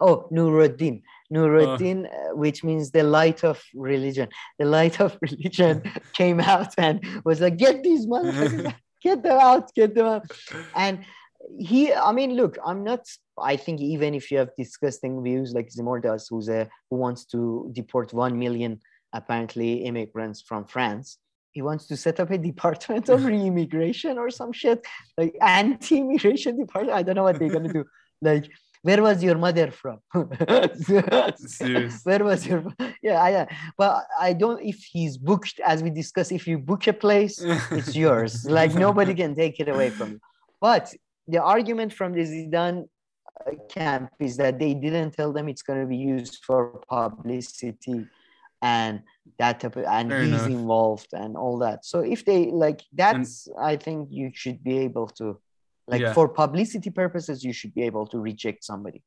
oh 0.00 0.28
Nuruddin. 0.32 1.02
Nuruddin, 1.32 2.06
uh, 2.06 2.36
which 2.36 2.62
means 2.62 2.90
the 2.90 3.02
light 3.02 3.44
of 3.44 3.62
religion. 3.74 4.28
The 4.58 4.66
light 4.66 5.00
of 5.00 5.18
religion 5.22 5.82
came 6.12 6.40
out 6.40 6.74
and 6.78 7.04
was 7.24 7.40
like, 7.40 7.56
get 7.56 7.82
these 7.82 8.06
motherfuckers, 8.06 8.74
get 9.02 9.22
them 9.22 9.38
out, 9.40 9.74
get 9.74 9.94
them 9.94 10.06
out. 10.06 10.30
And 10.74 11.04
he, 11.58 11.92
I 11.92 12.12
mean, 12.12 12.34
look, 12.34 12.56
I'm 12.64 12.84
not. 12.84 13.06
I 13.38 13.56
think 13.56 13.80
even 13.80 14.14
if 14.14 14.30
you 14.30 14.38
have 14.38 14.50
disgusting 14.56 15.22
views 15.22 15.52
like 15.52 15.68
Zimordas, 15.68 16.26
who's 16.30 16.48
a 16.48 16.68
who 16.90 16.96
wants 16.96 17.24
to 17.26 17.70
deport 17.72 18.12
one 18.12 18.38
million 18.38 18.80
apparently 19.12 19.84
immigrants 19.84 20.40
from 20.40 20.64
France, 20.64 21.18
he 21.50 21.62
wants 21.62 21.86
to 21.86 21.96
set 21.96 22.20
up 22.20 22.30
a 22.30 22.38
department 22.38 23.08
of 23.08 23.24
re-immigration 23.32 24.18
or 24.18 24.30
some 24.30 24.52
shit, 24.52 24.84
like 25.18 25.34
anti-immigration 25.40 26.58
department. 26.58 26.96
I 26.96 27.02
don't 27.02 27.16
know 27.16 27.24
what 27.24 27.38
they're 27.38 27.48
gonna 27.48 27.72
do. 27.72 27.84
Like 28.22 28.50
where 28.84 29.02
was 29.02 29.24
your 29.24 29.38
mother 29.38 29.70
from? 29.70 30.00
where 30.12 30.68
was 32.30 32.46
your 32.46 32.62
yeah, 33.02 33.22
I, 33.22 33.48
but 33.78 34.04
I 34.20 34.34
don't 34.34 34.62
if 34.62 34.76
he's 34.92 35.16
booked 35.16 35.58
as 35.64 35.82
we 35.82 35.88
discussed, 35.88 36.32
if 36.32 36.46
you 36.46 36.58
book 36.58 36.86
a 36.86 36.92
place, 36.92 37.40
it's 37.70 37.96
yours. 37.96 38.44
like 38.60 38.74
nobody 38.74 39.14
can 39.14 39.34
take 39.34 39.58
it 39.58 39.70
away 39.70 39.88
from 39.88 40.10
you. 40.12 40.20
But 40.60 40.92
the 41.26 41.42
argument 41.42 41.94
from 41.94 42.12
the 42.12 42.24
Zidane 42.32 42.86
uh, 43.46 43.52
camp 43.70 44.10
is 44.20 44.36
that 44.36 44.58
they 44.58 44.74
didn't 44.74 45.12
tell 45.12 45.32
them 45.32 45.48
it's 45.48 45.62
going 45.62 45.80
to 45.80 45.86
be 45.86 45.96
used 45.96 46.44
for 46.46 46.78
publicity 46.86 48.06
and 48.60 49.02
that 49.38 49.60
type 49.60 49.76
of, 49.76 49.84
and 49.84 50.10
Fair 50.10 50.24
he's 50.24 50.44
enough. 50.44 50.60
involved 50.60 51.08
and 51.12 51.38
all 51.38 51.56
that. 51.60 51.86
So 51.86 52.00
if 52.00 52.26
they 52.26 52.50
like 52.50 52.82
that's 52.92 53.46
and, 53.46 53.56
I 53.58 53.76
think 53.76 54.08
you 54.10 54.30
should 54.34 54.62
be 54.62 54.80
able 54.80 55.06
to 55.20 55.40
like 55.86 56.00
yeah. 56.00 56.12
for 56.12 56.28
publicity 56.28 56.90
purposes, 56.90 57.44
you 57.44 57.52
should 57.52 57.74
be 57.74 57.82
able 57.82 58.06
to 58.08 58.18
reject 58.18 58.64
somebody. 58.64 59.02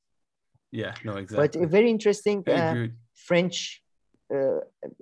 Yeah, 0.72 0.94
no, 1.04 1.13
exactly. 1.13 1.48
But 1.48 1.55
a 1.63 1.68
very 1.68 1.90
interesting 1.90 2.48
uh, 2.48 2.88
French 3.16 3.81
uh, 4.34 4.59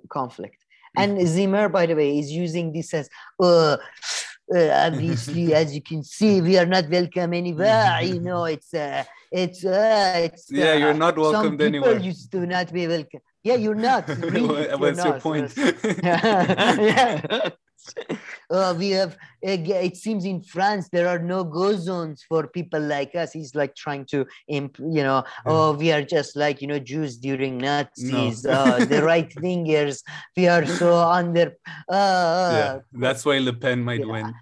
conflict. 0.08 0.64
And 0.96 1.18
Zemmour, 1.18 1.70
by 1.70 1.86
the 1.86 1.94
way, 1.94 2.18
is 2.18 2.30
using 2.30 2.72
this 2.72 2.94
as, 2.94 3.10
uh, 3.38 3.76
uh, 4.54 4.70
obviously, 4.86 5.52
as 5.60 5.74
you 5.74 5.82
can 5.82 6.02
see, 6.02 6.40
we 6.40 6.56
are 6.56 6.64
not 6.64 6.88
welcome 6.88 7.34
anywhere. 7.34 8.00
you 8.02 8.20
know, 8.20 8.44
it's 8.44 8.72
uh, 8.72 9.04
it's 9.30 9.64
uh, 9.64 10.12
it's. 10.16 10.50
Yeah, 10.50 10.74
you're 10.74 10.94
not 10.94 11.18
welcomed 11.18 11.60
some 11.60 11.66
anywhere. 11.66 11.98
used 11.98 12.32
to 12.32 12.46
not 12.46 12.72
be 12.72 12.86
welcome. 12.86 13.20
Yeah, 13.42 13.56
you're 13.56 13.74
not. 13.74 14.08
Really, 14.20 14.68
What's 14.76 14.96
you're 14.98 15.06
your 15.06 15.14
not. 15.14 15.20
point? 15.20 15.52
yeah 16.02 17.50
uh, 18.50 18.74
we 18.76 18.90
have 18.90 19.16
it 19.42 19.96
seems 19.96 20.24
in 20.24 20.42
france 20.42 20.88
there 20.90 21.08
are 21.08 21.18
no 21.18 21.44
go 21.44 21.74
zones 21.76 22.24
for 22.28 22.46
people 22.46 22.80
like 22.80 23.14
us 23.14 23.32
he's 23.32 23.54
like 23.54 23.74
trying 23.74 24.04
to 24.04 24.26
imp, 24.48 24.78
you 24.78 25.02
know 25.02 25.24
oh 25.46 25.72
we 25.72 25.92
are 25.92 26.02
just 26.02 26.36
like 26.36 26.60
you 26.60 26.68
know 26.68 26.78
jews 26.78 27.16
during 27.16 27.58
nazis 27.58 28.44
no. 28.44 28.50
uh, 28.52 28.84
the 28.84 29.02
right 29.02 29.34
wingers 29.36 30.02
we 30.36 30.46
are 30.48 30.66
so 30.66 30.96
under 30.96 31.56
uh, 31.88 32.50
yeah 32.52 32.78
that's 32.92 33.24
why 33.24 33.38
le 33.38 33.52
pen 33.52 33.82
might 33.82 34.00
yeah. 34.00 34.12
win 34.12 34.34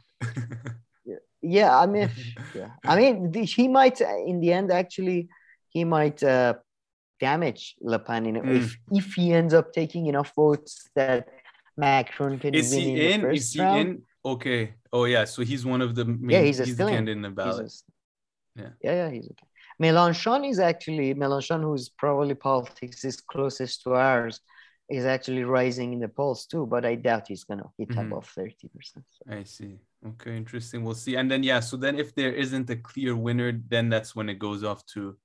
yeah 1.43 1.79
i 1.79 1.87
mean 1.87 2.11
yeah. 2.55 2.71
i 2.85 2.97
mean 2.97 3.33
he 3.45 3.69
might 3.69 4.01
in 4.01 4.41
the 4.41 4.53
end 4.53 4.71
actually 4.71 5.29
he 5.69 5.85
might 5.85 6.23
uh, 6.23 6.55
damage 7.21 7.75
Le 7.81 7.99
Pen 7.99 8.27
in, 8.27 8.37
mm. 8.37 8.57
if 8.57 8.77
if 8.91 9.15
he 9.15 9.33
ends 9.33 9.55
up 9.55 9.73
taking 9.73 10.07
enough 10.07 10.33
votes 10.37 10.91
that 10.95 11.29
Macron 11.77 12.39
can 12.39 12.55
is 12.55 12.73
he 12.73 13.13
in? 13.13 13.25
in 13.25 13.35
is 13.35 13.53
he 13.53 13.61
round. 13.61 13.81
in? 13.81 14.03
Okay. 14.25 14.75
Oh 14.93 15.05
yeah. 15.05 15.25
So 15.25 15.43
he's 15.43 15.65
one 15.67 15.83
of 15.83 15.95
the 15.95 16.05
main, 16.05 16.31
yeah. 16.31 16.43
He's, 16.43 16.61
a 16.61 16.65
he's 16.65 16.77
the 16.77 16.87
candidate 16.87 17.17
in 17.17 17.23
the 17.23 17.31
ballot. 17.31 17.73
A, 18.59 18.61
yeah. 18.63 18.69
Yeah. 18.83 18.95
Yeah. 18.95 19.11
He's 19.11 19.27
okay. 19.27 19.47
Mélenchon 19.83 20.49
is 20.49 20.61
actually 20.61 21.15
Mélenchon, 21.15 21.63
who's 21.63 21.89
probably 21.89 22.35
politics 22.35 23.05
is 23.05 23.21
closest 23.21 23.83
to 23.83 23.95
ours, 23.95 24.41
is 24.89 25.05
actually 25.05 25.43
rising 25.45 25.93
in 25.93 25.99
the 25.99 26.09
polls 26.09 26.47
too. 26.47 26.65
But 26.67 26.85
I 26.85 26.95
doubt 26.95 27.29
he's 27.29 27.45
gonna 27.45 27.69
hit 27.77 27.89
mm-hmm. 27.89 28.13
above 28.13 28.27
thirty 28.27 28.69
percent. 28.69 29.05
So. 29.11 29.35
I 29.35 29.43
see. 29.43 29.79
Okay, 30.07 30.37
interesting. 30.37 30.85
We'll 30.85 30.95
see. 30.95 31.17
And 31.17 31.31
then 31.31 31.43
yeah, 31.43 31.61
so 31.61 31.77
then 31.77 31.99
if 31.99 32.15
there 32.15 32.33
isn't 32.33 32.69
a 32.71 32.77
clear 32.77 33.17
winner, 33.17 33.53
then 33.69 33.89
that's 33.89 34.15
when 34.15 34.29
it 34.29 34.39
goes 34.39 34.63
off 34.63 34.85
to, 34.89 35.17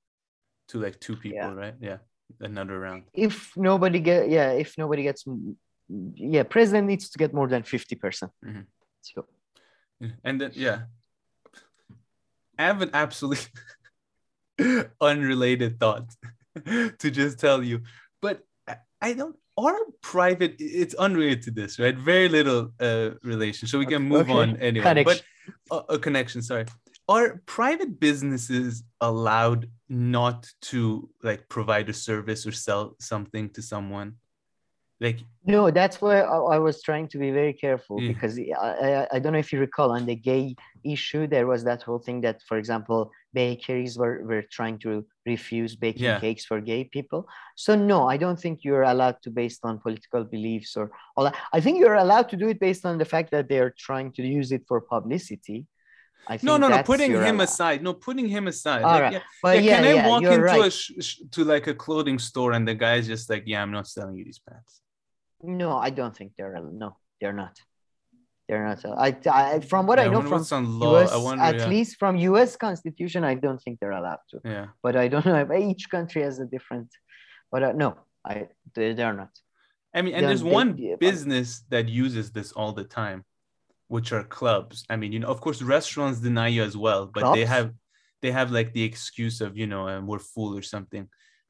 to 0.69 0.79
like 0.79 0.99
two 1.01 1.17
people, 1.17 1.37
yeah. 1.37 1.53
right? 1.53 1.75
Yeah, 1.81 1.97
another 2.39 2.79
round. 2.79 3.03
If 3.13 3.55
nobody 3.57 3.99
get 3.99 4.29
yeah, 4.29 4.51
if 4.51 4.77
nobody 4.77 5.03
gets 5.03 5.25
yeah, 6.15 6.43
president 6.43 6.87
needs 6.87 7.09
to 7.09 7.17
get 7.17 7.33
more 7.33 7.47
than 7.47 7.63
50%. 7.63 7.99
percent 7.99 8.31
mm 8.45 8.53
hmm 8.53 8.61
So. 9.01 9.25
And 10.23 10.39
then, 10.39 10.51
yeah, 10.53 10.79
I 12.57 12.63
have 12.63 12.81
an 12.81 12.91
absolutely 12.93 13.51
unrelated 15.01 15.79
thought 15.79 16.07
to 16.99 17.11
just 17.11 17.39
tell 17.39 17.63
you, 17.63 17.81
but 18.21 18.43
I 19.01 19.13
don't, 19.13 19.35
our 19.57 19.75
private, 20.01 20.55
it's 20.59 20.93
unrelated 20.93 21.41
to 21.43 21.51
this, 21.51 21.79
right? 21.79 21.97
Very 21.97 22.29
little 22.29 22.71
uh, 22.79 23.11
relation. 23.23 23.67
So 23.67 23.79
we 23.79 23.85
can 23.85 24.03
move 24.03 24.29
okay. 24.29 24.39
on 24.39 24.57
anyway. 24.57 24.83
Connection. 24.83 25.23
But 25.69 25.75
uh, 25.75 25.95
a 25.95 25.99
connection, 25.99 26.41
sorry. 26.41 26.65
Are 27.07 27.41
private 27.45 27.99
businesses 27.99 28.83
allowed 29.01 29.69
not 29.89 30.47
to 30.69 31.09
like 31.23 31.49
provide 31.49 31.89
a 31.89 31.93
service 31.93 32.45
or 32.45 32.51
sell 32.51 32.95
something 32.99 33.49
to 33.51 33.61
someone? 33.61 34.15
Like 35.01 35.19
no 35.45 35.71
that's 35.71 36.01
why 36.01 36.19
i, 36.19 36.57
was 36.57 36.81
trying 36.81 37.07
to 37.07 37.17
be 37.17 37.31
very 37.31 37.53
careful 37.53 38.01
yeah. 38.01 38.09
because 38.11 38.37
I, 38.37 38.43
I, 38.53 39.07
I 39.13 39.19
don't 39.19 39.33
know 39.33 39.39
if 39.39 39.53
you 39.53 39.59
recall 39.59 39.91
on 39.91 40.05
the 40.05 40.15
gay 40.15 40.55
issue 40.83 41.25
there 41.27 41.47
was 41.47 41.63
that 41.63 41.81
whole 41.83 41.99
thing 41.99 42.21
that 42.21 42.41
for 42.43 42.57
example 42.57 43.11
bakeries 43.33 43.97
were, 43.97 44.23
were 44.25 44.43
trying 44.51 44.77
to 44.79 45.05
refuse 45.25 45.75
baking 45.75 46.03
yeah. 46.03 46.19
cakes 46.19 46.45
for 46.45 46.59
gay 46.59 46.83
people 46.83 47.27
so 47.55 47.75
no 47.75 48.09
i 48.09 48.17
don't 48.17 48.39
think 48.39 48.63
you're 48.63 48.83
allowed 48.83 49.17
to 49.21 49.29
based 49.29 49.61
on 49.63 49.79
political 49.79 50.23
beliefs 50.23 50.75
or 50.75 50.91
all 51.15 51.23
that 51.23 51.35
i 51.53 51.61
think 51.61 51.79
you're 51.79 51.95
allowed 51.95 52.27
to 52.29 52.35
do 52.35 52.49
it 52.49 52.59
based 52.59 52.85
on 52.85 52.97
the 52.97 53.05
fact 53.05 53.31
that 53.31 53.47
they're 53.47 53.73
trying 53.77 54.11
to 54.11 54.23
use 54.23 54.51
it 54.51 54.63
for 54.67 54.81
publicity 54.81 55.65
no, 56.43 56.57
no, 56.57 56.67
no. 56.67 56.83
Putting 56.83 57.11
him 57.11 57.35
allowed. 57.35 57.43
aside, 57.43 57.83
no, 57.83 57.93
putting 57.93 58.27
him 58.27 58.47
aside. 58.47 58.83
All 58.83 58.91
like, 58.91 59.01
right. 59.01 59.13
yeah, 59.13 59.19
but 59.41 59.63
yeah, 59.63 59.81
can 59.81 60.05
I 60.05 60.07
walk 60.07 60.23
into 60.23 60.41
right. 60.41 60.67
a 60.67 60.71
sh- 60.71 61.21
to 61.31 61.43
like 61.43 61.67
a 61.67 61.73
clothing 61.73 62.19
store 62.19 62.53
and 62.53 62.67
the 62.67 62.75
guy's 62.75 63.07
just 63.07 63.29
like, 63.29 63.43
"Yeah, 63.45 63.61
I'm 63.61 63.71
not 63.71 63.87
selling 63.87 64.15
you 64.15 64.25
these 64.25 64.39
pants." 64.39 64.81
No, 65.41 65.77
I 65.77 65.89
don't 65.89 66.15
think 66.15 66.33
they're 66.37 66.59
no, 66.61 66.97
they're 67.19 67.33
not. 67.33 67.59
They're 68.49 68.65
not. 68.65 68.83
I, 68.83 69.15
I 69.31 69.59
from 69.59 69.85
what 69.85 69.99
yeah, 69.99 70.05
I 70.05 70.07
know 70.07 70.23
from 70.23 70.81
US, 70.81 71.15
wonder, 71.15 71.43
at 71.43 71.55
yeah. 71.59 71.67
least 71.67 71.97
from 71.97 72.17
U.S. 72.17 72.55
Constitution, 72.55 73.23
I 73.23 73.35
don't 73.35 73.61
think 73.61 73.79
they're 73.79 73.91
allowed 73.91 74.23
to. 74.31 74.41
Yeah. 74.43 74.65
But 74.81 74.95
I 74.95 75.07
don't 75.07 75.25
know. 75.25 75.53
Each 75.55 75.87
country 75.87 76.23
has 76.23 76.39
a 76.39 76.45
different. 76.45 76.89
But 77.51 77.63
uh, 77.63 77.71
no, 77.73 77.97
I 78.25 78.47
they, 78.73 78.93
they're 78.93 79.13
not. 79.13 79.29
I 79.93 80.01
mean, 80.01 80.15
and 80.15 80.25
there's 80.25 80.43
one 80.43 80.75
they, 80.75 80.95
business 80.99 81.63
that 81.69 81.87
uses 81.87 82.31
this 82.31 82.51
all 82.51 82.73
the 82.73 82.83
time, 82.83 83.23
which 83.87 84.11
are 84.11 84.23
clubs. 84.23 84.83
I 84.89 84.95
mean, 84.95 85.11
you 85.13 85.19
know, 85.19 85.27
of 85.27 85.41
course, 85.41 85.61
restaurants 85.61 86.19
deny 86.19 86.47
you 86.47 86.63
as 86.63 86.75
well, 86.75 87.05
but 87.05 87.21
clubs? 87.21 87.37
they 87.37 87.45
have 87.45 87.73
they 88.23 88.31
have 88.31 88.51
like 88.51 88.73
the 88.73 88.83
excuse 88.83 89.41
of 89.41 89.57
you 89.57 89.67
know 89.67 89.87
um, 89.87 90.07
we're 90.07 90.19
full 90.19 90.57
or 90.57 90.63
something. 90.63 91.07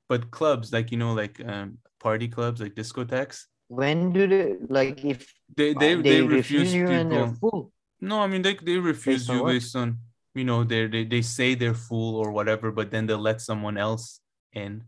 But 0.09 0.31
clubs, 0.31 0.73
like 0.73 0.91
you 0.91 0.97
know, 0.97 1.13
like 1.13 1.41
um, 1.45 1.77
party 1.99 2.27
clubs, 2.27 2.59
like 2.59 2.75
discotheques, 2.75 3.45
when 3.69 4.11
do 4.11 4.27
they 4.27 4.55
like 4.67 5.05
if 5.05 5.33
they 5.55 5.73
they, 5.73 5.95
they, 5.95 6.01
they 6.01 6.21
refuse, 6.21 6.73
refuse 6.73 6.73
you 6.73 6.85
people. 6.85 6.95
and 6.95 7.11
they're 7.11 7.33
full? 7.39 7.71
No, 8.01 8.19
I 8.19 8.27
mean 8.27 8.41
they, 8.41 8.55
they 8.55 8.77
refuse 8.77 9.27
based 9.27 9.29
you 9.29 9.45
based 9.45 9.75
on 9.75 9.99
you 10.33 10.43
know 10.43 10.63
they 10.63 10.87
they 10.87 11.05
they 11.05 11.21
say 11.21 11.55
they're 11.55 11.73
full 11.73 12.15
or 12.15 12.31
whatever, 12.31 12.71
but 12.71 12.91
then 12.91 13.05
they'll 13.05 13.17
let 13.17 13.41
someone 13.41 13.77
else 13.77 14.19
in. 14.53 14.83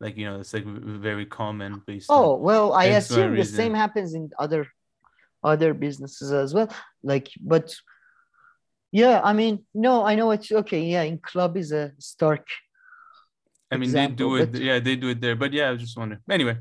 Like 0.00 0.16
you 0.16 0.24
know, 0.24 0.40
it's 0.40 0.52
like 0.52 0.64
very 0.64 1.26
common 1.26 1.82
based. 1.86 2.06
Oh 2.08 2.34
well, 2.36 2.72
I 2.72 2.86
assume 2.98 3.36
the 3.36 3.44
same 3.44 3.74
happens 3.74 4.14
in 4.14 4.30
other 4.38 4.66
other 5.44 5.74
businesses 5.74 6.32
as 6.32 6.54
well. 6.54 6.68
Like, 7.02 7.30
but 7.40 7.74
yeah, 8.90 9.20
I 9.22 9.32
mean, 9.32 9.64
no, 9.74 10.04
I 10.04 10.14
know 10.14 10.30
it's 10.30 10.50
okay. 10.50 10.82
Yeah, 10.82 11.02
in 11.02 11.18
club 11.18 11.56
is 11.56 11.70
a 11.72 11.92
stark. 11.98 12.46
I 13.70 13.76
mean, 13.76 13.84
example, 13.84 14.16
they 14.16 14.38
do 14.38 14.42
it. 14.42 14.52
But... 14.52 14.60
Yeah, 14.60 14.78
they 14.80 14.96
do 14.96 15.08
it 15.08 15.20
there. 15.20 15.36
But 15.36 15.52
yeah, 15.52 15.68
I 15.68 15.72
was 15.72 15.80
just 15.80 15.96
wondering. 15.96 16.20
Anyway, 16.30 16.58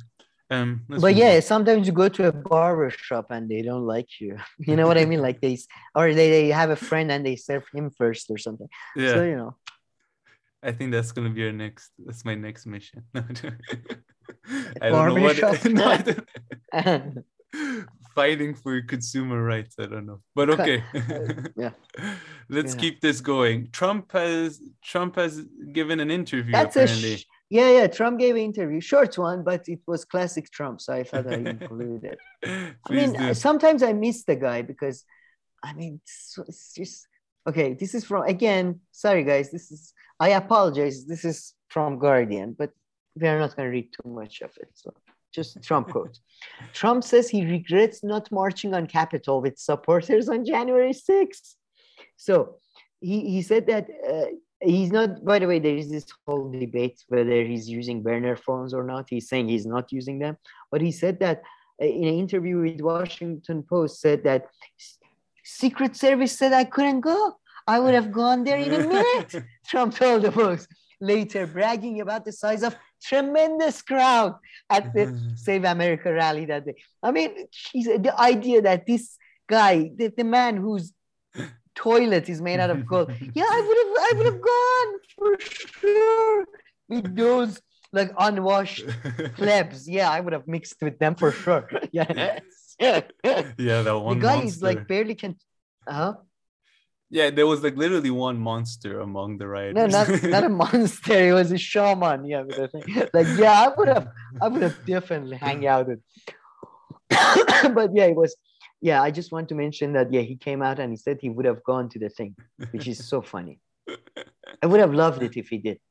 um, 0.52 0.82
but 0.90 1.16
yeah, 1.16 1.40
sometimes 1.40 1.88
you 1.88 1.94
go 1.94 2.10
to 2.10 2.28
a 2.28 2.32
barber 2.34 2.90
shop 2.90 3.28
and 3.30 3.50
they 3.50 3.62
don't 3.62 3.86
like 3.86 4.20
you. 4.20 4.38
You 4.60 4.76
know 4.76 4.86
what 4.86 4.98
I 4.98 5.06
mean? 5.06 5.22
Like 5.22 5.40
they, 5.40 5.58
or 5.96 6.14
they, 6.14 6.30
they 6.30 6.48
have 6.50 6.70
a 6.70 6.76
friend 6.76 7.10
and 7.10 7.26
they 7.26 7.38
serve 7.38 7.64
him 7.74 7.90
first 7.90 8.30
or 8.30 8.38
something. 8.38 8.68
Yeah. 8.96 9.14
So 9.14 9.24
you 9.24 9.38
know. 9.38 9.56
I 10.62 10.74
think 10.74 10.92
that's 10.92 11.14
gonna 11.14 11.30
be 11.30 11.46
our 11.46 11.54
next. 11.54 11.92
That's 11.98 12.26
my 12.26 12.36
next 12.36 12.66
mission. 12.66 13.04
I 13.16 14.90
don't 14.90 15.16
know 15.16 15.22
what. 15.22 15.66
no, 15.66 17.14
Fighting 18.14 18.54
for 18.54 18.82
consumer 18.82 19.42
rights. 19.42 19.76
I 19.80 19.86
don't 19.86 20.06
know, 20.06 20.20
but 20.36 20.50
okay. 20.52 20.84
yeah. 21.56 21.72
Let's 22.50 22.76
yeah. 22.76 22.82
keep 22.82 23.02
this 23.02 23.22
going. 23.22 23.70
Trump 23.72 24.12
has 24.12 24.62
Trump 24.84 25.16
has 25.16 25.42
given 25.72 26.02
an 26.02 26.12
interview. 26.12 26.52
That's 26.52 26.76
apparently. 26.76 27.14
a. 27.14 27.18
Sh- 27.18 27.26
yeah, 27.52 27.70
yeah. 27.70 27.88
Trump 27.88 28.18
gave 28.18 28.36
an 28.36 28.42
interview, 28.42 28.80
short 28.80 29.18
one, 29.18 29.44
but 29.44 29.68
it 29.68 29.82
was 29.86 30.06
classic 30.06 30.50
Trump, 30.50 30.80
so 30.80 30.94
I 30.94 31.04
thought 31.04 31.28
I 31.28 31.34
included. 31.56 32.18
I 32.46 32.74
mean, 32.90 33.12
do. 33.12 33.34
sometimes 33.34 33.84
I 33.84 33.92
miss 33.92 34.24
the 34.24 34.38
guy 34.38 34.62
because, 34.62 35.04
I 35.62 35.74
mean, 35.74 36.00
it's, 36.02 36.40
it's 36.48 36.74
just 36.74 37.08
okay. 37.46 37.74
This 37.74 37.94
is 37.94 38.06
from 38.06 38.24
again. 38.24 38.80
Sorry, 38.94 39.26
guys. 39.26 39.52
This 39.52 39.70
is 39.70 39.94
I 40.18 40.30
apologize. 40.30 41.06
This 41.06 41.26
is 41.26 41.54
from 41.68 42.00
Guardian, 42.00 42.56
but 42.58 42.72
we 43.20 43.28
are 43.28 43.38
not 43.38 43.54
going 43.58 43.68
to 43.68 43.72
read 43.72 43.90
too 43.92 44.10
much 44.10 44.40
of 44.42 44.52
it. 44.56 44.70
So 44.74 44.94
just 45.34 45.62
Trump 45.62 45.90
quote. 45.92 46.20
Trump 46.72 47.04
says 47.04 47.30
he 47.30 47.46
regrets 47.46 48.02
not 48.02 48.32
marching 48.32 48.74
on 48.74 48.88
Capitol 48.88 49.42
with 49.42 49.60
supporters 49.60 50.30
on 50.30 50.46
January 50.46 50.94
6th. 50.94 51.56
So 52.16 52.60
he, 53.02 53.30
he 53.30 53.42
said 53.42 53.68
that 53.68 53.90
uh, 54.10 54.32
he's 54.62 54.92
not, 54.92 55.24
by 55.24 55.40
the 55.40 55.48
way, 55.48 55.60
there 55.60 55.76
is 55.76 55.90
this 55.90 56.06
whole 56.26 56.52
debate 56.52 57.04
whether 57.08 57.44
he's 57.44 57.70
using 57.70 58.02
burner 58.02 58.36
phones 58.36 58.74
or 58.74 58.84
not. 58.84 59.10
He's 59.10 59.28
saying 59.28 59.50
he's 59.50 59.66
not 59.66 59.92
using 59.92 60.20
them. 60.20 60.38
But 60.72 60.82
he 60.82 60.92
said 60.92 61.20
that 61.20 61.44
uh, 61.82 61.86
in 61.86 62.04
an 62.04 62.16
interview 62.16 62.60
with 62.60 62.82
Washington 62.82 63.64
Post 63.64 64.02
said 64.02 64.24
that 64.24 64.48
Secret 65.44 65.96
Service 65.96 66.38
said 66.38 66.54
I 66.54 66.64
couldn't 66.64 67.02
go. 67.02 67.38
I 67.68 67.80
would 67.80 67.94
have 67.94 68.12
gone 68.12 68.44
there 68.44 68.58
in 68.58 68.74
a 68.74 68.88
minute. 68.88 69.46
Trump 69.68 69.96
told 69.96 70.24
the 70.24 70.32
Post 70.32 70.68
later, 71.00 71.48
bragging 71.48 72.00
about 72.02 72.24
the 72.26 72.32
size 72.32 72.64
of 72.64 72.76
tremendous 73.02 73.82
crowd 73.82 74.36
at 74.70 74.94
the 74.94 75.20
Save 75.36 75.66
America 75.66 76.14
rally 76.14 76.46
that 76.46 76.66
day. 76.66 76.76
I 77.02 77.12
mean, 77.12 77.48
the 77.74 78.14
idea 78.18 78.62
that 78.62 78.86
this 78.86 79.18
guy, 79.48 79.92
the, 79.96 80.14
the 80.16 80.24
man 80.24 80.58
whose 80.58 80.94
toilet 81.76 82.30
is 82.30 82.42
made 82.42 82.60
out 82.60 82.70
of 82.70 82.86
gold, 82.86 83.12
yeah, 83.34 83.44
I 83.48 83.62
would 83.68 83.78
have, 83.82 83.92
I 83.98 84.12
would 84.18 84.26
have 84.26 84.42
gone 84.42 85.00
for 85.16 85.40
sure 85.80 86.46
with 86.90 87.16
those 87.16 87.62
like 87.94 88.12
unwashed 88.18 88.86
plebs. 89.36 89.88
Yeah, 89.88 90.10
I 90.10 90.20
would 90.20 90.34
have 90.34 90.48
mixed 90.48 90.82
with 90.82 91.00
them 91.00 91.16
for 91.16 91.32
sure. 91.32 91.70
Yeah. 91.92 92.40
yeah, 92.80 93.82
that 93.84 94.00
one. 94.00 94.18
The 94.18 94.22
guy 94.22 94.38
monster. 94.38 94.48
is 94.48 94.64
like 94.64 94.88
barely 94.88 95.14
can. 95.14 95.36
Huh? 95.88 96.16
Yeah, 97.12 97.30
there 97.30 97.46
was 97.46 97.62
like 97.62 97.76
literally 97.76 98.10
one 98.10 98.38
monster 98.38 99.02
among 99.02 99.38
the 99.38 99.48
rioters. 99.48 99.76
No, 99.76 99.86
not 99.86 100.24
not 100.36 100.44
a 100.46 100.50
monster. 100.50 101.30
It 101.30 101.34
was 101.34 101.52
a 101.52 101.58
shaman. 101.58 102.26
Yeah, 102.26 102.44
like 103.14 103.28
yeah, 103.38 103.68
I 103.68 103.74
would 103.78 103.90
have, 103.90 104.08
I 104.42 104.48
would 104.48 104.62
have 104.62 104.86
definitely 104.86 105.38
hang 105.38 105.68
out 105.68 105.90
with. 105.90 106.00
but 107.76 107.92
yeah, 107.94 108.06
it 108.06 108.16
was. 108.16 108.36
Yeah, 108.82 109.02
I 109.02 109.12
just 109.12 109.32
want 109.32 109.48
to 109.50 109.56
mention 109.56 109.94
that. 109.94 110.12
Yeah, 110.12 110.22
he 110.22 110.36
came 110.36 110.62
out 110.62 110.80
and 110.80 110.92
he 110.92 110.98
said 110.98 111.20
he 111.22 111.30
would 111.30 111.46
have 111.46 111.64
gone 111.64 111.88
to 111.90 112.00
the 112.00 112.10
thing, 112.10 112.36
which 112.72 112.88
is 112.88 113.08
so 113.08 113.22
funny. 113.22 113.60
I 114.62 114.66
would 114.66 114.80
have 114.80 114.94
loved 114.94 115.22
it 115.22 115.38
if 115.38 115.50
he 115.50 115.58
did. 115.58 115.80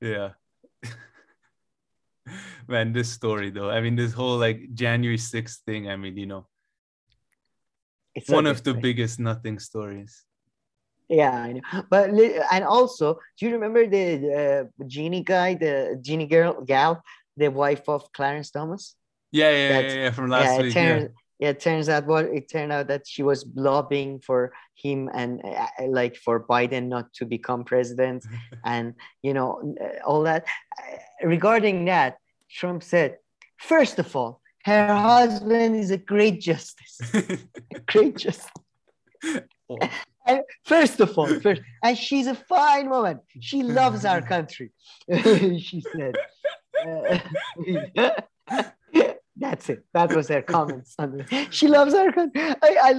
Yeah. 0.00 0.30
Man, 2.68 2.92
this 2.92 3.10
story 3.10 3.50
though. 3.50 3.68
I 3.70 3.82
mean, 3.82 3.96
this 3.96 4.14
whole 4.14 4.38
like 4.38 4.72
January 4.72 5.18
6th 5.18 5.60
thing. 5.66 5.90
I 5.90 5.96
mean, 5.96 6.16
you 6.16 6.26
know, 6.26 6.46
it's 8.14 8.30
one 8.30 8.46
of 8.46 8.62
the 8.62 8.72
biggest 8.72 9.20
nothing 9.20 9.58
stories. 9.58 10.24
Yeah, 11.08 11.34
I 11.34 11.52
know. 11.52 11.60
But 11.90 12.10
and 12.52 12.64
also, 12.64 13.18
do 13.36 13.46
you 13.46 13.52
remember 13.52 13.86
the 13.86 14.68
uh, 14.80 14.84
Ginni 14.84 15.24
guy, 15.24 15.54
the 15.54 15.98
genie 16.00 16.26
girl 16.26 16.62
gal, 16.62 17.02
the 17.36 17.50
wife 17.50 17.88
of 17.88 18.12
Clarence 18.12 18.50
Thomas? 18.50 18.94
Yeah, 19.32 19.50
yeah, 19.50 19.80
yeah, 19.80 19.94
yeah, 19.94 20.10
from 20.12 20.30
last 20.30 20.56
yeah, 20.56 20.62
week. 20.62 20.74
Turns, 20.74 21.08
yeah. 21.40 21.50
it 21.50 21.60
turns 21.60 21.88
out 21.88 22.06
what 22.06 22.26
it 22.26 22.48
turned 22.50 22.72
out 22.72 22.88
that 22.88 23.06
she 23.06 23.22
was 23.22 23.46
lobbying 23.54 24.20
for 24.20 24.52
him 24.74 25.10
and 25.14 25.42
uh, 25.44 25.66
like 25.88 26.16
for 26.16 26.44
Biden 26.44 26.88
not 26.88 27.12
to 27.14 27.24
become 27.24 27.64
president, 27.64 28.24
and 28.64 28.94
you 29.22 29.34
know 29.34 29.74
all 30.04 30.22
that. 30.22 30.44
Regarding 31.22 31.84
that, 31.86 32.18
Trump 32.50 32.82
said, 32.82 33.18
first 33.58 33.98
of 33.98 34.14
all, 34.14 34.40
her 34.64 34.94
husband 34.94 35.76
is 35.76 35.90
a 35.90 35.98
great 35.98 36.40
justice. 36.40 37.00
a 37.14 37.80
great 37.86 38.16
justice. 38.16 38.50
Oh. 39.68 39.78
And 40.26 40.42
first 40.64 41.00
of 41.00 41.16
all, 41.18 41.26
first, 41.40 41.62
and 41.82 41.96
she's 41.96 42.26
a 42.26 42.34
fine 42.34 42.88
woman. 42.90 43.20
She 43.40 43.62
loves 43.62 44.04
our 44.04 44.22
country. 44.34 44.70
she 45.10 45.82
said. 45.92 46.14
Uh, 46.86 48.62
that's 49.40 49.70
it. 49.70 49.84
That 49.94 50.14
was 50.14 50.28
her 50.28 50.42
comments. 50.56 50.94
she 51.50 51.66
loves 51.66 51.94
our 51.94 52.12
country. 52.12 52.42
I, 52.42 52.56
I, 52.62 52.94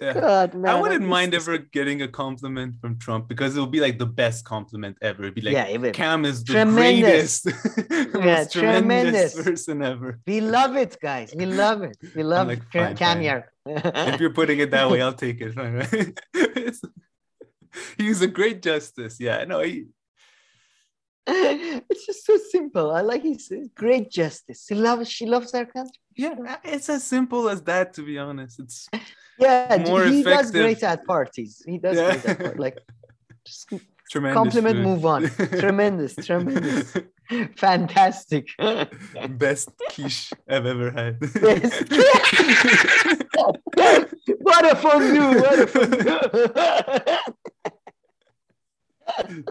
yeah. 0.00 0.14
God, 0.14 0.54
man, 0.54 0.76
I 0.76 0.80
wouldn't 0.80 1.06
mind 1.06 1.34
ever 1.34 1.58
getting 1.58 2.02
a 2.02 2.08
compliment 2.08 2.76
from 2.80 2.98
Trump 2.98 3.28
because 3.28 3.56
it 3.56 3.60
would 3.60 3.72
be 3.72 3.80
like 3.80 3.98
the 3.98 4.06
best 4.06 4.44
compliment 4.44 4.96
ever. 5.02 5.24
It'd 5.24 5.34
be 5.34 5.42
like, 5.42 5.54
yeah, 5.54 5.90
Kam 5.90 6.24
is 6.24 6.44
the 6.44 6.52
tremendous. 6.52 7.42
greatest, 7.42 8.14
yeah, 8.14 8.44
tremendous 8.44 9.34
person 9.34 9.82
ever. 9.82 10.20
We 10.26 10.40
love 10.40 10.76
it, 10.76 10.96
guys. 11.02 11.34
We 11.36 11.46
love 11.46 11.82
it. 11.82 11.96
We 12.14 12.22
love 12.22 12.46
like, 12.46 12.70
Kam 12.70 13.20
here. 13.20 13.52
if 13.66 14.20
you're 14.20 14.32
putting 14.32 14.60
it 14.60 14.70
that 14.70 14.88
way, 14.88 15.02
I'll 15.06 15.12
take 15.12 15.38
it. 15.40 15.52
he's 17.98 18.22
a 18.22 18.28
great 18.28 18.62
justice. 18.62 19.16
Yeah, 19.18 19.44
no, 19.44 19.60
he, 19.60 19.86
it's 21.26 22.06
just 22.06 22.26
so 22.26 22.36
simple. 22.50 22.90
I 22.90 23.00
like 23.00 23.22
his 23.22 23.52
great 23.76 24.10
justice. 24.10 24.66
He 24.68 24.74
loves 24.74 25.08
she 25.08 25.24
loves 25.26 25.54
our 25.54 25.66
country. 25.66 25.92
Yeah, 26.16 26.56
it's 26.64 26.88
as 26.88 27.04
simple 27.04 27.48
as 27.48 27.62
that. 27.62 27.94
To 27.94 28.02
be 28.02 28.18
honest, 28.18 28.58
it's 28.58 28.88
yeah. 29.38 29.84
More 29.86 30.04
he 30.04 30.20
effective. 30.20 30.42
does 30.42 30.50
great 30.50 30.82
at 30.82 31.06
parties. 31.06 31.62
He 31.64 31.78
does 31.78 31.96
yeah. 31.96 32.10
great 32.10 32.24
at 32.24 32.38
parties. 32.38 32.58
like 32.58 32.78
just 33.46 33.72
tremendous 34.10 34.36
compliment. 34.36 34.76
Food. 34.76 34.84
Move 34.84 35.06
on. 35.06 35.30
tremendous, 35.60 36.16
tremendous, 36.16 36.92
fantastic. 37.56 38.48
Best 39.30 39.70
quiche 39.94 40.32
I've 40.48 40.66
ever 40.66 40.90
had. 40.90 41.20
what 44.40 44.72
a 44.72 44.76
fondue! 44.76 45.40
What 45.40 45.58
a 45.60 45.66
fondue! 45.68 47.42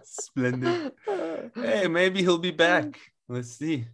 Splendid. 0.04 0.92
Hey, 1.56 1.88
maybe 1.88 2.22
he'll 2.22 2.38
be 2.38 2.52
back. 2.52 2.98
Let's 3.28 3.52
see. 3.52 3.86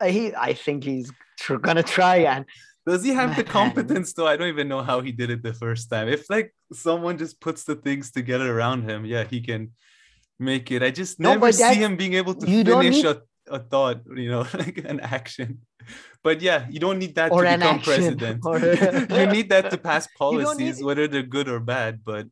Uh, 0.00 0.06
he, 0.06 0.34
I 0.34 0.52
think 0.54 0.84
he's 0.84 1.10
tr- 1.38 1.56
gonna 1.56 1.82
try 1.82 2.16
and. 2.16 2.44
Does 2.86 3.04
he 3.04 3.10
have 3.10 3.36
the 3.36 3.44
competence 3.44 4.12
though? 4.12 4.26
I 4.26 4.36
don't 4.36 4.48
even 4.48 4.68
know 4.68 4.82
how 4.82 5.00
he 5.00 5.12
did 5.12 5.30
it 5.30 5.42
the 5.42 5.52
first 5.52 5.90
time. 5.90 6.08
If 6.08 6.28
like 6.28 6.54
someone 6.72 7.18
just 7.18 7.40
puts 7.40 7.64
the 7.64 7.76
things 7.76 8.10
together 8.10 8.56
around 8.56 8.88
him, 8.88 9.04
yeah, 9.04 9.24
he 9.24 9.40
can 9.40 9.72
make 10.38 10.70
it. 10.72 10.82
I 10.82 10.90
just 10.90 11.20
no, 11.20 11.32
never 11.32 11.52
see 11.52 11.74
him 11.74 11.96
being 11.96 12.14
able 12.14 12.34
to 12.34 12.46
finish 12.46 12.96
need... 12.96 13.06
a, 13.06 13.22
a 13.50 13.58
thought, 13.58 14.00
you 14.16 14.30
know, 14.30 14.46
like 14.54 14.78
an 14.78 15.00
action. 15.00 15.60
But 16.22 16.40
yeah, 16.40 16.66
you 16.70 16.80
don't 16.80 16.98
need 16.98 17.14
that 17.14 17.30
or 17.32 17.44
to 17.44 17.50
become 17.50 17.76
action. 17.76 17.82
president. 17.82 18.40
Or... 18.44 18.58
you 18.58 19.26
need 19.26 19.50
that 19.50 19.70
to 19.70 19.78
pass 19.78 20.08
policies, 20.18 20.78
need... 20.78 20.84
whether 20.84 21.06
they're 21.06 21.22
good 21.22 21.48
or 21.48 21.60
bad. 21.60 22.00
But 22.04 22.26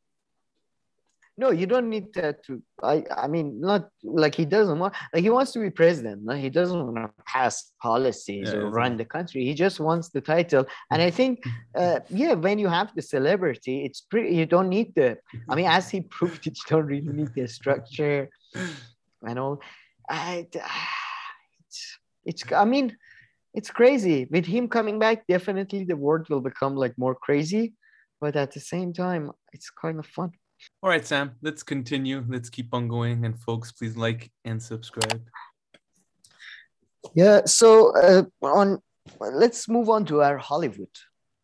no 1.39 1.51
you 1.51 1.67
don't 1.67 1.89
need 1.89 2.13
that 2.13 2.45
to 2.45 2.61
i 2.83 3.05
i 3.17 3.27
mean 3.27 3.61
not 3.61 3.89
like 4.03 4.35
he 4.35 4.45
doesn't 4.45 4.79
want 4.79 4.93
like 5.15 5.23
he 5.23 5.31
wants 5.31 5.53
to 5.53 5.61
be 5.61 5.71
president 5.71 6.23
no? 6.25 6.35
he 6.35 6.51
doesn't 6.51 6.85
want 6.85 6.97
to 6.97 7.25
pass 7.25 7.73
policies 7.81 8.49
yeah, 8.49 8.59
or 8.59 8.71
run 8.71 8.97
the 8.97 9.05
country. 9.05 9.45
He 9.45 9.55
just 9.55 9.79
wants 9.81 10.09
the 10.11 10.21
title. 10.21 10.67
And 10.91 11.01
i 11.01 11.11
think 11.11 11.45
uh, 11.77 12.01
yeah 12.11 12.35
when 12.35 12.59
you 12.59 12.69
have 12.69 12.95
the 12.95 13.03
celebrity 13.03 13.85
it's 13.87 14.01
pretty 14.01 14.35
you 14.35 14.47
don't 14.47 14.69
need 14.69 14.95
the 14.95 15.17
i 15.49 15.55
mean 15.55 15.67
as 15.67 15.89
he 15.89 16.01
proved 16.17 16.47
it 16.49 16.59
you 16.59 16.67
don't 16.69 16.87
really 16.87 17.13
need 17.21 17.33
the 17.35 17.47
structure 17.47 18.29
and 19.27 19.39
all. 19.39 19.61
I, 20.11 20.47
it's, 21.61 21.99
it's 22.25 22.43
i 22.53 22.65
mean 22.65 22.97
it's 23.55 23.71
crazy. 23.71 24.29
With 24.31 24.47
him 24.47 24.69
coming 24.69 24.99
back 24.99 25.27
definitely 25.27 25.85
the 25.85 25.97
world 25.97 26.29
will 26.29 26.41
become 26.41 26.75
like 26.77 26.95
more 26.99 27.15
crazy. 27.15 27.75
But 28.21 28.37
at 28.37 28.53
the 28.53 28.61
same 28.61 28.93
time 28.93 29.31
it's 29.53 29.71
kind 29.71 29.99
of 29.99 30.07
fun 30.07 30.33
all 30.83 30.91
right, 30.91 31.07
Sam, 31.07 31.33
let's 31.43 31.63
continue. 31.63 32.25
Let's 32.29 32.51
keep 32.51 32.73
on 32.73 32.89
going. 32.89 33.25
And 33.25 33.39
folks, 33.39 33.73
please 33.73 33.97
like 33.97 34.31
and 34.45 34.63
subscribe. 34.63 35.23
Yeah, 37.15 37.43
so 37.47 37.97
uh, 37.97 38.25
on 38.43 38.81
let's 39.21 39.69
move 39.69 39.89
on 39.89 40.05
to 40.07 40.23
our 40.23 40.37
Hollywood 40.37 40.91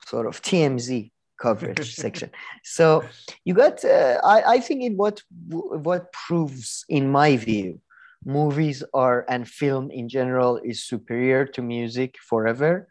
sort 0.06 0.26
of 0.26 0.42
TMZ 0.42 1.10
coverage 1.40 1.94
section. 2.04 2.30
So 2.62 3.04
you 3.44 3.54
got 3.54 3.84
uh, 3.84 4.20
I, 4.24 4.54
I 4.54 4.60
think 4.60 4.82
in 4.82 4.96
what 4.96 5.22
what 5.48 6.12
proves 6.12 6.84
in 6.88 7.10
my 7.10 7.36
view 7.36 7.80
movies 8.24 8.82
are 8.94 9.24
and 9.28 9.46
film 9.48 9.90
in 9.90 10.08
general 10.08 10.56
is 10.58 10.82
superior 10.82 11.44
to 11.44 11.62
music 11.62 12.16
forever. 12.20 12.88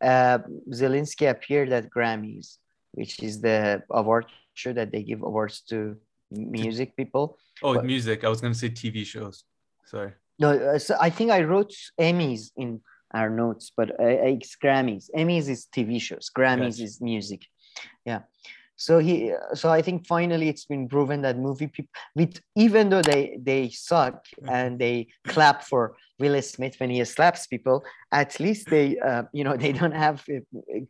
Uh, 0.00 0.38
Zelensky 0.70 1.28
appeared 1.28 1.72
at 1.72 1.90
Grammys, 1.90 2.58
which 2.92 3.20
is 3.20 3.40
the 3.40 3.82
award 3.90 4.26
that 4.66 4.92
they 4.92 5.02
give 5.02 5.22
awards 5.22 5.60
to 5.70 5.96
music 6.30 6.96
people. 6.96 7.38
Oh, 7.62 7.74
but, 7.74 7.84
music. 7.84 8.24
I 8.24 8.28
was 8.28 8.40
going 8.40 8.52
to 8.52 8.58
say 8.58 8.68
TV 8.68 9.04
shows. 9.04 9.44
Sorry. 9.86 10.12
No, 10.38 10.50
uh, 10.50 10.78
so 10.78 10.96
I 11.00 11.10
think 11.10 11.30
I 11.30 11.42
wrote 11.42 11.74
Emmys 11.98 12.50
in 12.56 12.80
our 13.12 13.30
notes, 13.30 13.72
but 13.76 13.90
uh, 13.90 14.04
it's 14.04 14.56
Grammys. 14.56 15.10
Emmys 15.16 15.48
is 15.48 15.66
TV 15.74 16.00
shows. 16.00 16.30
Grammys 16.36 16.76
gotcha. 16.76 16.84
is 16.84 17.00
music. 17.00 17.46
Yeah. 18.04 18.20
So 18.78 19.00
he, 19.00 19.34
so 19.54 19.70
I 19.70 19.82
think 19.82 20.06
finally 20.06 20.48
it's 20.48 20.64
been 20.64 20.88
proven 20.88 21.20
that 21.22 21.36
movie 21.36 21.66
people, 21.66 21.90
with 22.14 22.40
even 22.54 22.90
though 22.90 23.02
they 23.02 23.36
they 23.42 23.70
suck 23.70 24.24
and 24.46 24.78
they 24.78 25.08
clap 25.26 25.64
for 25.64 25.96
Will 26.20 26.40
Smith 26.42 26.76
when 26.78 26.90
he 26.90 27.04
slaps 27.04 27.48
people, 27.48 27.84
at 28.12 28.38
least 28.38 28.70
they, 28.70 28.96
uh, 28.98 29.24
you 29.32 29.42
know, 29.42 29.56
they 29.64 29.72
don't 29.72 29.98
have 30.06 30.24
uh, 30.30 30.38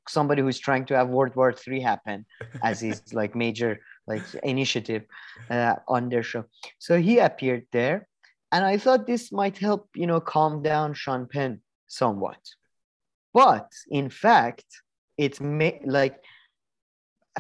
somebody 0.07 0.43
who's 0.43 0.59
trying 0.59 0.85
to 0.87 0.97
have 0.97 1.09
World 1.09 1.35
War 1.35 1.51
Three 1.51 1.81
happen 1.81 2.27
as 2.63 2.81
his 2.81 3.03
like 3.15 3.35
major 3.35 3.81
like 4.07 4.23
initiative 4.43 5.05
uh, 5.49 5.77
on 5.89 6.11
their 6.11 6.23
show. 6.23 6.45
So 6.79 7.01
he 7.01 7.19
appeared 7.19 7.67
there, 7.73 8.07
and 8.53 8.67
I 8.67 8.77
thought 8.77 9.07
this 9.07 9.33
might 9.33 9.57
help, 9.57 9.89
you 9.95 10.07
know, 10.07 10.21
calm 10.21 10.63
down 10.63 10.93
Sean 10.93 11.27
Penn 11.27 11.63
somewhat. 11.87 12.41
But 13.33 13.73
in 13.91 14.11
fact, 14.11 14.67
it's 15.17 15.41
like, 15.41 16.23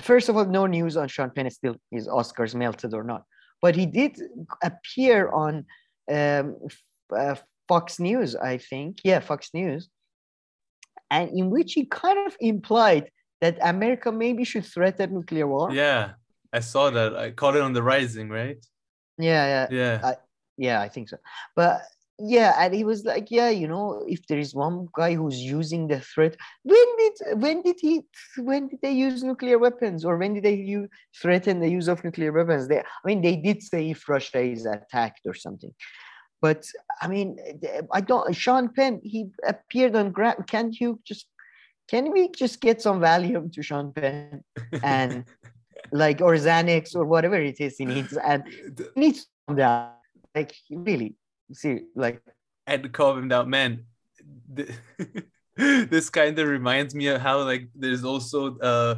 first 0.00 0.28
of 0.28 0.36
all, 0.36 0.44
no 0.44 0.66
news 0.66 0.96
on 0.96 1.08
Sean 1.08 1.30
Penn 1.30 1.46
is 1.46 1.54
still 1.54 1.76
his 1.90 2.08
Oscars 2.08 2.54
melted 2.54 2.94
or 2.94 3.04
not. 3.04 3.24
But 3.60 3.74
he 3.74 3.86
did 3.86 4.20
appear 4.62 5.30
on 5.30 5.66
um, 6.10 6.56
uh, 7.14 7.34
Fox 7.66 7.98
News, 7.98 8.36
I 8.36 8.58
think. 8.58 8.98
Yeah, 9.04 9.20
Fox 9.20 9.50
News. 9.52 9.88
And 11.10 11.30
in 11.30 11.50
which 11.50 11.72
he 11.72 11.86
kind 11.86 12.26
of 12.26 12.36
implied 12.40 13.10
that 13.40 13.58
America 13.62 14.12
maybe 14.12 14.44
should 14.44 14.66
threaten 14.66 15.14
nuclear 15.14 15.46
war. 15.46 15.72
Yeah, 15.72 16.12
I 16.52 16.60
saw 16.60 16.90
that. 16.90 17.16
I 17.16 17.30
caught 17.30 17.56
it 17.56 17.62
on 17.62 17.72
the 17.72 17.82
rising, 17.82 18.28
right? 18.28 18.58
Yeah, 19.18 19.46
yeah. 19.46 19.66
Yeah. 19.70 20.00
I, 20.04 20.14
yeah, 20.56 20.80
I 20.80 20.88
think 20.88 21.08
so. 21.08 21.16
But 21.56 21.82
yeah, 22.18 22.54
and 22.58 22.74
he 22.74 22.84
was 22.84 23.04
like, 23.04 23.28
yeah, 23.30 23.48
you 23.48 23.68
know, 23.68 24.04
if 24.08 24.26
there 24.26 24.38
is 24.38 24.54
one 24.54 24.88
guy 24.96 25.14
who's 25.14 25.38
using 25.38 25.86
the 25.86 26.00
threat, 26.00 26.36
when 26.64 26.96
did 26.98 27.40
when 27.40 27.62
did 27.62 27.76
he 27.78 28.02
when 28.38 28.68
did 28.68 28.80
they 28.82 28.90
use 28.90 29.22
nuclear 29.22 29.58
weapons 29.58 30.04
or 30.04 30.16
when 30.16 30.34
did 30.34 30.44
they 30.44 30.54
use, 30.54 30.88
threaten 31.20 31.60
the 31.60 31.68
use 31.68 31.86
of 31.86 32.02
nuclear 32.02 32.32
weapons? 32.32 32.66
They, 32.66 32.80
I 32.80 33.04
mean, 33.04 33.22
they 33.22 33.36
did 33.36 33.62
say 33.62 33.90
if 33.90 34.08
Russia 34.08 34.40
is 34.40 34.66
attacked 34.66 35.22
or 35.26 35.34
something. 35.34 35.72
But 36.40 36.66
I 37.00 37.08
mean, 37.08 37.38
I 37.92 38.00
don't. 38.00 38.34
Sean 38.34 38.68
Penn, 38.68 39.00
he 39.02 39.26
appeared 39.46 39.94
on 39.94 40.10
Grant. 40.10 40.48
Can't 40.48 40.78
you 40.80 41.00
just? 41.04 41.26
Can 41.88 42.12
we 42.12 42.30
just 42.30 42.60
get 42.60 42.82
some 42.82 43.00
Valium 43.00 43.52
to 43.52 43.62
Sean 43.62 43.92
Penn 43.92 44.44
and 44.82 45.24
like 45.92 46.20
or 46.20 46.34
Xanax 46.34 46.94
or 46.94 47.04
whatever 47.04 47.36
it 47.36 47.60
is 47.60 47.78
he 47.78 47.84
needs 47.84 48.16
and 48.16 48.44
needs 48.96 49.26
calm 49.46 49.56
down. 49.56 49.90
Like 50.34 50.54
really, 50.70 51.14
see, 51.52 51.80
like 51.94 52.22
and 52.66 52.92
calm 52.92 53.18
him 53.18 53.28
down, 53.28 53.50
man. 53.50 53.84
this 55.56 56.10
kind 56.10 56.38
of 56.38 56.48
reminds 56.48 56.94
me 56.94 57.08
of 57.08 57.20
how 57.20 57.42
like 57.42 57.68
there's 57.74 58.04
also 58.04 58.58
uh 58.58 58.96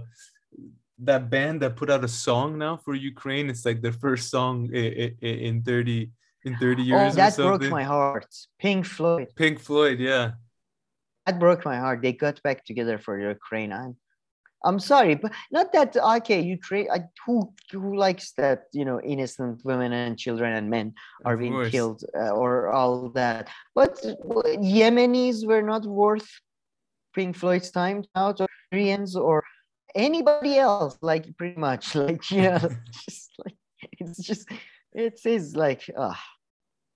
that 1.03 1.31
band 1.31 1.63
that 1.63 1.77
put 1.77 1.91
out 1.91 2.05
a 2.05 2.09
song 2.09 2.59
now 2.59 2.77
for 2.77 2.95
Ukraine. 2.95 3.49
It's 3.49 3.65
like 3.65 3.81
their 3.81 3.93
first 3.93 4.31
song 4.31 4.69
in, 4.73 5.17
in 5.21 5.63
30 5.63 6.11
in 6.45 6.57
30 6.57 6.83
years. 6.83 7.13
Oh, 7.13 7.17
that 7.17 7.37
broke 7.37 7.69
my 7.69 7.83
heart. 7.83 8.35
Pink 8.59 8.87
Floyd. 8.87 9.29
Pink 9.37 9.61
Floyd, 9.61 9.99
yeah. 9.99 10.33
That 11.27 11.39
broke 11.39 11.65
my 11.65 11.77
heart. 11.77 12.03
They 12.03 12.13
got 12.13 12.43
back 12.43 12.65
together 12.65 12.99
for 12.99 13.19
Ukraine. 13.19 13.73
I'm, 13.73 13.97
I'm 14.65 14.79
sorry, 14.79 15.15
but 15.15 15.33
not 15.51 15.73
that 15.73 15.97
okay. 15.97 16.41
Ukraine. 16.41 16.89
I, 16.93 17.05
who 17.25 17.53
who 17.73 17.97
likes 17.97 18.33
that? 18.33 18.65
You 18.73 18.85
know, 18.85 19.01
innocent 19.01 19.65
women 19.65 19.93
and 19.93 20.19
children 20.19 20.53
and 20.55 20.69
men 20.69 20.95
are 21.25 21.35
of 21.35 21.41
being 21.41 21.53
course. 21.53 21.71
killed 21.71 22.05
uh, 22.15 22.31
or 22.31 22.69
all 22.69 23.09
that. 23.11 23.49
But 23.75 23.97
Yemenis 23.97 25.47
were 25.47 25.63
not 25.63 25.87
worth 25.87 26.29
Pink 27.15 27.37
Floyd's 27.37 27.71
time 27.71 28.05
out, 28.15 28.41
or 28.41 28.49
Syrians 28.71 29.17
or 29.17 29.43
anybody 29.95 30.59
else. 30.59 30.99
Like 31.01 31.25
pretty 31.39 31.59
much, 31.59 31.95
like 32.07 32.31
you 32.31 32.43
know, 32.43 32.59
just 33.09 33.31
like 33.45 33.57
it's 33.99 34.23
just 34.23 34.49
it 34.93 35.21
is 35.25 35.57
like 35.57 35.89
uh 35.97 36.15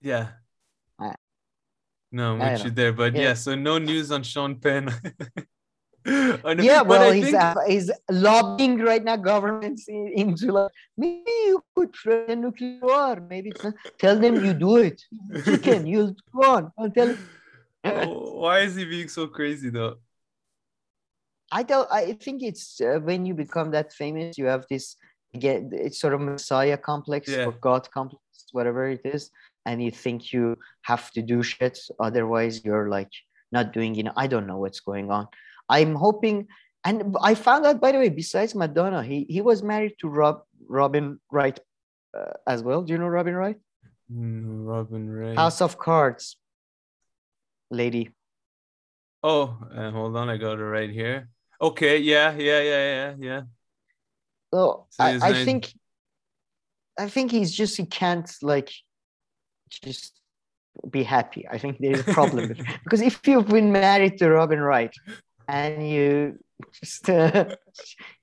yeah 0.02 0.28
no 2.14 2.36
much 2.36 2.62
there 2.74 2.92
but 2.92 3.14
yeah. 3.14 3.22
yeah. 3.22 3.34
so 3.34 3.56
no 3.56 3.76
news 3.76 4.12
on 4.12 4.22
sean 4.22 4.54
penn 4.54 4.88
yeah 6.58 6.82
well 6.82 7.10
he's, 7.12 7.24
think... 7.24 7.36
uh, 7.36 7.54
he's 7.66 7.90
lobbying 8.10 8.78
right 8.78 9.02
now 9.04 9.16
governments 9.16 9.88
in, 9.88 10.12
into 10.14 10.52
like 10.52 10.70
maybe 10.98 11.30
you 11.46 11.62
could 11.74 11.92
try 11.92 12.24
a 12.28 12.36
nuclear 12.36 12.78
war. 12.82 13.20
Maybe 13.28 13.52
tell 13.98 14.18
them 14.18 14.44
you 14.44 14.52
do 14.52 14.76
it. 14.76 15.02
You 15.46 15.58
can 15.58 15.86
you 15.86 16.14
go 16.34 16.42
on. 16.42 16.72
I'll 16.78 16.90
tell 16.90 17.16
oh, 17.84 18.40
why 18.40 18.60
is 18.60 18.74
he 18.74 18.84
being 18.84 19.08
so 19.08 19.26
crazy 19.26 19.70
though? 19.70 19.96
I 21.52 21.62
don't 21.62 21.88
i 21.92 22.12
think 22.14 22.42
it's 22.42 22.80
uh, 22.80 22.98
when 23.02 23.24
you 23.24 23.34
become 23.34 23.70
that 23.70 23.92
famous 23.92 24.36
you 24.36 24.46
have 24.46 24.66
this 24.68 24.96
get 25.38 25.62
it's 25.70 26.00
sort 26.00 26.14
of 26.14 26.20
messiah 26.20 26.76
complex 26.76 27.28
yeah. 27.28 27.44
or 27.44 27.52
god 27.52 27.88
complex 27.92 28.22
whatever 28.52 28.88
it 28.88 29.02
is 29.04 29.30
and 29.66 29.82
you 29.82 29.90
think 29.90 30.32
you 30.32 30.56
have 30.82 31.10
to 31.12 31.22
do 31.22 31.42
shit. 31.42 31.78
Otherwise 31.98 32.64
you're 32.64 32.88
like 32.88 33.10
not 33.52 33.72
doing 33.72 33.94
you 33.94 34.02
know 34.02 34.12
i 34.16 34.26
don't 34.26 34.46
know 34.46 34.58
what's 34.58 34.80
going 34.80 35.10
on 35.10 35.28
i'm 35.68 35.94
hoping 35.94 36.46
and 36.84 37.16
i 37.22 37.34
found 37.34 37.64
out 37.66 37.80
by 37.80 37.92
the 37.92 37.98
way 37.98 38.08
besides 38.08 38.54
madonna 38.54 39.02
he 39.02 39.26
he 39.28 39.40
was 39.40 39.62
married 39.62 39.94
to 39.98 40.08
rob 40.08 40.42
robin 40.68 41.20
wright 41.30 41.60
uh, 42.14 42.32
as 42.46 42.62
well. 42.62 42.82
Do 42.82 42.92
you 42.92 42.98
know 42.98 43.08
robin 43.08 43.34
wright? 43.34 43.56
Mm, 44.12 44.66
robin 44.66 45.10
wright. 45.10 45.36
House 45.36 45.60
of 45.60 45.78
cards 45.78 46.36
lady. 47.70 48.10
Oh 49.22 49.56
uh, 49.74 49.90
hold 49.90 50.16
on 50.16 50.28
i 50.28 50.36
got 50.36 50.58
it 50.58 50.64
right 50.64 50.90
here. 50.90 51.28
Okay 51.60 51.98
yeah 51.98 52.34
yeah 52.36 52.60
yeah 52.60 52.84
yeah 52.94 53.14
yeah. 53.18 53.42
So, 54.52 54.86
so 54.90 55.04
I, 55.04 55.18
I 55.22 55.44
think 55.44 55.72
I 56.98 57.08
think 57.08 57.30
he's 57.32 57.52
just 57.52 57.76
he 57.76 57.86
can't 57.86 58.30
like 58.42 58.70
just 59.70 60.20
be 60.90 61.02
happy. 61.02 61.46
I 61.50 61.58
think 61.58 61.78
there's 61.80 62.00
a 62.00 62.04
problem 62.04 62.54
because 62.84 63.00
if 63.00 63.26
you've 63.26 63.48
been 63.48 63.72
married 63.72 64.18
to 64.18 64.30
Robin 64.30 64.60
Wright 64.60 64.94
and 65.48 65.88
you 65.88 66.38
just 66.72 67.08
uh, 67.20 67.56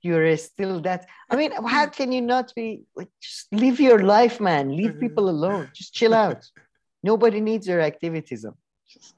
you're 0.00 0.36
still 0.36 0.80
that. 0.82 1.06
I 1.30 1.36
mean, 1.36 1.52
how 1.66 1.86
can 1.86 2.12
you 2.12 2.20
not 2.20 2.52
be 2.54 2.84
like 2.96 3.08
just 3.20 3.52
live 3.52 3.80
your 3.80 4.00
life, 4.00 4.40
man? 4.40 4.76
Leave 4.76 4.98
people 4.98 5.28
alone. 5.28 5.70
Just 5.74 5.94
chill 5.94 6.14
out. 6.14 6.44
Nobody 7.02 7.40
needs 7.40 7.66
your 7.66 7.80
activism. 7.80 8.54
Just, 8.88 9.14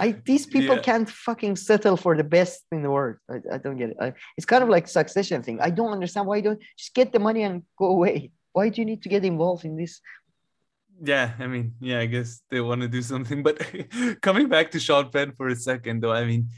I 0.00 0.16
these 0.24 0.46
people 0.46 0.76
yeah. 0.76 0.82
can't 0.82 1.10
fucking 1.10 1.56
settle 1.56 1.96
for 1.96 2.16
the 2.16 2.24
best 2.24 2.64
in 2.72 2.82
the 2.82 2.90
world. 2.90 3.16
I, 3.30 3.36
I 3.54 3.58
don't 3.58 3.76
get 3.76 3.90
it. 3.90 3.96
I, 4.00 4.12
it's 4.36 4.46
kind 4.46 4.62
of 4.62 4.68
like 4.68 4.88
succession 4.88 5.42
thing. 5.42 5.60
I 5.60 5.70
don't 5.70 5.92
understand 5.92 6.26
why 6.26 6.36
you 6.36 6.42
don't 6.42 6.62
just 6.76 6.94
get 6.94 7.12
the 7.12 7.18
money 7.18 7.42
and 7.42 7.62
go 7.78 7.86
away. 7.86 8.30
Why 8.52 8.70
do 8.70 8.80
you 8.80 8.86
need 8.86 9.02
to 9.02 9.08
get 9.08 9.24
involved 9.24 9.64
in 9.64 9.76
this? 9.76 10.00
Yeah, 11.02 11.32
I 11.38 11.46
mean, 11.46 11.74
yeah, 11.80 12.00
I 12.00 12.06
guess 12.06 12.40
they 12.50 12.60
want 12.60 12.80
to 12.80 12.88
do 12.88 13.02
something. 13.02 13.42
But 13.42 13.60
coming 14.22 14.48
back 14.48 14.70
to 14.70 14.80
Sean 14.80 15.10
Penn 15.10 15.32
for 15.32 15.48
a 15.48 15.56
second, 15.56 16.02
though, 16.02 16.12
I 16.12 16.24
mean, 16.24 16.48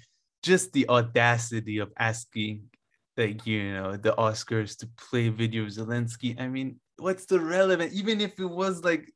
just 0.42 0.72
the 0.72 0.88
audacity 0.88 1.78
of 1.78 1.92
asking, 1.98 2.70
like, 3.16 3.46
you 3.46 3.72
know, 3.72 3.96
the 3.96 4.14
Oscars 4.16 4.78
to 4.78 4.88
play 4.96 5.28
video 5.28 5.64
of 5.64 5.70
Zelensky. 5.70 6.40
I 6.40 6.48
mean, 6.48 6.80
what's 6.98 7.26
the 7.26 7.40
relevant? 7.40 7.92
Even 7.92 8.20
if 8.20 8.38
it 8.38 8.46
was 8.46 8.84
like 8.84 9.12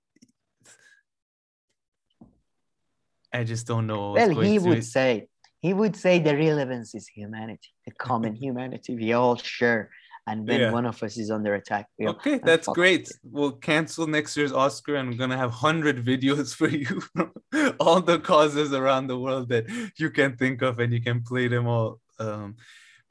I 3.33 3.45
just 3.45 3.67
don't 3.67 3.87
know. 3.87 4.13
Well, 4.13 4.41
he 4.41 4.59
would 4.59 4.79
it. 4.79 4.85
say 4.85 5.29
he 5.61 5.73
would 5.73 5.97
say 5.97 6.19
the 6.19 6.37
relevance 6.37 6.95
is 6.95 7.09
humanity, 7.09 7.71
the 7.87 7.93
common 7.93 8.35
humanity 8.35 8.97
we 8.97 9.13
all 9.13 9.37
share. 9.37 9.91
And 10.27 10.47
when 10.47 10.61
yeah. 10.61 10.71
one 10.71 10.87
of 10.87 11.03
us 11.03 11.17
is 11.17 11.33
under 11.33 11.55
attack, 11.55 11.89
okay, 12.01 12.39
that's 12.39 12.69
great. 12.69 13.09
It. 13.09 13.17
We'll 13.25 13.53
cancel 13.53 14.07
next 14.07 14.37
year's 14.37 14.53
Oscar, 14.53 14.95
and 14.95 15.11
I'm 15.11 15.17
gonna 15.17 15.37
have 15.37 15.51
hundred 15.51 16.05
videos 16.05 16.55
for 16.59 16.69
you 16.69 17.01
from 17.01 17.33
all 17.81 18.01
the 18.01 18.21
causes 18.21 18.73
around 18.73 19.09
the 19.09 19.19
world 19.19 19.49
that 19.49 19.67
you 19.97 20.11
can 20.11 20.37
think 20.37 20.63
of, 20.63 20.79
and 20.79 20.93
you 20.93 21.03
can 21.03 21.23
play 21.23 21.49
them 21.49 21.67
all. 21.67 22.01
Um, 22.21 22.57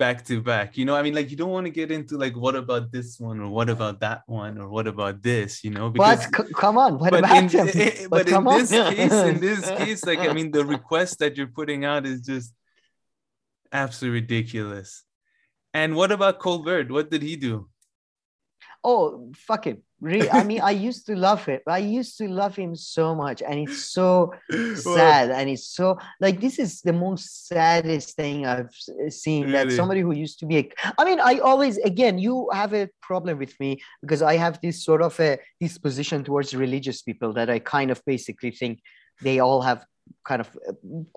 back 0.01 0.25
to 0.25 0.41
back. 0.41 0.77
You 0.77 0.85
know, 0.85 0.95
I 0.95 1.03
mean, 1.03 1.13
like 1.13 1.29
you 1.29 1.37
don't 1.37 1.51
want 1.51 1.67
to 1.67 1.69
get 1.69 1.91
into 1.91 2.17
like 2.17 2.35
what 2.35 2.55
about 2.55 2.91
this 2.91 3.19
one 3.19 3.39
or 3.39 3.49
what 3.49 3.69
about 3.69 3.99
that 3.99 4.23
one 4.25 4.57
or 4.57 4.67
what 4.67 4.87
about 4.87 5.21
this, 5.21 5.63
you 5.63 5.69
know? 5.69 5.91
Because 5.91 6.25
but 6.31 6.47
c- 6.47 6.53
come 6.53 6.79
on, 6.79 6.97
what 6.97 7.13
about 7.13 7.37
in, 7.37 7.47
them? 7.47 7.67
It, 7.67 8.07
but, 8.09 8.25
but 8.25 8.27
in 8.27 8.47
on. 8.47 8.57
this 8.57 8.71
case, 8.71 9.13
in 9.13 9.39
this 9.39 9.69
case, 9.69 10.03
like 10.05 10.19
I 10.19 10.33
mean, 10.33 10.49
the 10.49 10.65
request 10.65 11.19
that 11.19 11.37
you're 11.37 11.53
putting 11.59 11.85
out 11.85 12.07
is 12.07 12.21
just 12.21 12.51
absolutely 13.71 14.21
ridiculous. 14.21 15.03
And 15.73 15.95
what 15.95 16.11
about 16.11 16.39
Colbert? 16.39 16.91
What 16.91 17.09
did 17.09 17.21
he 17.21 17.35
do? 17.35 17.69
Oh, 18.83 19.31
fuck 19.35 19.65
him. 19.65 19.83
Really, 20.01 20.31
I 20.31 20.43
mean, 20.43 20.61
I 20.61 20.71
used 20.71 21.05
to 21.05 21.15
love 21.15 21.47
it. 21.47 21.61
I 21.67 21.77
used 21.77 22.17
to 22.17 22.27
love 22.27 22.55
him 22.55 22.75
so 22.75 23.13
much, 23.13 23.43
and 23.43 23.59
it's 23.59 23.85
so 23.93 24.33
sad, 24.73 25.29
and 25.29 25.47
it's 25.47 25.67
so 25.67 25.99
like 26.19 26.41
this 26.41 26.57
is 26.57 26.81
the 26.81 26.91
most 26.91 27.47
saddest 27.47 28.15
thing 28.15 28.47
I've 28.47 28.73
seen. 29.09 29.43
Really? 29.43 29.53
That 29.53 29.71
somebody 29.73 30.01
who 30.01 30.11
used 30.11 30.39
to 30.39 30.47
be, 30.47 30.57
a, 30.57 30.69
I 30.97 31.05
mean, 31.05 31.19
I 31.19 31.37
always 31.37 31.77
again, 31.77 32.17
you 32.17 32.49
have 32.51 32.73
a 32.73 32.89
problem 33.03 33.37
with 33.37 33.53
me 33.59 33.79
because 34.01 34.23
I 34.23 34.37
have 34.37 34.59
this 34.61 34.83
sort 34.83 35.03
of 35.03 35.19
a 35.19 35.37
disposition 35.59 36.23
towards 36.23 36.55
religious 36.55 37.03
people 37.03 37.31
that 37.33 37.51
I 37.51 37.59
kind 37.59 37.91
of 37.91 38.01
basically 38.03 38.49
think 38.49 38.81
they 39.21 39.39
all 39.39 39.61
have 39.61 39.85
kind 40.23 40.41
of 40.41 40.49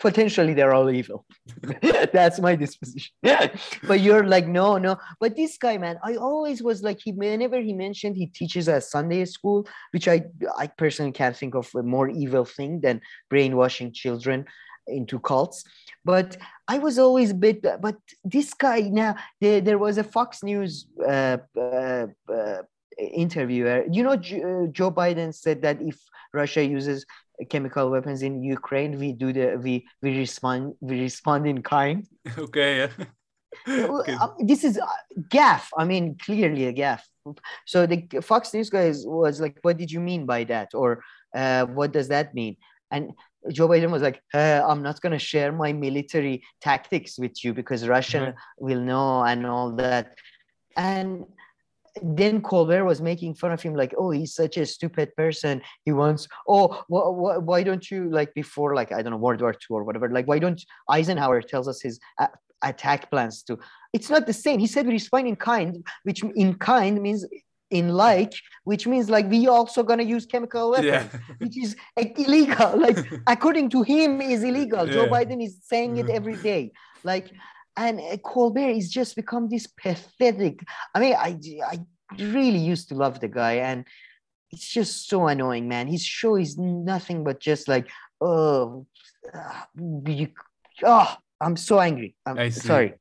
potentially 0.01 0.55
they're 0.55 0.73
all 0.73 0.91
evil. 0.91 1.27
That's 2.13 2.41
my 2.41 2.57
disposition. 2.57 3.15
but 3.23 4.01
you're 4.01 4.25
like, 4.25 4.47
no, 4.47 4.79
no. 4.79 4.97
But 5.21 5.37
this 5.37 5.59
guy, 5.59 5.77
man, 5.79 5.99
I 6.03 6.17
always 6.17 6.63
was 6.63 6.83
like, 6.83 7.01
he 7.05 7.13
whenever 7.13 7.61
he 7.61 7.73
mentioned 7.73 8.17
he 8.17 8.27
teaches 8.27 8.69
at 8.69 8.85
Sunday 8.85 9.25
school, 9.25 9.67
which 9.93 10.09
I 10.09 10.25
I 10.57 10.67
personally 10.69 11.13
can't 11.13 11.37
think 11.37 11.55
of 11.55 11.69
a 11.75 11.83
more 11.83 12.09
evil 12.09 12.45
thing 12.45 12.81
than 12.81 13.01
brainwashing 13.29 13.93
children 13.93 14.47
into 14.87 15.19
cults. 15.19 15.65
But 16.05 16.37
I 16.69 16.79
was 16.79 16.99
always 16.99 17.31
a 17.31 17.35
bit, 17.35 17.63
but 17.81 17.97
this 18.25 18.53
guy 18.53 18.81
now, 18.81 19.17
there, 19.41 19.61
there 19.61 19.79
was 19.79 19.97
a 19.99 20.05
Fox 20.05 20.43
News 20.43 20.87
uh, 21.07 21.39
uh, 21.57 22.07
uh, 22.31 22.63
interviewer. 22.99 23.85
You 23.91 24.03
know, 24.03 24.17
Joe 24.17 24.91
Biden 24.91 25.35
said 25.35 25.63
that 25.63 25.81
if 25.81 25.99
Russia 26.33 26.65
uses 26.65 27.07
chemical 27.49 27.91
weapons 27.91 28.23
in 28.23 28.43
Ukraine, 28.43 28.99
we 28.99 29.13
do 29.13 29.33
the 29.33 29.57
we 29.57 29.87
we 30.03 30.19
respond 30.19 30.75
we 30.81 31.01
respond 31.01 31.47
in 31.47 31.63
kind. 31.63 32.07
Okay. 32.39 32.79
Yeah. 32.79 32.93
okay. 33.69 34.17
Uh, 34.21 34.29
this 34.41 34.65
is 34.65 34.81
gaff. 35.29 35.71
I 35.77 35.85
mean, 35.85 36.17
clearly 36.19 36.67
a 36.67 36.73
gaff. 36.73 37.07
So 37.67 37.87
the 37.87 38.07
Fox 38.23 38.53
News 38.53 38.71
guys 38.71 39.05
was 39.07 39.41
like, 39.41 39.59
"What 39.63 39.77
did 39.77 39.91
you 39.91 40.01
mean 40.01 40.27
by 40.27 40.45
that?" 40.45 40.75
Or 40.75 41.03
uh, 41.35 41.67
"What 41.67 41.93
does 41.93 42.09
that 42.09 42.35
mean?" 42.35 42.57
And 42.91 43.13
Joe 43.51 43.69
Biden 43.69 43.91
was 43.91 44.03
like, 44.03 44.21
uh, 44.35 44.63
"I'm 44.67 44.83
not 44.83 45.01
going 45.01 45.13
to 45.13 45.19
share 45.19 45.53
my 45.53 45.73
military 45.73 46.43
tactics 46.61 47.19
with 47.19 47.43
you 47.45 47.55
because 47.55 47.89
Russia 47.89 48.19
mm-hmm. 48.19 48.67
will 48.67 48.81
know 48.81 49.23
and 49.25 49.47
all 49.47 49.73
that." 49.77 50.15
And 50.77 51.25
then 52.03 52.43
Colbert 52.43 52.85
was 52.85 53.01
making 53.01 53.35
fun 53.35 53.53
of 53.53 53.63
him, 53.63 53.75
like, 53.75 53.95
"Oh, 53.97 54.11
he's 54.11 54.35
such 54.35 54.57
a 54.57 54.67
stupid 54.67 55.15
person. 55.17 55.63
He 55.85 55.93
wants. 55.93 56.27
Oh, 56.49 56.69
wh- 56.91 57.15
wh- 57.15 57.47
why 57.47 57.63
don't 57.63 57.89
you 57.91 58.11
like 58.11 58.35
before, 58.35 58.75
like 58.75 58.93
I 58.93 59.03
don't 59.03 59.13
know, 59.13 59.19
World 59.19 59.41
War 59.41 59.53
II 59.53 59.59
or 59.71 59.85
whatever? 59.85 60.11
Like, 60.11 60.27
why 60.27 60.39
don't 60.39 60.63
Eisenhower 60.89 61.41
tells 61.43 61.69
us 61.69 61.81
his 61.81 62.01
uh, 62.19 62.27
attack 62.63 63.11
plans 63.11 63.43
to? 63.45 63.59
It's 63.93 64.11
not 64.11 64.27
the 64.27 64.33
same. 64.33 64.59
He 64.59 64.67
said 64.67 64.87
we 64.87 64.93
respond 64.93 65.29
in 65.29 65.37
kind, 65.37 65.87
which 66.03 66.23
in 66.23 66.55
kind 66.55 67.01
means 67.01 67.25
in 67.71 67.89
like, 67.91 68.35
which 68.65 68.87
means 68.87 69.09
like 69.09 69.29
we 69.29 69.47
also 69.47 69.83
gonna 69.83 70.03
use 70.03 70.27
chemical 70.27 70.71
weapons, 70.71 70.87
yeah. 70.87 71.37
which 71.39 71.57
is 71.57 71.77
illegal. 71.97 72.79
Like 72.79 72.99
according 73.27 73.71
to 73.71 73.83
him, 73.83 74.21
is 74.21 74.43
illegal. 74.43 74.87
Yeah. 74.87 74.95
Joe 74.95 75.07
Biden 75.07 75.45
is 75.45 75.59
saying 75.63 75.97
it 75.99 76.11
every 76.11 76.37
day. 76.37 76.73
Like 77.05 77.31
and 77.77 78.01
uh, 78.01 78.17
Colbert 78.19 78.71
is 78.71 78.91
just 78.91 79.17
become 79.17 79.49
this 79.49 79.67
pathetic. 79.67 80.61
I 80.95 81.01
mean, 81.01 81.15
I 81.15 81.39
I 81.67 81.79
really 82.19 82.59
used 82.59 82.89
to 82.91 82.95
love 82.95 83.21
the 83.21 83.29
guy, 83.29 83.55
and 83.55 83.85
it's 84.51 84.69
just 84.69 85.09
so 85.09 85.27
annoying, 85.27 85.69
man. 85.69 85.87
His 85.87 86.05
show 86.05 86.37
is 86.37 86.57
nothing 86.59 87.25
but 87.25 87.41
just 87.41 87.69
like, 87.69 87.89
oh, 88.21 88.87
uh, 89.33 89.63
you, 90.07 90.29
oh, 90.85 91.17
I'm 91.41 91.57
so 91.57 91.81
angry. 91.81 92.15
I'm 92.25 92.51
sorry. 92.51 92.95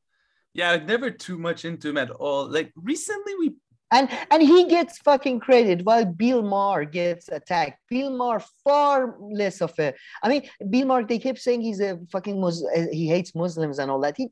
Yeah, 0.53 0.71
I'm 0.71 0.85
never 0.85 1.09
too 1.09 1.37
much 1.37 1.65
into 1.65 1.89
him 1.89 1.97
at 1.97 2.11
all. 2.11 2.47
Like 2.47 2.71
recently, 2.75 3.33
we 3.39 3.55
and 3.91 4.09
and 4.31 4.41
he 4.41 4.65
gets 4.65 4.97
fucking 4.99 5.39
credit 5.39 5.85
while 5.85 6.05
Bill 6.05 6.41
Maher 6.41 6.85
gets 6.85 7.29
attacked. 7.29 7.79
Bill 7.89 8.09
Maher 8.09 8.41
far 8.63 9.15
less 9.19 9.61
of 9.61 9.73
a. 9.79 9.93
I 10.23 10.29
mean, 10.29 10.49
Bill 10.69 10.87
Maher. 10.87 11.05
They 11.05 11.19
kept 11.19 11.39
saying 11.39 11.61
he's 11.61 11.79
a 11.79 11.99
fucking 12.11 12.39
Mus- 12.41 12.65
uh, 12.75 12.87
he 12.91 13.07
hates 13.07 13.35
Muslims 13.35 13.77
and 13.79 13.91
all 13.91 14.01
that. 14.01 14.15
He 14.17 14.29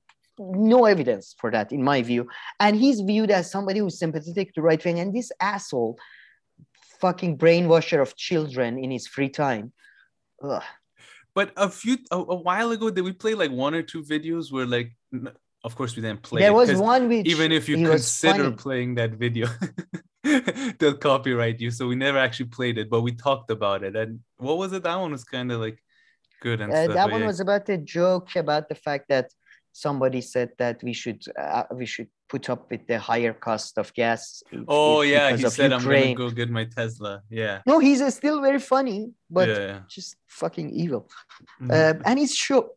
no 0.54 0.86
evidence 0.86 1.36
for 1.40 1.52
that 1.52 1.72
in 1.72 1.84
my 1.84 2.02
view. 2.02 2.28
And 2.60 2.76
he's 2.76 3.02
viewed 3.02 3.32
as 3.32 3.52
somebody 3.52 3.80
who's 3.80 4.00
sympathetic 4.00 4.54
to 4.54 4.62
right 4.62 4.84
wing. 4.84 5.00
And 5.00 5.14
this 5.14 5.32
asshole 5.40 5.98
fucking 7.00 7.38
brainwasher 7.38 8.02
of 8.02 8.16
children 8.16 8.78
in 8.84 8.92
his 8.92 9.08
free 9.08 9.30
time. 9.30 9.74
Ugh. 10.44 10.64
but 11.36 11.52
a 11.56 11.70
few 11.70 11.98
a, 12.12 12.18
a, 12.18 12.36
while 12.36 12.72
ago 12.72 12.90
did 12.90 13.04
we 13.04 13.12
play 13.12 13.36
like 13.36 13.52
one 13.52 13.76
or 13.76 13.84
two 13.84 14.02
videos 14.04 14.52
where 14.52 14.66
like 14.66 14.92
of 15.64 15.76
course 15.76 15.96
we 15.96 16.02
didn't 16.02 16.24
play 16.24 16.42
there 16.42 16.52
was 16.52 16.74
one 16.74 17.08
which 17.08 17.28
even 17.28 17.52
if 17.52 17.70
you 17.70 17.88
consider 17.88 18.50
playing 18.52 18.96
that 18.96 19.12
video 19.12 19.48
they'll 20.80 20.98
copyright 20.98 21.60
you. 21.60 21.72
So 21.72 21.88
we 21.88 21.96
never 21.96 22.18
actually 22.18 22.48
played 22.48 22.78
it 22.78 22.90
but 22.90 23.02
we 23.02 23.12
talked 23.14 23.52
about 23.52 23.84
it. 23.84 23.96
And 23.96 24.20
what 24.38 24.58
was 24.58 24.74
it? 24.74 24.84
That 24.84 25.00
one 25.00 25.12
was 25.12 25.24
kind 25.24 25.52
of 25.52 25.60
like 25.60 25.82
good 26.42 26.62
and 26.62 26.72
uh, 26.72 26.84
stuff, 26.84 26.96
that 26.96 27.12
one 27.12 27.22
yeah. 27.22 27.28
was 27.28 27.40
about 27.40 27.66
the 27.66 27.78
joke 27.78 28.36
about 28.36 28.70
the 28.70 28.76
fact 28.76 29.06
that 29.10 29.32
somebody 29.74 30.22
said 30.22 30.50
that 30.58 30.82
we 30.84 30.94
should 30.94 31.24
uh, 31.40 31.64
we 31.74 31.86
should 31.86 32.08
put 32.30 32.50
up 32.50 32.70
with 32.72 32.88
the 32.88 33.00
higher 33.00 33.34
cost 33.34 33.78
of 33.78 33.94
gas. 33.94 34.44
Oh 34.68 35.02
yeah, 35.02 35.36
he 35.36 35.50
said 35.50 35.72
Ukraine. 35.72 36.10
I'm 36.10 36.16
gonna 36.16 36.30
go 36.30 36.36
get 36.36 36.50
my 36.50 36.66
Tesla. 36.66 37.22
Yeah. 37.30 37.62
No, 37.66 37.80
he's 37.80 38.02
uh, 38.02 38.10
still 38.10 38.42
very 38.42 38.60
funny, 38.60 39.12
but 39.30 39.50
yeah. 39.50 39.80
just 39.90 40.16
fucking 40.28 40.70
evil. 40.72 41.10
Mm-hmm. 41.62 41.72
Uh, 41.72 42.02
and 42.06 42.20
he's 42.20 42.36
sure. 42.36 42.70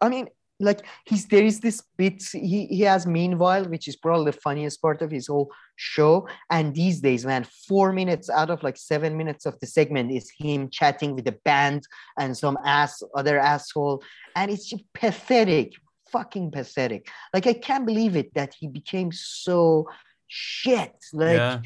I 0.00 0.08
mean, 0.08 0.28
like 0.62 0.86
he's 1.06 1.26
there 1.26 1.42
is 1.42 1.60
this 1.60 1.82
bit 1.96 2.22
he, 2.32 2.66
he 2.66 2.80
has 2.82 3.06
meanwhile 3.06 3.64
which 3.64 3.88
is 3.88 3.96
probably 3.96 4.30
the 4.30 4.38
funniest 4.38 4.80
part 4.80 5.02
of 5.02 5.10
his 5.10 5.26
whole 5.26 5.50
show 5.76 6.26
and 6.50 6.74
these 6.74 7.00
days 7.00 7.26
man 7.26 7.44
four 7.68 7.92
minutes 7.92 8.30
out 8.30 8.50
of 8.50 8.62
like 8.62 8.76
seven 8.76 9.16
minutes 9.16 9.44
of 9.44 9.58
the 9.60 9.66
segment 9.66 10.10
is 10.12 10.30
him 10.38 10.68
chatting 10.70 11.14
with 11.14 11.24
the 11.24 11.36
band 11.44 11.82
and 12.18 12.36
some 12.36 12.56
ass 12.64 13.02
other 13.14 13.38
asshole 13.38 14.02
and 14.36 14.50
it's 14.50 14.72
pathetic 14.94 15.72
fucking 16.12 16.50
pathetic. 16.50 17.08
Like 17.34 17.46
I 17.46 17.54
can't 17.54 17.86
believe 17.86 18.16
it 18.16 18.34
that 18.34 18.54
he 18.58 18.68
became 18.68 19.10
so 19.12 19.88
shit. 20.28 20.94
Like, 21.12 21.36
yeah. 21.36 21.60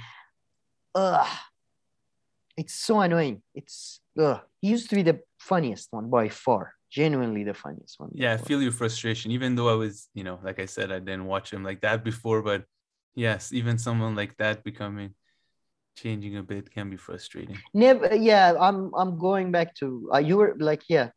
ugh, 0.95 1.27
it's 2.57 2.75
so 2.75 3.01
annoying. 3.01 3.43
It's 3.55 4.01
ugh. 4.19 4.41
He 4.61 4.69
used 4.69 4.89
to 4.91 4.97
be 4.97 5.03
the 5.03 5.21
funniest 5.39 5.89
one 5.91 6.11
by 6.11 6.29
far. 6.29 6.73
Genuinely 6.91 7.45
the 7.45 7.53
funniest 7.55 7.99
one. 7.99 8.11
Yeah, 8.15 8.33
I 8.33 8.37
feel 8.37 8.63
your 8.63 8.73
frustration. 8.73 9.31
Even 9.33 9.55
though 9.57 9.69
I 9.69 9.75
was, 9.75 10.09
you 10.15 10.25
know, 10.25 10.39
like 10.43 10.61
I 10.61 10.67
said, 10.67 10.91
I 10.93 11.01
didn't 11.01 11.27
watch 11.27 11.53
him 11.53 11.63
like 11.65 11.81
that 11.83 12.05
before, 12.05 12.43
but 12.43 12.65
yes, 13.15 13.53
even 13.53 13.77
someone 13.77 14.15
like 14.15 14.37
that 14.39 14.63
becoming 14.65 15.15
changing 15.97 16.37
a 16.37 16.43
bit 16.43 16.71
can 16.71 16.89
be 16.89 16.97
frustrating. 16.97 17.59
Never, 17.75 18.15
yeah. 18.15 18.55
I'm 18.59 18.93
I'm 18.95 19.19
going 19.19 19.51
back 19.51 19.75
to 19.77 20.09
uh, 20.15 20.19
you 20.19 20.37
were 20.37 20.55
like, 20.59 20.85
yeah. 20.89 21.11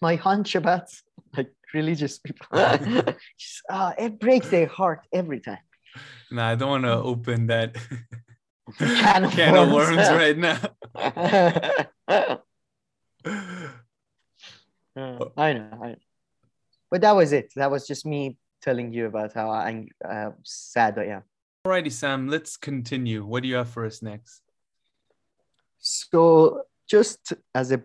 My 0.00 0.16
hunch 0.16 0.54
about 0.54 0.88
like 1.36 1.52
religious 1.74 2.18
people. 2.18 2.46
Just, 3.38 3.62
uh, 3.68 3.92
it 3.98 4.18
breaks 4.18 4.48
their 4.48 4.66
heart 4.66 5.06
every 5.12 5.40
time. 5.40 5.58
No, 6.30 6.42
I 6.42 6.54
don't 6.54 6.70
want 6.70 6.84
to 6.84 6.94
open 6.94 7.46
that 7.48 7.76
can 8.78 9.24
of 9.24 9.32
can 9.36 9.52
worms, 9.54 9.68
of 9.68 9.74
worms 9.74 10.08
right 10.10 10.38
now. 10.38 10.58
uh, 14.96 15.24
I 15.36 15.52
know, 15.52 15.78
I 15.82 15.88
know. 15.88 15.96
But 16.90 17.00
that 17.02 17.12
was 17.12 17.32
it. 17.32 17.52
That 17.56 17.70
was 17.70 17.86
just 17.86 18.06
me 18.06 18.38
telling 18.62 18.92
you 18.92 19.06
about 19.06 19.32
how 19.34 19.50
I'm 19.50 19.88
uh, 20.04 20.30
sad 20.42 20.98
I 20.98 21.04
am. 21.04 21.22
Alrighty, 21.66 21.92
Sam, 21.92 22.28
let's 22.28 22.56
continue. 22.56 23.24
What 23.24 23.42
do 23.42 23.48
you 23.48 23.56
have 23.56 23.68
for 23.68 23.84
us 23.84 24.02
next? 24.02 24.42
So, 25.78 26.62
just 26.88 27.34
as 27.54 27.72
a 27.72 27.82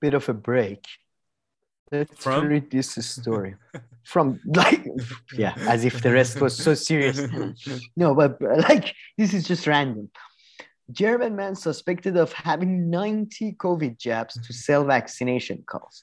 bit 0.00 0.14
of 0.14 0.28
a 0.28 0.34
break, 0.34 0.86
Let's 1.92 2.24
from? 2.24 2.48
read 2.48 2.70
this 2.70 2.92
story 3.04 3.54
from 4.02 4.40
like 4.46 4.84
yeah, 5.34 5.54
as 5.68 5.84
if 5.84 6.02
the 6.02 6.10
rest 6.10 6.40
was 6.40 6.56
so 6.56 6.74
serious. 6.74 7.20
no, 7.96 8.14
but 8.14 8.40
like 8.40 8.94
this 9.18 9.34
is 9.34 9.46
just 9.46 9.66
random. 9.66 10.10
German 10.90 11.36
man 11.36 11.54
suspected 11.54 12.16
of 12.16 12.32
having 12.32 12.90
90 12.90 13.52
COVID 13.52 13.98
jabs 13.98 14.34
to 14.34 14.52
sell 14.52 14.84
vaccination 14.84 15.62
calls. 15.66 16.02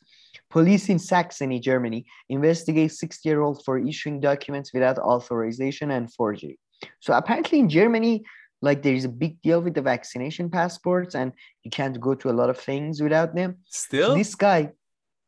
Police 0.49 0.89
in 0.89 0.97
Saxony, 0.97 1.59
Germany, 1.59 2.05
investigate 2.29 2.91
60-year-old 2.91 3.63
for 3.63 3.77
issuing 3.77 4.19
documents 4.19 4.73
without 4.73 4.97
authorization 4.97 5.91
and 5.91 6.11
forgery. 6.11 6.57
So 7.01 7.13
apparently 7.13 7.59
in 7.59 7.69
Germany, 7.69 8.23
like 8.61 8.81
there 8.81 8.95
is 8.95 9.05
a 9.05 9.09
big 9.09 9.41
deal 9.41 9.61
with 9.61 9.73
the 9.73 9.81
vaccination 9.81 10.49
passports, 10.49 11.15
and 11.15 11.31
you 11.63 11.71
can't 11.71 11.99
go 11.99 12.15
to 12.15 12.29
a 12.29 12.35
lot 12.39 12.49
of 12.49 12.57
things 12.57 13.01
without 13.01 13.35
them. 13.35 13.57
Still, 13.67 14.09
so 14.09 14.15
this 14.15 14.35
guy, 14.35 14.71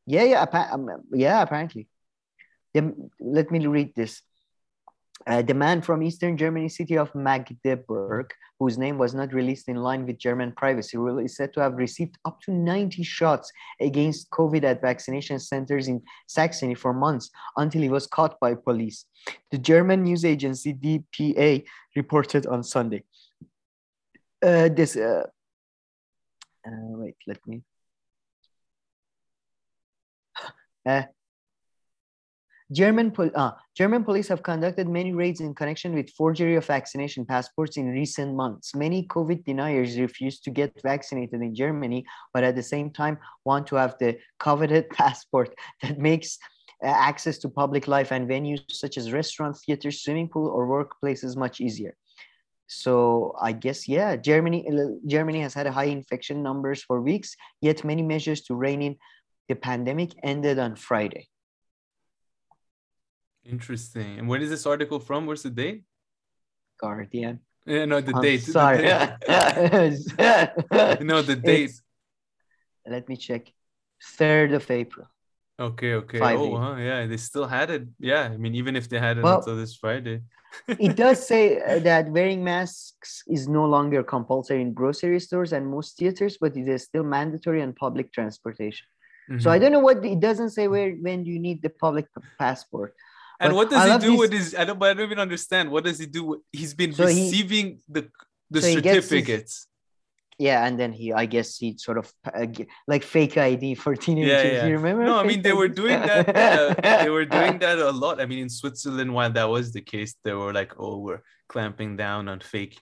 yeah, 0.05 0.23
yeah, 0.23 0.67
um, 0.71 0.89
yeah. 1.13 1.41
Apparently, 1.41 1.87
the, 2.73 2.93
let 3.19 3.51
me 3.51 3.65
read 3.67 3.93
this. 3.95 4.21
Uh, 5.27 5.41
the 5.43 5.53
man 5.53 5.81
from 5.81 6.01
eastern 6.01 6.35
Germany 6.35 6.67
city 6.67 6.97
of 6.97 7.13
Magdeburg, 7.13 8.31
whose 8.59 8.79
name 8.79 8.97
was 8.97 9.13
not 9.13 9.33
released 9.33 9.69
in 9.69 9.75
line 9.75 10.05
with 10.05 10.17
German 10.17 10.51
privacy 10.51 10.97
rule, 10.97 11.19
is 11.19 11.35
said 11.35 11.53
to 11.53 11.59
have 11.59 11.75
received 11.75 12.17
up 12.25 12.41
to 12.41 12.51
90 12.51 13.03
shots 13.03 13.51
against 13.79 14.31
COVID 14.31 14.63
at 14.63 14.81
vaccination 14.81 15.37
centers 15.37 15.87
in 15.87 16.01
Saxony 16.27 16.73
for 16.73 16.91
months 16.91 17.29
until 17.55 17.83
he 17.83 17.89
was 17.89 18.07
caught 18.07 18.39
by 18.39 18.55
police. 18.55 19.05
The 19.51 19.59
German 19.59 20.03
news 20.03 20.25
agency 20.25 20.73
DPA 20.73 21.65
reported 21.95 22.47
on 22.47 22.63
Sunday. 22.63 23.03
Uh, 24.43 24.69
this, 24.69 24.97
uh, 24.97 25.25
uh 26.65 26.71
wait, 26.97 27.15
let 27.27 27.45
me 27.45 27.61
uh, 30.85 31.03
German, 32.71 33.11
pol- 33.11 33.31
uh, 33.35 33.51
German 33.75 34.03
police 34.05 34.29
have 34.29 34.43
conducted 34.43 34.87
many 34.87 35.13
raids 35.13 35.41
in 35.41 35.53
connection 35.53 35.93
with 35.93 36.09
forgery 36.11 36.55
of 36.55 36.65
vaccination 36.65 37.25
passports 37.25 37.75
in 37.75 37.89
recent 37.89 38.33
months. 38.33 38.73
Many 38.73 39.05
COVID 39.07 39.43
deniers 39.43 39.99
refuse 39.99 40.39
to 40.41 40.49
get 40.49 40.81
vaccinated 40.81 41.41
in 41.41 41.53
Germany, 41.53 42.05
but 42.33 42.45
at 42.45 42.55
the 42.55 42.63
same 42.63 42.89
time 42.89 43.17
want 43.43 43.67
to 43.67 43.75
have 43.75 43.97
the 43.99 44.17
coveted 44.39 44.89
passport 45.01 45.53
that 45.81 45.99
makes 45.99 46.37
uh, 46.83 46.87
access 46.87 47.37
to 47.39 47.49
public 47.49 47.89
life 47.89 48.11
and 48.11 48.29
venues 48.29 48.61
such 48.69 48.97
as 48.97 49.11
restaurants, 49.11 49.65
theaters, 49.65 50.01
swimming 50.01 50.29
pool, 50.29 50.47
or 50.47 50.65
workplaces 50.65 51.35
much 51.35 51.59
easier. 51.59 51.95
So 52.67 53.35
I 53.41 53.51
guess 53.51 53.89
yeah, 53.89 54.15
Germany 54.15 54.65
Germany 55.05 55.41
has 55.41 55.53
had 55.53 55.67
high 55.67 55.91
infection 55.91 56.41
numbers 56.41 56.81
for 56.81 57.01
weeks, 57.01 57.35
yet 57.59 57.83
many 57.83 58.01
measures 58.01 58.43
to 58.43 58.55
rein 58.55 58.81
in 58.81 58.95
the 59.51 59.59
pandemic 59.71 60.11
ended 60.23 60.57
on 60.65 60.71
Friday. 60.77 61.27
Interesting. 63.43 64.11
And 64.19 64.25
when 64.29 64.41
is 64.41 64.49
this 64.49 64.65
article 64.65 64.99
from? 65.07 65.25
Where's 65.25 65.43
the 65.43 65.49
date? 65.49 65.83
Guardian. 66.79 67.35
Yeah, 67.65 67.83
no, 67.91 67.99
the 67.99 68.15
I'm 68.15 68.21
date. 68.21 68.43
sorry. 68.59 68.83
no, 71.11 71.17
the 71.31 71.37
date. 71.51 71.71
It's- 71.71 71.81
let 72.95 73.09
me 73.09 73.17
check. 73.17 73.43
3rd 74.17 74.55
of 74.59 74.71
April. 74.71 75.05
Okay, 75.59 75.93
okay. 76.01 76.19
Five 76.19 76.39
oh, 76.39 76.77
yeah, 76.77 77.05
they 77.05 77.17
still 77.17 77.47
had 77.57 77.69
it. 77.69 77.83
Yeah, 77.99 78.23
I 78.33 78.37
mean, 78.37 78.55
even 78.55 78.73
if 78.79 78.85
they 78.89 78.99
had 79.07 79.17
it 79.17 79.23
Well- 79.25 79.39
until 79.39 79.57
this 79.57 79.75
Friday. 79.75 80.17
It 80.85 80.95
does 81.03 81.17
say 81.31 81.43
uh, 81.61 81.79
that 81.89 82.09
wearing 82.15 82.41
masks 82.43 83.23
is 83.27 83.43
no 83.47 83.65
longer 83.65 84.01
compulsory 84.15 84.61
in 84.61 84.73
grocery 84.73 85.19
stores 85.19 85.51
and 85.53 85.63
most 85.75 85.97
theaters, 85.97 86.37
but 86.43 86.55
it 86.61 86.67
is 86.75 86.83
still 86.83 87.03
mandatory 87.03 87.61
on 87.61 87.71
public 87.73 88.07
transportation. 88.17 88.87
So 89.39 89.49
I 89.49 89.57
Mhm. 89.57 89.61
don't 89.61 89.71
know 89.71 89.79
what 89.79 90.03
it 90.05 90.19
doesn't 90.19 90.49
say 90.51 90.67
where 90.67 90.91
when 90.95 91.25
you 91.25 91.39
need 91.39 91.61
the 91.61 91.69
public 91.69 92.07
passport. 92.39 92.93
And 93.39 93.51
but 93.51 93.55
what 93.55 93.69
does 93.69 93.79
I 93.79 93.93
he 93.93 93.99
do 93.99 94.11
this- 94.11 94.19
with 94.19 94.31
his? 94.33 94.55
I 94.55 94.63
don't. 94.65 94.77
But 94.79 94.89
I 94.89 94.93
don't 94.95 95.05
even 95.05 95.19
understand. 95.19 95.71
What 95.71 95.83
does 95.85 95.99
he 95.99 96.05
do? 96.05 96.23
with- 96.25 96.41
He's 96.51 96.73
been 96.73 96.93
So 96.93 97.07
he- 97.07 97.21
receiving 97.25 97.79
the 97.87 98.09
the 98.49 98.61
so 98.61 98.67
he 98.67 98.73
his- 98.75 98.83
certificates. 98.83 99.67
Yeah, 100.37 100.65
and 100.65 100.79
then 100.79 100.91
he, 100.91 101.13
I 101.13 101.27
guess 101.27 101.57
he 101.57 101.77
sort 101.77 101.97
of 101.99 102.11
uh, 102.25 102.47
like 102.87 103.03
fake 103.03 103.37
ID 103.37 103.75
for 103.75 103.95
teenagers. 103.95 104.43
yeah. 104.53 104.65
You 104.69 104.73
remember? 104.77 105.03
No, 105.05 105.17
I 105.19 105.23
mean 105.23 105.41
they 105.43 105.53
were 105.53 105.67
doing 105.81 105.99
that. 106.01 106.25
Uh, 106.35 107.03
they 107.03 107.09
were 107.11 107.25
doing 107.37 107.59
that 107.59 107.77
a 107.77 107.91
lot. 107.91 108.19
I 108.19 108.25
mean, 108.25 108.39
in 108.39 108.49
Switzerland, 108.49 109.13
while 109.13 109.31
that 109.37 109.47
was 109.57 109.71
the 109.71 109.81
case, 109.93 110.15
they 110.23 110.33
were 110.33 110.51
like, 110.53 110.71
"Oh, 110.79 110.97
we're 111.05 111.21
clamping 111.47 111.95
down 111.95 112.27
on 112.27 112.39
fake 112.41 112.75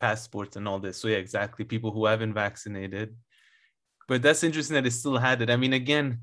passports 0.00 0.56
and 0.56 0.66
all 0.68 0.78
this." 0.78 0.96
So 0.98 1.08
yeah, 1.08 1.16
exactly. 1.18 1.64
People 1.64 1.90
who 1.92 2.06
haven't 2.06 2.34
vaccinated. 2.34 3.14
But 4.08 4.22
that's 4.22 4.44
interesting 4.44 4.74
that 4.74 4.86
it 4.86 4.92
still 4.92 5.18
had 5.18 5.42
it. 5.42 5.50
I 5.50 5.56
mean, 5.56 5.72
again, 5.72 6.20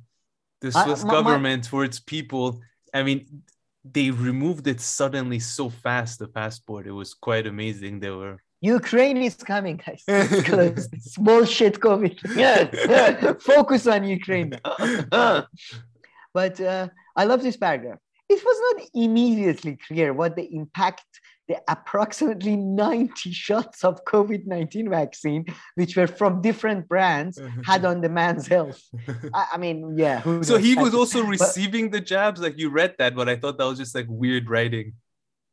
the 0.62 0.72
Swiss 0.72 1.04
my- 1.04 1.12
my- 1.12 1.14
government 1.18 1.66
for 1.66 1.84
its 1.84 2.00
people. 2.00 2.62
I 2.94 3.04
mean, 3.04 3.44
they 3.84 4.12
removed 4.12 4.68
it 4.68 4.80
suddenly 4.80 5.40
so 5.40 5.70
fast. 5.70 6.20
The 6.20 6.28
passport. 6.28 6.88
It 6.88 6.92
was 6.92 7.14
quite 7.14 7.46
amazing. 7.48 8.00
They 8.00 8.10
were. 8.10 8.38
Ukraine 8.62 9.18
is 9.18 9.36
coming, 9.36 9.78
guys. 9.86 10.04
It's. 10.08 10.88
It's 10.94 11.18
bullshit 11.18 11.80
COVID. 11.82 12.16
Yeah. 12.36 13.34
Focus 13.54 13.88
on 13.88 14.06
Ukraine. 14.06 14.52
but 15.12 16.62
uh, 16.62 16.88
I 17.16 17.24
love 17.26 17.44
this 17.44 17.58
paragraph. 17.58 18.00
It 18.30 18.42
was 18.44 18.58
not 18.68 18.88
immediately 18.94 19.78
clear 19.88 20.14
what 20.14 20.38
the 20.38 20.48
impact 20.60 21.06
the 21.48 21.62
approximately 21.68 22.56
90 22.56 23.32
shots 23.32 23.84
of 23.84 24.04
COVID 24.06 24.46
19 24.46 24.90
vaccine, 24.90 25.46
which 25.76 25.98
were 25.98 26.08
from 26.08 26.42
different 26.42 26.88
brands, 26.88 27.40
had 27.66 27.86
on 27.86 28.02
the 28.02 28.10
man's 28.10 28.48
health. 28.48 28.82
I, 29.34 29.48
I 29.54 29.58
mean, 29.58 29.98
yeah. 29.98 30.22
So 30.42 30.58
he 30.58 30.76
was 30.76 30.94
also 30.94 31.22
but- 31.22 31.30
receiving 31.30 31.90
the 31.90 32.02
jabs. 32.02 32.42
Like 32.42 32.58
you 32.58 32.70
read 32.70 32.96
that, 33.00 33.16
but 33.16 33.30
I 33.30 33.36
thought 33.36 33.58
that 33.58 33.66
was 33.66 33.78
just 33.78 33.96
like 33.96 34.06
weird 34.10 34.50
writing. 34.50 34.94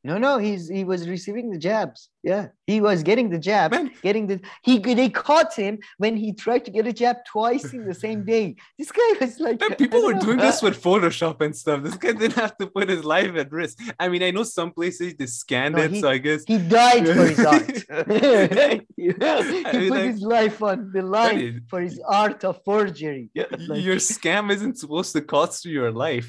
No, 0.03 0.17
no, 0.17 0.39
he's 0.39 0.67
he 0.69 0.83
was 0.85 1.07
receiving 1.09 1.51
the 1.51 1.59
jabs. 1.59 2.09
Yeah, 2.23 2.49
he 2.67 2.81
was 2.81 3.03
getting 3.03 3.29
the 3.31 3.39
jab, 3.39 3.71
Man. 3.73 3.91
getting 4.03 4.27
the 4.27 4.41
he 4.63 4.79
they 4.79 5.09
caught 5.11 5.53
him 5.55 5.79
when 5.99 6.17
he 6.17 6.33
tried 6.33 6.65
to 6.67 6.71
get 6.71 6.87
a 6.87 6.93
jab 6.93 7.17
twice 7.27 7.73
in 7.75 7.87
the 7.87 7.95
same 7.95 8.25
day. 8.25 8.57
This 8.79 8.91
guy 8.93 9.11
was 9.21 9.39
like 9.41 9.61
Man, 9.61 9.75
people 9.75 10.03
were 10.03 10.15
know. 10.15 10.21
doing 10.27 10.39
this 10.39 10.63
with 10.67 10.83
Photoshop 10.83 11.41
and 11.43 11.55
stuff. 11.57 11.83
This 11.83 11.97
guy 11.97 12.13
didn't 12.13 12.35
have 12.45 12.57
to 12.59 12.67
put 12.67 12.89
his 12.89 13.05
life 13.05 13.35
at 13.37 13.53
risk. 13.53 13.79
I 13.99 14.09
mean, 14.09 14.23
I 14.23 14.31
know 14.31 14.43
some 14.43 14.71
places 14.73 15.15
they 15.19 15.27
scanned 15.27 15.75
No, 15.77 15.83
it, 15.83 15.91
he- 15.93 16.01
so 16.01 16.09
I 16.09 16.19
guess 16.19 16.45
He 16.47 16.57
died 16.59 17.07
for 17.07 17.25
his 17.33 17.41
art. 17.55 17.77
he 18.97 19.09
mean, 19.09 19.15
put 19.19 19.91
like- 19.91 20.11
his 20.13 20.23
life 20.23 20.63
on 20.63 20.93
the 20.95 21.03
line 21.03 21.63
for 21.69 21.81
his 21.81 22.01
art 22.07 22.43
of 22.45 22.63
forgery. 22.65 23.29
y- 23.35 23.47
Like, 23.69 23.83
your 23.83 23.97
scam 23.97 24.51
isn't 24.51 24.79
supposed 24.79 25.13
to 25.13 25.21
cost 25.21 25.65
you 25.65 25.73
your 25.73 25.93
life. 25.93 26.29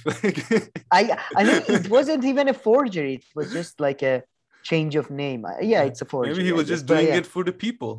I 0.91 1.17
I 1.39 1.43
think 1.45 1.85
it 1.85 1.89
wasn't 1.89 2.23
even 2.25 2.47
a 2.49 2.53
forgery. 2.53 3.15
It 3.15 3.25
was 3.35 3.53
just 3.61 3.79
like 3.87 4.01
a 4.13 4.15
change 4.69 4.93
of 5.01 5.05
name. 5.23 5.41
Uh, 5.45 5.59
Yeah, 5.73 5.83
it's 5.89 6.01
a 6.05 6.07
forgery. 6.11 6.33
Maybe 6.33 6.45
he 6.49 6.53
was 6.59 6.67
just 6.73 6.85
doing 6.91 7.07
yeah. 7.09 7.19
it 7.21 7.27
for 7.33 7.43
the 7.49 7.55
people. 7.65 7.93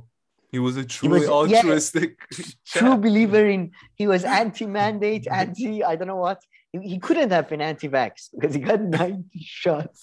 He 0.55 0.59
was 0.66 0.75
a 0.77 0.85
truly 0.96 1.20
was- 1.20 1.29
yeah, 1.29 1.59
altruistic. 1.59 2.11
true 2.77 2.96
believer 3.07 3.44
in 3.55 3.62
he 4.01 4.07
was 4.12 4.22
anti-mandate, 4.42 5.25
anti 5.42 5.70
I 5.90 5.92
don't 5.96 6.11
know 6.12 6.22
what. 6.29 6.40
He, 6.72 6.79
he 6.92 6.98
couldn't 7.07 7.31
have 7.37 7.46
been 7.51 7.62
anti-vax 7.72 8.12
because 8.35 8.53
he 8.57 8.61
got 8.70 8.81
90 9.05 9.38
shots. 9.61 10.01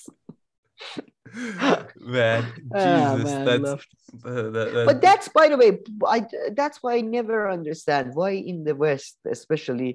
man, 2.15 2.41
Ah, 2.74 3.15
Jesus, 3.15 3.32
man, 3.32 3.45
that's 3.45 3.86
that- 4.24 4.52
that- 4.56 4.86
But 4.89 4.98
that's 5.08 5.28
by 5.39 5.45
the 5.52 5.58
way, 5.62 5.72
I 6.15 6.19
that's 6.60 6.78
why 6.84 6.91
I 7.00 7.02
never 7.17 7.39
understand 7.58 8.06
why 8.19 8.32
in 8.52 8.58
the 8.67 8.76
West, 8.86 9.13
especially, 9.38 9.91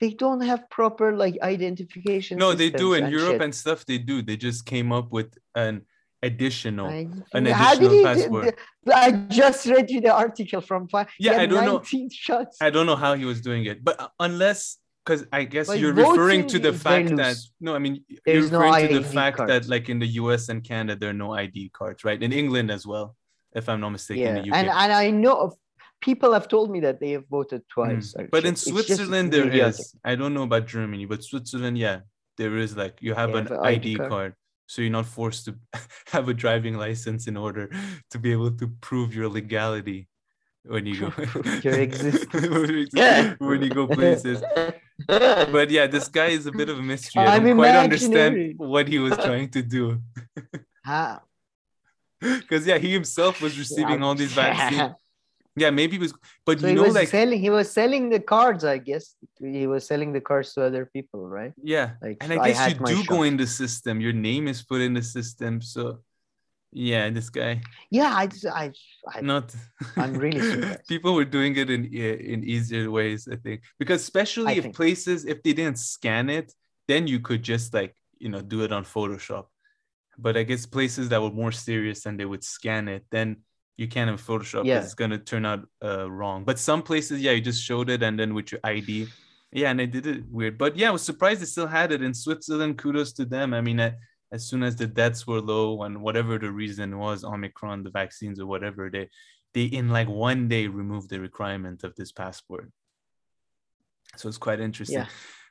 they 0.00 0.10
don't 0.10 0.40
have 0.40 0.68
proper 0.70 1.14
like 1.14 1.36
identification. 1.42 2.38
no, 2.38 2.54
they 2.54 2.70
do 2.70 2.94
in 2.94 3.04
and 3.04 3.12
Europe 3.12 3.34
shit. 3.34 3.42
and 3.42 3.54
stuff. 3.54 3.84
They 3.84 3.98
do. 3.98 4.22
They 4.22 4.36
just 4.36 4.64
came 4.64 4.92
up 4.92 5.12
with 5.12 5.36
an 5.54 5.82
additional. 6.22 6.86
I- 6.86 7.08
an 7.34 7.46
additional 7.46 8.02
passport. 8.02 8.58
I 8.92 9.12
just 9.28 9.66
read 9.66 9.90
you 9.90 10.00
the 10.00 10.14
article 10.14 10.62
from. 10.62 10.88
Yeah, 11.18 11.36
I 11.36 11.46
don't 11.46 11.64
know. 11.64 11.82
shots. 12.10 12.56
I 12.60 12.70
don't 12.70 12.86
know 12.86 12.96
how 12.96 13.14
he 13.14 13.24
was 13.24 13.40
doing 13.40 13.66
it, 13.66 13.84
but 13.84 14.00
uh, 14.00 14.08
unless 14.18 14.78
because 15.04 15.26
I 15.32 15.44
guess 15.44 15.66
But 15.66 15.78
you're 15.78 15.94
referring 15.94 16.46
to 16.48 16.58
the 16.58 16.72
fact 16.72 17.16
that 17.16 17.36
no, 17.60 17.74
I 17.74 17.78
mean 17.78 18.04
you're 18.08 18.20
There's 18.24 18.50
no 18.52 18.60
referring 18.60 18.88
to 18.88 18.98
the 19.00 19.04
fact 19.04 19.38
that 19.38 19.66
like 19.68 19.88
in 19.88 19.98
the 19.98 20.06
U.S. 20.22 20.48
and 20.48 20.62
Canada 20.62 20.98
there 20.98 21.10
are 21.10 21.20
no 21.26 21.32
ID 21.34 21.70
cards, 21.70 22.04
right? 22.04 22.22
In 22.22 22.32
England 22.32 22.70
as 22.70 22.86
well, 22.86 23.16
if 23.54 23.68
I'm 23.68 23.80
not 23.80 23.90
mistaken. 23.90 24.22
yeah, 24.22 24.34
the 24.34 24.48
UK. 24.48 24.54
and 24.54 24.68
and 24.68 24.92
I 24.92 25.10
know 25.10 25.36
of 25.36 25.54
people 26.00 26.32
have 26.32 26.48
told 26.48 26.70
me 26.70 26.80
that 26.80 27.00
they 27.00 27.10
have 27.12 27.26
voted 27.28 27.62
twice. 27.68 28.14
Mm. 28.18 28.30
But 28.30 28.44
in. 28.44 28.52
It's 28.52 28.66
Switzerland 28.66 29.32
there 29.32 29.46
idiotic. 29.46 29.80
is. 29.80 29.94
I 30.04 30.14
don't 30.14 30.34
know 30.34 30.42
about 30.44 30.66
Germany, 30.66 31.06
but 31.06 31.22
Switzerland, 31.24 31.76
yeah, 31.78 32.00
there 32.38 32.56
is 32.56 32.76
like 32.76 32.98
you 33.00 33.14
have 33.14 33.30
You 33.30 33.36
an 33.36 33.48
ID, 33.52 33.96
card. 33.96 34.10
card. 34.10 34.32
so 34.66 34.82
you're 34.82 34.90
not 35.00 35.06
forced 35.06 35.44
to 35.46 35.54
have 36.14 36.28
a 36.28 36.34
driving 36.34 36.76
license 36.76 37.26
in 37.26 37.36
order 37.36 37.70
to 38.12 38.18
be 38.18 38.32
able 38.32 38.52
to 38.52 38.66
prove 38.80 39.14
your 39.14 39.28
legality 39.28 40.08
when 40.64 40.86
you 40.86 40.96
go 41.00 41.08
Your 41.66 41.78
existence. 41.80 42.46
when 43.38 43.62
you 43.62 43.70
go 43.70 43.86
places. 43.86 44.42
But 45.08 45.70
yeah, 45.70 45.86
this 45.86 46.08
guy 46.08 46.26
is 46.38 46.46
a 46.46 46.52
bit 46.52 46.68
of 46.68 46.78
a 46.78 46.82
mystery. 46.82 47.22
I 47.22 47.36
I'm 47.36 47.44
don't 47.44 47.56
quite 47.56 47.74
understand 47.76 48.54
what 48.58 48.86
he 48.88 48.98
was 48.98 49.16
trying 49.16 49.48
to 49.56 49.62
do. 49.62 50.00
How? 50.84 51.22
Because 52.20 52.66
yeah, 52.66 52.76
he 52.78 52.92
himself 52.92 53.40
was 53.40 53.58
receiving 53.58 54.02
all 54.02 54.14
these 54.14 54.32
vaccines. 54.32 54.92
Yeah, 55.56 55.70
maybe 55.70 55.92
he 55.94 55.98
was, 55.98 56.14
but 56.46 56.60
So 56.60 56.66
you 56.66 56.72
he 56.72 56.76
know, 56.76 56.84
was 56.84 56.94
like 56.94 57.08
selling. 57.08 57.40
He 57.40 57.50
was 57.50 57.70
selling 57.70 58.08
the 58.08 58.20
cards. 58.20 58.64
I 58.64 58.78
guess 58.78 59.16
he 59.40 59.66
was 59.66 59.86
selling 59.86 60.12
the 60.12 60.20
cards 60.20 60.54
to 60.54 60.62
other 60.62 60.86
people, 60.86 61.26
right? 61.28 61.52
yeah, 61.62 61.94
Like 62.00 62.18
and 62.20 62.32
I 62.32 62.48
guess 62.48 62.58
had 62.58 62.78
you 62.78 62.86
do 62.86 63.04
go 63.04 63.22
in 63.24 63.36
the 63.36 63.46
system. 63.46 64.00
Your 64.00 64.12
name 64.12 64.46
is 64.48 64.62
put 64.62 64.80
in 64.80 64.94
the 64.94 65.02
system, 65.02 65.60
so 65.60 66.00
yeah, 66.72 67.10
this 67.10 67.30
guy 67.30 67.60
Yeah, 67.90 68.12
I, 68.14 68.26
just- 68.28 68.46
I, 68.46 68.72
I 69.12 69.20
not. 69.22 69.54
I'm 69.98 70.14
really 70.14 70.40
surprised. 70.50 70.86
People 70.88 71.14
were 71.14 71.24
doing 71.24 71.56
it 71.56 71.68
in 71.68 71.84
in 71.92 72.44
easier 72.44 72.90
ways, 72.90 73.26
I 73.30 73.36
think, 73.36 73.62
because 73.78 74.00
especially 74.02 74.52
I 74.52 74.58
if 74.58 74.64
think. 74.64 74.76
places 74.76 75.24
if 75.26 75.42
they 75.42 75.52
didn't 75.52 75.78
scan 75.78 76.30
it, 76.30 76.54
then 76.86 77.06
you 77.08 77.18
could 77.20 77.42
just 77.42 77.74
like 77.74 77.96
you 78.18 78.28
know 78.28 78.40
do 78.40 78.62
it 78.62 78.72
on 78.72 78.84
Photoshop. 78.84 79.46
But 80.18 80.36
I 80.36 80.42
guess 80.44 80.64
places 80.66 81.08
that 81.08 81.20
were 81.22 81.30
more 81.32 81.52
serious 81.52 82.06
and 82.06 82.18
they 82.20 82.24
would 82.24 82.44
scan 82.44 82.88
it, 82.88 83.04
then 83.10 83.42
you 83.80 83.88
can't 83.88 84.10
in 84.10 84.16
Photoshop 84.16 84.64
Yeah. 84.66 84.82
it's 84.82 84.94
gonna 85.00 85.18
turn 85.32 85.44
out 85.50 85.60
uh, 85.82 86.06
wrong. 86.10 86.44
But 86.44 86.58
some 86.58 86.82
places, 86.82 87.16
yeah, 87.24 87.32
you 87.36 87.40
just 87.40 87.62
showed 87.64 87.88
it 87.94 88.02
and 88.02 88.14
then 88.20 88.34
with 88.34 88.52
your 88.52 88.60
ID, 88.62 89.08
yeah, 89.52 89.70
and 89.70 89.80
they 89.80 89.86
did 89.86 90.06
it 90.06 90.22
weird. 90.30 90.58
But 90.58 90.76
yeah, 90.76 90.88
I 90.90 90.92
was 90.98 91.04
surprised 91.10 91.40
they 91.40 91.46
still 91.46 91.66
had 91.66 91.90
it 91.90 92.02
in 92.02 92.12
Switzerland. 92.12 92.76
Kudos 92.76 93.12
to 93.14 93.24
them. 93.24 93.54
I 93.54 93.62
mean, 93.62 93.80
uh, 93.80 93.92
as 94.36 94.46
soon 94.48 94.62
as 94.62 94.76
the 94.76 94.86
deaths 94.86 95.26
were 95.26 95.40
low 95.40 95.82
and 95.84 96.02
whatever 96.02 96.38
the 96.38 96.52
reason 96.62 96.98
was, 96.98 97.24
Omicron, 97.24 97.82
the 97.82 97.90
vaccines 98.02 98.38
or 98.38 98.46
whatever, 98.46 98.90
they 98.90 99.08
they 99.54 99.64
in 99.64 99.88
like 99.88 100.08
one 100.08 100.46
day 100.54 100.66
removed 100.68 101.08
the 101.10 101.18
requirement 101.18 101.82
of 101.82 101.92
this 101.96 102.12
passport. 102.12 102.70
So 104.16 104.28
it's 104.28 104.38
quite 104.46 104.60
interesting. 104.60 104.98
Yeah. 104.98 105.06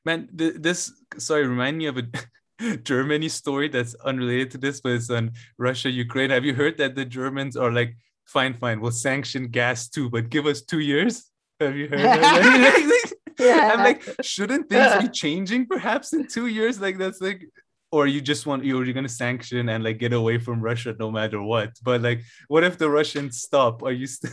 Man, 0.06 0.30
th- 0.38 0.58
this 0.66 0.80
sorry, 1.18 1.48
remind 1.48 1.78
me 1.80 1.88
of 1.88 1.98
a 1.98 2.04
Germany 2.84 3.30
story 3.30 3.70
that's 3.70 3.96
unrelated 3.96 4.52
to 4.52 4.58
this, 4.58 4.82
but 4.82 4.92
it's 4.94 5.10
on 5.10 5.32
Russia, 5.58 5.90
Ukraine. 5.90 6.30
Have 6.30 6.46
you 6.46 6.54
heard 6.54 6.78
that 6.78 6.96
the 6.96 7.06
Germans 7.06 7.56
are 7.58 7.72
like, 7.72 7.96
fine, 8.30 8.54
fine, 8.54 8.80
we'll 8.80 8.92
sanction 8.92 9.48
gas 9.48 9.90
too, 9.90 10.10
but 10.10 10.30
give 10.30 10.46
us 10.46 10.62
two 10.62 10.80
years? 10.80 11.26
Have 11.60 11.76
you 11.76 11.88
heard 11.90 12.00
that? 12.00 13.12
Yeah. 13.40 13.72
I'm 13.74 13.80
like, 13.80 14.04
shouldn't 14.22 14.68
things 14.68 15.02
be 15.02 15.08
changing 15.14 15.66
perhaps 15.66 16.12
in 16.12 16.28
two 16.28 16.48
years? 16.48 16.82
Like 16.82 16.98
that's 16.98 17.22
like 17.22 17.48
or 17.90 18.06
you 18.06 18.20
just 18.20 18.46
want 18.46 18.66
you're 18.66 18.92
gonna 18.92 19.08
sanction 19.08 19.70
and 19.70 19.82
like 19.82 19.98
get 19.98 20.12
away 20.12 20.40
from 20.40 20.62
Russia 20.62 20.94
no 21.00 21.10
matter 21.10 21.42
what. 21.42 21.72
But 21.82 22.02
like, 22.02 22.22
what 22.50 22.66
if 22.66 22.78
the 22.78 22.90
Russians 22.90 23.42
stop? 23.42 23.82
Are 23.82 23.94
you 23.94 24.08
still 24.08 24.32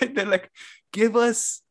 they're 0.00 0.26
like, 0.26 0.50
give 0.92 1.14
us 1.14 1.62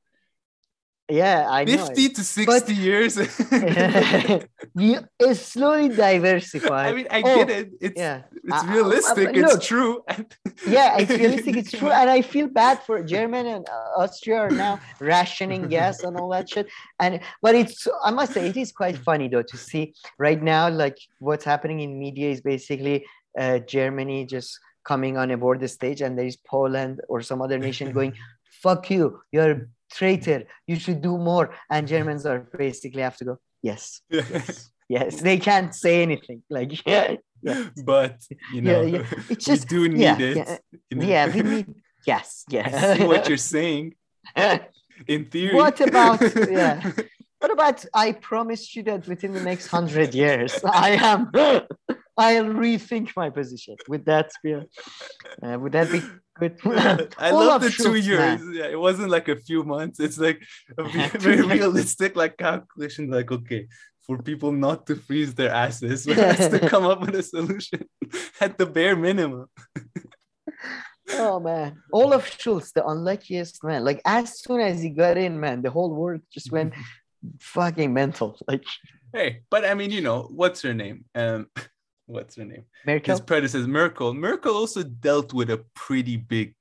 yeah, 1.11 1.47
I 1.49 1.63
know. 1.65 1.85
50 1.87 2.09
to 2.09 2.23
60 2.23 2.45
But- 2.45 2.69
years. 2.69 3.17
you 4.75 4.99
it's 5.19 5.41
slowly 5.53 5.89
diversified. 5.89 6.87
I 6.89 6.93
mean, 6.93 7.07
I 7.11 7.21
Oh, 7.25 7.35
get 7.35 7.49
it. 7.49 7.67
It's 7.81 7.99
yeah. 7.99 8.21
it's 8.43 8.53
I- 8.53 8.67
I- 8.67 8.73
realistic. 8.75 9.27
I- 9.27 9.31
it's 9.31 9.53
look. 9.53 9.61
true. 9.61 9.93
and- 10.07 10.25
yeah, 10.67 10.97
it's 10.99 11.11
realistic. 11.23 11.53
It's 11.57 11.71
true, 11.71 11.89
and 11.89 12.09
I 12.09 12.21
feel 12.21 12.47
bad 12.47 12.81
for 12.87 13.03
Germany 13.03 13.49
and 13.57 13.65
uh, 13.69 14.01
Austria 14.01 14.37
are 14.45 14.49
now 14.65 14.79
rationing 14.99 15.67
gas 15.67 16.03
and 16.03 16.17
all 16.17 16.29
that 16.29 16.49
shit. 16.49 16.67
And 16.99 17.19
but 17.41 17.55
it's 17.55 17.87
I 18.03 18.11
must 18.11 18.33
say 18.33 18.47
it 18.47 18.57
is 18.57 18.71
quite 18.71 18.97
funny 18.97 19.27
though 19.27 19.43
to 19.51 19.57
see 19.57 19.93
right 20.17 20.41
now 20.41 20.69
like 20.69 20.97
what's 21.19 21.45
happening 21.45 21.79
in 21.81 21.99
media 21.99 22.29
is 22.29 22.41
basically 22.41 23.05
uh, 23.37 23.59
Germany 23.59 24.25
just 24.25 24.59
coming 24.83 25.17
on 25.17 25.29
a 25.31 25.37
board 25.37 25.67
stage 25.69 26.01
and 26.01 26.17
there 26.17 26.25
is 26.25 26.37
Poland 26.37 27.01
or 27.07 27.21
some 27.21 27.39
other 27.41 27.59
nation 27.59 27.91
going, 27.91 28.13
fuck 28.63 28.89
you, 28.89 29.21
you're 29.31 29.67
traitor, 29.91 30.43
you 30.67 30.77
should 30.77 31.01
do 31.01 31.17
more. 31.17 31.53
And 31.69 31.87
Germans 31.87 32.25
are 32.25 32.39
basically 32.57 33.01
have 33.01 33.17
to 33.17 33.25
go, 33.25 33.37
yes, 33.61 34.01
yes, 34.09 34.71
yes. 34.89 35.21
They 35.21 35.37
can't 35.37 35.73
say 35.73 36.01
anything. 36.01 36.43
Like, 36.49 36.85
yeah, 36.85 37.15
yeah. 37.41 37.69
But, 37.83 38.17
you 38.53 38.61
know, 38.61 38.81
yeah, 38.81 39.05
it's 39.29 39.45
just, 39.51 39.71
we 39.71 39.77
do 39.77 39.89
need 39.89 40.01
yeah, 40.01 40.17
it. 40.19 40.37
Yeah, 40.37 40.57
you 40.89 40.97
know? 40.97 41.05
yeah, 41.05 41.35
we 41.35 41.41
need, 41.41 41.75
yes, 42.05 42.45
yes. 42.49 42.99
What 42.99 43.27
you're 43.27 43.37
saying. 43.37 43.95
In 45.07 45.25
theory. 45.25 45.55
What 45.55 45.81
about, 45.81 46.21
yeah. 46.49 46.91
What 47.39 47.51
about 47.51 47.83
I 47.91 48.11
promise 48.11 48.75
you 48.75 48.83
that 48.83 49.07
within 49.07 49.33
the 49.33 49.41
next 49.41 49.65
hundred 49.65 50.13
years, 50.13 50.59
I 50.63 50.91
am, 50.91 51.31
I'll 52.15 52.45
rethink 52.45 53.13
my 53.15 53.31
position. 53.31 53.77
Would 53.89 54.05
that 54.05 54.29
be, 54.43 54.53
uh, 54.53 55.57
would 55.59 55.71
that 55.71 55.91
be 55.91 56.03
good? 56.49 57.15
I 57.17 57.31
love 57.31 57.61
the 57.61 57.69
two 57.69 57.95
years. 57.95 58.41
Man. 58.41 58.53
Yeah, 58.53 58.65
it 58.65 58.79
wasn't 58.79 59.09
like 59.09 59.27
a 59.29 59.35
few 59.35 59.63
months. 59.63 59.99
It's 59.99 60.17
like 60.17 60.41
a 60.77 60.83
very 61.19 61.41
realistic 61.41 62.15
like 62.15 62.37
calculation. 62.37 63.09
Like 63.09 63.31
okay, 63.31 63.67
for 64.01 64.21
people 64.21 64.51
not 64.51 64.85
to 64.87 64.95
freeze 64.95 65.33
their 65.33 65.51
asses, 65.51 66.05
we 66.07 66.13
have 66.13 66.51
to 66.51 66.59
come 66.67 66.85
up 66.85 67.01
with 67.01 67.15
a 67.15 67.23
solution 67.23 67.85
at 68.39 68.57
the 68.57 68.65
bare 68.65 68.95
minimum. 68.95 69.47
oh 71.13 71.39
man, 71.39 71.81
Olaf 71.93 72.37
Scholz, 72.37 72.73
the 72.73 72.85
unluckiest 72.85 73.63
man. 73.63 73.83
Like 73.83 74.01
as 74.05 74.39
soon 74.39 74.61
as 74.61 74.81
he 74.81 74.89
got 74.89 75.17
in, 75.17 75.39
man, 75.39 75.61
the 75.61 75.71
whole 75.71 75.93
world 75.93 76.21
just 76.31 76.51
went 76.51 76.73
fucking 77.39 77.93
mental. 77.93 78.37
Like, 78.47 78.63
hey, 79.13 79.41
but 79.49 79.65
I 79.65 79.73
mean, 79.73 79.91
you 79.91 80.01
know, 80.01 80.23
what's 80.23 80.61
her 80.63 80.73
name? 80.73 81.05
Um, 81.15 81.47
what's 82.11 82.35
her 82.35 82.45
name? 82.45 82.65
Merkel. 82.85 83.13
His 83.13 83.21
predecessor, 83.21 83.67
Merkel. 83.67 84.13
Merkel 84.13 84.55
also 84.55 84.83
dealt 84.83 85.33
with 85.33 85.49
a 85.49 85.63
pretty 85.73 86.17
big, 86.17 86.55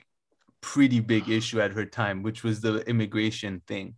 pretty 0.61 1.01
big 1.01 1.29
issue 1.29 1.61
at 1.61 1.73
her 1.73 1.85
time, 1.85 2.23
which 2.23 2.43
was 2.45 2.61
the 2.61 2.79
immigration 2.89 3.63
thing. 3.67 3.95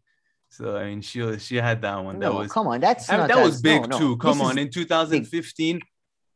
So 0.48 0.76
I 0.76 0.84
mean, 0.84 1.00
she 1.00 1.38
she 1.38 1.56
had 1.56 1.80
that 1.82 1.96
one. 2.04 2.18
No, 2.18 2.32
that 2.32 2.38
was 2.38 2.52
come 2.52 2.66
on. 2.66 2.80
That's 2.80 3.08
I 3.08 3.12
mean, 3.14 3.20
not 3.20 3.28
that 3.36 3.42
was 3.42 3.62
big 3.62 3.82
no, 3.82 3.86
no. 3.86 3.98
too. 3.98 4.16
Come 4.18 4.38
This 4.38 4.46
on, 4.48 4.58
in 4.58 4.70
2015, 4.70 5.80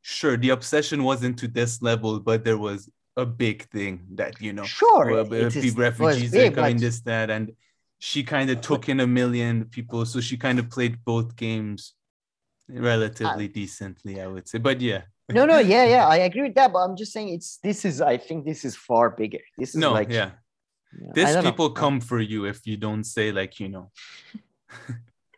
sure, 0.02 0.36
the 0.36 0.50
obsession 0.50 1.02
wasn't 1.04 1.38
to 1.40 1.48
this 1.48 1.82
level, 1.82 2.20
but 2.20 2.44
there 2.44 2.58
was 2.58 2.88
a 3.16 3.26
big 3.26 3.68
thing 3.70 4.06
that 4.14 4.40
you 4.40 4.52
know, 4.52 4.64
Sure, 4.64 5.20
uh, 5.20 5.24
it 5.24 5.76
refugees 5.76 6.30
big, 6.30 6.54
coming, 6.54 6.76
but- 6.76 6.80
this 6.80 7.00
that, 7.02 7.30
and 7.30 7.52
she 7.98 8.22
kind 8.22 8.50
of 8.50 8.60
took 8.60 8.88
in 8.88 9.00
a 9.00 9.06
million 9.06 9.64
people, 9.66 10.04
so 10.04 10.20
she 10.20 10.36
kind 10.36 10.58
of 10.58 10.68
played 10.68 11.02
both 11.04 11.34
games 11.36 11.94
relatively 12.68 13.46
uh, 13.46 13.52
decently, 13.52 14.20
I 14.20 14.26
would 14.26 14.48
say. 14.48 14.58
But 14.58 14.80
yeah, 14.80 15.02
no, 15.30 15.44
no, 15.44 15.58
yeah, 15.58 15.84
yeah, 15.84 16.06
I 16.14 16.18
agree 16.18 16.42
with 16.42 16.54
that. 16.54 16.72
But 16.72 16.80
I'm 16.80 16.96
just 16.96 17.12
saying, 17.12 17.30
it's 17.30 17.58
this 17.58 17.84
is. 17.84 18.00
I 18.00 18.16
think 18.16 18.44
this 18.44 18.64
is 18.64 18.76
far 18.76 19.10
bigger. 19.10 19.40
This 19.58 19.70
is 19.70 19.76
no, 19.76 19.92
like, 19.92 20.10
yeah, 20.10 20.30
these 21.14 21.32
don't 21.32 21.44
know. 21.44 21.50
people 21.50 21.70
come 21.70 22.00
for 22.00 22.20
you 22.20 22.44
if 22.44 22.66
you 22.66 22.76
don't 22.76 23.04
say 23.04 23.32
like 23.32 23.60
you 23.60 23.68
know. 23.68 23.90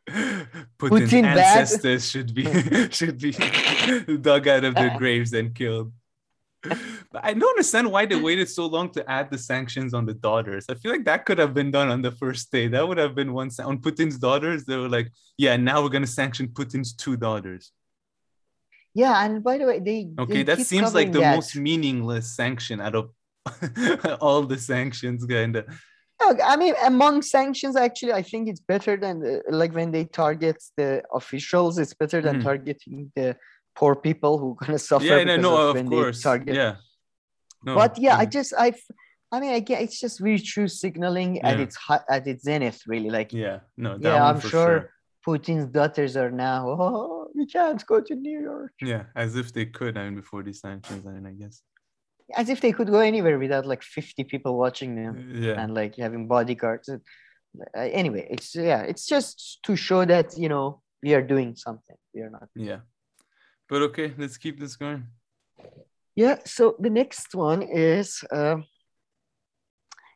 Putin's 0.09 1.11
Putin 1.11 1.23
bad. 1.23 1.59
ancestors 1.59 2.09
should 2.09 2.35
be 2.35 2.45
should 2.91 3.19
be 3.19 3.33
dug 4.17 4.49
out 4.49 4.65
of 4.65 4.75
their 4.75 4.91
uh, 4.91 4.99
graves 4.99 5.33
and 5.35 5.55
killed. 5.55 5.93
But 6.63 7.25
I 7.25 7.33
don't 7.35 7.49
understand 7.51 7.91
why 7.91 8.05
they 8.07 8.17
waited 8.21 8.49
so 8.49 8.67
long 8.67 8.91
to 8.93 9.09
add 9.11 9.31
the 9.31 9.39
sanctions 9.39 9.95
on 9.95 10.07
the 10.07 10.15
daughters. 10.15 10.67
I 10.69 10.75
feel 10.75 10.91
like 10.93 11.05
that 11.05 11.25
could 11.25 11.39
have 11.39 11.55
been 11.55 11.71
done 11.71 11.89
on 11.89 12.03
the 12.03 12.11
first 12.13 12.51
day. 12.51 12.67
That 12.69 12.87
would 12.87 12.99
have 12.99 13.15
been 13.15 13.33
one 13.33 13.51
sa- 13.51 13.67
on 13.67 13.79
Putin's 13.79 14.19
daughters. 14.19 14.65
They 14.65 14.77
were 14.77 14.89
like, 14.89 15.13
"Yeah, 15.37 15.57
now 15.57 15.83
we're 15.83 15.89
gonna 15.97 16.07
sanction 16.07 16.49
Putin's 16.49 16.93
two 16.93 17.17
daughters." 17.17 17.73
Yeah, 18.95 19.25
and 19.25 19.43
by 19.45 19.59
the 19.59 19.67
way, 19.67 19.79
they 19.79 20.11
Okay, 20.19 20.43
they 20.43 20.55
that 20.55 20.59
seems 20.67 20.95
like 20.95 21.13
the 21.13 21.21
that. 21.21 21.35
most 21.37 21.55
meaningless 21.57 22.35
sanction 22.35 22.81
out 22.81 22.95
of 22.97 23.11
all 24.21 24.43
the 24.43 24.59
sanctions, 24.59 25.25
kind 25.25 25.57
of. 25.57 25.67
Look, 26.21 26.39
I 26.45 26.57
mean, 26.57 26.75
among 26.85 27.23
sanctions, 27.23 27.77
actually, 27.77 28.13
I 28.13 28.23
think 28.23 28.49
it's 28.49 28.61
better 28.61 28.97
than 28.97 29.21
the, 29.21 29.43
like 29.51 29.73
when 29.73 29.93
they 29.93 30.05
target 30.07 30.57
the 30.77 31.03
officials. 31.15 31.79
It's 31.79 31.95
better 31.95 32.21
than 32.21 32.41
Mhm. 32.41 32.43
targeting 32.43 33.13
the 33.15 33.37
poor 33.79 33.95
people 34.09 34.33
who 34.39 34.49
are 34.53 34.67
gonna 34.67 34.79
suffer. 34.91 35.05
Yeah, 35.05 35.25
no, 35.25 35.37
because 35.37 35.43
no, 35.43 35.57
of 35.71 35.77
of 35.77 35.87
course, 35.87 36.23
target. 36.23 36.55
yeah. 36.55 36.75
No, 37.65 37.75
but 37.81 37.93
yeah, 37.99 38.17
I 38.23 38.27
just 38.27 38.53
I, 38.57 38.69
I 39.33 39.41
mean, 39.41 39.55
again, 39.55 39.83
it's 39.85 39.99
just 40.05 40.21
virtue 40.21 40.69
signaling 40.69 41.33
at 41.43 41.61
its 41.65 41.77
at 42.17 42.27
its 42.27 42.43
zenith, 42.45 42.81
really. 42.87 43.11
Like, 43.19 43.33
yeah, 43.33 43.61
no, 43.77 43.91
yeah, 44.01 44.25
I'm 44.29 44.41
for 44.41 44.49
sure, 44.49 44.91
Putin's 45.27 45.67
daughters 45.79 46.17
are 46.17 46.31
now. 46.31 46.61
Oh, 46.81 47.29
we 47.35 47.45
can't 47.47 47.85
go 47.87 48.01
to 48.01 48.15
New 48.15 48.41
York. 48.51 48.73
Yeah, 48.81 49.05
as 49.15 49.37
if 49.37 49.53
they 49.53 49.67
could. 49.67 49.95
I 49.99 50.05
mean, 50.05 50.17
before 50.23 50.43
these 50.43 50.61
sanctions, 50.61 51.07
I 51.07 51.11
mean, 51.11 51.27
I 51.27 51.33
guess. 51.33 51.63
As 52.35 52.49
if 52.49 52.61
they 52.61 52.73
could 52.73 52.89
go 52.97 53.01
anywhere 53.01 53.39
without 53.39 53.65
like 53.67 53.83
50 53.83 54.25
people 54.25 54.53
watching 54.59 54.95
them. 55.01 55.13
Yeah, 55.35 55.61
and 55.61 55.75
like 55.75 55.97
having 55.97 56.27
bodyguards. 56.29 56.89
Uh, 56.89 56.99
anyway, 58.01 58.27
it's 58.31 58.55
yeah, 58.55 58.83
it's 58.83 59.07
just 59.07 59.59
to 59.65 59.77
show 59.77 60.05
that 60.05 60.39
you 60.39 60.49
know 60.49 60.81
we 61.03 61.15
are 61.15 61.23
doing 61.23 61.57
something. 61.57 61.97
We 62.15 62.21
are 62.23 62.31
not. 62.31 62.49
yeah. 62.55 62.81
But 63.69 63.83
okay, 63.83 64.15
let's 64.17 64.37
keep 64.39 64.59
this 64.59 64.77
going. 64.77 65.07
Yeah. 66.17 66.39
So 66.45 66.77
the 66.79 66.91
next 66.91 67.35
one 67.35 67.63
is 67.63 68.25
um, 68.33 68.65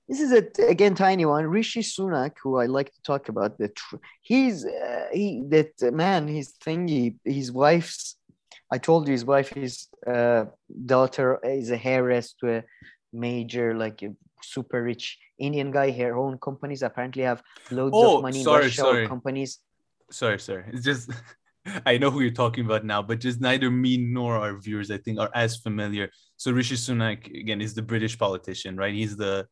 this 0.08 0.20
is 0.20 0.32
a 0.32 0.42
again 0.68 0.94
tiny 0.94 1.24
one. 1.24 1.46
Rishi 1.46 1.80
Sunak, 1.82 2.32
who 2.42 2.58
I 2.58 2.66
like 2.66 2.92
to 2.92 3.02
talk 3.02 3.28
about. 3.28 3.58
The 3.58 3.68
tr- 3.68 3.96
he's 4.20 4.64
uh, 4.64 5.06
he 5.12 5.42
that 5.48 5.72
man 5.92 6.28
his 6.28 6.54
thingy 6.64 7.16
his 7.24 7.52
wife's. 7.52 8.16
I 8.70 8.78
told 8.78 9.06
you 9.06 9.12
his 9.12 9.24
wife 9.26 9.50
his 9.50 9.88
uh, 10.06 10.46
daughter 10.86 11.38
is 11.44 11.70
a 11.70 11.86
heiress 11.86 12.34
to 12.40 12.56
a 12.58 12.62
major 13.12 13.74
like 13.74 14.02
a 14.02 14.14
super 14.42 14.82
rich 14.82 15.18
Indian 15.38 15.70
guy. 15.70 15.90
Her 15.90 16.16
own 16.16 16.38
companies 16.38 16.82
apparently 16.82 17.22
have 17.24 17.42
loads 17.70 17.94
Oh, 17.96 18.16
of 18.16 18.22
money. 18.22 18.42
sorry, 18.42 18.62
Russia 18.64 18.72
sorry. 18.82 19.06
Companies. 19.06 19.58
Sorry, 20.10 20.38
sorry. 20.38 20.64
It's 20.72 20.84
just 20.84 21.10
I 21.86 21.98
know 21.98 22.10
who 22.10 22.20
you're 22.20 22.30
talking 22.30 22.64
about 22.64 22.84
now, 22.84 23.02
but 23.02 23.20
just 23.20 23.40
neither 23.40 23.70
me 23.70 23.96
nor 23.96 24.36
our 24.36 24.58
viewers, 24.58 24.90
I 24.90 24.98
think, 24.98 25.18
are 25.18 25.30
as 25.34 25.56
familiar. 25.56 26.10
So 26.36 26.50
Rishi 26.52 26.76
Sunak 26.76 27.26
again 27.26 27.60
is 27.60 27.74
the 27.74 27.82
British 27.82 28.18
politician, 28.18 28.76
right? 28.76 28.94
He's 28.94 29.16
the 29.16 29.46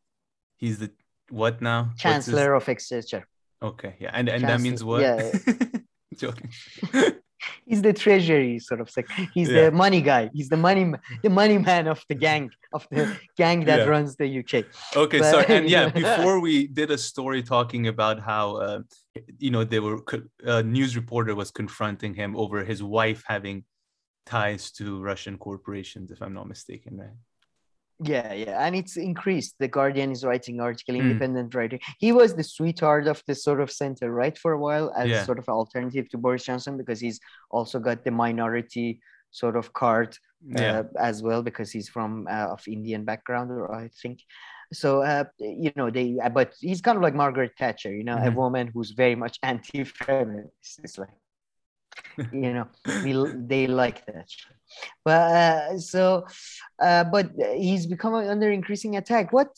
he's 0.57 0.79
the 0.79 0.91
what 1.31 1.63
now? 1.63 1.91
Chancellor 1.97 2.55
of 2.55 2.69
Exchequer. 2.69 3.27
Okay, 3.63 3.97
yeah, 4.01 4.11
and 4.13 4.29
and 4.29 4.43
that 4.45 4.61
means 4.61 4.83
what? 4.83 5.01
Chancellor- 5.01 5.85
Joking. 6.17 6.51
He's 7.67 7.83
the 7.83 7.93
treasury 7.93 8.59
sort 8.59 8.81
of. 8.81 8.89
Sec- 8.91 9.09
he's 9.35 9.51
Yeah. 9.51 9.65
the 9.65 9.71
money 9.73 10.03
guy. 10.03 10.31
He's 10.33 10.49
the 10.49 10.57
money, 10.57 10.85
the 11.23 11.31
money 11.31 11.59
man 11.59 11.87
of 11.89 12.03
the 12.09 12.15
gang 12.15 12.51
of 12.73 12.87
the 12.91 13.05
gang 13.37 13.65
that 13.65 13.81
Yeah. 13.81 13.85
runs 13.95 14.17
the 14.17 14.29
UK. 14.41 14.65
Okay, 14.97 15.19
But- 15.19 15.31
sorry. 15.31 15.47
And 15.57 15.69
yeah, 15.69 15.89
before 16.05 16.41
we 16.41 16.67
did 16.67 16.91
a 16.91 16.99
story 16.99 17.43
talking 17.43 17.89
about 17.89 18.21
how, 18.21 18.57
uh, 18.67 18.81
you 19.39 19.51
know, 19.51 19.65
they 19.65 19.81
were 19.81 19.99
a 20.45 20.63
news 20.63 20.97
reporter 20.97 21.35
was 21.35 21.51
confronting 21.51 22.15
him 22.15 22.37
over 22.37 22.65
his 22.65 22.83
wife 22.83 23.23
having 23.27 23.65
ties 24.27 24.71
to 24.79 25.01
Russian 25.01 25.37
corporations, 25.39 26.11
if 26.11 26.21
I'm 26.23 26.35
not 26.35 26.47
mistaken, 26.47 26.97
right? 26.99 27.17
Yeah, 28.03 28.33
yeah, 28.33 28.65
and 28.65 28.75
it's 28.75 28.97
increased. 28.97 29.57
The 29.59 29.69
Guardian 29.69 30.11
is 30.11 30.25
writing 30.25 30.59
article, 30.61 30.95
Mm. 30.95 31.01
independent 31.03 31.55
writer. 31.55 31.79
He 31.99 32.13
was 32.13 32.35
the 32.35 32.43
sweetheart 32.45 33.07
of 33.07 33.23
the 33.27 33.35
sort 33.35 33.61
of 33.61 33.71
center 33.71 34.11
right 34.11 34.37
for 34.39 34.53
a 34.53 34.59
while 34.59 34.91
as 34.97 35.09
Yeah. 35.11 35.25
sort 35.25 35.39
of 35.39 35.49
alternative 35.49 36.09
to 36.11 36.19
Boris 36.19 36.45
Johnson 36.45 36.77
because 36.79 36.99
he's 37.01 37.21
also 37.51 37.79
got 37.79 38.05
the 38.05 38.11
minority 38.11 39.01
sort 39.31 39.57
of 39.57 39.73
card 39.73 40.17
uh, 40.57 40.61
Yeah. 40.61 40.83
as 40.99 41.23
well 41.23 41.43
because 41.43 41.71
he's 41.71 41.91
from 41.91 42.27
uh, 42.27 42.49
of 42.55 42.67
Indian 42.67 43.05
background, 43.05 43.53
I 43.71 43.89
think. 44.03 44.23
So 44.73 45.03
uh, 45.03 45.25
you 45.39 45.71
know 45.77 45.91
they, 45.91 46.17
uh, 46.25 46.31
but 46.31 46.55
he's 46.59 46.81
kind 46.81 46.97
of 46.97 47.03
like 47.03 47.15
Margaret 47.15 47.53
Thatcher, 47.59 47.93
you 47.95 48.05
know, 48.05 48.17
a 48.17 48.31
Mhm. 48.31 48.35
woman 48.35 48.67
who's 48.73 48.93
very 48.93 49.15
much 49.17 49.37
anti-feminist. 49.43 50.81
It's 50.85 50.97
like, 50.97 51.13
you 52.33 52.53
know, 52.55 52.67
we 53.05 53.13
they 53.53 53.67
like 53.67 54.07
that. 54.07 54.31
But 55.05 55.21
uh, 55.21 55.79
so, 55.79 56.27
uh, 56.81 57.05
but 57.05 57.31
he's 57.57 57.87
becoming 57.87 58.29
under 58.29 58.51
increasing 58.51 58.97
attack. 58.97 59.33
What 59.33 59.49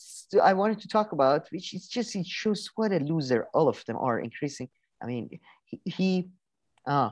I 0.41 0.53
wanted 0.53 0.79
to 0.81 0.87
talk 0.87 1.11
about, 1.11 1.47
which 1.51 1.73
is 1.73 1.87
just 1.87 2.15
it 2.15 2.25
shows 2.27 2.69
what 2.75 2.91
a 2.91 2.99
loser 2.99 3.47
all 3.53 3.67
of 3.67 3.83
them 3.85 3.97
are. 3.97 4.19
Increasing. 4.19 4.69
I 5.01 5.05
mean, 5.05 5.39
he, 5.65 5.81
he 5.85 6.29
uh, 6.87 7.09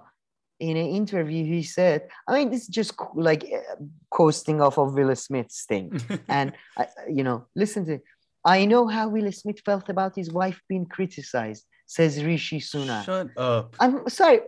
in 0.59 0.77
an 0.77 0.85
interview 0.87 1.43
he 1.43 1.63
said, 1.63 2.07
I 2.27 2.33
mean, 2.35 2.49
this 2.51 2.61
is 2.63 2.67
just 2.67 2.93
like 3.15 3.43
uh, 3.43 3.83
coasting 4.09 4.61
off 4.61 4.77
of 4.77 4.93
Will 4.93 5.15
Smith's 5.15 5.65
thing. 5.65 5.99
and 6.29 6.53
I, 6.77 6.87
you 7.09 7.23
know, 7.23 7.45
listen 7.55 7.85
to. 7.87 7.99
I 8.45 8.65
know 8.65 8.87
how 8.87 9.07
Will 9.09 9.31
Smith 9.31 9.59
felt 9.65 9.89
about 9.89 10.15
his 10.15 10.31
wife 10.31 10.59
being 10.67 10.85
criticized, 10.87 11.65
says 11.85 12.23
Rishi 12.23 12.59
Sunak. 12.59 13.05
Shut 13.05 13.29
up. 13.37 13.75
I'm 13.79 14.07
sorry. 14.09 14.41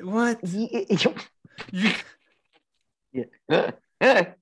What? 0.00 0.44
he- 0.44 0.86
You, 1.72 1.90
Yeah. 3.48 3.70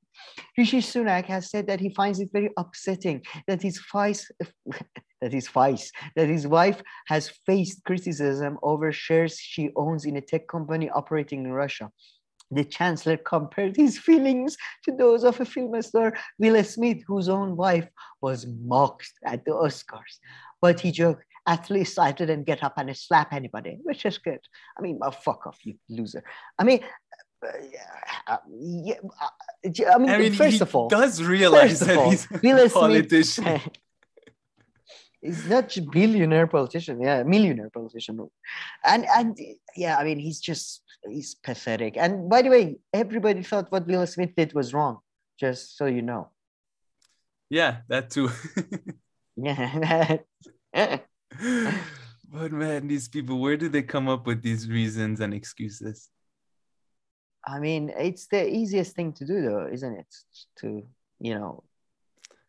Rishi 0.56 0.78
Sunak 0.78 1.26
has 1.26 1.50
said 1.50 1.66
that 1.66 1.80
he 1.80 1.90
finds 1.90 2.20
it 2.20 2.30
very 2.32 2.50
upsetting 2.56 3.22
that 3.48 3.62
his 3.62 3.80
vice, 3.92 4.30
that 5.20 5.32
his 5.32 5.48
vice, 5.48 5.90
that 6.16 6.28
his 6.28 6.46
wife 6.46 6.80
has 7.08 7.30
faced 7.46 7.82
criticism 7.84 8.58
over 8.62 8.92
shares 8.92 9.38
she 9.38 9.70
owns 9.76 10.04
in 10.04 10.16
a 10.16 10.20
tech 10.20 10.46
company 10.46 10.88
operating 10.90 11.44
in 11.44 11.52
Russia. 11.52 11.90
the 12.50 12.64
chancellor 12.64 13.16
compared 13.16 13.74
his 13.76 13.98
feelings 13.98 14.56
to 14.84 14.92
those 14.92 15.24
of 15.24 15.40
a 15.40 15.44
film 15.44 15.80
star, 15.82 16.14
Will 16.38 16.62
Smith, 16.62 17.00
whose 17.06 17.28
own 17.28 17.56
wife 17.56 17.88
was 18.20 18.46
mocked 18.46 19.12
at 19.24 19.44
the 19.44 19.50
Oscars. 19.50 20.18
But 20.60 20.80
he 20.80 20.92
joked, 20.92 21.24
at 21.46 21.70
least 21.70 21.98
I 21.98 22.12
didn't 22.12 22.44
get 22.44 22.62
up 22.62 22.78
and 22.78 22.96
slap 22.96 23.32
anybody, 23.32 23.78
which 23.82 24.06
is 24.06 24.18
good. 24.18 24.40
I 24.78 24.82
mean, 24.82 24.98
oh, 25.02 25.10
fuck 25.10 25.46
off, 25.46 25.58
you 25.64 25.74
loser. 25.88 26.22
I 26.58 26.64
mean, 26.64 26.80
yeah, 27.72 28.94
I 29.94 29.98
mean, 29.98 30.10
I 30.10 30.18
mean 30.18 30.32
first 30.34 30.60
of 30.60 30.74
all, 30.74 30.88
does 30.88 31.22
realize 31.22 31.80
that 31.80 31.96
all, 31.96 32.10
he's 32.10 32.26
a 32.30 32.68
politician. 32.68 33.44
Smith, 33.44 33.68
he's 35.20 35.48
not 35.48 35.76
a 35.76 35.82
billionaire 35.82 36.46
politician, 36.46 37.00
yeah, 37.00 37.22
millionaire 37.22 37.70
politician, 37.70 38.28
and 38.84 39.06
and 39.16 39.38
yeah, 39.76 39.98
I 39.98 40.04
mean, 40.04 40.18
he's 40.18 40.40
just 40.40 40.82
he's 41.08 41.34
pathetic. 41.34 41.96
And 41.96 42.28
by 42.28 42.42
the 42.42 42.50
way, 42.50 42.76
everybody 42.92 43.42
thought 43.42 43.70
what 43.70 43.86
Will 43.86 44.06
Smith 44.06 44.34
did 44.36 44.52
was 44.52 44.72
wrong, 44.74 44.98
just 45.38 45.76
so 45.76 45.86
you 45.86 46.02
know. 46.02 46.30
Yeah, 47.50 47.78
that 47.88 48.10
too. 48.10 48.30
yeah. 49.36 50.18
but 50.72 52.52
man, 52.52 52.88
these 52.88 53.08
people, 53.08 53.38
where 53.38 53.56
do 53.56 53.68
they 53.68 53.82
come 53.82 54.08
up 54.08 54.26
with 54.26 54.42
these 54.42 54.68
reasons 54.68 55.20
and 55.20 55.34
excuses? 55.34 56.08
I 57.46 57.58
mean, 57.58 57.92
it's 57.96 58.26
the 58.26 58.48
easiest 58.48 58.96
thing 58.96 59.12
to 59.14 59.24
do, 59.24 59.42
though, 59.42 59.68
isn't 59.70 59.94
it? 59.94 60.14
To 60.60 60.82
you 61.20 61.34
know, 61.34 61.62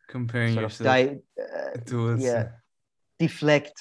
comparing 0.08 0.54
yourself 0.54 0.84
di- 0.84 1.18
uh, 1.40 1.78
to 1.86 2.10
us. 2.10 2.22
Yeah, 2.22 2.48
deflect. 3.18 3.80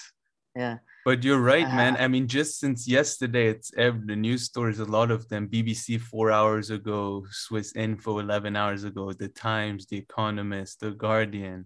Yeah. 0.56 0.78
But 1.06 1.24
you're 1.24 1.40
right, 1.40 1.68
uh, 1.68 1.76
man. 1.76 1.98
I 1.98 2.08
mean, 2.08 2.28
just 2.28 2.60
since 2.60 2.88
yesterday, 2.88 3.48
it's 3.50 3.72
every, 3.78 4.02
the 4.08 4.16
news 4.16 4.44
stories. 4.44 4.80
A 4.80 4.86
lot 4.86 5.12
of 5.12 5.30
them. 5.30 5.48
BBC 5.48 6.02
four 6.02 6.32
hours 6.32 6.72
ago, 6.72 7.26
Swiss 7.30 7.76
Info 7.76 8.20
eleven 8.20 8.56
hours 8.56 8.84
ago, 8.84 9.14
The 9.14 9.28
Times, 9.28 9.86
The 9.86 9.98
Economist, 9.98 10.80
The 10.80 10.92
Guardian. 10.92 11.66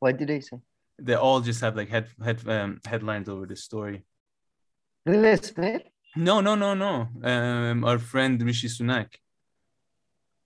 What 0.00 0.18
did 0.18 0.28
they 0.28 0.40
say? 0.40 0.58
They 0.98 1.14
all 1.14 1.40
just 1.40 1.60
have 1.62 1.76
like 1.76 1.88
head 1.88 2.08
head 2.22 2.46
um, 2.46 2.80
headlines 2.84 3.28
over 3.28 3.46
the 3.46 3.56
story. 3.56 4.04
Will 5.06 5.36
Smith. 5.38 5.82
No, 6.16 6.40
no, 6.40 6.54
no, 6.54 6.74
no. 6.74 7.08
Um, 7.22 7.84
our 7.84 7.98
friend 7.98 8.42
Rishi 8.42 8.68
Sunak. 8.68 9.08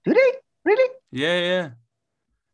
Do 0.04 0.14
they 0.14 0.33
really? 0.64 0.90
Yeah, 1.12 1.38
yeah. 1.38 1.68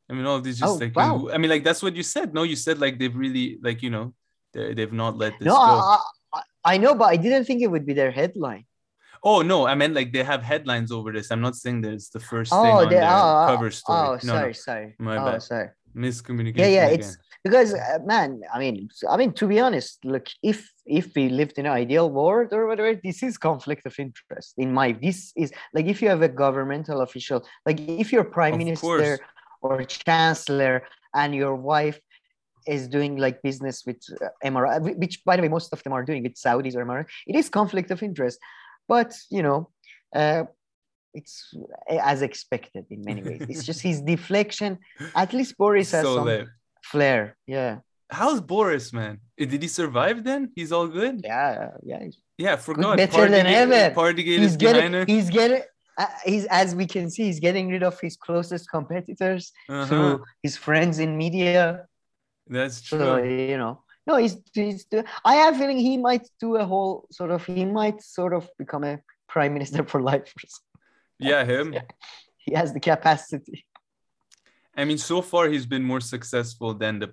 I 0.08 0.12
mean, 0.12 0.26
all 0.26 0.40
these 0.40 0.58
just 0.58 0.74
oh, 0.74 0.76
like 0.76 0.94
wow. 0.94 1.28
I 1.32 1.38
mean, 1.38 1.50
like 1.50 1.64
that's 1.64 1.82
what 1.82 1.96
you 1.96 2.02
said. 2.02 2.34
No, 2.34 2.42
you 2.42 2.56
said 2.56 2.78
like 2.78 2.98
they've 2.98 3.14
really 3.14 3.58
like 3.62 3.82
you 3.82 3.90
know 3.90 4.14
they, 4.52 4.74
they've 4.74 4.92
not 4.92 5.16
let 5.16 5.38
this 5.38 5.46
no, 5.46 5.54
go. 5.54 5.60
I, 5.60 6.42
I, 6.64 6.76
know, 6.76 6.94
but 6.94 7.06
I 7.06 7.16
didn't 7.16 7.44
think 7.44 7.62
it 7.62 7.70
would 7.70 7.86
be 7.86 7.94
their 7.94 8.10
headline. 8.10 8.66
Oh 9.22 9.42
no, 9.42 9.66
I 9.66 9.74
meant 9.74 9.94
like 9.94 10.12
they 10.12 10.22
have 10.22 10.42
headlines 10.42 10.92
over 10.92 11.12
this. 11.12 11.30
I'm 11.30 11.40
not 11.40 11.56
saying 11.56 11.80
that 11.82 11.92
it's 11.94 12.10
the 12.10 12.20
first 12.20 12.52
oh, 12.52 12.62
thing 12.62 12.72
on 12.72 12.88
their 12.90 13.04
oh, 13.04 13.46
cover 13.48 13.70
story. 13.70 13.98
Oh, 13.98 14.12
no, 14.12 14.18
sorry, 14.18 14.48
no. 14.48 14.52
sorry. 14.52 14.94
My 14.98 15.16
oh, 15.16 15.24
bad. 15.24 15.42
sorry. 15.42 15.68
Miscommunication. 15.96 16.58
Yeah, 16.58 16.66
yeah. 16.66 16.86
Again. 16.86 17.00
It's 17.00 17.16
because 17.46 17.74
uh, 17.74 17.98
man 18.04 18.40
i 18.52 18.58
mean 18.58 18.88
i 19.08 19.16
mean 19.16 19.32
to 19.32 19.46
be 19.46 19.60
honest 19.60 20.04
look 20.04 20.26
if 20.42 20.58
if 20.86 21.14
we 21.14 21.28
lived 21.28 21.58
in 21.58 21.66
an 21.66 21.72
ideal 21.72 22.10
world 22.10 22.52
or 22.52 22.66
whatever 22.66 22.98
this 23.02 23.22
is 23.22 23.36
conflict 23.36 23.84
of 23.86 23.94
interest 23.98 24.54
in 24.56 24.72
my 24.72 24.92
this 24.92 25.32
is 25.36 25.52
like 25.74 25.86
if 25.86 26.00
you 26.00 26.08
have 26.08 26.22
a 26.22 26.28
governmental 26.28 27.00
official 27.00 27.44
like 27.64 27.80
if 27.80 28.12
you're 28.12 28.24
prime 28.24 28.54
of 28.54 28.58
minister 28.58 28.86
course. 28.86 29.20
or 29.62 29.84
chancellor 29.84 30.82
and 31.14 31.34
your 31.34 31.54
wife 31.54 32.00
is 32.66 32.88
doing 32.88 33.16
like 33.16 33.42
business 33.42 33.84
with 33.86 34.02
uh, 34.20 34.28
Emirates, 34.44 34.98
which 34.98 35.24
by 35.24 35.36
the 35.36 35.42
way 35.42 35.48
most 35.48 35.72
of 35.72 35.82
them 35.82 35.92
are 35.92 36.04
doing 36.04 36.22
with 36.22 36.34
Saudis 36.34 36.74
or 36.74 36.84
Emirates. 36.84 37.06
It 37.26 37.36
is 37.36 37.48
conflict 37.48 37.90
of 37.90 38.02
interest, 38.02 38.38
but 38.88 39.14
you 39.30 39.42
know, 39.42 39.70
uh, 40.14 40.44
it's 41.14 41.54
uh, 41.90 41.98
as 42.02 42.22
expected 42.22 42.86
in 42.90 43.02
many 43.04 43.22
ways. 43.22 43.42
It's 43.48 43.64
just 43.64 43.82
his 43.82 44.00
deflection. 44.00 44.78
At 45.14 45.32
least 45.32 45.56
Boris 45.56 45.92
has 45.92 46.04
so 46.04 46.16
some 46.16 46.48
flair. 46.82 47.36
Yeah. 47.46 47.78
How's 48.10 48.40
Boris, 48.40 48.92
man? 48.92 49.20
Eh, 49.38 49.46
did 49.46 49.62
he 49.62 49.68
survive 49.68 50.22
then? 50.22 50.52
He's 50.54 50.72
all 50.72 50.86
good. 50.86 51.22
Yeah, 51.24 51.70
yeah. 51.82 52.04
Yeah, 52.38 52.56
forgot. 52.56 52.96
Better 52.96 53.12
Partygate, 53.12 53.30
than 53.30 53.46
ever. 53.46 53.94
Partygate 53.94 54.38
he's 54.38 54.56
getting, 54.56 55.06
He's 55.06 55.30
getting. 55.30 55.62
Uh, 55.98 56.06
he's 56.24 56.44
as 56.46 56.74
we 56.74 56.86
can 56.86 57.08
see, 57.08 57.24
he's 57.24 57.40
getting 57.40 57.70
rid 57.70 57.82
of 57.82 57.98
his 58.00 58.16
closest 58.16 58.70
competitors 58.70 59.52
uh-huh. 59.68 59.86
through 59.86 60.24
his 60.42 60.56
friends 60.56 60.98
in 60.98 61.16
media. 61.16 61.86
That's 62.46 62.82
true. 62.82 62.98
So, 62.98 63.16
you 63.16 63.56
know, 63.56 63.82
no, 64.06 64.16
he's, 64.16 64.36
he's. 64.52 64.86
I 65.24 65.36
have 65.36 65.56
a 65.56 65.58
feeling 65.58 65.78
he 65.78 65.96
might 65.96 66.28
do 66.38 66.56
a 66.56 66.64
whole 66.64 67.06
sort 67.10 67.30
of. 67.30 67.44
He 67.46 67.64
might 67.64 68.02
sort 68.02 68.34
of 68.34 68.48
become 68.58 68.84
a 68.84 69.00
prime 69.26 69.54
minister 69.54 69.84
for 69.84 70.02
life. 70.02 70.32
Yeah, 71.18 71.44
him. 71.44 71.72
Yeah. 71.72 71.82
He 72.38 72.54
has 72.54 72.72
the 72.72 72.78
capacity. 72.78 73.66
I 74.76 74.84
mean, 74.84 74.98
so 74.98 75.20
far 75.20 75.48
he's 75.48 75.66
been 75.66 75.82
more 75.82 76.00
successful 76.00 76.74
than 76.74 77.00
the, 77.00 77.12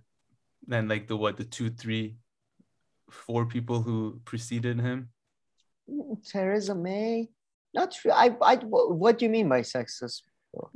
than 0.68 0.88
like 0.88 1.08
the 1.08 1.18
what 1.18 1.38
the 1.38 1.44
two, 1.44 1.70
three, 1.70 2.16
four 3.10 3.46
people 3.46 3.82
who 3.82 4.20
preceded 4.26 4.80
him. 4.80 5.10
Theresa 6.26 6.76
May, 6.76 7.30
not 7.74 7.92
true. 7.94 8.12
I, 8.12 8.36
I, 8.42 8.56
what 8.56 9.18
do 9.18 9.26
you 9.26 9.32
mean 9.32 9.50
by 9.50 9.62
successful? 9.62 10.30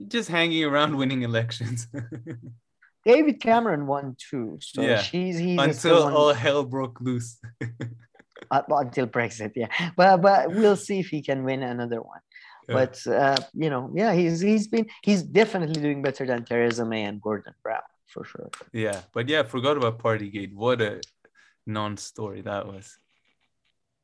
Just 0.07 0.29
hanging 0.29 0.63
around 0.63 0.95
winning 0.95 1.21
elections. 1.21 1.87
David 3.05 3.39
Cameron 3.39 3.87
won 3.87 4.17
too. 4.17 4.57
So 4.61 4.81
yeah. 4.81 5.01
she's 5.01 5.37
he's 5.37 5.59
until 5.59 6.03
all 6.03 6.33
hell 6.33 6.63
broke 6.63 6.99
loose. 6.99 7.39
uh, 8.51 8.61
until 8.69 9.07
Brexit, 9.07 9.53
yeah. 9.55 9.67
But 9.95 10.17
but 10.17 10.51
we'll 10.53 10.75
see 10.75 10.99
if 10.99 11.07
he 11.07 11.21
can 11.21 11.43
win 11.43 11.63
another 11.63 12.01
one. 12.01 12.19
Yeah. 12.67 12.73
But 12.73 13.07
uh, 13.07 13.37
you 13.53 13.69
know, 13.69 13.91
yeah, 13.93 14.13
he's 14.13 14.41
he's 14.41 14.67
been 14.67 14.87
he's 15.03 15.21
definitely 15.23 15.81
doing 15.81 16.01
better 16.01 16.25
than 16.25 16.43
Theresa 16.43 16.83
May 16.85 17.05
and 17.05 17.21
Gordon 17.21 17.53
Brown 17.63 17.81
for 18.17 18.25
sure. 18.25 18.49
Yeah, 18.73 19.01
but 19.13 19.29
yeah, 19.29 19.43
forgot 19.43 19.77
about 19.77 19.99
Partygate. 19.99 20.53
What 20.53 20.81
a 20.81 21.01
non-story 21.65 22.41
that 22.41 22.67
was 22.67 22.97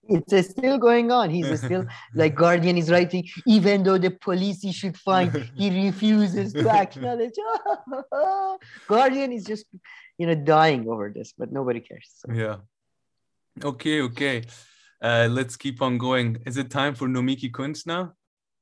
it's 0.10 0.49
still 0.49 0.78
going 0.78 1.12
on. 1.12 1.30
He's 1.30 1.60
still 1.60 1.86
like 2.13 2.36
Guardian 2.36 2.78
is 2.78 2.89
writing, 2.91 3.28
even 3.47 3.84
though 3.84 3.97
the 3.97 4.12
police 4.12 4.63
should 4.73 4.97
find, 4.97 5.32
he 5.56 5.86
refuses 5.86 6.54
to 6.54 6.69
acknowledge. 6.69 7.34
Guardian 8.88 9.32
is 9.32 9.45
just, 9.45 9.65
you 10.17 10.28
know, 10.28 10.36
dying 10.36 10.88
over 10.89 11.12
this, 11.13 11.34
but 11.38 11.52
nobody 11.52 11.80
cares. 11.80 12.10
So. 12.17 12.34
Yeah. 12.34 12.58
Okay, 13.63 14.02
okay. 14.02 14.43
Uh, 15.02 15.28
let's 15.30 15.56
keep 15.56 15.82
on 15.82 15.97
going. 15.97 16.38
Is 16.45 16.58
it 16.58 16.69
time 16.69 16.95
for 16.95 17.08
Nomiki 17.08 17.52
Konst 17.52 17.86
now? 17.86 18.13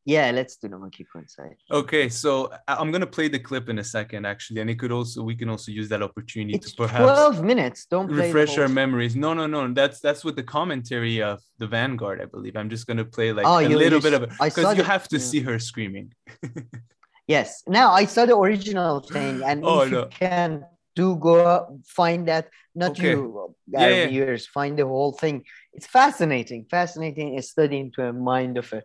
Yeah, 0.05 0.31
let's 0.31 0.55
do 0.55 0.67
Nomiki 0.67 1.05
coincide. 1.11 1.57
Okay, 1.69 2.09
so 2.09 2.51
I'm 2.67 2.91
gonna 2.91 3.05
play 3.05 3.27
the 3.27 3.37
clip 3.37 3.69
in 3.69 3.77
a 3.77 3.83
second, 3.83 4.25
actually, 4.25 4.61
and 4.61 4.69
it 4.69 4.79
could 4.79 4.91
also 4.91 5.21
we 5.21 5.35
can 5.35 5.47
also 5.47 5.71
use 5.71 5.89
that 5.89 6.01
opportunity 6.01 6.55
it's 6.55 6.71
to 6.71 6.77
perhaps 6.83 7.03
12 7.03 7.43
minutes. 7.43 7.85
Don't 7.85 8.07
refresh 8.07 8.57
our 8.57 8.67
memories. 8.67 9.15
No, 9.15 9.33
no, 9.33 9.45
no. 9.45 9.71
That's 9.73 9.99
that's 9.99 10.25
with 10.25 10.35
the 10.35 10.43
commentary 10.43 11.21
of 11.21 11.39
the 11.59 11.67
Vanguard, 11.67 12.19
I 12.19 12.25
believe. 12.25 12.55
I'm 12.55 12.69
just 12.69 12.87
gonna 12.87 13.05
play 13.05 13.31
like 13.31 13.45
oh, 13.45 13.59
a 13.59 13.67
little 13.67 14.01
bit 14.01 14.13
of 14.13 14.23
it 14.23 14.31
because 14.41 14.75
you 14.75 14.83
have 14.83 15.07
to 15.09 15.17
yeah. 15.17 15.23
see 15.23 15.39
her 15.41 15.59
screaming. 15.59 16.13
yes. 17.27 17.63
Now 17.67 17.91
I 17.91 18.05
saw 18.05 18.25
the 18.25 18.35
original 18.35 19.01
thing, 19.01 19.43
and 19.43 19.63
oh, 19.63 19.81
if 19.81 19.91
no. 19.91 19.99
you 19.99 20.07
can 20.09 20.65
do 20.95 21.15
go 21.17 21.79
find 21.85 22.27
that 22.27 22.49
not 22.75 22.91
okay. 22.91 23.11
you 23.11 23.55
yeah, 23.67 23.87
yeah. 23.87 24.03
Uh, 24.03 24.07
viewers 24.07 24.45
find 24.47 24.77
the 24.77 24.85
whole 24.85 25.13
thing 25.13 25.43
it's 25.73 25.87
fascinating 25.87 26.65
fascinating 26.69 27.41
study 27.41 27.79
into 27.79 28.05
a 28.05 28.11
mind 28.11 28.57
of 28.57 28.71
a 28.73 28.83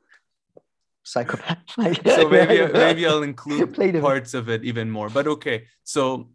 psychopath. 1.06 1.58
so 2.04 2.28
maybe 2.28 2.72
maybe 2.72 3.06
I'll 3.06 3.22
include 3.22 3.74
parts 4.00 4.34
of 4.34 4.48
it 4.48 4.64
even 4.64 4.90
more. 4.90 5.08
But 5.08 5.26
okay, 5.26 5.64
so 5.84 6.28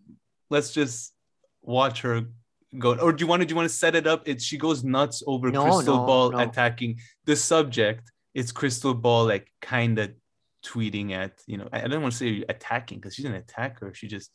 let's 0.49 0.73
just 0.73 1.13
watch 1.62 2.01
her 2.01 2.23
go. 2.79 2.95
Or 2.95 3.12
do 3.12 3.21
you 3.21 3.27
want 3.27 3.41
to 3.41 3.45
do 3.45 3.51
you 3.51 3.55
want 3.55 3.69
to 3.69 3.75
set 3.75 3.95
it 3.95 4.07
up? 4.07 4.23
It's 4.25 4.43
she 4.43 4.57
goes 4.57 4.84
nuts 4.84 5.21
over 5.27 5.51
no, 5.51 5.65
Krystal 5.65 5.86
no, 5.86 6.05
Ball 6.05 6.31
no. 6.31 6.39
attacking 6.39 6.99
the 7.25 7.36
subject. 7.36 8.12
It's 8.34 8.51
Krystal 8.51 8.99
Ball 8.99 9.25
like 9.25 9.51
kind 9.62 9.99
of 9.99 10.12
tweeting 10.65 11.12
at 11.12 11.34
you 11.47 11.57
know 11.57 11.67
I 11.73 11.88
don't 11.88 12.01
want 12.01 12.13
to 12.13 12.17
say 12.17 12.43
attacking 12.47 12.99
because 12.99 13.15
she's 13.15 13.26
an 13.26 13.36
attacker. 13.36 13.93
She 13.93 14.07
just 14.07 14.32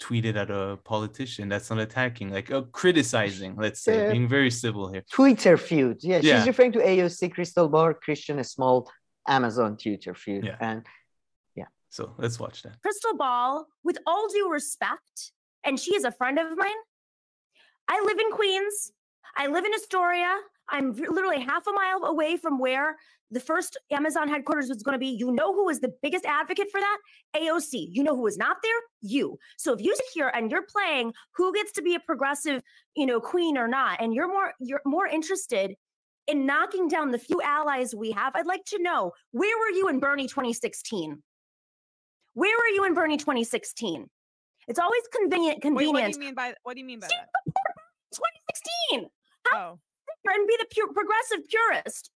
tweeted 0.00 0.36
at 0.36 0.50
a 0.50 0.78
politician. 0.82 1.50
That's 1.50 1.68
not 1.68 1.78
attacking, 1.78 2.30
like 2.30 2.50
uh, 2.50 2.62
criticizing, 2.72 3.54
let's 3.56 3.82
say, 3.82 4.08
uh, 4.08 4.12
being 4.12 4.26
very 4.26 4.50
civil 4.50 4.90
here. 4.90 5.04
Twitter 5.12 5.58
feud. 5.58 5.98
Yeah, 6.02 6.20
yeah, 6.22 6.38
she's 6.38 6.46
referring 6.46 6.72
to 6.72 6.78
AOC, 6.78 7.34
Krystal 7.34 7.70
Ball, 7.70 7.92
Christian, 7.92 8.38
a 8.38 8.44
small 8.44 8.90
Amazon 9.26 9.76
Twitter 9.76 10.14
feed. 10.14 10.44
Yeah. 10.44 10.56
And 10.60 10.86
yeah. 11.54 11.66
So 11.88 12.14
let's 12.18 12.38
watch 12.38 12.62
that. 12.62 12.76
Krystal 12.86 13.16
Ball, 13.16 13.66
with 13.84 13.98
all 14.06 14.28
due 14.28 14.50
respect, 14.50 15.32
and 15.64 15.78
she 15.78 15.94
is 15.94 16.04
a 16.04 16.12
friend 16.12 16.38
of 16.38 16.56
mine. 16.56 16.70
I 17.88 18.02
live 18.04 18.18
in 18.18 18.30
Queens. 18.32 18.92
I 19.36 19.46
live 19.48 19.64
in 19.64 19.74
Astoria. 19.74 20.36
I'm 20.68 20.92
literally 20.92 21.40
half 21.40 21.66
a 21.66 21.72
mile 21.72 22.04
away 22.04 22.36
from 22.36 22.58
where 22.58 22.96
the 23.32 23.40
first 23.40 23.76
Amazon 23.90 24.28
headquarters 24.28 24.68
was 24.68 24.82
going 24.82 24.94
to 24.94 24.98
be. 24.98 25.08
You 25.08 25.32
know 25.32 25.52
who 25.52 25.66
was 25.66 25.80
the 25.80 25.92
biggest 26.02 26.24
advocate 26.24 26.68
for 26.70 26.80
that? 26.80 26.98
AOC. 27.36 27.88
You 27.90 28.02
know 28.02 28.14
who 28.14 28.22
was 28.22 28.36
not 28.36 28.58
there? 28.62 28.72
You. 29.02 29.38
So 29.56 29.72
if 29.72 29.80
you 29.80 29.94
sit 29.94 30.04
here 30.14 30.30
and 30.34 30.50
you're 30.50 30.66
playing 30.68 31.12
who 31.36 31.52
gets 31.52 31.72
to 31.72 31.82
be 31.82 31.94
a 31.94 32.00
progressive, 32.00 32.62
you 32.96 33.06
know, 33.06 33.20
queen 33.20 33.56
or 33.56 33.68
not, 33.68 34.00
and 34.00 34.14
you're 34.14 34.28
more 34.28 34.52
you're 34.60 34.82
more 34.84 35.06
interested 35.06 35.74
in 36.30 36.46
knocking 36.46 36.88
down 36.88 37.10
the 37.10 37.18
few 37.18 37.40
allies 37.42 37.94
we 37.94 38.12
have. 38.12 38.34
I'd 38.34 38.46
like 38.46 38.64
to 38.66 38.82
know 38.82 39.12
where 39.32 39.58
were 39.58 39.70
you 39.70 39.88
in 39.88 40.00
Bernie 40.00 40.28
2016? 40.28 41.22
Where 42.34 42.56
were 42.56 42.74
you 42.74 42.84
in 42.84 42.94
Bernie 42.94 43.16
2016? 43.16 44.08
It's 44.68 44.78
always 44.78 45.02
convenient. 45.12 45.62
Convenient. 45.62 45.94
Wait, 45.94 46.04
what 46.04 46.12
do 46.12 46.18
you 46.18 46.24
mean 46.26 46.34
by 46.34 46.54
what 46.62 46.74
do 46.74 46.80
you 46.80 46.86
mean 46.86 47.00
by 47.00 47.08
that? 47.08 47.28
2016. 48.12 49.08
How 49.46 49.78
oh. 50.26 50.32
and 50.32 50.46
be 50.46 50.56
the 50.58 50.66
pure 50.70 50.92
progressive 50.92 51.48
purist. 51.48 52.10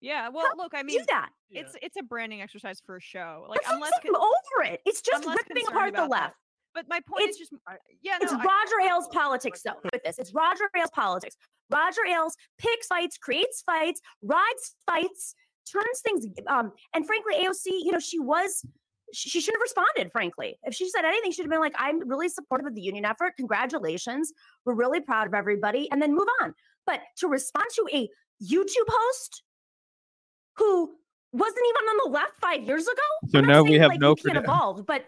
Yeah, 0.00 0.28
well, 0.28 0.44
How 0.44 0.62
look, 0.62 0.72
I 0.74 0.82
mean, 0.82 0.98
do 0.98 1.04
that. 1.08 1.30
It's 1.50 1.74
it's 1.80 1.96
a 1.96 2.02
branding 2.02 2.42
exercise 2.42 2.82
for 2.84 2.96
a 2.96 3.00
show. 3.00 3.46
Like, 3.48 3.60
unless 3.70 3.92
I'm 4.04 4.14
over 4.14 4.64
it. 4.64 4.80
It's 4.84 5.00
just 5.00 5.26
ripping 5.26 5.66
apart 5.66 5.94
the 5.94 6.04
left. 6.04 6.36
That. 6.74 6.86
But 6.86 6.88
my 6.88 7.00
point 7.08 7.28
it's, 7.28 7.40
is 7.40 7.48
just, 7.48 7.62
yeah, 8.02 8.18
no, 8.20 8.24
it's 8.24 8.32
I, 8.32 8.36
Roger 8.36 8.88
Ailes 8.88 9.08
politics 9.08 9.62
though. 9.62 9.80
With 9.92 10.02
this, 10.04 10.18
it's 10.18 10.32
Roger 10.34 10.64
Ailes 10.76 10.90
politics. 10.90 11.36
Roger 11.70 12.00
Ailes 12.08 12.36
picks 12.58 12.86
fights, 12.86 13.16
creates 13.18 13.62
fights, 13.62 14.00
rides 14.22 14.76
fights, 14.86 15.34
turns 15.70 16.00
things. 16.04 16.26
Um, 16.46 16.72
and 16.94 17.06
frankly, 17.06 17.34
AOC, 17.36 17.66
you 17.66 17.92
know, 17.92 17.98
she 17.98 18.18
was 18.18 18.64
she 19.12 19.40
shouldn't 19.40 19.60
have 19.60 19.62
responded, 19.62 20.10
frankly. 20.12 20.58
If 20.64 20.74
she 20.74 20.88
said 20.88 21.04
anything, 21.04 21.30
she'd 21.30 21.42
have 21.42 21.50
been 21.50 21.60
like, 21.60 21.74
I'm 21.78 22.06
really 22.08 22.28
supportive 22.28 22.66
of 22.66 22.74
the 22.74 22.80
union 22.80 23.04
effort. 23.04 23.34
Congratulations. 23.36 24.32
We're 24.64 24.74
really 24.74 25.00
proud 25.00 25.26
of 25.26 25.34
everybody. 25.34 25.88
And 25.90 26.02
then 26.02 26.14
move 26.14 26.26
on. 26.42 26.54
But 26.86 27.00
to 27.18 27.28
respond 27.28 27.66
to 27.74 27.86
a 27.92 28.08
YouTube 28.42 28.88
host 28.88 29.42
who 30.56 30.90
wasn't 31.32 31.62
even 31.68 31.88
on 31.88 31.96
the 32.04 32.10
left 32.10 32.40
five 32.40 32.62
years 32.62 32.86
ago. 32.86 33.02
So 33.28 33.40
now 33.40 33.62
we 33.62 33.74
have 33.74 33.90
like 33.90 34.00
no. 34.00 34.14
Can't 34.14 34.36
evolve, 34.36 34.86
but 34.86 35.04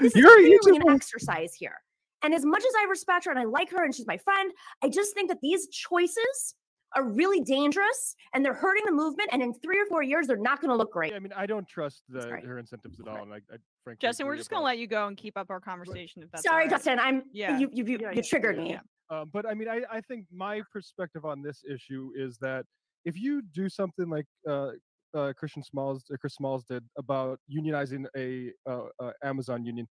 this 0.00 0.14
You're 0.14 0.40
is 0.40 0.60
really 0.66 0.78
an 0.78 0.90
exercise 0.90 1.54
here. 1.54 1.76
And 2.22 2.34
as 2.34 2.44
much 2.44 2.62
as 2.62 2.72
I 2.78 2.86
respect 2.88 3.24
her 3.24 3.30
and 3.30 3.40
I 3.40 3.44
like 3.44 3.70
her 3.70 3.84
and 3.84 3.94
she's 3.94 4.06
my 4.06 4.16
friend, 4.18 4.52
I 4.82 4.88
just 4.88 5.12
think 5.14 5.28
that 5.28 5.38
these 5.42 5.68
choices 5.68 6.54
are 6.94 7.04
really 7.04 7.40
dangerous 7.40 8.14
and 8.34 8.44
they're 8.44 8.54
hurting 8.54 8.84
the 8.86 8.92
movement. 8.92 9.30
And 9.32 9.42
in 9.42 9.54
three 9.54 9.80
or 9.80 9.86
four 9.86 10.02
years, 10.02 10.26
they're 10.26 10.36
not 10.36 10.60
going 10.60 10.70
to 10.70 10.76
look 10.76 10.92
great. 10.92 11.14
I 11.14 11.18
mean, 11.18 11.32
I 11.34 11.46
don't 11.46 11.66
trust 11.66 12.02
the, 12.08 12.28
her 12.28 12.58
incentives 12.58 13.00
at 13.00 13.08
all. 13.08 13.22
And 13.22 13.32
I, 13.32 13.36
I 13.36 13.56
frankly, 13.82 13.98
Justin, 14.00 14.26
we're 14.26 14.36
just 14.36 14.50
going 14.50 14.60
to 14.60 14.64
let 14.64 14.78
you 14.78 14.86
go 14.86 15.06
and 15.08 15.16
keep 15.16 15.36
up 15.36 15.48
our 15.50 15.60
conversation. 15.60 16.22
If 16.22 16.30
that's 16.30 16.44
sorry, 16.44 16.64
right. 16.64 16.70
Justin, 16.70 16.98
I'm 17.00 17.24
yeah, 17.32 17.58
you 17.58 17.68
you, 17.72 17.84
you, 17.84 17.98
yeah, 18.02 18.12
you 18.12 18.22
triggered 18.22 18.56
yeah, 18.56 18.62
me. 18.62 18.78
Um, 19.10 19.30
but 19.32 19.46
I 19.46 19.54
mean, 19.54 19.68
I, 19.68 19.82
I 19.90 20.00
think 20.00 20.26
my 20.32 20.62
perspective 20.72 21.24
on 21.24 21.42
this 21.42 21.62
issue 21.68 22.12
is 22.14 22.38
that 22.38 22.64
if 23.04 23.18
you 23.18 23.42
do 23.42 23.68
something 23.68 24.08
like 24.08 24.26
uh, 24.48 24.70
uh, 25.14 25.32
Christian 25.36 25.62
Smalls, 25.62 26.04
uh, 26.12 26.16
Chris 26.16 26.34
Smalls 26.34 26.64
did 26.64 26.84
about 26.98 27.38
unionizing 27.50 28.06
a 28.16 28.52
uh, 28.68 28.86
uh, 29.00 29.12
Amazon 29.22 29.64
union, 29.64 29.86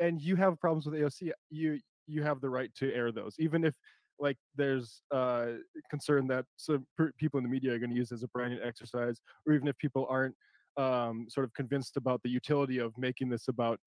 and 0.00 0.20
you 0.20 0.36
have 0.36 0.58
problems 0.60 0.86
with 0.86 0.94
AOC, 0.94 1.30
you 1.50 1.78
you 2.06 2.22
have 2.22 2.40
the 2.40 2.50
right 2.50 2.70
to 2.76 2.92
air 2.92 3.12
those, 3.12 3.34
even 3.38 3.64
if 3.64 3.74
like 4.18 4.36
there's 4.56 5.02
uh, 5.10 5.46
concern 5.90 6.26
that 6.28 6.44
some 6.56 6.86
people 7.18 7.38
in 7.38 7.44
the 7.44 7.50
media 7.50 7.72
are 7.72 7.78
going 7.78 7.90
to 7.90 7.96
use 7.96 8.12
as 8.12 8.22
a 8.22 8.28
branding 8.28 8.60
exercise, 8.64 9.20
or 9.46 9.52
even 9.54 9.68
if 9.68 9.76
people 9.78 10.06
aren't 10.08 10.34
um, 10.76 11.26
sort 11.28 11.44
of 11.44 11.52
convinced 11.54 11.96
about 11.96 12.20
the 12.22 12.30
utility 12.30 12.78
of 12.78 12.92
making 12.96 13.28
this 13.28 13.48
about 13.48 13.78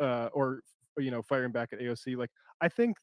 uh, 0.00 0.28
or 0.32 0.60
you 0.98 1.10
know 1.10 1.22
firing 1.22 1.52
back 1.52 1.70
at 1.72 1.80
AOC. 1.80 2.16
Like 2.16 2.30
I 2.60 2.68
think 2.68 2.96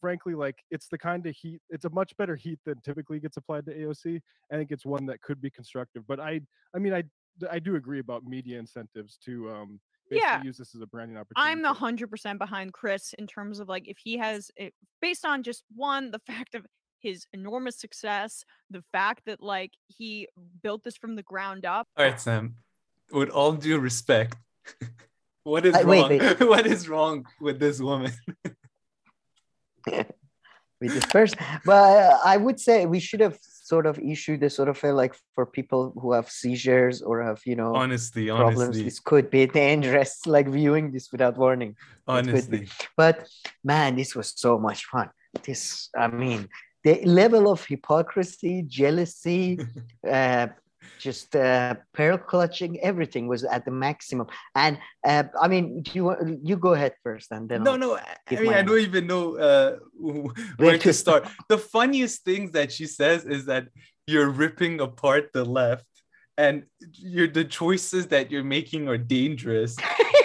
frankly 0.00 0.34
like 0.34 0.56
it's 0.70 0.88
the 0.88 0.98
kind 0.98 1.26
of 1.26 1.34
heat 1.34 1.60
it's 1.70 1.84
a 1.84 1.90
much 1.90 2.16
better 2.16 2.36
heat 2.36 2.58
than 2.64 2.80
typically 2.84 3.20
gets 3.20 3.36
applied 3.36 3.64
to 3.64 3.74
aoc 3.74 4.20
i 4.52 4.56
think 4.56 4.70
it's 4.70 4.86
one 4.86 5.06
that 5.06 5.20
could 5.20 5.40
be 5.40 5.50
constructive 5.50 6.06
but 6.06 6.20
i 6.20 6.40
i 6.74 6.78
mean 6.78 6.92
i 6.92 7.02
i 7.50 7.58
do 7.58 7.76
agree 7.76 7.98
about 8.00 8.24
media 8.24 8.58
incentives 8.58 9.18
to 9.24 9.50
um 9.50 9.80
yeah. 10.10 10.42
use 10.42 10.56
this 10.56 10.74
as 10.74 10.80
a 10.80 10.86
branding 10.86 11.18
opportunity 11.18 11.50
i'm 11.50 11.62
the 11.62 11.68
100% 11.68 12.38
behind 12.38 12.72
chris 12.72 13.14
in 13.18 13.26
terms 13.26 13.60
of 13.60 13.68
like 13.68 13.86
if 13.86 13.98
he 14.02 14.16
has 14.16 14.50
it 14.56 14.72
based 15.02 15.24
on 15.24 15.42
just 15.42 15.64
one 15.76 16.10
the 16.10 16.20
fact 16.20 16.54
of 16.54 16.64
his 17.00 17.26
enormous 17.32 17.78
success 17.78 18.44
the 18.70 18.82
fact 18.92 19.22
that 19.26 19.42
like 19.42 19.72
he 19.86 20.28
built 20.62 20.82
this 20.84 20.96
from 20.96 21.16
the 21.16 21.22
ground 21.22 21.64
up. 21.64 21.86
All 21.96 22.04
right 22.04 22.20
sam 22.20 22.56
with 23.12 23.30
all 23.30 23.52
due 23.52 23.78
respect 23.78 24.36
what 25.44 25.64
is 25.64 25.74
wrong 25.74 25.86
wait, 25.86 26.20
wait. 26.20 26.40
what 26.48 26.66
is 26.66 26.88
wrong 26.88 27.26
with 27.40 27.58
this 27.58 27.80
woman 27.80 28.12
we 30.80 30.88
dispersed. 30.88 31.36
But 31.64 32.20
I 32.24 32.36
would 32.36 32.60
say 32.60 32.86
we 32.86 33.00
should 33.00 33.20
have 33.20 33.38
sort 33.42 33.86
of 33.86 33.98
issued 33.98 34.42
a 34.42 34.50
sort 34.50 34.68
of 34.68 34.82
a 34.82 34.92
like 34.92 35.14
for 35.34 35.44
people 35.44 35.92
who 36.00 36.12
have 36.12 36.30
seizures 36.30 37.02
or 37.02 37.22
have 37.22 37.40
you 37.44 37.56
know 37.56 37.74
honestly 37.74 38.26
problems. 38.28 38.60
Honestly. 38.60 38.84
This 38.84 39.00
could 39.00 39.30
be 39.30 39.46
dangerous, 39.46 40.26
like 40.36 40.48
viewing 40.48 40.92
this 40.92 41.12
without 41.12 41.36
warning. 41.36 41.76
Honestly, 42.06 42.68
but 42.96 43.28
man, 43.62 43.96
this 43.96 44.14
was 44.14 44.32
so 44.36 44.58
much 44.58 44.86
fun. 44.86 45.10
This, 45.44 45.90
I 45.94 46.08
mean, 46.08 46.48
the 46.84 47.02
level 47.04 47.50
of 47.50 47.64
hypocrisy, 47.64 48.64
jealousy, 48.66 49.58
uh, 50.08 50.48
just 50.98 51.34
uh, 51.36 51.74
pearl 51.92 52.18
clutching 52.18 52.80
everything 52.80 53.28
was 53.28 53.44
at 53.44 53.64
the 53.64 53.70
maximum 53.70 54.26
and 54.54 54.78
uh, 55.06 55.24
i 55.40 55.48
mean 55.48 55.82
do 55.82 55.90
you 55.94 56.40
you 56.42 56.56
go 56.56 56.72
ahead 56.74 56.94
first 57.02 57.30
and 57.32 57.48
then 57.48 57.62
no 57.62 57.72
I'll 57.72 57.78
no 57.78 57.96
i 57.96 58.34
mean 58.34 58.54
i 58.54 58.62
don't 58.62 58.80
even 58.80 59.06
know 59.06 59.36
uh, 59.36 59.76
where 60.56 60.78
to 60.78 60.92
start 60.92 61.28
the 61.48 61.58
funniest 61.58 62.24
things 62.24 62.52
that 62.52 62.72
she 62.72 62.86
says 62.86 63.24
is 63.24 63.46
that 63.46 63.68
you're 64.06 64.30
ripping 64.30 64.80
apart 64.80 65.30
the 65.32 65.44
left 65.44 65.84
and 66.38 66.62
you're 66.92 67.28
the 67.28 67.44
choices 67.44 68.06
that 68.06 68.30
you're 68.30 68.44
making 68.44 68.88
are 68.88 68.96
dangerous 68.96 69.76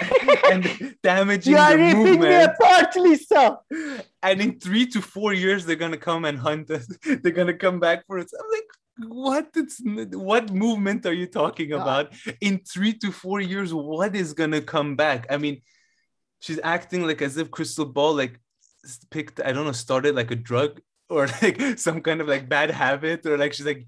and 0.50 0.96
damaging 1.02 1.52
you 1.52 1.58
are 1.58 1.76
the 1.76 1.82
ripping 1.82 1.96
movement. 1.96 2.20
Me 2.20 2.42
apart, 2.44 2.96
Lisa. 2.96 3.58
And 4.22 4.40
in 4.40 4.60
three 4.60 4.86
to 4.86 5.02
four 5.02 5.32
years, 5.32 5.66
they're 5.66 5.76
gonna 5.76 5.96
come 5.96 6.24
and 6.24 6.38
hunt 6.38 6.70
us. 6.70 6.86
they're 7.04 7.32
gonna 7.32 7.54
come 7.54 7.80
back 7.80 8.06
for 8.06 8.18
us. 8.18 8.32
I'm 8.32 8.50
like, 8.50 8.68
what 8.98 9.48
it's 9.56 9.80
what 9.84 10.52
movement 10.52 11.04
are 11.06 11.12
you 11.12 11.26
talking 11.26 11.72
about? 11.72 12.12
In 12.40 12.60
three 12.60 12.92
to 12.98 13.10
four 13.10 13.40
years 13.40 13.74
what 13.74 14.14
is 14.14 14.32
gonna 14.32 14.60
come 14.60 14.96
back? 14.96 15.26
I 15.30 15.36
mean 15.36 15.62
she's 16.44 16.60
acting 16.62 17.06
like 17.06 17.22
as 17.22 17.38
if 17.38 17.50
krystal 17.50 17.90
ball 17.90 18.14
like 18.14 18.38
picked 19.10 19.40
i 19.42 19.50
don't 19.50 19.64
know 19.64 19.72
started 19.72 20.14
like 20.14 20.30
a 20.30 20.36
drug 20.36 20.80
or 21.08 21.26
like 21.42 21.78
some 21.78 22.02
kind 22.02 22.20
of 22.20 22.28
like 22.28 22.48
bad 22.48 22.70
habit 22.70 23.24
or 23.24 23.38
like 23.38 23.54
she's 23.54 23.66
like 23.66 23.86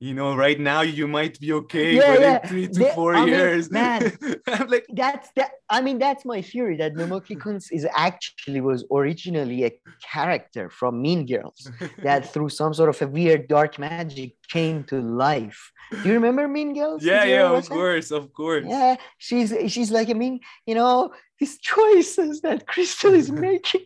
you 0.00 0.14
know, 0.14 0.36
right 0.36 0.58
now 0.60 0.82
you 0.82 1.08
might 1.08 1.40
be 1.40 1.52
okay, 1.52 1.96
yeah, 1.96 2.14
but 2.14 2.20
yeah. 2.20 2.40
in 2.42 2.48
three 2.48 2.68
to 2.68 2.94
four 2.94 3.16
I 3.16 3.24
years, 3.24 3.70
mean, 3.70 3.82
man, 3.82 4.18
I'm 4.46 4.68
like 4.68 4.86
that's 4.90 5.28
that. 5.34 5.50
I 5.68 5.80
mean, 5.80 5.98
that's 5.98 6.24
my 6.24 6.40
theory 6.40 6.76
that 6.76 6.94
Nomiki 6.94 7.36
Konst 7.36 7.72
is 7.72 7.86
actually 7.96 8.60
was 8.60 8.84
originally 8.92 9.64
a 9.64 9.72
character 10.00 10.70
from 10.70 11.02
Mean 11.02 11.26
Girls 11.26 11.70
that 12.02 12.32
through 12.32 12.50
some 12.50 12.72
sort 12.74 12.90
of 12.90 13.02
a 13.02 13.08
weird 13.08 13.48
dark 13.48 13.78
magic 13.78 14.36
came 14.48 14.84
to 14.84 15.00
life. 15.00 15.72
Do 15.90 16.08
you 16.08 16.14
remember 16.14 16.46
Mean 16.48 16.74
Girls? 16.74 17.04
Yeah, 17.04 17.24
yeah, 17.24 17.50
of 17.50 17.68
course, 17.68 18.10
of 18.10 18.32
course. 18.32 18.64
Yeah, 18.68 18.96
she's 19.16 19.54
she's 19.72 19.90
like 19.90 20.10
I 20.10 20.14
mean, 20.14 20.40
you 20.66 20.74
know, 20.74 21.12
these 21.38 21.58
choices 21.58 22.40
that 22.40 22.66
Krystal 22.66 23.14
is 23.14 23.30
making. 23.48 23.82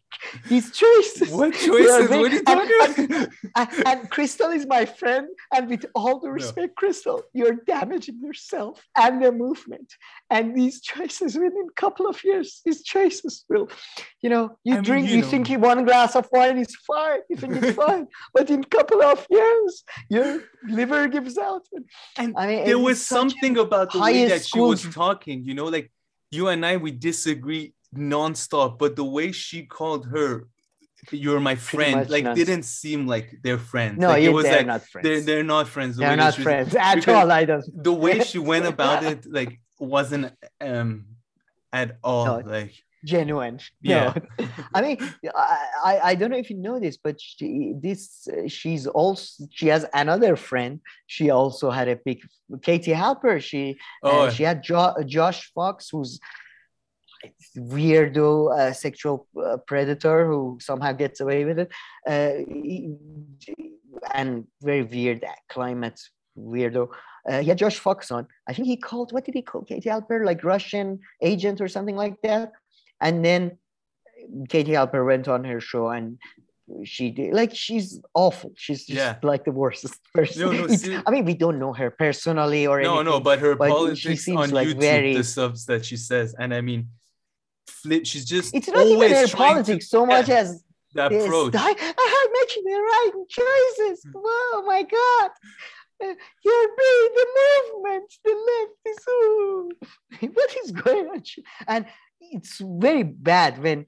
These 0.48 0.72
choices. 0.72 1.30
What 1.30 1.52
choices? 1.66 2.08
What 2.08 2.32
are 2.32 2.34
you 2.34 2.42
talking 2.42 3.04
and, 3.04 3.12
about? 3.12 3.28
And, 3.56 3.86
and, 3.86 4.10
Krystal 4.10 4.54
is 4.54 4.66
my 4.66 4.86
friend. 4.86 5.28
And 5.54 5.68
with 5.68 5.84
all 5.94 6.20
the 6.20 6.30
respect, 6.30 6.78
no. 6.80 6.88
Krystal, 6.88 7.22
you're 7.32 7.56
damaging 7.66 8.20
yourself 8.22 8.82
and 8.96 9.22
the 9.22 9.32
movement. 9.32 9.92
And 10.30 10.56
these 10.56 10.80
choices 10.80 11.34
within 11.34 11.66
a 11.68 11.80
couple 11.80 12.06
of 12.06 12.22
years, 12.24 12.62
these 12.64 12.82
choices 12.82 13.44
will, 13.48 13.68
you 14.22 14.30
know, 14.30 14.56
you 14.64 14.76
I 14.76 14.80
drink, 14.80 15.06
mean, 15.06 15.10
you, 15.10 15.16
you 15.16 15.22
know. 15.22 15.44
think 15.44 15.62
one 15.62 15.84
glass 15.84 16.16
of 16.16 16.28
wine 16.32 16.58
is 16.58 16.74
fine, 16.86 17.20
you 17.28 17.36
think 17.36 17.56
it's 17.56 17.76
fine. 17.86 18.06
But 18.32 18.50
in 18.50 18.60
a 18.60 18.66
couple 18.66 19.02
of 19.02 19.26
years, 19.28 19.84
your 20.08 20.42
liver 20.68 21.08
gives 21.08 21.38
out. 21.38 21.66
And 22.16 22.34
I 22.36 22.46
mean, 22.46 22.64
there 22.64 22.78
was 22.78 23.04
something 23.04 23.58
about 23.58 23.92
the 23.92 24.00
way 24.00 24.28
that 24.28 24.44
she 24.44 24.60
was 24.60 24.82
talking, 24.94 25.44
you 25.44 25.54
know, 25.54 25.66
like 25.66 25.90
you 26.30 26.48
and 26.48 26.64
I 26.64 26.76
we 26.76 26.90
disagree 26.90 27.74
nonstop, 27.94 28.78
but 28.78 28.96
the 28.96 29.04
way 29.04 29.32
she 29.32 29.64
called 29.64 30.06
her 30.06 30.46
you're 31.10 31.40
my 31.40 31.56
friend 31.56 32.08
like 32.08 32.32
didn't 32.34 32.62
seem 32.62 33.06
like 33.06 33.38
they're 33.42 33.58
friends. 33.58 33.98
No 33.98 34.08
like, 34.08 34.22
it 34.22 34.28
was 34.28 34.44
they're 34.44 34.58
like, 34.58 34.66
not 34.66 34.82
friends. 34.86 35.04
they're, 35.04 35.20
they're 35.20 35.42
not 35.42 35.68
friends. 35.68 35.96
The 35.96 36.02
they're 36.02 36.16
not 36.16 36.34
friends 36.36 36.74
at 36.76 37.08
all 37.08 37.32
i 37.32 37.44
don't 37.44 37.64
the 37.82 37.92
way 37.92 38.20
she 38.20 38.38
went 38.38 38.66
about 38.74 39.02
it 39.02 39.26
like 39.26 39.60
wasn't 39.80 40.32
um 40.60 41.06
at 41.72 41.98
all 42.04 42.26
no, 42.26 42.48
like 42.48 42.72
genuine 43.04 43.58
yeah 43.82 44.14
no. 44.38 44.46
i 44.74 44.82
mean 44.82 44.96
I, 45.34 46.00
I 46.04 46.14
don't 46.14 46.30
know 46.30 46.36
if 46.36 46.50
you 46.50 46.56
know 46.56 46.78
this 46.78 46.96
but 46.96 47.20
she 47.20 47.74
this 47.80 48.28
she's 48.48 48.86
also 48.86 49.44
she 49.50 49.68
has 49.68 49.86
another 49.92 50.36
friend 50.36 50.80
she 51.06 51.30
also 51.30 51.70
had 51.70 51.88
a 51.88 51.96
big 51.96 52.20
katie 52.62 52.92
halper 52.92 53.40
she 53.42 53.78
uh, 54.04 54.08
oh. 54.08 54.26
uh, 54.26 54.30
she 54.30 54.42
had 54.44 54.62
jo- 54.62 54.94
josh 55.06 55.50
fox 55.52 55.88
who's 55.90 56.20
weirdo 57.56 58.56
uh, 58.58 58.72
sexual 58.72 59.26
uh, 59.44 59.56
predator 59.66 60.26
who 60.26 60.58
somehow 60.60 60.92
gets 60.92 61.20
away 61.20 61.44
with 61.44 61.58
it 61.58 61.70
uh, 62.08 62.32
and 64.14 64.46
very 64.60 64.82
weird 64.82 65.24
climate 65.48 66.00
weirdo 66.36 66.88
uh, 67.28 67.40
he 67.40 67.48
had 67.48 67.58
Josh 67.58 67.78
Fox 67.78 68.10
on. 68.10 68.26
I 68.48 68.52
think 68.52 68.66
he 68.66 68.76
called, 68.76 69.12
what 69.12 69.24
did 69.24 69.34
he 69.34 69.42
call 69.42 69.62
Katie 69.62 69.88
Halper? 69.88 70.24
Like 70.24 70.42
Russian 70.42 70.98
agent 71.20 71.60
or 71.60 71.68
something 71.68 71.96
like 71.96 72.20
that. 72.22 72.52
And 73.02 73.24
then 73.24 73.58
Katie 74.48 74.72
Halper 74.72 75.04
went 75.04 75.28
on 75.28 75.44
her 75.44 75.60
show 75.60 75.88
and 75.88 76.18
she 76.84 77.10
did. 77.10 77.34
Like 77.34 77.54
she's 77.54 78.00
awful. 78.14 78.52
She's 78.56 78.86
just 78.86 78.96
yeah. 78.96 79.16
like 79.22 79.44
the 79.44 79.52
worst 79.52 79.86
person. 80.14 80.42
No, 80.42 80.66
no, 80.66 81.02
I 81.06 81.10
mean, 81.10 81.24
we 81.24 81.34
don't 81.34 81.58
know 81.58 81.72
her 81.72 81.90
personally 81.90 82.66
or 82.66 82.80
no, 82.80 82.90
anything, 82.90 83.04
no. 83.04 83.10
No, 83.18 83.20
but 83.20 83.40
her 83.40 83.56
but 83.56 83.70
politics 83.70 84.28
on 84.28 84.50
like 84.50 84.68
YouTube, 84.68 84.80
very... 84.80 85.16
the 85.16 85.24
subs 85.24 85.66
that 85.66 85.84
she 85.84 85.96
says, 85.96 86.34
and 86.38 86.54
I 86.54 86.60
mean, 86.60 86.88
flip. 87.66 88.06
She's 88.06 88.24
just 88.24 88.54
it's 88.54 88.68
not 88.68 88.86
even 88.86 89.10
her 89.10 89.28
politics 89.28 89.86
to, 89.86 89.90
so 89.90 90.06
much 90.06 90.28
yeah, 90.28 90.36
as 90.36 90.64
the 90.94 91.06
approach. 91.06 91.54
I, 91.56 91.70
am 91.70 92.32
making 92.40 92.64
the 92.64 92.80
right 92.80 93.12
choices. 93.28 94.04
Mm. 94.06 94.12
Oh 94.14 94.64
my 94.66 94.82
god. 94.82 95.30
You're 96.00 96.68
being 96.78 97.10
the 97.14 97.26
movement, 97.38 98.12
the 98.24 98.30
left 98.30 98.72
is 98.86 99.04
ooh. 99.08 99.70
what 100.34 100.56
is 100.64 100.72
going 100.72 101.08
on? 101.08 101.22
And 101.68 101.86
it's 102.30 102.60
very 102.60 103.02
bad 103.02 103.62
when 103.62 103.86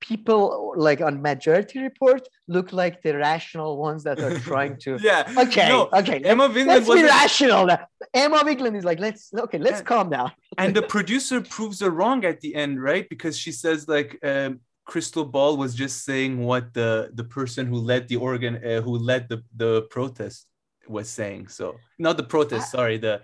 people 0.00 0.74
like 0.76 1.00
on 1.00 1.22
majority 1.22 1.80
report 1.80 2.26
look 2.48 2.72
like 2.72 3.02
the 3.02 3.16
rational 3.16 3.78
ones 3.78 4.02
that 4.04 4.18
are 4.18 4.38
trying 4.40 4.76
to 4.76 4.98
yeah. 5.02 5.32
Okay 5.36 5.68
no, 5.68 5.88
okay. 5.92 6.20
Emma 6.24 6.46
let's 6.48 6.88
be 6.88 7.02
rational 7.02 7.66
now. 7.66 7.86
emma 8.14 8.38
Vigeland 8.38 8.76
is 8.76 8.84
like 8.84 8.98
let's 8.98 9.32
okay 9.34 9.58
let's 9.58 9.82
calm 9.82 10.10
down. 10.10 10.32
And 10.56 10.74
the 10.74 10.82
producer 10.96 11.40
proves 11.40 11.80
her 11.80 11.90
wrong 11.90 12.24
at 12.24 12.40
the 12.40 12.54
end 12.54 12.82
right? 12.82 13.08
Because 13.08 13.38
she 13.38 13.52
says 13.52 13.88
like 13.88 14.18
um, 14.22 14.60
krystal 14.88 15.30
ball 15.30 15.56
was 15.56 15.74
just 15.74 16.04
saying 16.04 16.38
what 16.44 16.74
the 16.74 17.10
the 17.14 17.24
person 17.24 17.66
who 17.66 17.76
led 17.76 18.08
the 18.08 18.16
organ 18.16 18.56
uh, 18.64 18.80
who 18.80 18.98
led 18.98 19.28
the 19.28 19.42
the 19.56 19.82
protest 19.90 20.46
was 20.88 21.08
saying. 21.08 21.48
So 21.48 21.76
not 21.98 22.16
the 22.16 22.24
protest 22.24 22.70
sorry 22.70 22.98
the 22.98 23.22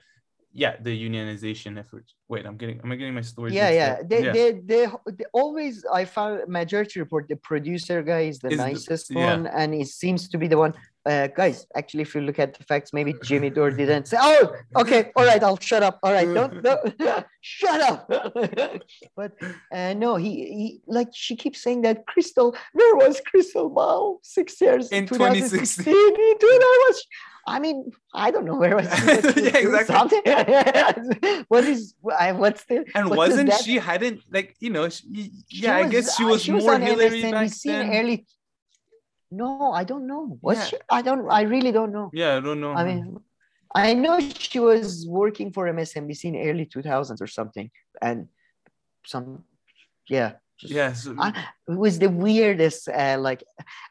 yeah 0.55 0.77
the 0.81 1.09
unionization 1.09 1.79
efforts. 1.79 2.15
Wait 2.29 2.47
i'm 2.47 2.57
getting 2.57 2.81
am 2.83 2.91
i 2.91 2.97
getting 2.97 3.13
my 3.13 3.21
story 3.21 3.53
yeah 3.53 3.71
yeah. 3.71 3.99
they, 4.03 4.25
yeah. 4.25 4.33
They, 4.33 4.53
they, 4.53 4.87
they 5.19 5.25
always 5.33 5.85
i 5.93 6.05
found 6.05 6.49
majority 6.49 7.01
report 7.01 7.29
the 7.29 7.37
producer 7.37 8.03
guy 8.03 8.23
is 8.23 8.39
the 8.39 8.49
is 8.49 8.59
nicest 8.59 9.09
the, 9.09 9.17
one 9.17 9.45
yeah. 9.45 9.53
and 9.57 9.75
he 9.75 9.85
seems 9.85 10.29
to 10.29 10.39
be 10.39 10.47
the 10.49 10.57
one. 10.57 10.73
Uh, 11.07 11.27
guys 11.27 11.67
actually 11.77 12.01
if 12.01 12.15
you 12.15 12.23
look 12.23 12.39
at 12.39 12.55
the 12.55 12.65
facts 12.65 12.95
maybe 12.95 13.15
jimmy 13.23 13.51
dore 13.51 13.71
didn't 13.71 14.09
say 14.09 14.17
oh 14.19 14.55
okay 14.75 15.13
all 15.17 15.27
right 15.27 15.43
i'll 15.43 15.59
shut 15.59 15.83
up. 15.83 15.99
All 16.03 16.13
right 16.13 16.33
don't, 16.33 16.63
don't 16.99 17.27
shut 17.43 17.81
up. 17.83 18.11
But 19.15 19.33
uh, 19.71 19.93
no 19.93 20.17
he, 20.17 20.31
he 20.31 20.81
like 20.87 21.09
she 21.13 21.37
keeps 21.37 21.61
saying 21.61 21.83
that 21.83 22.07
krystal 22.07 22.57
where 22.73 22.97
was 22.97 23.21
krystal 23.21 23.75
ball? 23.75 24.21
Six 24.23 24.59
years 24.63 24.91
in 24.93 25.07
2016 25.07 25.85
2016 25.85 25.95
I 25.95 26.87
was 26.89 27.07
I 27.47 27.59
mean, 27.59 27.93
I 28.15 28.31
don't 28.31 28.47
know 28.47 28.57
where 28.57 28.77
was 28.77 28.87
yeah, 29.37 29.57
exactly. 29.57 29.85
something. 29.85 31.45
what 31.49 31.65
is 31.65 31.95
what's 32.01 32.65
the 32.65 32.85
and 32.95 33.11
what's 33.11 33.19
wasn't 33.19 33.51
the 33.51 33.57
she 33.57 33.77
hadn't 33.77 34.23
like 34.31 34.57
you 34.61 34.71
know 34.71 34.89
she, 34.89 35.31
yeah 35.51 35.79
was, 35.79 35.87
I 35.87 35.89
guess 35.91 36.17
she 36.17 36.25
uh, 36.25 36.29
was 36.29 36.43
she 36.43 36.53
more 36.53 36.79
was 36.79 36.89
Hillary 36.89 37.23
back 37.31 37.51
then. 37.65 37.91
Early, 37.95 38.27
no, 39.31 39.73
I 39.73 39.85
don't 39.85 40.07
know. 40.07 40.39
Was 40.41 40.59
yeah. 40.59 40.65
she? 40.65 40.77
I 40.91 41.03
don't. 41.03 41.31
I 41.31 41.43
really 41.43 41.73
don't 41.73 41.93
know. 41.93 42.11
Yeah, 42.13 42.37
I 42.37 42.41
don't 42.41 42.61
know. 42.61 42.73
I 42.73 42.85
mean, 42.85 43.19
I 43.75 43.93
know 43.95 44.21
she 44.21 44.61
was 44.61 45.07
working 45.07 45.53
for 45.53 45.67
MSNBC 45.67 46.25
in 46.25 46.37
early 46.49 46.67
2000s 46.67 47.21
or 47.21 47.27
something, 47.27 47.71
and 48.01 48.29
some, 49.05 49.45
yeah, 50.09 50.35
yes 50.65 51.07
it 51.07 51.17
was 51.69 51.99
the 51.99 52.09
weirdest 52.09 52.89
uh, 52.89 53.17
like 53.19 53.45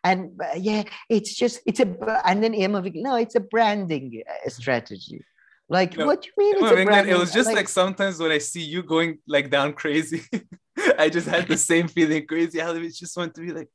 and 0.03 0.31
uh, 0.41 0.55
yeah 0.57 0.83
it's 1.09 1.33
just 1.35 1.61
it's 1.65 1.79
a 1.79 2.21
and 2.25 2.43
then 2.43 2.53
emma 2.53 2.81
no 2.95 3.15
it's 3.15 3.35
a 3.35 3.39
branding 3.39 4.23
uh, 4.27 4.49
strategy 4.49 5.23
like 5.69 5.97
no, 5.97 6.05
what 6.05 6.21
do 6.21 6.29
you 6.29 6.33
mean 6.37 6.63
it's 6.63 6.71
a 6.71 6.85
branding? 6.85 7.15
it 7.15 7.17
was 7.17 7.31
just 7.31 7.47
like, 7.47 7.55
like, 7.55 7.69
sometimes 7.69 8.19
when 8.19 8.31
i 8.31 8.37
see 8.37 8.61
you 8.61 8.83
going 8.83 9.17
like 9.27 9.49
down 9.49 9.73
crazy 9.73 10.23
i 10.97 11.09
just 11.09 11.27
had 11.27 11.47
the 11.47 11.57
same 11.57 11.87
feeling 11.87 12.25
crazy 12.25 12.61
i 12.61 12.89
just 12.89 13.15
want 13.15 13.33
to 13.33 13.41
be 13.41 13.51
like 13.51 13.69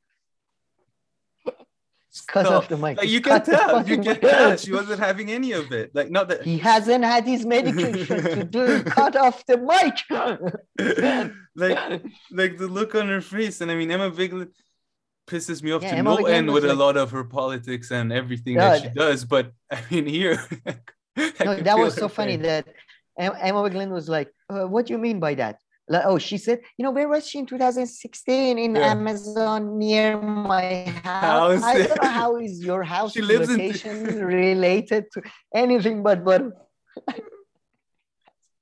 cut 2.20 2.46
off 2.46 2.68
the 2.68 2.76
mic. 2.76 2.98
Like 2.98 3.08
you 3.08 3.20
can 3.20 3.42
tell, 3.42 3.86
you 3.86 4.00
can 4.00 4.20
tell 4.20 4.56
she 4.56 4.72
wasn't 4.72 5.00
having 5.00 5.30
any 5.30 5.52
of 5.52 5.72
it. 5.72 5.94
Like 5.94 6.10
not 6.10 6.28
that 6.28 6.42
he 6.42 6.58
hasn't 6.58 7.04
had 7.04 7.26
his 7.26 7.44
medication 7.46 8.06
to 8.06 8.44
do. 8.44 8.82
Cut 8.82 9.16
off 9.16 9.44
the 9.46 9.56
mic. 9.58 9.96
like, 11.56 12.02
like 12.30 12.58
the 12.58 12.68
look 12.68 12.94
on 12.94 13.08
her 13.08 13.20
face, 13.20 13.60
and 13.60 13.70
I 13.70 13.74
mean 13.74 13.90
Emma 13.90 14.10
Vigeland 14.10 14.50
pisses 15.26 15.62
me 15.62 15.72
off 15.72 15.82
yeah, 15.82 15.90
to 15.90 15.96
Emma 15.96 16.16
no 16.18 16.26
end 16.26 16.52
with 16.52 16.64
like, 16.64 16.72
a 16.72 16.76
lot 16.76 16.96
of 16.96 17.10
her 17.10 17.24
politics 17.24 17.90
and 17.90 18.12
everything 18.12 18.56
that 18.56 18.82
she 18.82 18.88
does. 18.88 19.24
But 19.24 19.52
I 19.70 19.80
mean 19.90 20.06
here, 20.06 20.42
I 21.16 21.44
no, 21.44 21.54
that 21.56 21.78
was 21.78 21.94
so 21.94 22.08
funny 22.08 22.36
that 22.36 22.66
Emma 23.18 23.60
Vigeland 23.62 23.90
was 23.90 24.08
like, 24.08 24.32
uh, 24.48 24.66
"What 24.66 24.86
do 24.86 24.92
you 24.92 24.98
mean 24.98 25.20
by 25.20 25.34
that?" 25.34 25.60
Like, 25.88 26.04
oh, 26.04 26.18
she 26.18 26.36
said, 26.36 26.60
you 26.76 26.84
know, 26.84 26.90
where 26.90 27.08
was 27.08 27.26
she 27.26 27.38
in 27.38 27.46
2016 27.46 28.58
in 28.58 28.74
yeah. 28.74 28.90
Amazon 28.90 29.78
near 29.78 30.20
my 30.20 30.84
house? 31.02 31.62
house. 31.62 31.64
I 31.64 31.86
don't 31.86 32.02
know 32.02 32.08
how 32.08 32.36
is 32.46 32.62
your 32.62 32.82
house 32.82 33.12
she 33.12 33.22
lives 33.22 33.50
location 33.50 34.06
in... 34.06 34.24
related 34.38 35.06
to 35.12 35.22
anything, 35.54 36.02
but 36.02 36.24
but 36.24 36.42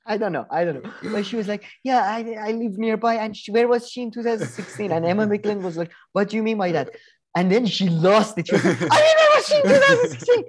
I 0.06 0.16
don't 0.18 0.32
know. 0.32 0.46
I 0.50 0.64
don't 0.64 0.84
know. 0.84 0.92
But 1.02 1.26
she 1.26 1.36
was 1.36 1.48
like, 1.48 1.64
yeah, 1.82 2.02
I, 2.02 2.36
I 2.40 2.52
live 2.52 2.78
nearby. 2.78 3.14
And 3.14 3.36
she, 3.36 3.50
where 3.50 3.66
was 3.66 3.90
she 3.90 4.02
in 4.02 4.12
2016? 4.12 4.92
And 4.92 5.04
Emma 5.04 5.26
Vigeland 5.26 5.62
was 5.62 5.76
like, 5.76 5.90
what 6.12 6.28
do 6.28 6.36
you 6.36 6.44
mean 6.44 6.58
by 6.58 6.70
that? 6.72 6.90
And 7.34 7.50
then 7.50 7.66
she 7.66 7.88
lost 7.88 8.38
it. 8.38 8.46
She 8.46 8.54
was, 8.54 8.64
I 8.64 9.25
in 9.50 9.62
2016. 9.64 10.44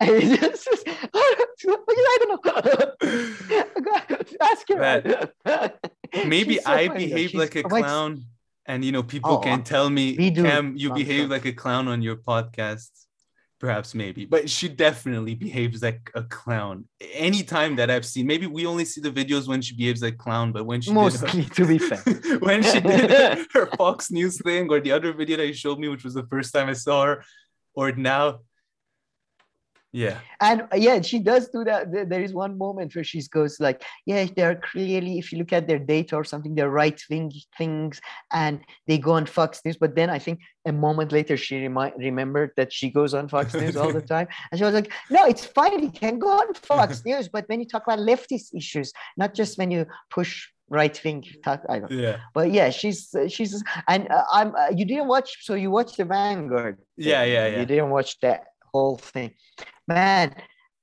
and 0.00 0.22
just, 0.40 0.84
I 0.86 2.18
don't 2.20 2.30
know. 2.30 2.52
Ask 4.40 4.68
her. 4.68 5.30
Maybe 6.26 6.56
so 6.56 6.70
I 6.70 6.88
behave 6.88 7.34
like 7.34 7.56
a 7.56 7.62
clown, 7.62 8.24
and 8.66 8.84
you 8.84 8.92
know, 8.92 9.02
people 9.02 9.32
oh, 9.32 9.38
can 9.38 9.62
tell 9.62 9.90
me, 9.90 10.32
Kam, 10.32 10.76
you 10.76 10.92
behave 10.92 11.30
like 11.30 11.44
a 11.44 11.52
clown 11.52 11.88
on 11.88 12.02
your 12.02 12.16
podcast 12.16 12.90
perhaps 13.58 13.94
maybe 13.94 14.24
but 14.24 14.48
she 14.48 14.68
definitely 14.68 15.34
behaves 15.34 15.82
like 15.82 16.10
a 16.14 16.22
clown 16.22 16.84
anytime 17.12 17.74
that 17.74 17.90
i've 17.90 18.06
seen 18.06 18.26
maybe 18.26 18.46
we 18.46 18.66
only 18.66 18.84
see 18.84 19.00
the 19.00 19.10
videos 19.10 19.48
when 19.48 19.60
she 19.60 19.74
behaves 19.74 20.00
like 20.00 20.14
a 20.14 20.16
clown 20.16 20.52
but 20.52 20.64
when 20.64 20.80
she 20.80 20.92
mostly 20.92 21.42
her, 21.42 21.54
to 21.54 21.66
be 21.66 21.78
fair 21.78 21.98
when 22.38 22.62
she 22.62 22.80
did 22.80 23.46
her 23.52 23.66
fox 23.76 24.10
news 24.10 24.40
thing 24.42 24.70
or 24.70 24.80
the 24.80 24.92
other 24.92 25.12
video 25.12 25.36
that 25.36 25.46
you 25.46 25.52
showed 25.52 25.78
me 25.78 25.88
which 25.88 26.04
was 26.04 26.14
the 26.14 26.26
first 26.26 26.52
time 26.54 26.68
i 26.68 26.72
saw 26.72 27.04
her 27.04 27.24
or 27.78 27.92
now 27.92 28.40
yeah. 29.90 30.18
And 30.40 30.68
yeah 30.76 31.00
she 31.00 31.18
does 31.18 31.48
do 31.48 31.64
that. 31.64 31.90
There 31.90 32.20
is 32.20 32.34
one 32.34 32.58
moment 32.58 32.94
where 32.94 33.04
she 33.04 33.22
goes 33.28 33.58
like 33.58 33.82
yeah 34.04 34.26
they're 34.36 34.56
clearly 34.56 35.18
if 35.18 35.32
you 35.32 35.38
look 35.38 35.52
at 35.52 35.66
their 35.66 35.78
data 35.78 36.14
or 36.14 36.24
something 36.24 36.54
they're 36.54 36.68
right 36.68 37.00
thing 37.08 37.32
things 37.56 37.98
and 38.30 38.60
they 38.86 38.98
go 38.98 39.12
on 39.12 39.24
fox 39.24 39.62
news. 39.64 39.78
But 39.78 39.96
then 39.96 40.10
i 40.10 40.18
think 40.18 40.40
a 40.66 40.72
moment 40.72 41.10
later 41.10 41.38
she 41.38 41.62
remi- 41.66 41.96
remembered 41.96 42.50
that 42.58 42.70
she 42.70 42.90
goes 42.90 43.14
on 43.14 43.28
fox 43.28 43.54
news 43.54 43.76
all 43.76 43.92
the 43.92 44.02
time. 44.14 44.28
And 44.50 44.58
she 44.58 44.64
was 44.64 44.74
like 44.74 44.92
no 45.08 45.24
it's 45.24 45.46
fine. 45.46 45.82
You 45.82 45.90
can 45.90 46.18
go 46.18 46.32
on 46.40 46.52
fox 46.52 47.02
news. 47.08 47.28
But 47.28 47.48
when 47.48 47.60
you 47.60 47.66
talk 47.66 47.84
about 47.86 48.00
leftist 48.00 48.54
issues 48.54 48.92
not 49.16 49.32
just 49.32 49.56
when 49.56 49.70
you 49.70 49.86
push 50.10 50.48
right 50.70 51.00
wing 51.04 51.24
i 51.46 51.78
don't 51.78 51.90
yeah. 51.90 52.16
But 52.34 52.52
yeah 52.52 52.70
she's 52.70 53.14
uh, 53.14 53.28
she's 53.28 53.62
and 53.86 54.08
uh, 54.10 54.24
i'm 54.32 54.54
uh, 54.54 54.70
you 54.74 54.84
didn't 54.84 55.08
watch 55.08 55.44
so 55.44 55.54
you 55.54 55.70
watched 55.70 55.96
the 55.96 56.04
vanguard 56.04 56.78
yeah 56.96 57.24
yeah 57.24 57.46
yeah. 57.46 57.60
You 57.60 57.66
didn't 57.66 57.90
watch 57.90 58.18
that 58.20 58.44
whole 58.72 58.98
thing. 58.98 59.32
Man 59.86 60.34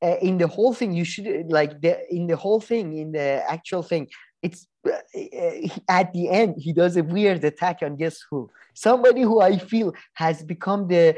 uh, 0.02 0.18
in 0.22 0.38
the 0.38 0.48
whole 0.48 0.74
thing 0.74 0.94
you 0.94 1.06
should 1.06 1.28
like 1.50 1.82
the 1.82 1.94
in 2.14 2.28
the 2.28 2.36
whole 2.36 2.60
thing 2.60 2.98
in 2.98 3.12
the 3.12 3.44
actual 3.48 3.84
thing 3.84 4.08
it's 4.42 4.68
uh, 4.88 5.68
at 5.90 6.12
the 6.14 6.30
end 6.30 6.56
he 6.58 6.74
does 6.74 6.98
a 6.98 7.04
weird 7.04 7.44
attack 7.44 7.80
on 7.82 7.96
guess 7.96 8.18
who? 8.30 8.50
Somebody 8.74 9.22
who 9.22 9.40
i 9.42 9.58
feel 9.58 9.94
has 10.14 10.44
become 10.44 10.88
the 10.88 11.16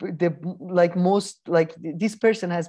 the 0.00 0.36
like 0.58 0.96
most 0.96 1.40
like 1.46 1.74
this 1.78 2.16
person 2.16 2.50
has 2.50 2.68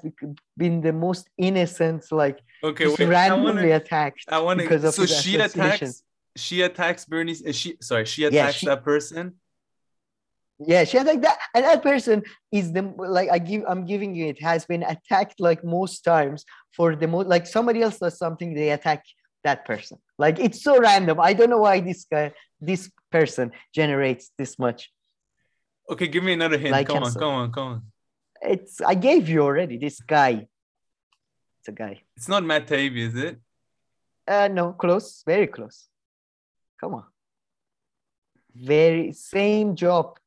been 0.56 0.82
the 0.82 0.94
most 0.94 1.30
innocent 1.38 2.06
like 2.12 2.40
okay 2.64 2.88
wait, 2.88 3.00
randomly 3.00 3.52
I 3.52 3.54
wanna, 3.54 3.76
attacked 3.76 4.26
I 4.30 4.40
want 4.40 4.60
to 4.60 4.92
so 4.92 5.06
she 5.06 5.38
attacks 5.38 6.04
she 6.36 6.62
attacks 6.62 7.06
Bernie 7.06 7.34
she 7.34 7.78
sorry 7.82 8.06
she 8.06 8.26
attacks 8.26 8.36
yeah, 8.36 8.52
she, 8.52 8.66
that 8.68 8.84
person? 8.84 9.36
Yeah 10.60 10.84
she 10.86 11.00
like 11.00 11.22
that 11.22 11.38
and 11.54 11.66
that 11.66 11.84
person 11.84 12.24
is 12.52 12.74
the 12.74 12.82
like 12.98 13.30
i 13.30 13.38
give 13.38 13.64
i'm 13.68 13.86
giving 13.86 14.16
you 14.16 14.26
it 14.26 14.42
has 14.42 14.66
been 14.66 14.82
attacked 14.82 15.40
like 15.40 15.64
most 15.64 16.02
times 16.02 16.46
for 16.72 16.96
the 16.96 17.08
most 17.08 17.28
like 17.28 17.46
somebody 17.46 17.84
else 17.84 18.00
does 18.00 18.18
something 18.18 18.56
they 18.56 18.72
attack 18.72 19.04
that 19.48 19.66
person. 19.66 19.98
Like 20.18 20.40
it's 20.40 20.62
so 20.62 20.80
random. 20.80 21.20
I 21.20 21.34
don't 21.34 21.50
know 21.50 21.64
why 21.68 21.80
this 21.80 22.06
guy 22.06 22.34
this 22.60 22.92
person 23.12 23.52
generates 23.74 24.32
this 24.38 24.60
much. 24.60 24.92
Okay 25.90 26.08
give 26.08 26.24
me 26.24 26.34
another 26.34 26.58
hint. 26.58 26.72
Like 26.72 26.88
come 26.88 27.04
on 27.04 27.14
come 27.14 27.34
on 27.42 27.52
come 27.52 27.68
on. 27.68 27.82
It's 28.42 28.82
i 28.82 28.96
gave 29.08 29.24
you 29.30 29.42
already 29.42 29.78
this 29.78 30.00
guy 30.00 30.48
it's 31.68 31.80
a 31.80 31.84
guy 31.84 32.02
it's 32.16 32.28
not 32.28 32.44
matt 32.44 32.68
Taibbi, 32.68 33.08
is 33.08 33.16
it 33.16 33.40
uh 34.28 34.48
no 34.48 34.74
close 34.74 35.24
very 35.26 35.48
close 35.48 35.88
come 36.80 36.96
on 36.96 37.04
very 38.56 39.12
same 39.12 39.76
job 39.76 40.18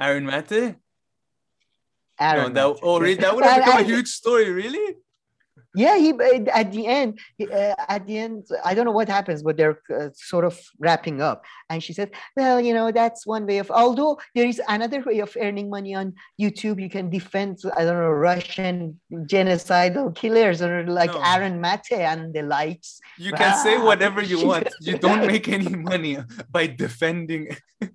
Aaron 0.00 0.26
Mate? 0.26 0.74
Aaron. 2.18 2.52
No, 2.52 2.72
that, 2.72 2.80
oh, 2.82 2.98
really? 2.98 3.14
That 3.14 3.36
would 3.36 3.44
have 3.44 3.64
become 3.64 3.80
a 3.80 3.84
huge 3.84 4.08
story, 4.08 4.50
really? 4.50 4.96
Yeah, 5.74 5.96
he 5.96 6.10
at 6.52 6.70
the 6.72 6.86
end, 6.86 7.18
uh, 7.40 7.74
at 7.88 8.06
the 8.06 8.18
end, 8.18 8.46
I 8.64 8.74
don't 8.74 8.84
know 8.84 8.92
what 8.92 9.08
happens, 9.08 9.42
but 9.42 9.56
they're 9.56 9.80
uh, 9.94 10.10
sort 10.14 10.44
of 10.44 10.60
wrapping 10.78 11.22
up. 11.22 11.44
And 11.70 11.82
she 11.82 11.92
said, 11.94 12.10
"Well, 12.36 12.60
you 12.60 12.74
know, 12.74 12.92
that's 12.92 13.26
one 13.26 13.46
way 13.46 13.58
of. 13.58 13.70
Although 13.70 14.20
there 14.34 14.46
is 14.46 14.60
another 14.68 15.02
way 15.02 15.20
of 15.20 15.34
earning 15.40 15.70
money 15.70 15.94
on 15.94 16.14
YouTube. 16.40 16.80
You 16.80 16.90
can 16.90 17.08
defend, 17.08 17.58
I 17.76 17.84
don't 17.84 17.96
know, 17.96 18.10
Russian 18.10 19.00
genocidal 19.12 20.14
killers 20.14 20.60
or 20.60 20.86
like 20.86 21.12
no. 21.12 21.22
Aaron 21.24 21.60
Mate 21.60 21.92
and 21.92 22.34
the 22.34 22.42
likes. 22.42 23.00
You 23.16 23.32
can 23.32 23.52
ah. 23.54 23.62
say 23.62 23.78
whatever 23.78 24.20
you 24.22 24.46
want. 24.46 24.68
You 24.80 24.98
don't 24.98 25.26
make 25.26 25.48
any 25.48 25.74
money 25.74 26.18
by 26.50 26.66
defending 26.66 27.56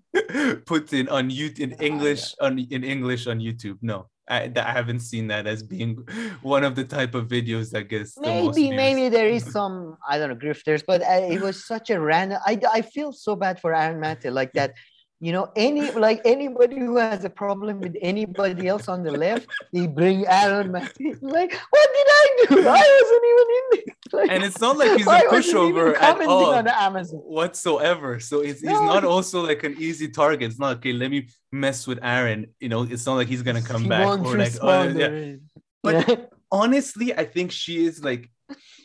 Putin 0.66 1.12
on 1.12 1.30
YouTube 1.30 1.60
in 1.60 1.72
English 1.74 2.34
on 2.42 2.58
in 2.58 2.84
English 2.84 3.28
on 3.28 3.40
YouTube. 3.40 3.78
No." 3.82 4.10
I, 4.30 4.52
I 4.56 4.72
haven't 4.72 5.00
seen 5.00 5.28
that 5.28 5.48
as 5.48 5.64
being 5.64 5.96
one 6.42 6.64
of 6.64 6.76
the 6.76 6.84
type 6.84 7.16
of 7.16 7.28
videos 7.28 7.72
that 7.72 7.84
gets 7.84 8.18
maybe 8.20 8.72
maybe 8.72 9.10
there 9.10 9.28
is 9.28 9.50
some 9.58 9.98
I 10.08 10.18
don't 10.18 10.30
know 10.30 10.36
grifters, 10.36 10.84
but 10.86 11.04
I, 11.04 11.24
uh, 11.24 11.28
it 11.36 11.42
was 11.42 11.66
such 11.66 11.90
a 11.90 12.00
random. 12.00 12.40
I 12.46 12.60
I 12.72 12.82
feel 12.82 13.12
so 13.12 13.36
bad 13.36 13.60
for 13.60 13.74
Aaron 13.74 14.00
Mate 14.00 14.32
like 14.32 14.54
that 14.54 14.74
you 15.20 15.32
know 15.32 15.52
any 15.56 15.90
like 15.92 16.22
anybody 16.26 16.78
who 16.78 16.98
has 16.98 17.24
a 17.26 17.30
problem 17.30 17.80
with 17.80 17.96
anybody 18.02 18.68
else 18.68 18.88
on 18.88 19.04
the 19.04 19.12
left 19.12 19.48
they 19.74 19.88
bring 19.88 20.26
aaron 20.28 20.72
Matthews. 20.72 21.18
like 21.22 21.54
what 21.70 21.90
did 21.96 22.08
i 22.10 22.46
do 22.50 22.60
i 22.68 23.00
wasn't 23.02 23.26
even 23.32 23.48
in 23.58 23.66
there 23.72 23.96
like, 24.14 24.32
and 24.32 24.44
it's 24.44 24.62
not 24.62 24.78
like 24.78 24.98
he's 24.98 25.08
a 25.08 25.22
pushover 25.32 25.96
at 26.00 26.22
all 26.22 26.54
on 26.54 26.68
Amazon. 26.68 27.20
whatsoever 27.20 28.20
so 28.20 28.42
it's, 28.42 28.62
no. 28.62 28.72
he's 28.72 28.82
not 28.82 29.04
also 29.04 29.46
like 29.46 29.64
an 29.64 29.76
easy 29.80 30.08
target 30.08 30.44
it's 30.44 30.60
not 30.60 30.78
okay 30.78 30.94
let 30.94 31.10
me 31.10 31.28
mess 31.52 31.88
with 31.88 32.00
aaron 32.04 32.46
you 32.60 32.70
know 32.70 32.84
it's 32.84 33.06
not 33.06 33.16
like 33.16 33.28
he's 33.28 33.42
gonna 33.42 33.62
come 33.62 33.84
he 33.84 33.90
back 33.90 34.20
or 34.20 34.38
like 34.38 34.54
oh, 34.62 34.84
yeah. 34.84 35.36
but 35.82 36.08
yeah. 36.08 36.16
honestly 36.52 37.14
i 37.16 37.26
think 37.26 37.52
she 37.52 37.86
is 37.86 38.04
like 38.04 38.30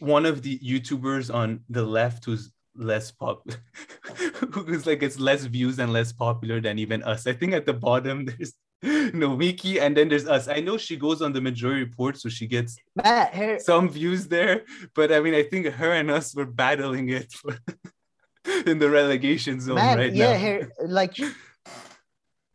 one 0.00 0.24
of 0.24 0.42
the 0.42 0.58
youtubers 0.58 1.32
on 1.32 1.60
the 1.68 1.84
left 1.84 2.24
who's 2.24 2.50
less 2.76 3.10
popular 3.10 3.58
who's 4.52 4.86
like 4.86 5.02
it's 5.02 5.18
less 5.18 5.44
views 5.44 5.78
and 5.78 5.92
less 5.92 6.12
popular 6.12 6.60
than 6.60 6.78
even 6.78 7.02
us 7.02 7.26
i 7.26 7.32
think 7.32 7.52
at 7.52 7.66
the 7.66 7.72
bottom 7.72 8.24
there's 8.38 8.54
Nomiki 8.82 9.80
and 9.80 9.96
then 9.96 10.08
there's 10.08 10.26
us. 10.26 10.48
I 10.48 10.60
know 10.60 10.76
she 10.76 10.96
goes 10.96 11.22
on 11.22 11.32
the 11.32 11.40
majority 11.40 11.84
report, 11.84 12.18
so 12.18 12.28
she 12.28 12.46
gets 12.46 12.76
her... 13.04 13.58
some 13.60 13.88
views 13.88 14.26
there. 14.26 14.62
But 14.94 15.12
I 15.12 15.20
mean, 15.20 15.34
I 15.34 15.44
think 15.44 15.66
her 15.66 15.92
and 15.92 16.10
us 16.10 16.34
were 16.34 16.46
battling 16.46 17.08
it 17.10 17.32
in 18.66 18.78
the 18.78 18.90
relegation 18.90 19.60
zone 19.60 19.76
Man, 19.76 19.98
right 19.98 20.12
yeah, 20.12 20.32
now. 20.32 20.38
Her, 20.38 20.72
like 20.86 21.16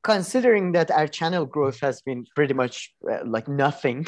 considering 0.04 0.74
that 0.74 0.92
our 0.92 1.08
channel 1.08 1.46
growth 1.46 1.80
has 1.80 2.02
been 2.02 2.26
pretty 2.36 2.54
much 2.54 2.94
uh, 3.10 3.20
like 3.26 3.48
nothing, 3.48 4.06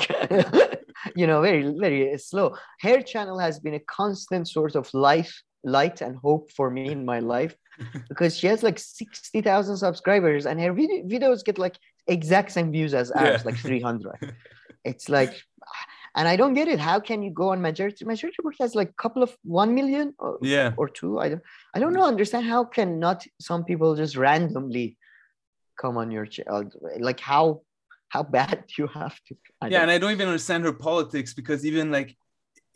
you 1.16 1.26
know, 1.26 1.42
very 1.42 1.74
very 1.80 2.18
slow. 2.18 2.56
Her 2.82 3.02
channel 3.02 3.40
has 3.40 3.60
been 3.60 3.76
a 3.76 3.80
constant 3.80 4.50
sort 4.50 4.76
of 4.76 4.94
life 4.94 5.42
light 5.64 6.02
and 6.02 6.16
hope 6.18 6.52
for 6.52 6.70
me 6.70 6.90
in 6.90 7.06
my 7.06 7.20
life 7.20 7.56
because 8.08 8.38
she 8.38 8.48
has 8.48 8.64
like 8.64 8.80
60,000 8.80 9.78
subscribers 9.78 10.46
and 10.46 10.60
her 10.60 10.74
video- 10.74 11.04
videos 11.04 11.44
get 11.44 11.58
like 11.58 11.78
exact 12.08 12.52
same 12.52 12.72
views 12.72 12.94
as 12.94 13.12
ours, 13.12 13.42
yeah. 13.42 13.42
like 13.46 13.58
300. 13.58 14.36
it's 14.86 15.10
like, 15.10 15.42
and 16.16 16.28
I 16.28 16.36
don't 16.36 16.54
get 16.54 16.68
it. 16.68 16.80
How 16.80 17.00
can 17.00 17.22
you 17.22 17.32
go 17.32 17.50
on 17.50 17.62
majority? 17.62 18.04
Majority 18.06 18.36
report 18.40 18.56
has 18.60 18.76
like 18.76 18.90
a 18.90 19.02
couple 19.02 19.24
of 19.24 19.36
1 19.44 19.76
million 19.76 20.14
or, 20.20 20.40
yeah. 20.42 20.74
or 20.78 20.90
two. 20.90 21.20
I 21.20 21.30
don't, 21.30 21.42
I 21.74 21.80
don't 21.80 21.94
know, 21.94 22.04
understand 22.04 22.46
how 22.46 22.64
can 22.64 23.00
not 23.00 23.26
some 23.40 23.64
people 23.64 23.96
just 23.96 24.16
randomly 24.16 24.98
come 25.80 25.98
on 25.98 26.12
your 26.12 26.26
channel? 26.26 26.70
Uh, 26.84 27.00
like 27.00 27.20
how, 27.20 27.62
how 28.10 28.24
bad 28.24 28.66
do 28.68 28.74
you 28.84 28.88
have 28.88 29.20
to? 29.28 29.38
I 29.62 29.68
yeah. 29.68 29.82
And 29.82 29.92
I 29.92 29.98
don't 29.98 30.12
even 30.12 30.28
understand 30.28 30.66
her 30.66 30.74
politics 30.74 31.34
because 31.34 31.66
even 31.66 31.92
like 31.92 32.18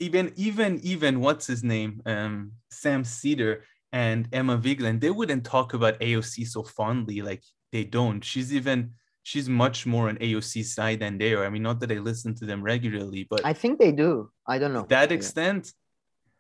even 0.06 0.26
even 0.36 0.80
even 0.84 1.20
what's 1.26 1.48
his 1.48 1.64
name? 1.64 2.02
Um 2.06 2.54
sam 2.70 3.04
seder 3.04 3.64
and 3.92 4.28
emma 4.32 4.58
vigeland 4.58 5.00
they 5.00 5.12
wouldn't 5.12 5.46
talk 5.46 5.74
about 5.76 6.00
aoc 6.00 6.36
so 6.48 6.64
fondly 6.64 7.22
like 7.22 7.44
they 7.72 7.84
don't. 7.84 8.24
She's 8.24 8.54
even 8.54 8.80
she's 9.24 9.48
much 9.50 9.86
more 9.86 10.10
on 10.10 10.18
aoc 10.18 10.54
side 10.66 11.00
than 11.00 11.18
they 11.18 11.34
are. 11.34 11.46
I 11.46 11.50
mean 11.50 11.64
not 11.70 11.80
that 11.82 11.92
i 11.92 12.00
listen 12.12 12.36
to 12.36 12.46
them 12.46 12.62
regularly 12.74 13.24
but 13.30 13.42
i 13.46 13.54
think 13.54 13.80
they 13.80 13.92
do. 13.92 14.12
I 14.54 14.58
don't 14.60 14.74
know. 14.74 14.86
That 14.90 15.12
extent 15.12 15.64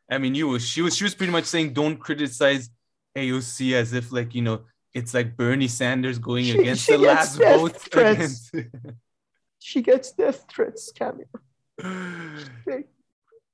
yeah. 0.09 0.15
i 0.15 0.17
mean 0.19 0.35
you 0.35 0.59
she 0.59 0.81
was 0.81 0.95
she 0.97 1.03
was 1.07 1.15
pretty 1.15 1.33
much 1.37 1.45
saying 1.45 1.73
don't 1.73 1.97
criticize 2.07 2.69
aoc 3.17 3.73
as 3.73 3.93
if 3.93 4.11
like 4.11 4.33
you 4.35 4.41
know 4.47 4.57
it's 4.93 5.13
like 5.13 5.35
bernie 5.37 5.67
sanders 5.67 6.19
going 6.19 6.45
she, 6.45 6.59
against 6.59 6.85
she 6.85 6.91
the 6.93 6.97
last 6.97 7.37
vote 7.37 7.77
she 9.59 9.81
gets 9.81 10.11
death 10.11 10.45
threats 10.51 10.91
cameo 10.91 11.25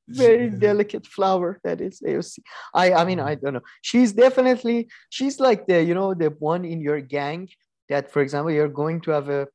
very 0.10 0.50
delicate 0.68 1.06
flower 1.06 1.60
that 1.64 1.82
is 1.82 2.02
AOC. 2.02 2.40
I 2.74 2.94
I 2.94 3.06
mean 3.06 3.20
I 3.20 3.36
don't 3.36 3.54
know. 3.54 3.66
She's 3.82 4.14
definitely 4.14 4.90
she's 5.10 5.40
like 5.40 5.68
the 5.68 5.84
you 5.84 5.94
know 5.94 6.14
the 6.14 6.30
one 6.40 6.66
in 6.66 6.82
your 6.82 7.02
gang 7.02 7.50
that 7.90 8.12
for 8.12 8.22
example 8.22 8.52
you're 8.52 8.76
going 8.84 9.02
to 9.02 9.12
have 9.12 9.30
a 9.30 9.48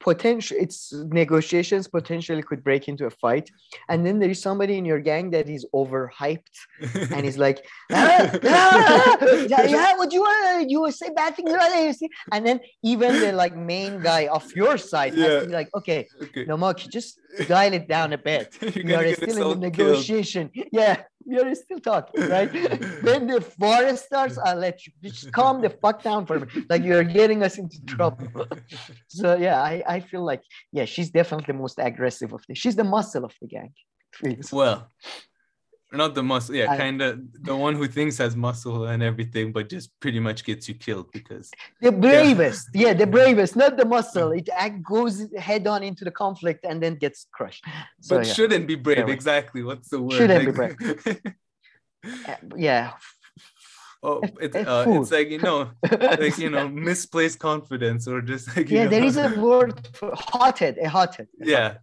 potential 0.00 0.56
it's 0.60 0.92
negotiations 0.92 1.86
potentially 1.86 2.42
could 2.42 2.62
break 2.62 2.88
into 2.88 3.06
a 3.06 3.10
fight 3.10 3.50
and 3.88 4.04
then 4.04 4.18
there 4.18 4.30
is 4.30 4.40
somebody 4.42 4.76
in 4.76 4.84
your 4.84 4.98
gang 4.98 5.30
that 5.30 5.48
is 5.48 5.64
overhyped 5.74 6.56
and 7.12 7.24
he's 7.24 7.38
like 7.38 7.64
ah, 7.92 8.30
ah, 8.44 9.16
yeah, 9.48 9.62
yeah 9.62 9.96
what 9.96 10.12
you 10.12 10.20
want 10.20 10.68
you 10.68 10.90
say 10.90 11.08
bad 11.14 11.36
things 11.36 11.52
about 11.52 11.70
AOC 11.72 12.08
and 12.32 12.46
then 12.46 12.60
even 12.82 13.20
the 13.20 13.32
like 13.32 13.56
main 13.56 14.00
guy 14.00 14.26
of 14.26 14.44
your 14.52 14.76
side 14.76 15.14
yeah. 15.14 15.26
has 15.26 15.42
to 15.42 15.48
be 15.48 15.54
like 15.54 15.70
okay, 15.74 16.06
okay. 16.22 16.44
no 16.44 16.56
more 16.56 16.74
just 16.74 17.20
dial 17.46 17.72
it 17.72 17.88
down 17.88 18.12
a 18.12 18.18
bit 18.18 18.56
you 18.76 18.94
are 18.94 19.14
still 19.14 19.52
in 19.52 19.60
the 19.60 19.70
negotiation 19.70 20.48
killed. 20.48 20.68
yeah 20.72 20.96
you're 21.26 21.54
still 21.54 21.78
talking, 21.78 22.28
right? 22.28 22.52
when 23.02 23.26
the 23.26 23.40
forest 23.40 24.06
starts, 24.06 24.38
I'll 24.38 24.56
let 24.56 24.86
you 24.86 24.92
just 25.02 25.32
calm 25.32 25.60
the 25.62 25.70
fuck 25.70 26.02
down 26.02 26.26
for 26.26 26.40
me. 26.40 26.46
Like 26.68 26.82
you're 26.82 27.04
getting 27.04 27.42
us 27.42 27.58
into 27.58 27.82
trouble. 27.86 28.46
so 29.08 29.36
yeah, 29.44 29.60
I, 29.60 29.74
I 29.96 29.98
feel 30.00 30.24
like 30.30 30.42
yeah, 30.76 30.86
she's 30.92 31.10
definitely 31.18 31.48
the 31.52 31.58
most 31.64 31.76
aggressive 31.90 32.30
of 32.36 32.42
the. 32.46 32.54
She's 32.62 32.76
the 32.82 32.88
muscle 32.96 33.24
of 33.24 33.34
the 33.40 33.48
gang. 33.56 33.72
Well, 34.52 34.78
not 35.92 36.14
the 36.14 36.22
muscle, 36.22 36.54
yeah, 36.54 36.76
kind 36.76 37.00
of 37.02 37.10
the 37.48 37.56
one 37.66 37.74
who 37.76 37.86
thinks 37.86 38.18
has 38.18 38.34
muscle 38.48 38.86
and 38.92 39.00
everything, 39.02 39.46
but 39.52 39.68
just 39.68 39.88
pretty 40.02 40.20
much 40.20 40.44
gets 40.44 40.68
you 40.68 40.74
killed 40.86 41.08
because 41.12 41.50
the 41.80 41.92
bravest, 41.92 42.68
yeah, 42.74 42.80
yeah 42.86 42.94
the 42.94 43.06
bravest, 43.06 43.54
not 43.56 43.76
the 43.76 43.84
muscle. 43.96 44.30
It 44.32 44.48
goes 44.82 45.14
head 45.48 45.66
on 45.66 45.82
into 45.82 46.04
the 46.04 46.14
conflict 46.24 46.64
and 46.68 46.82
then 46.82 46.94
gets 46.96 47.26
crushed. 47.32 47.64
So, 48.00 48.16
but 48.16 48.26
yeah. 48.26 48.32
shouldn't 48.32 48.66
be 48.66 48.76
brave. 48.76 49.08
Exactly. 49.08 49.62
What's 49.62 49.88
the 49.88 50.00
word? 50.00 50.18
Shouldn't 50.18 50.44
like, 50.44 50.78
be 50.78 50.94
brave. 50.94 51.20
Uh, 52.28 52.36
yeah. 52.54 52.92
Oh, 54.06 54.20
it, 54.38 54.54
uh, 54.54 54.84
it's 54.86 55.10
like 55.10 55.30
you 55.30 55.38
know, 55.38 55.70
like 55.90 56.36
you 56.36 56.50
know, 56.50 56.68
misplaced 56.68 57.38
confidence 57.38 58.06
or 58.06 58.20
just 58.20 58.54
like 58.54 58.70
yeah, 58.70 58.84
know. 58.84 58.90
there 58.90 59.02
is 59.02 59.16
a 59.16 59.30
word 59.40 59.88
for 59.94 60.12
hothead, 60.14 60.76
a 60.76 60.90
hothead. 60.90 61.26
Yeah, 61.38 61.78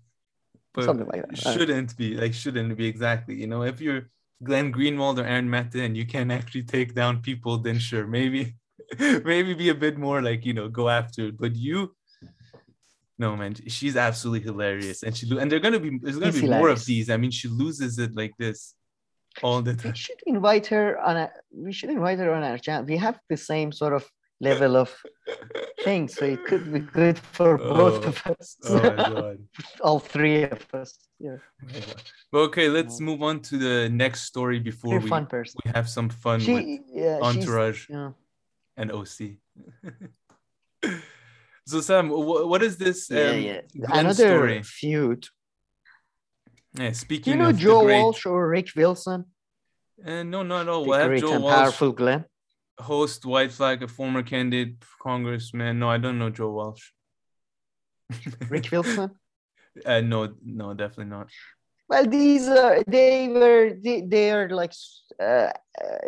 but 0.72 0.86
something 0.86 1.08
like 1.08 1.28
that. 1.28 1.36
Shouldn't 1.36 1.98
be 1.98 2.14
like 2.14 2.36
shouldn't 2.36 2.78
be 2.78 2.86
exactly. 2.86 3.34
You 3.34 3.48
know, 3.48 3.64
if 3.64 3.82
you're 3.82 4.12
Glenn 4.44 4.72
Greenwald 4.72 5.18
or 5.18 5.24
Aaron 5.24 5.50
Mate 5.50 5.74
and 5.74 5.98
you 5.98 6.06
can 6.06 6.30
actually 6.30 6.62
take 6.62 6.94
down 6.94 7.24
people, 7.24 7.58
then 7.58 7.80
sure, 7.80 8.06
maybe 8.06 8.54
maybe 9.00 9.56
be 9.56 9.70
a 9.70 9.76
bit 9.76 9.98
more 9.98 10.22
like 10.22 10.46
you 10.46 10.54
know 10.54 10.70
go 10.70 10.90
after 10.90 11.30
it. 11.30 11.40
But 11.40 11.56
you, 11.56 11.96
no 13.18 13.36
man, 13.36 13.56
she's 13.68 13.98
absolutely 13.98 14.46
hilarious, 14.46 15.02
and 15.02 15.18
she 15.18 15.28
and 15.40 15.52
they're 15.52 15.60
gonna 15.60 15.80
be 15.80 15.98
there's 15.98 16.20
gonna 16.20 16.32
be 16.32 16.42
hilarious. 16.42 16.60
more 16.60 16.70
of 16.70 16.86
these. 16.86 17.10
I 17.10 17.18
mean, 17.18 17.32
she 17.32 17.48
loses 17.48 17.98
it 17.98 18.16
like 18.16 18.34
this 18.38 18.76
all 19.42 19.62
the 19.62 19.74
time. 19.76 19.92
We 19.92 19.98
should 19.98 20.22
invite 20.26 20.68
her 20.68 21.00
on 21.00 21.18
a. 21.18 21.32
We 21.52 21.74
should 21.74 21.90
invite 21.90 22.20
her 22.20 22.34
on 22.34 22.44
our 22.44 22.58
channel. 22.58 22.86
We 22.86 22.98
have 22.98 23.20
the 23.30 23.38
same 23.38 23.72
sort 23.72 23.94
of 23.94 24.10
level 24.42 24.76
of 24.76 24.94
things. 25.84 26.16
So 26.16 26.26
it 26.26 26.44
could 26.46 26.74
be 26.74 26.80
good 26.80 27.18
for 27.18 27.62
oh, 27.62 27.76
both 27.76 28.06
of 28.06 28.28
us. 28.28 28.58
Oh 28.66 29.38
All 29.82 30.00
three 30.00 30.44
of 30.44 30.66
us. 30.74 30.98
Yeah. 31.20 31.38
Well, 32.32 32.44
okay, 32.44 32.68
let's 32.68 33.00
move 33.00 33.22
on 33.22 33.40
to 33.42 33.58
the 33.58 33.90
next 33.90 34.24
story 34.24 34.60
before 34.60 35.00
we, 35.00 35.08
fun 35.08 35.28
person. 35.28 35.60
we 35.64 35.72
have 35.72 35.88
some 35.88 36.10
fun 36.10 36.40
she, 36.40 36.54
with 36.54 36.66
yeah, 36.92 37.20
Entourage 37.22 37.90
yeah. 37.90 38.12
and 38.76 38.92
OC. 38.92 39.38
so 41.68 41.82
Sam, 41.82 42.10
what 42.10 42.64
is 42.64 42.78
this? 42.78 43.12
Um, 43.12 43.18
yeah, 43.18 43.62
yeah. 43.74 43.86
Another 43.90 44.14
story? 44.14 44.64
feud. 44.64 45.28
Yeah, 46.74 46.92
speaking. 46.94 47.34
You 47.34 47.40
know 47.40 47.52
Joe 47.52 47.84
great... 47.84 48.02
Walsh 48.02 48.26
or 48.26 48.48
Rick 48.48 48.70
Wilson? 48.76 49.26
Uh, 50.06 50.24
no, 50.24 50.44
not 50.44 50.62
at 50.62 50.70
all. 50.70 50.86
The 50.86 51.08
great 51.08 51.22
Joe 51.22 51.34
and 51.34 51.44
Walsh. 51.44 51.56
powerful 51.56 51.92
Glenn 51.92 52.26
host 52.82 53.26
White 53.26 53.52
Flag, 53.52 53.84
a 53.84 53.88
former 53.88 54.24
candidate 54.24 54.84
congressman. 55.02 55.80
No, 55.80 55.90
I 55.90 55.98
don't 55.98 56.20
know 56.20 56.30
Joe 56.30 56.52
Walsh. 56.52 56.92
Rick 58.50 58.70
Wilson? 58.72 59.12
Uh, 59.86 60.02
no, 60.02 60.34
no, 60.44 60.74
definitely 60.74 61.06
not. 61.06 61.30
Well, 61.88 62.06
these 62.06 62.48
are 62.48 62.82
they 62.88 63.28
were 63.28 63.74
they, 63.82 64.02
they 64.02 64.32
are 64.32 64.50
like 64.50 64.74
uh, 65.20 65.24
uh, 65.24 65.52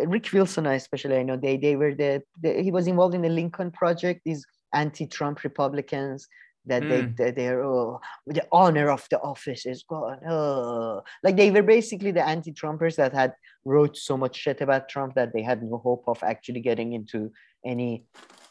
Rick 0.05 0.30
Wilson, 0.34 0.66
especially 0.66 1.18
I 1.18 1.24
know 1.24 1.38
they 1.38 1.57
they 1.57 1.76
were 1.76 1.93
the, 1.93 2.24
the 2.41 2.61
he 2.61 2.72
was 2.72 2.88
involved 2.88 3.16
in 3.16 3.22
the 3.22 3.30
Lincoln 3.30 3.72
Project. 3.72 4.22
These 4.26 4.45
anti-Trump 4.74 5.43
Republicans 5.43 6.28
that 6.66 6.84
mm. 6.84 7.16
they, 7.18 7.26
they 7.26 7.32
they're 7.32 7.64
oh, 7.64 7.99
the 8.28 8.45
honor 8.51 8.89
of 8.89 9.05
the 9.09 9.20
office 9.20 9.66
is 9.66 9.84
gone 9.84 10.20
oh. 10.28 11.01
like 11.24 11.36
they 11.36 11.51
were 11.51 11.64
basically 11.64 12.11
the 12.11 12.26
anti-trumpers 12.26 12.95
that 12.95 13.14
had 13.14 13.34
wrote 13.66 13.97
so 13.97 14.18
much 14.18 14.36
shit 14.36 14.61
about 14.61 14.89
trump 14.89 15.16
that 15.16 15.34
they 15.34 15.41
had 15.41 15.64
no 15.64 15.78
hope 15.78 16.03
of 16.07 16.22
actually 16.24 16.59
getting 16.59 16.93
into 16.93 17.32
any 17.66 18.05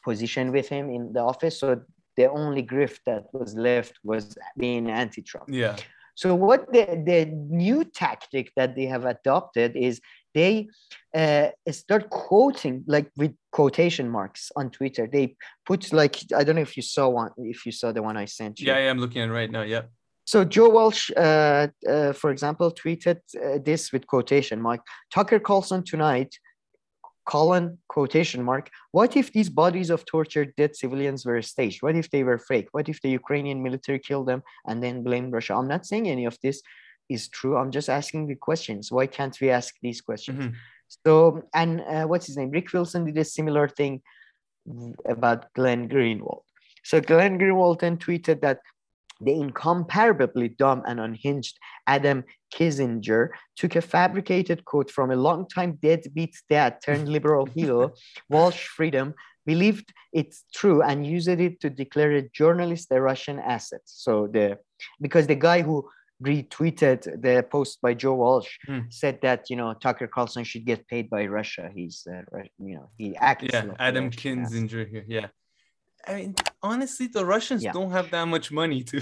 position 0.04 0.52
with 0.52 0.68
him 0.68 0.90
in 0.90 1.12
the 1.12 1.20
office 1.20 1.60
so 1.60 1.80
the 2.16 2.26
only 2.30 2.62
grift 2.62 3.00
that 3.06 3.24
was 3.32 3.54
left 3.54 3.98
was 4.04 4.36
being 4.58 4.90
anti-trump 4.90 5.48
yeah 5.48 5.76
so 6.14 6.34
what 6.34 6.70
the, 6.72 7.02
the 7.06 7.24
new 7.48 7.84
tactic 7.84 8.52
that 8.56 8.76
they 8.76 8.84
have 8.84 9.06
adopted 9.06 9.76
is 9.76 10.00
they 10.34 10.68
uh, 11.14 11.48
start 11.70 12.10
quoting 12.10 12.84
like 12.86 13.10
with 13.16 13.34
quotation 13.50 14.08
marks 14.08 14.50
on 14.56 14.70
Twitter. 14.70 15.08
They 15.10 15.36
put 15.66 15.92
like 15.92 16.16
I 16.34 16.44
don't 16.44 16.56
know 16.56 16.62
if 16.62 16.76
you 16.76 16.82
saw 16.82 17.08
one, 17.08 17.30
if 17.38 17.66
you 17.66 17.72
saw 17.72 17.92
the 17.92 18.02
one 18.02 18.16
I 18.16 18.24
sent 18.24 18.60
you. 18.60 18.66
Yeah, 18.66 18.78
yeah 18.78 18.90
I'm 18.90 18.98
looking 18.98 19.22
at 19.22 19.28
it 19.28 19.32
right 19.32 19.50
now. 19.50 19.62
Yeah. 19.62 19.82
So 20.24 20.44
Joe 20.44 20.68
Walsh, 20.68 21.10
uh, 21.16 21.66
uh, 21.88 22.12
for 22.12 22.30
example, 22.30 22.70
tweeted 22.70 23.18
uh, 23.36 23.58
this 23.64 23.92
with 23.92 24.06
quotation 24.06 24.60
mark. 24.62 24.80
Tucker 25.12 25.40
Carlson 25.40 25.84
tonight, 25.84 26.32
colon 27.26 27.78
quotation 27.88 28.42
mark. 28.42 28.70
What 28.92 29.16
if 29.16 29.32
these 29.32 29.48
bodies 29.48 29.90
of 29.90 30.04
tortured 30.04 30.54
dead 30.56 30.76
civilians 30.76 31.26
were 31.26 31.42
staged? 31.42 31.82
What 31.82 31.96
if 31.96 32.10
they 32.10 32.22
were 32.22 32.38
fake? 32.38 32.68
What 32.72 32.88
if 32.88 33.00
the 33.02 33.10
Ukrainian 33.10 33.62
military 33.62 33.98
killed 33.98 34.28
them 34.28 34.42
and 34.66 34.82
then 34.82 35.02
blamed 35.02 35.32
Russia? 35.32 35.54
I'm 35.54 35.68
not 35.68 35.86
saying 35.86 36.08
any 36.08 36.24
of 36.24 36.38
this 36.42 36.62
is 37.08 37.28
true. 37.28 37.56
I'm 37.56 37.70
just 37.70 37.88
asking 37.88 38.26
the 38.26 38.34
questions. 38.34 38.90
Why 38.90 39.06
can't 39.06 39.38
we 39.40 39.50
ask 39.50 39.74
these 39.82 40.00
questions? 40.00 40.38
Mm-hmm. 40.38 40.54
So, 41.04 41.42
and 41.54 41.80
uh, 41.80 42.04
what's 42.04 42.26
his 42.26 42.36
name? 42.36 42.50
Rick 42.50 42.72
Wilson 42.72 43.04
did 43.04 43.18
a 43.18 43.24
similar 43.24 43.68
thing 43.68 44.02
about 45.08 45.52
Glenn 45.54 45.88
Greenwald. 45.88 46.42
So 46.84 47.00
Glenn 47.00 47.38
Greenwald 47.38 47.80
then 47.80 47.96
tweeted 47.96 48.40
that 48.42 48.60
the 49.20 49.32
incomparably 49.32 50.48
dumb 50.48 50.82
and 50.86 50.98
unhinged 50.98 51.56
Adam 51.86 52.24
Kinzinger 52.52 53.28
took 53.56 53.76
a 53.76 53.80
fabricated 53.80 54.64
quote 54.64 54.90
from 54.90 55.10
a 55.10 55.16
longtime 55.16 55.78
deadbeat 55.80 56.34
dad 56.50 56.78
turned 56.84 57.08
liberal 57.16 57.46
hero, 57.46 57.92
Walsh 58.28 58.66
Freedom, 58.66 59.14
believed 59.46 59.92
it's 60.12 60.44
true 60.54 60.82
and 60.82 61.06
used 61.06 61.28
it 61.28 61.60
to 61.60 61.70
declare 61.70 62.12
a 62.12 62.28
journalist 62.30 62.88
a 62.90 63.00
Russian 63.00 63.38
asset. 63.38 63.80
So 63.84 64.26
the 64.26 64.58
because 65.00 65.26
the 65.26 65.36
guy 65.36 65.62
who 65.62 65.88
retweeted 66.22 67.20
the 67.20 67.44
post 67.50 67.80
by 67.80 67.94
Joe 67.94 68.14
Walsh, 68.14 68.58
hmm. 68.66 68.80
said 68.90 69.20
that 69.22 69.50
you 69.50 69.56
know 69.56 69.74
Tucker 69.74 70.06
Carlson 70.06 70.44
should 70.44 70.64
get 70.64 70.86
paid 70.88 71.10
by 71.10 71.26
Russia. 71.26 71.70
He's 71.74 72.06
uh, 72.10 72.22
you 72.58 72.76
know 72.76 72.90
he 72.96 73.16
acts. 73.16 73.44
Yeah, 73.52 73.64
like 73.64 73.76
Adam 73.78 74.10
Kinzinger 74.10 74.88
here. 74.88 75.04
Yeah, 75.08 75.28
I 76.06 76.14
mean 76.14 76.34
honestly, 76.62 77.06
the 77.08 77.24
Russians 77.24 77.62
yeah. 77.62 77.72
don't 77.72 77.90
have 77.90 78.10
that 78.10 78.26
much 78.26 78.52
money 78.52 78.82
to. 78.84 79.00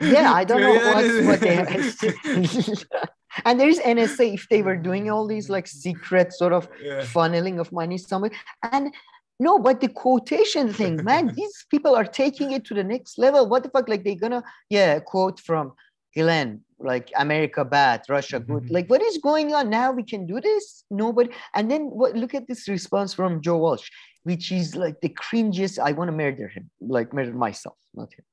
yeah, 0.00 0.32
I 0.32 0.44
don't 0.44 0.60
know 0.60 0.74
what, 0.92 1.24
what 1.24 1.40
they 1.40 1.54
have. 1.56 2.84
and 3.44 3.60
there 3.60 3.68
is 3.68 3.78
NSA 3.78 4.34
if 4.34 4.48
they 4.48 4.62
were 4.62 4.76
doing 4.76 5.10
all 5.10 5.26
these 5.26 5.48
like 5.48 5.66
secret 5.66 6.32
sort 6.32 6.52
of 6.52 6.68
yeah. 6.82 7.00
funneling 7.02 7.60
of 7.60 7.72
money 7.72 7.98
somewhere. 7.98 8.32
And 8.62 8.92
no, 9.40 9.58
but 9.58 9.80
the 9.80 9.88
quotation 9.88 10.72
thing, 10.72 11.02
man, 11.04 11.32
these 11.34 11.64
people 11.70 11.96
are 11.96 12.04
taking 12.04 12.52
it 12.52 12.64
to 12.66 12.74
the 12.74 12.84
next 12.84 13.18
level. 13.18 13.48
What 13.48 13.62
the 13.62 13.70
fuck? 13.70 13.88
Like 13.88 14.04
they're 14.04 14.14
gonna, 14.14 14.44
yeah, 14.68 15.00
quote 15.00 15.40
from 15.40 15.72
Glenn, 16.14 16.60
like 16.78 17.10
America 17.16 17.64
bad, 17.64 18.02
Russia 18.08 18.38
good. 18.38 18.64
Mm-hmm. 18.64 18.74
Like 18.74 18.90
what 18.90 19.02
is 19.02 19.16
going 19.18 19.54
on 19.54 19.70
now? 19.70 19.92
We 19.92 20.02
can 20.02 20.26
do 20.26 20.40
this. 20.42 20.84
Nobody. 20.90 21.30
And 21.54 21.70
then 21.70 21.86
what? 21.86 22.14
Look 22.14 22.34
at 22.34 22.46
this 22.46 22.68
response 22.68 23.14
from 23.14 23.40
Joe 23.40 23.56
Walsh, 23.56 23.88
which 24.24 24.52
is 24.52 24.76
like 24.76 25.00
the 25.00 25.08
cringiest. 25.08 25.78
I 25.78 25.92
want 25.92 26.08
to 26.08 26.16
murder 26.16 26.46
him, 26.46 26.70
like 26.80 27.14
murder 27.14 27.32
myself, 27.32 27.78
not 27.94 28.12
him. 28.12 28.24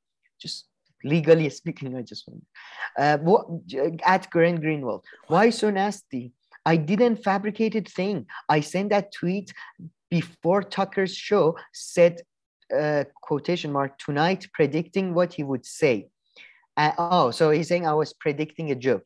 Just 0.41 0.65
legally 1.05 1.49
speaking, 1.49 1.95
I 1.95 2.01
just 2.01 2.27
want. 2.27 2.43
Uh, 2.99 3.17
what, 3.19 3.45
at 4.05 4.29
Glenn 4.29 4.59
Greenwald, 4.59 5.03
why 5.27 5.51
so 5.51 5.69
nasty? 5.69 6.33
I 6.65 6.75
didn't 6.75 7.23
fabricate 7.23 7.75
a 7.75 7.81
thing. 7.81 8.25
I 8.49 8.59
sent 8.59 8.89
that 8.89 9.13
tweet 9.13 9.53
before 10.09 10.63
Tucker's 10.63 11.15
show 11.15 11.55
said, 11.73 12.21
uh, 12.75 13.05
quotation 13.21 13.71
mark, 13.71 13.97
tonight 13.97 14.47
predicting 14.53 15.13
what 15.13 15.33
he 15.33 15.43
would 15.43 15.65
say. 15.65 16.09
Uh, 16.75 16.91
oh, 16.97 17.31
so 17.31 17.49
he's 17.49 17.67
saying 17.67 17.87
I 17.87 17.93
was 17.93 18.13
predicting 18.13 18.71
a 18.71 18.75
joke. 18.75 19.03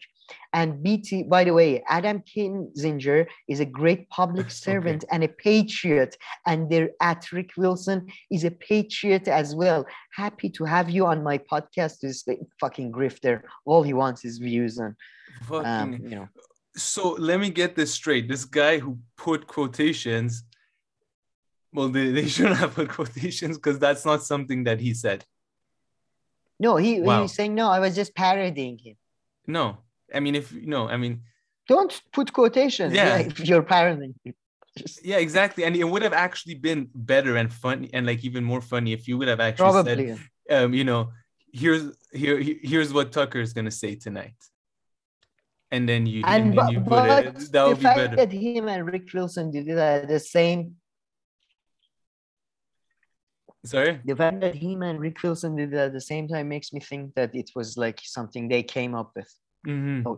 And 0.53 0.81
BT, 0.83 1.23
by 1.23 1.43
the 1.43 1.53
way, 1.53 1.83
Adam 1.87 2.21
Kinzinger 2.21 3.27
is 3.47 3.59
a 3.59 3.65
great 3.65 4.09
public 4.09 4.51
servant 4.65 5.03
okay. 5.03 5.15
and 5.15 5.23
a 5.23 5.27
patriot. 5.27 6.17
And 6.45 6.69
there 6.69 6.91
at 7.01 7.31
Rick 7.31 7.51
Wilson 7.57 8.07
is 8.29 8.43
a 8.43 8.51
patriot 8.51 9.27
as 9.27 9.55
well. 9.55 9.85
Happy 10.13 10.49
to 10.51 10.65
have 10.65 10.89
you 10.89 11.05
on 11.05 11.23
my 11.23 11.37
podcast. 11.37 11.99
This 12.01 12.25
fucking 12.59 12.91
grifter. 12.91 13.41
All 13.65 13.83
he 13.83 13.93
wants 13.93 14.25
is 14.25 14.37
views 14.37 14.77
and 14.77 14.95
um, 15.49 15.93
you 15.93 16.15
know. 16.15 16.27
So 16.75 17.15
let 17.19 17.39
me 17.39 17.49
get 17.49 17.75
this 17.75 17.93
straight. 17.93 18.29
This 18.29 18.45
guy 18.45 18.79
who 18.79 18.97
put 19.17 19.47
quotations 19.47 20.43
well, 21.73 21.89
they, 21.89 22.11
they 22.11 22.27
shouldn't 22.27 22.57
have 22.57 22.75
put 22.75 22.89
quotations 22.89 23.57
because 23.57 23.79
that's 23.79 24.05
not 24.05 24.23
something 24.23 24.65
that 24.65 24.79
he 24.79 24.93
said. 24.93 25.25
No, 26.59 26.75
he, 26.75 27.01
wow. 27.01 27.21
he's 27.21 27.33
saying 27.33 27.55
no. 27.55 27.69
I 27.69 27.79
was 27.79 27.95
just 27.95 28.13
parodying 28.13 28.77
him. 28.77 28.95
No, 29.47 29.77
I 30.13 30.19
mean 30.19 30.35
if 30.35 30.53
no, 30.53 30.87
I 30.87 30.97
mean 30.97 31.21
don't 31.67 32.01
put 32.11 32.31
quotations. 32.33 32.93
Yeah, 32.93 33.17
if 33.17 33.39
you're 33.47 33.63
parodying. 33.63 34.15
Yeah, 35.03 35.17
exactly. 35.17 35.65
And 35.65 35.75
it 35.75 35.83
would 35.83 36.01
have 36.01 36.13
actually 36.13 36.55
been 36.55 36.89
better 36.95 37.35
and 37.35 37.51
funny 37.51 37.89
and 37.91 38.05
like 38.05 38.23
even 38.23 38.41
more 38.45 38.61
funny 38.61 38.93
if 38.93 39.05
you 39.05 39.17
would 39.17 39.27
have 39.27 39.41
actually 39.41 39.69
Probably. 39.69 40.15
said, 40.15 40.19
um, 40.49 40.73
you 40.73 40.85
know, 40.85 41.11
here's 41.51 41.93
here 42.13 42.39
here's 42.39 42.93
what 42.93 43.11
Tucker's 43.11 43.51
gonna 43.51 43.71
say 43.71 43.95
tonight. 43.95 44.39
And 45.71 45.89
then 45.89 46.05
you 46.05 46.23
and, 46.25 46.45
and 46.45 46.55
but, 46.55 46.71
you 46.71 46.79
put 46.79 47.09
it. 47.09 47.51
That 47.51 47.67
would 47.67 47.77
be 47.79 47.83
better. 47.83 48.15
That 48.15 48.31
him 48.31 48.69
and 48.69 48.85
Rick 48.85 49.09
Wilson 49.13 49.51
did 49.51 49.67
it 49.67 49.77
at 49.77 50.07
the 50.07 50.21
same 50.21 50.77
Sorry? 53.63 53.99
The 54.05 54.15
fact 54.15 54.41
that 54.41 54.55
him 54.55 54.81
and 54.81 54.99
Rick 54.99 55.21
Wilson 55.21 55.55
did 55.55 55.73
it 55.73 55.77
at 55.77 55.93
the 55.93 56.01
same 56.01 56.27
time 56.27 56.49
makes 56.49 56.73
me 56.73 56.79
think 56.79 57.13
that 57.15 57.35
it 57.35 57.51
was 57.55 57.77
like 57.77 57.99
something 58.03 58.47
they 58.47 58.63
came 58.63 58.95
up 58.95 59.11
with. 59.15 59.31
Mm-hmm. 59.67 60.07
Oh, 60.07 60.17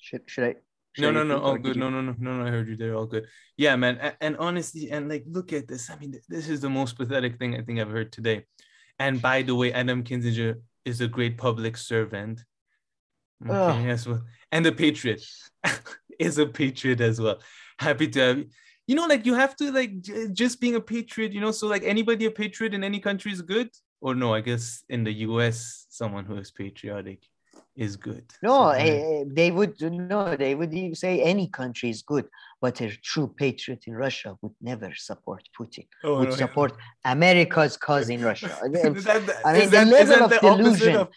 should, 0.00 0.22
should 0.26 0.44
I? 0.44 0.54
Should 0.94 1.02
no, 1.02 1.08
I 1.10 1.12
no, 1.12 1.22
no, 1.22 1.38
all 1.40 1.56
good. 1.56 1.76
You... 1.76 1.80
No, 1.80 1.90
no, 1.90 2.00
no, 2.00 2.16
no, 2.18 2.38
no. 2.38 2.46
I 2.46 2.50
heard 2.50 2.68
you 2.68 2.76
there. 2.76 2.96
All 2.96 3.06
good. 3.06 3.26
Yeah, 3.56 3.76
man. 3.76 3.98
And, 3.98 4.16
and 4.20 4.36
honestly, 4.38 4.90
and 4.90 5.08
like, 5.08 5.24
look 5.28 5.52
at 5.52 5.68
this. 5.68 5.90
I 5.90 5.96
mean, 5.96 6.14
this 6.28 6.48
is 6.48 6.60
the 6.60 6.70
most 6.70 6.96
pathetic 6.96 7.38
thing 7.38 7.56
I 7.56 7.62
think 7.62 7.78
I've 7.78 7.90
heard 7.90 8.10
today. 8.10 8.44
And 8.98 9.22
by 9.22 9.42
the 9.42 9.54
way, 9.54 9.72
Adam 9.72 10.02
Kinzinger 10.02 10.60
is 10.84 11.00
a 11.00 11.08
great 11.08 11.38
public 11.38 11.76
servant. 11.76 12.44
Okay, 13.42 13.54
oh. 13.54 13.88
as 13.88 14.06
well. 14.06 14.22
And 14.50 14.66
the 14.66 14.72
patriot 14.72 15.24
is 16.18 16.38
a 16.38 16.46
patriot 16.46 17.00
as 17.00 17.20
well. 17.20 17.40
Happy 17.78 18.08
to 18.08 18.20
have 18.20 18.38
you 18.38 18.46
you 18.90 18.96
know, 18.96 19.06
like 19.06 19.24
you 19.24 19.34
have 19.34 19.54
to 19.54 19.70
like 19.70 19.92
j- 20.00 20.26
just 20.42 20.60
being 20.60 20.74
a 20.74 20.80
patriot, 20.80 21.32
you 21.32 21.40
know, 21.40 21.52
so 21.52 21.68
like 21.68 21.84
anybody 21.84 22.24
a 22.26 22.30
patriot 22.42 22.74
in 22.74 22.82
any 22.82 22.98
country 22.98 23.30
is 23.30 23.40
good. 23.40 23.70
Or 24.00 24.16
no, 24.16 24.34
I 24.34 24.40
guess 24.40 24.82
in 24.88 25.04
the 25.04 25.14
US, 25.28 25.86
someone 25.90 26.24
who 26.24 26.36
is 26.38 26.50
patriotic 26.50 27.20
is 27.76 27.94
good. 27.94 28.24
No, 28.42 28.56
so, 28.72 28.80
uh, 28.86 29.24
they 29.38 29.52
would 29.52 29.80
no, 29.80 30.34
they 30.34 30.56
would 30.56 30.72
say 30.96 31.22
any 31.22 31.46
country 31.60 31.88
is 31.88 32.02
good, 32.02 32.26
but 32.60 32.80
a 32.80 32.88
true 33.10 33.28
patriot 33.42 33.82
in 33.86 33.94
Russia 33.94 34.36
would 34.42 34.56
never 34.60 34.90
support 34.96 35.42
Putin. 35.56 35.86
Oh, 36.02 36.18
would 36.18 36.30
no, 36.30 36.34
support 36.34 36.72
yeah. 36.76 37.12
America's 37.12 37.76
cause 37.76 38.10
in 38.10 38.20
Russia. 38.24 38.50
is 38.74 39.04
that 39.04 39.22
I 39.44 39.52
mean, 39.52 39.64
the 39.66 39.70
that, 39.70 39.86
level 39.86 40.24
of 40.24 40.30
the 40.30 40.40
delusion. 40.40 40.96
Of 40.96 41.08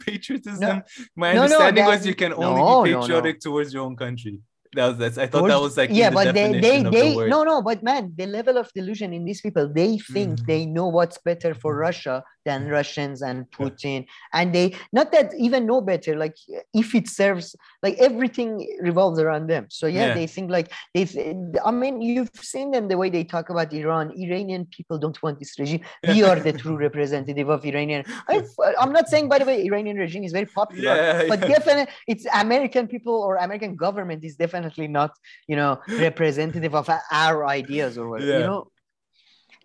patriotism. 0.06 0.60
No, 0.60 0.82
My 1.14 1.34
no, 1.34 1.42
understanding 1.42 1.84
no, 1.84 1.90
that, 1.90 1.96
was 1.98 2.06
you 2.06 2.14
can 2.14 2.32
only 2.32 2.90
be 2.90 2.96
patriotic 2.96 3.40
towards 3.40 3.74
your 3.74 3.82
own 3.82 3.96
country. 3.96 4.40
That 4.74 4.86
was 4.88 4.98
that's 4.98 5.18
I 5.18 5.26
thought 5.26 5.48
that 5.48 5.60
was 5.60 5.76
like 5.76 5.90
yeah, 5.92 6.10
but 6.10 6.34
they 6.34 6.52
they 6.60 6.82
they 6.82 7.14
the 7.14 7.26
no 7.28 7.42
no, 7.44 7.62
but 7.62 7.82
man, 7.82 8.12
the 8.16 8.26
level 8.26 8.58
of 8.58 8.72
delusion 8.74 9.12
in 9.12 9.24
these 9.24 9.40
people, 9.40 9.68
they 9.72 9.98
think 9.98 10.40
mm. 10.40 10.46
they 10.46 10.66
know 10.66 10.86
what's 10.86 11.18
better 11.18 11.54
for 11.54 11.76
Russia 11.76 12.22
than 12.48 12.68
Russians 12.68 13.20
and 13.22 13.38
Putin. 13.50 14.06
And 14.32 14.54
they 14.54 14.66
not 14.98 15.12
that 15.12 15.32
even 15.46 15.66
know 15.70 15.80
better, 15.80 16.12
like 16.16 16.36
if 16.82 16.94
it 16.94 17.06
serves, 17.08 17.54
like 17.82 17.96
everything 18.08 18.50
revolves 18.80 19.18
around 19.24 19.44
them. 19.54 19.66
So 19.78 19.86
yeah, 19.86 20.08
yeah. 20.08 20.14
they 20.14 20.26
think 20.26 20.50
like 20.50 20.72
they. 20.94 21.04
I 21.64 21.70
mean, 21.70 22.00
you've 22.00 22.30
seen 22.52 22.70
them 22.74 22.88
the 22.88 22.98
way 23.00 23.10
they 23.10 23.24
talk 23.24 23.50
about 23.50 23.72
Iran. 23.72 24.06
Iranian 24.26 24.66
people 24.76 24.96
don't 24.98 25.20
want 25.22 25.38
this 25.38 25.58
regime. 25.58 25.82
We 26.06 26.22
are 26.28 26.38
the 26.48 26.52
true 26.52 26.76
representative 26.86 27.48
of 27.56 27.64
Iranian. 27.64 28.04
I, 28.28 28.42
am 28.84 28.92
not 28.98 29.08
saying, 29.08 29.28
by 29.28 29.38
the 29.38 29.46
way, 29.50 29.56
Iranian 29.70 29.96
regime 29.96 30.24
is 30.24 30.32
very 30.32 30.50
popular, 30.60 30.94
yeah, 30.94 31.26
but 31.32 31.40
yeah. 31.40 31.48
definitely 31.54 31.86
it's 32.06 32.26
American 32.34 32.84
people 32.94 33.16
or 33.26 33.36
American 33.36 33.76
government 33.76 34.24
is 34.24 34.36
definitely 34.36 34.57
not, 34.88 35.12
you 35.46 35.56
know, 35.56 35.80
representative 35.88 36.74
of 36.74 36.88
our 37.12 37.46
ideas 37.46 37.98
or 37.98 38.08
whatever. 38.08 38.38
You 38.40 38.46
know, 38.46 38.70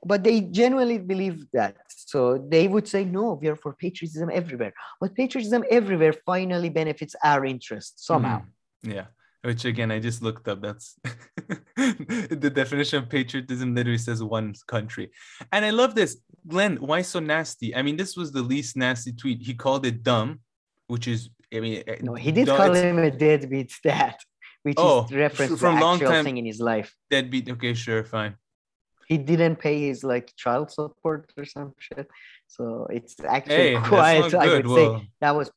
but 0.06 0.24
they 0.24 0.42
genuinely 0.42 0.98
believe 0.98 1.46
that 1.54 1.78
so 2.14 2.38
they 2.38 2.68
would 2.68 2.88
say, 2.88 3.06
no, 3.06 3.40
we 3.42 3.48
are 3.48 3.56
for 3.56 3.74
patriotism 3.74 4.30
everywhere. 4.32 4.74
But 5.02 5.16
patriotism 5.16 5.64
everywhere 5.72 6.14
finally 6.14 6.70
benefits 6.70 7.16
our 7.24 7.44
interests 7.44 8.06
somehow. 8.06 8.42
Mm. 8.86 8.94
Yeah. 8.96 9.06
which 9.42 9.66
again 9.66 9.92
I 9.92 10.00
just 10.00 10.22
looked 10.22 10.48
up. 10.48 10.62
That's 10.62 10.96
the 11.76 12.52
definition 12.54 13.00
of 13.00 13.10
patriotism 13.10 13.74
literally 13.74 13.98
says 13.98 14.22
one 14.22 14.54
country. 14.68 15.10
And 15.52 15.66
I 15.66 15.72
love 15.72 15.96
this. 15.96 16.18
Glenn, 16.48 16.76
why 16.78 17.02
so 17.02 17.20
nasty? 17.20 17.76
I 17.76 17.82
mean, 17.82 17.98
this 17.98 18.16
was 18.16 18.32
the 18.32 18.44
least 18.44 18.78
nasty 18.78 19.12
tweet. 19.14 19.42
He 19.42 19.56
called 19.56 19.84
it 19.86 20.04
dumb, 20.04 20.42
which 20.88 21.08
is 21.08 21.30
I 21.56 21.60
mean 21.62 21.84
no, 22.02 22.14
he 22.14 22.32
did 22.32 22.46
dumb, 22.46 22.58
call 22.58 22.74
him 22.74 23.00
a 23.00 23.12
deadbeat 23.12 23.74
dad, 23.84 24.18
which 24.64 24.76
oh, 24.78 25.06
is 25.06 25.12
reference 25.12 25.60
from 25.60 25.76
to 25.76 25.82
long 25.82 25.96
actual 25.96 26.12
time, 26.12 26.26
thing 26.26 26.38
in 26.38 26.46
his 26.46 26.60
life. 26.60 26.96
Deadbeat, 27.10 27.50
okay, 27.52 27.74
sure, 27.74 28.04
fine. 28.04 28.36
He 29.08 29.18
didn't 29.18 29.58
pay 29.58 29.88
his 29.88 30.04
like 30.04 30.34
child 30.36 30.72
support 30.72 31.32
or 31.38 31.46
some 31.46 31.74
shit. 31.78 32.08
So 32.48 32.88
it's 32.90 33.16
actually 33.28 33.76
hey, 33.76 33.76
quite 33.76 34.34
I 34.34 34.48
would 34.48 34.68
well, 34.68 35.00
say 35.00 35.10
that 35.22 35.36
was 35.36 35.52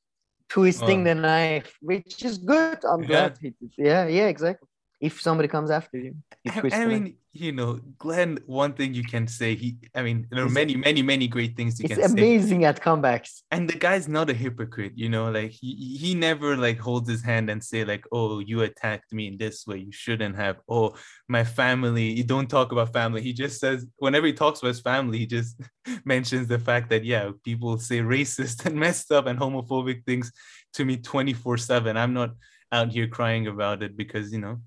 twisting 0.49 1.03
oh. 1.03 1.05
the 1.05 1.15
knife, 1.15 1.73
which 1.81 2.23
is 2.25 2.39
good. 2.39 2.85
I'm 2.85 3.03
yeah. 3.03 3.09
glad 3.09 3.39
he 3.41 3.51
did. 3.51 3.73
Yeah, 3.79 4.07
yeah, 4.07 4.27
exactly 4.27 4.69
if 5.01 5.21
somebody 5.21 5.49
comes 5.49 5.71
after 5.71 5.99
you. 5.99 6.15
I, 6.49 6.63
I 6.73 6.87
mean, 6.87 7.17
you 7.33 7.53
know, 7.53 7.81
Glenn, 7.99 8.39
one 8.47 8.73
thing 8.73 8.95
you 8.95 9.05
can 9.05 9.29
say, 9.29 9.55
he, 9.55 9.77
I 9.95 10.03
mean, 10.03 10.27
there 10.31 10.43
are 10.43 10.49
many, 10.49 10.75
many, 10.75 11.03
many 11.03 11.29
great 11.29 11.55
things 11.55 11.79
you 11.79 11.87
can 11.87 11.99
say. 11.99 12.05
amazing 12.05 12.65
at 12.65 12.81
comebacks. 12.81 13.43
And 13.51 13.69
the 13.69 13.79
guy's 13.79 14.09
not 14.09 14.31
a 14.31 14.33
hypocrite, 14.33 14.93
you 14.97 15.11
know, 15.11 15.31
like 15.31 15.51
he, 15.51 15.99
he 16.01 16.15
never 16.15 16.57
like 16.57 16.79
holds 16.79 17.11
his 17.11 17.23
hand 17.23 17.51
and 17.51 17.63
say 17.63 17.85
like, 17.85 18.07
oh, 18.11 18.39
you 18.39 18.63
attacked 18.63 19.13
me 19.13 19.27
in 19.27 19.37
this 19.37 19.67
way. 19.67 19.79
You 19.79 19.93
shouldn't 19.93 20.37
have. 20.37 20.57
Oh, 20.67 20.95
my 21.29 21.45
family. 21.45 22.13
You 22.13 22.25
don't 22.25 22.49
talk 22.49 22.73
about 22.73 22.95
family. 22.95 23.21
He 23.21 23.35
just 23.35 23.61
says, 23.61 23.87
whenever 23.99 24.27
he 24.27 24.33
talks 24.33 24.61
about 24.61 24.69
his 24.69 24.81
family, 24.81 25.19
he 25.19 25.27
just 25.27 25.61
mentions 26.07 26.49
the 26.49 26.59
fact 26.59 26.89
that, 26.89 27.05
yeah, 27.05 27.31
people 27.45 27.79
say 27.79 27.99
racist 27.99 28.65
and 28.67 28.77
messed 28.77 29.13
up 29.13 29.27
and 29.27 29.39
homophobic 29.39 30.07
things 30.07 30.33
to 30.73 30.87
me 30.87 30.97
24 30.97 31.59
seven. 31.59 31.99
I'm 31.99 32.15
not 32.15 32.31
out 32.73 32.91
here 32.93 33.09
crying 33.09 33.47
about 33.47 33.83
it 33.83 33.97
because, 33.97 34.33
you 34.33 34.41
know, 34.41 34.61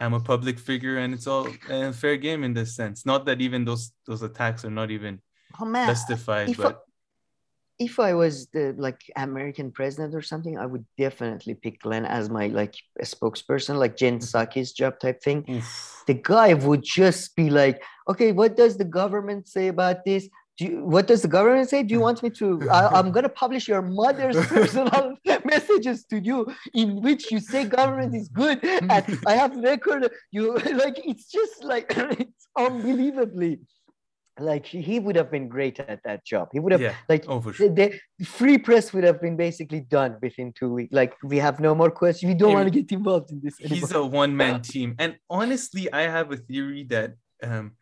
I'm 0.00 0.14
a 0.14 0.20
public 0.20 0.58
figure, 0.58 0.98
and 0.98 1.12
it's 1.12 1.26
all 1.26 1.48
uh, 1.68 1.92
fair 1.92 2.16
game 2.16 2.44
in 2.44 2.54
this 2.54 2.76
sense. 2.76 3.04
Not 3.04 3.26
that 3.26 3.40
even 3.40 3.64
those 3.64 3.92
those 4.06 4.22
attacks 4.22 4.64
are 4.64 4.70
not 4.70 4.90
even 4.90 5.20
oh, 5.60 5.64
man. 5.64 5.88
justified, 5.88 6.50
if 6.50 6.56
but. 6.58 6.76
I, 6.76 6.78
if 7.78 8.00
I 8.00 8.14
was 8.14 8.46
the 8.48 8.74
like 8.76 9.00
American 9.16 9.70
president 9.70 10.14
or 10.14 10.22
something, 10.22 10.58
I 10.58 10.66
would 10.66 10.84
definitely 10.96 11.54
pick 11.54 11.80
Glenn 11.82 12.04
as 12.04 12.28
my 12.28 12.48
like 12.48 12.74
a 13.00 13.04
spokesperson, 13.04 13.78
like 13.78 13.96
Jen 13.96 14.18
mm-hmm. 14.18 14.36
Psaki's 14.36 14.72
job 14.72 14.98
type 14.98 15.22
thing. 15.22 15.62
The 16.06 16.14
guy 16.14 16.54
would 16.54 16.82
just 16.82 17.36
be 17.36 17.50
like, 17.50 17.82
okay, 18.08 18.32
what 18.32 18.56
does 18.56 18.76
the 18.76 18.84
government 18.84 19.48
say 19.48 19.68
about 19.68 20.04
this? 20.04 20.28
Do 20.58 20.64
you, 20.64 20.84
what 20.84 21.06
does 21.06 21.22
the 21.22 21.28
government 21.28 21.70
say? 21.70 21.84
Do 21.84 21.94
you 21.94 22.00
want 22.00 22.20
me 22.20 22.30
to? 22.30 22.68
I, 22.68 22.98
am 22.98 23.12
going 23.12 23.22
to 23.22 23.28
publish 23.28 23.68
your 23.68 23.80
mother's 23.80 24.36
personal 24.46 25.14
messages 25.44 26.04
to 26.06 26.18
you 26.18 26.52
in 26.74 27.00
which 27.00 27.30
you 27.30 27.38
say 27.38 27.64
government 27.64 28.14
is 28.16 28.28
good, 28.28 28.62
and 28.64 28.90
I 29.24 29.34
have 29.34 29.54
record. 29.56 30.10
You 30.32 30.54
like 30.82 31.00
it's 31.04 31.30
just 31.30 31.62
like 31.62 31.86
it's 31.96 32.48
unbelievably 32.56 33.60
like 34.40 34.66
he 34.66 35.00
would 35.00 35.16
have 35.16 35.30
been 35.30 35.48
great 35.48 35.78
at 35.80 36.00
that 36.04 36.24
job. 36.24 36.48
He 36.52 36.58
would 36.58 36.72
have 36.72 36.80
yeah. 36.80 36.94
like 37.08 37.24
oh, 37.28 37.40
sure. 37.52 37.68
the, 37.68 38.00
the, 38.18 38.24
free 38.24 38.58
press 38.58 38.92
would 38.92 39.04
have 39.04 39.20
been 39.20 39.36
basically 39.36 39.80
done 39.80 40.16
within 40.22 40.52
two 40.52 40.72
weeks. 40.72 40.92
Like 40.92 41.14
we 41.22 41.38
have 41.38 41.60
no 41.60 41.74
more 41.74 41.90
questions. 41.90 42.28
We 42.28 42.34
don't 42.34 42.54
want 42.54 42.66
to 42.66 42.70
get 42.70 42.90
involved 42.90 43.30
in 43.30 43.40
this. 43.42 43.60
Anymore. 43.60 43.78
He's 43.78 43.92
a 43.92 44.04
one 44.04 44.36
man 44.36 44.62
team, 44.62 44.96
and 44.98 45.16
honestly, 45.30 45.92
I 45.92 46.02
have 46.02 46.32
a 46.32 46.36
theory 46.36 46.84
that 46.90 47.14
um, 47.44 47.72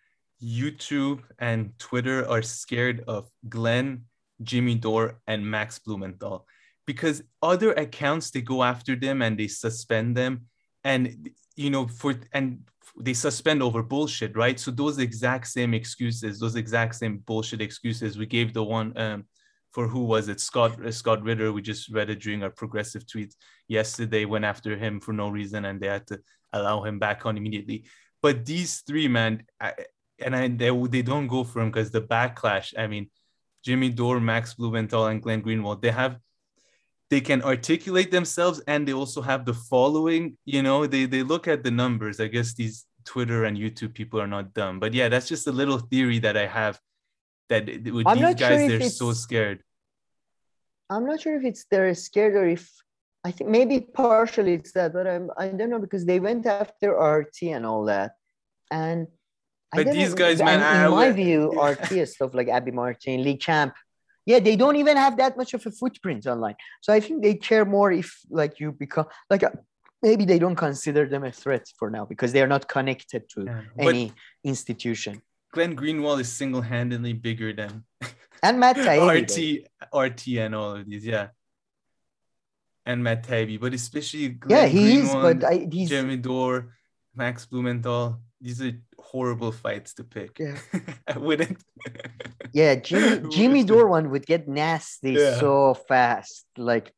YouTube 0.43 1.22
and 1.39 1.72
Twitter 1.78 2.28
are 2.28 2.43
scared 2.43 3.05
of 3.07 3.30
Glenn, 3.49 4.05
Jimmy 4.43 4.74
Dore, 4.74 5.20
and 5.26 5.49
Max 5.49 5.78
Blumenthal 5.78 6.47
because 6.87 7.22
other 7.43 7.72
accounts 7.72 8.30
they 8.30 8.41
go 8.41 8.62
after 8.62 8.97
them 8.97 9.20
and 9.20 9.39
they 9.39 9.49
suspend 9.49 10.16
them, 10.16 10.47
and 10.84 11.30
you 11.57 11.70
know 11.70 11.89
for 11.89 12.14
and 12.32 12.61
they 12.99 13.14
suspend 13.14 13.62
over 13.62 13.82
bullshit, 13.82 14.37
right? 14.37 14.59
So 14.59 14.70
those 14.70 14.99
exact 14.99 15.49
same 15.49 15.74
excuses, 15.74 16.39
those 16.39 16.57
exact 16.57 16.95
same 16.95 17.18
bullshit 17.18 17.61
excuses 17.61 18.16
we 18.16 18.26
gave 18.26 18.55
the 18.55 18.64
one 18.64 18.97
um, 18.97 19.24
for 19.72 19.89
who 19.89 20.05
was 20.05 20.28
it? 20.28 20.41
Scott 20.41 20.84
uh, 20.84 20.93
Scott 20.93 21.22
Ritter. 21.22 21.53
We 21.53 21.62
just 21.62 21.91
read 21.91 22.09
it 22.09 22.20
during 22.20 22.43
our 22.43 22.51
progressive 22.51 23.07
tweet 23.07 23.34
yesterday. 23.68 24.24
Went 24.24 24.45
after 24.45 24.76
him 24.76 25.01
for 25.01 25.12
no 25.12 25.28
reason, 25.28 25.64
and 25.64 25.80
they 25.80 25.89
had 25.89 26.07
to 26.07 26.20
allow 26.53 26.82
him 26.84 26.99
back 26.99 27.26
on 27.26 27.37
immediately. 27.37 27.84
But 28.22 28.47
these 28.47 28.80
three, 28.87 29.09
man, 29.09 29.43
I, 29.61 29.74
and 30.19 30.35
I, 30.35 30.49
they, 30.49 30.71
they 30.89 31.03
don't 31.03 31.27
go 31.27 31.45
for 31.45 31.61
him 31.61 31.71
because 31.71 31.91
the 31.91 32.03
backlash. 32.03 32.75
I 32.79 32.87
mean, 32.87 33.11
Jimmy 33.64 33.91
Dore, 33.91 34.21
Max 34.21 34.55
Blumenthal, 34.55 35.07
and 35.07 35.23
Glenn 35.23 35.43
Greenwald, 35.43 35.83
they 35.83 35.91
have 35.91 36.19
they 37.09 37.21
can 37.21 37.43
articulate 37.43 38.11
themselves 38.11 38.61
and 38.67 38.87
they 38.87 38.93
also 38.93 39.21
have 39.23 39.45
the 39.45 39.55
following. 39.55 40.37
You 40.45 40.62
know, 40.62 40.87
they 40.87 41.07
they 41.07 41.23
look 41.23 41.49
at 41.49 41.62
the 41.62 41.71
numbers. 41.71 42.21
I 42.21 42.29
guess 42.29 42.55
these 42.55 42.87
Twitter 43.05 43.45
and 43.45 43.57
YouTube 43.57 43.95
people 43.95 44.21
are 44.21 44.27
not 44.27 44.55
dumb, 44.55 44.81
but 44.81 44.93
yeah, 44.93 45.09
that's 45.09 45.29
just 45.29 45.47
a 45.47 45.53
little 45.53 45.79
theory 45.79 46.19
that 46.21 46.37
I 46.37 46.47
have. 46.47 46.81
That 47.49 47.67
with 47.67 48.07
I'm 48.07 48.19
these 48.19 48.35
guys, 48.35 48.69
sure 48.69 48.79
they're 48.79 48.91
so 48.91 49.12
scared. 49.12 49.62
I'm 50.91 51.07
not 51.07 51.21
sure 51.21 51.37
if 51.37 51.45
it's 51.45 51.64
they're 51.71 51.95
scared 51.95 52.35
or 52.35 52.47
if 52.47 52.71
I 53.25 53.31
think 53.31 53.51
maybe 53.51 53.81
partially 53.81 54.55
it's 54.55 54.73
that, 54.73 54.93
but 54.93 55.07
I'm 55.07 55.31
I 55.37 55.49
don't 55.49 55.71
know 55.71 55.79
because 55.79 56.05
they 56.05 56.21
went 56.21 56.47
after 56.47 56.93
RT 56.93 57.55
and 57.55 57.64
all 57.64 57.85
that, 57.85 58.12
and 58.71 59.07
but 59.73 59.93
these 59.93 60.14
guys, 60.14 60.41
man, 60.41 60.87
in 60.87 60.91
my 60.91 61.11
view, 61.11 61.53
are 61.61 61.73
RT 61.73 62.09
stuff 62.09 62.35
like 62.35 62.49
Abby 62.49 62.71
Martin, 62.71 63.23
Lee 63.23 63.37
Camp, 63.37 63.75
yeah, 64.25 64.41
they 64.41 64.57
don't 64.57 64.77
even 64.77 64.97
have 64.97 65.17
that 65.19 65.37
much 65.37 65.55
of 65.55 65.64
a 65.67 65.71
footprint 65.71 66.27
online. 66.27 66.57
So 66.81 66.93
I 66.93 67.01
think 67.01 67.23
they 67.23 67.35
care 67.35 67.64
more 67.64 67.93
if 67.93 68.21
like 68.29 68.59
you 68.59 68.73
become 68.73 69.07
like 69.31 69.45
uh, 69.45 69.51
maybe 70.03 70.25
they 70.25 70.39
don't 70.39 70.57
consider 70.57 71.07
them 71.07 71.25
a 71.25 71.33
threat 71.33 71.67
for 71.79 71.91
now 71.91 72.05
because 72.05 72.33
they 72.33 72.43
are 72.43 72.49
not 72.49 72.69
connected 72.69 73.29
to 73.31 73.45
yeah. 73.45 73.62
any 73.79 74.07
but 74.07 74.14
institution. 74.45 75.23
Glenn 75.53 75.77
Greenwald 75.77 76.21
is 76.21 76.31
single-handedly 76.31 77.14
bigger 77.14 77.53
than 77.53 77.85
and 78.43 78.61
Matt 78.61 78.77
Taibbi, 78.87 79.64
RT, 79.93 80.05
RT, 80.07 80.29
and 80.39 80.55
all 80.55 80.73
of 80.77 80.87
these, 80.87 81.07
yeah. 81.07 81.29
And 82.85 83.03
Matt 83.03 83.27
Taibbi, 83.27 83.59
but 83.59 83.73
especially 83.73 84.29
Glenn 84.29 84.59
yeah, 84.59 84.67
he 84.67 84.99
Greenwald, 84.99 85.37
is, 85.37 85.41
but 85.41 85.45
I, 85.45 85.69
he's 85.71 85.89
Jeremy 85.89 86.17
Dore, 86.19 86.75
Max 87.14 87.47
Blumenthal. 87.47 88.21
These 88.41 88.61
are 88.62 88.73
horrible 89.11 89.53
fights 89.53 89.95
to 89.95 90.05
pick. 90.05 90.39
Yeah. 90.39 90.59
I 91.09 91.19
wouldn't. 91.19 91.63
yeah, 92.53 92.75
Jimmy 92.75 93.29
Jimmy 93.35 93.65
Dore 93.65 93.89
one 93.89 94.11
would 94.11 94.27
get 94.27 94.49
nasty 94.49 95.13
yeah. 95.13 95.39
so 95.39 95.75
fast. 95.75 96.47
Like, 96.57 96.93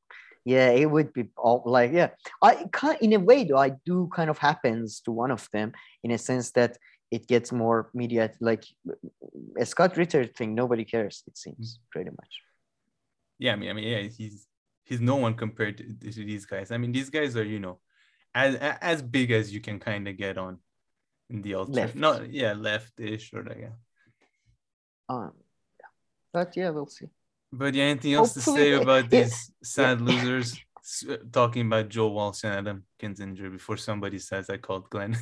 yeah, 0.45 0.71
it 0.71 0.91
would 0.91 1.13
be 1.13 1.31
all 1.37 1.63
like, 1.67 1.93
yeah. 1.93 2.11
I 2.43 2.65
kind 2.73 2.99
in 3.01 3.13
a 3.13 3.19
way 3.19 3.45
though, 3.45 3.59
I 3.59 3.73
do 3.85 4.09
kind 4.15 4.31
of 4.31 4.39
happens 4.39 5.01
to 5.03 5.13
one 5.13 5.31
of 5.31 5.49
them 5.53 5.73
in 6.03 6.11
a 6.11 6.19
sense 6.19 6.51
that 6.53 6.79
it 7.11 7.27
gets 7.27 7.53
more 7.53 7.91
media 7.95 8.31
like 8.41 8.65
a 9.59 9.67
Scott 9.67 9.97
Ritter 9.97 10.25
thing, 10.27 10.55
nobody 10.55 10.85
cares, 10.85 11.23
it 11.27 11.37
seems, 11.39 11.79
mm. 11.79 11.91
pretty 11.91 12.11
much. 12.11 12.43
Yeah, 13.39 13.53
I 13.53 13.57
mean, 13.57 13.71
I 13.71 13.73
mean, 13.73 13.89
yeah, 13.89 14.03
he's 14.03 14.47
he's 14.85 15.01
no 15.01 15.17
one 15.17 15.35
compared 15.35 15.79
to, 15.79 16.13
to 16.13 16.25
these 16.25 16.47
guys. 16.47 16.71
I 16.71 16.79
mean, 16.79 16.93
these 16.93 17.11
guys 17.11 17.37
are, 17.37 17.45
you 17.45 17.61
know, 17.61 17.79
as 18.35 18.57
as 18.57 19.03
big 19.03 19.31
as 19.31 19.53
you 19.55 19.61
can 19.61 19.79
kind 19.79 20.09
of 20.09 20.17
get 20.17 20.39
on 20.39 20.59
in 21.31 21.43
the 21.43 21.55
alter 21.55 21.73
left. 21.73 21.95
not 21.95 22.33
yeah 22.33 22.55
leftish 22.55 23.33
or 23.35 23.45
like 23.45 23.59
yeah. 23.61 23.77
Um, 25.09 25.33
yeah. 25.81 25.87
but 26.33 26.57
yeah, 26.57 26.71
we'll 26.71 26.87
see. 26.87 27.07
But 27.53 27.75
yeah, 27.75 27.85
anything 27.85 28.15
else 28.15 28.35
Hopefully, 28.35 28.57
to 28.57 28.77
say 28.77 28.83
about 28.83 29.11
these 29.15 29.53
sad 29.63 30.01
losers? 30.01 30.59
Uh, 31.09 31.17
talking 31.31 31.67
about 31.67 31.89
Joe 31.91 32.09
Walsh 32.09 32.45
and 32.45 32.55
Adam 32.55 32.85
Kinzinger 33.01 33.53
before 33.53 33.77
somebody 33.77 34.19
says 34.19 34.49
I 34.49 34.57
called 34.57 34.89
Glenn. 34.89 35.17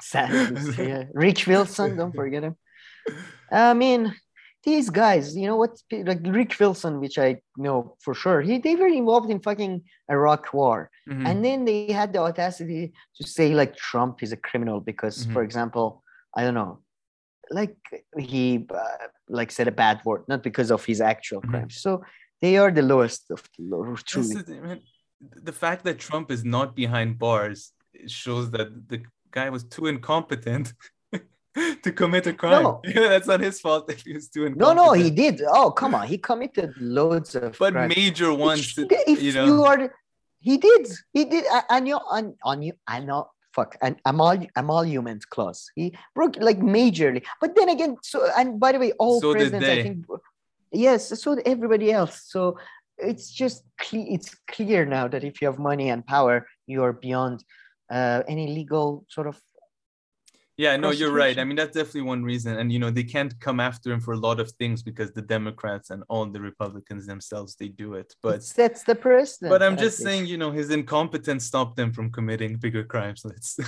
sad, 0.00 0.30
yeah. 0.78 1.04
Rick 1.12 1.44
Wilson, 1.46 1.96
don't 1.96 2.14
forget 2.14 2.44
him. 2.44 2.56
I 3.50 3.74
mean, 3.74 4.14
these 4.64 4.90
guys, 4.90 5.36
you 5.36 5.46
know 5.46 5.56
what? 5.56 5.76
Like 5.90 6.20
Rick 6.24 6.54
Wilson, 6.60 7.00
which 7.00 7.18
I 7.18 7.40
know 7.56 7.96
for 8.00 8.14
sure, 8.14 8.40
he 8.40 8.58
they 8.58 8.76
were 8.76 8.86
involved 8.86 9.30
in 9.30 9.40
fucking 9.40 9.82
Iraq 10.10 10.54
War, 10.54 10.90
mm-hmm. 11.08 11.26
and 11.26 11.44
then 11.44 11.64
they 11.64 11.90
had 11.92 12.12
the 12.12 12.20
audacity 12.20 12.92
to 13.16 13.26
say 13.26 13.54
like 13.54 13.76
Trump 13.76 14.22
is 14.22 14.32
a 14.32 14.36
criminal 14.36 14.80
because, 14.80 15.24
mm-hmm. 15.24 15.32
for 15.32 15.42
example, 15.42 16.02
I 16.36 16.44
don't 16.44 16.54
know, 16.54 16.80
like 17.50 17.76
he 18.16 18.66
uh, 18.72 19.08
like 19.28 19.50
said 19.50 19.68
a 19.68 19.72
bad 19.72 20.00
word, 20.04 20.22
not 20.28 20.42
because 20.42 20.70
of 20.70 20.84
his 20.84 21.00
actual 21.00 21.40
mm-hmm. 21.40 21.50
crimes. 21.50 21.76
So 21.80 22.04
they 22.40 22.56
are 22.56 22.70
the 22.70 22.82
lowest 22.82 23.30
of 23.30 23.42
the 23.58 23.64
low, 23.64 23.96
truly. 23.96 24.34
The, 24.34 24.80
the 25.20 25.52
fact 25.52 25.84
that 25.84 25.98
Trump 25.98 26.30
is 26.30 26.44
not 26.44 26.76
behind 26.76 27.18
bars 27.18 27.72
shows 28.06 28.50
that 28.52 28.88
the 28.88 29.02
guy 29.30 29.50
was 29.50 29.64
too 29.64 29.86
incompetent 29.86 30.72
to 31.82 31.92
commit 31.92 32.26
a 32.26 32.32
crime. 32.32 32.62
No. 32.62 32.80
That's 32.94 33.26
not 33.26 33.40
his 33.40 33.60
fault 33.60 33.90
if 33.90 34.02
he 34.02 34.14
was 34.14 34.28
doing. 34.28 34.54
No, 34.56 34.72
no, 34.72 34.92
he 34.92 35.10
did. 35.10 35.42
Oh, 35.46 35.70
come 35.70 35.94
on, 35.94 36.06
he 36.06 36.18
committed 36.18 36.74
loads 36.80 37.34
of. 37.34 37.56
But 37.58 37.74
crimes. 37.74 37.94
major 37.94 38.32
ones, 38.32 38.76
if, 38.78 38.88
if 39.06 39.22
you 39.22 39.32
know. 39.32 39.44
You 39.44 39.64
are, 39.64 39.94
he 40.40 40.56
did. 40.56 40.88
He 41.12 41.24
did. 41.24 41.44
And 41.68 41.86
you, 41.86 41.96
on, 41.96 42.34
on 42.44 42.62
you, 42.62 42.72
I 42.86 43.00
know. 43.00 43.30
Fuck, 43.54 43.76
and 43.82 43.96
all 44.06 44.38
emolument 44.56 45.28
clause. 45.28 45.70
He 45.74 45.94
broke 46.14 46.36
like 46.40 46.58
majorly. 46.58 47.22
But 47.38 47.54
then 47.54 47.68
again, 47.68 47.98
so 48.02 48.26
and 48.34 48.58
by 48.58 48.72
the 48.72 48.78
way, 48.78 48.92
all 48.92 49.20
so 49.20 49.32
presidents, 49.32 49.68
I 49.68 49.82
think, 49.82 50.06
yes, 50.70 51.20
so 51.20 51.36
everybody 51.44 51.92
else. 51.92 52.22
So 52.28 52.56
it's 52.96 53.30
just 53.30 53.64
cle- 53.78 54.06
it's 54.08 54.34
clear 54.50 54.86
now 54.86 55.06
that 55.06 55.22
if 55.22 55.42
you 55.42 55.48
have 55.48 55.58
money 55.58 55.90
and 55.90 56.06
power, 56.06 56.46
you're 56.66 56.94
beyond 56.94 57.44
uh, 57.90 58.22
any 58.26 58.46
legal 58.54 59.04
sort 59.10 59.26
of 59.26 59.38
yeah 60.62 60.76
no 60.76 60.90
you're 60.90 61.12
right 61.24 61.38
i 61.40 61.44
mean 61.44 61.56
that's 61.56 61.74
definitely 61.74 62.08
one 62.14 62.22
reason 62.22 62.56
and 62.58 62.72
you 62.72 62.78
know 62.78 62.90
they 62.98 63.02
can't 63.02 63.34
come 63.40 63.58
after 63.58 63.92
him 63.92 64.00
for 64.00 64.12
a 64.14 64.22
lot 64.28 64.38
of 64.38 64.48
things 64.52 64.78
because 64.88 65.10
the 65.12 65.26
democrats 65.36 65.90
and 65.90 66.04
all 66.08 66.24
the 66.36 66.40
republicans 66.40 67.04
themselves 67.06 67.56
they 67.56 67.68
do 67.84 67.94
it 67.94 68.14
but 68.22 68.40
that's 68.56 68.84
the 68.84 68.94
president 68.94 69.50
but 69.50 69.62
i'm 69.62 69.76
just 69.76 69.98
saying 69.98 70.24
you 70.32 70.38
know 70.42 70.52
his 70.60 70.70
incompetence 70.70 71.44
stopped 71.44 71.76
them 71.76 71.92
from 71.92 72.10
committing 72.12 72.56
bigger 72.56 72.84
crimes 72.84 73.22
let's 73.30 73.58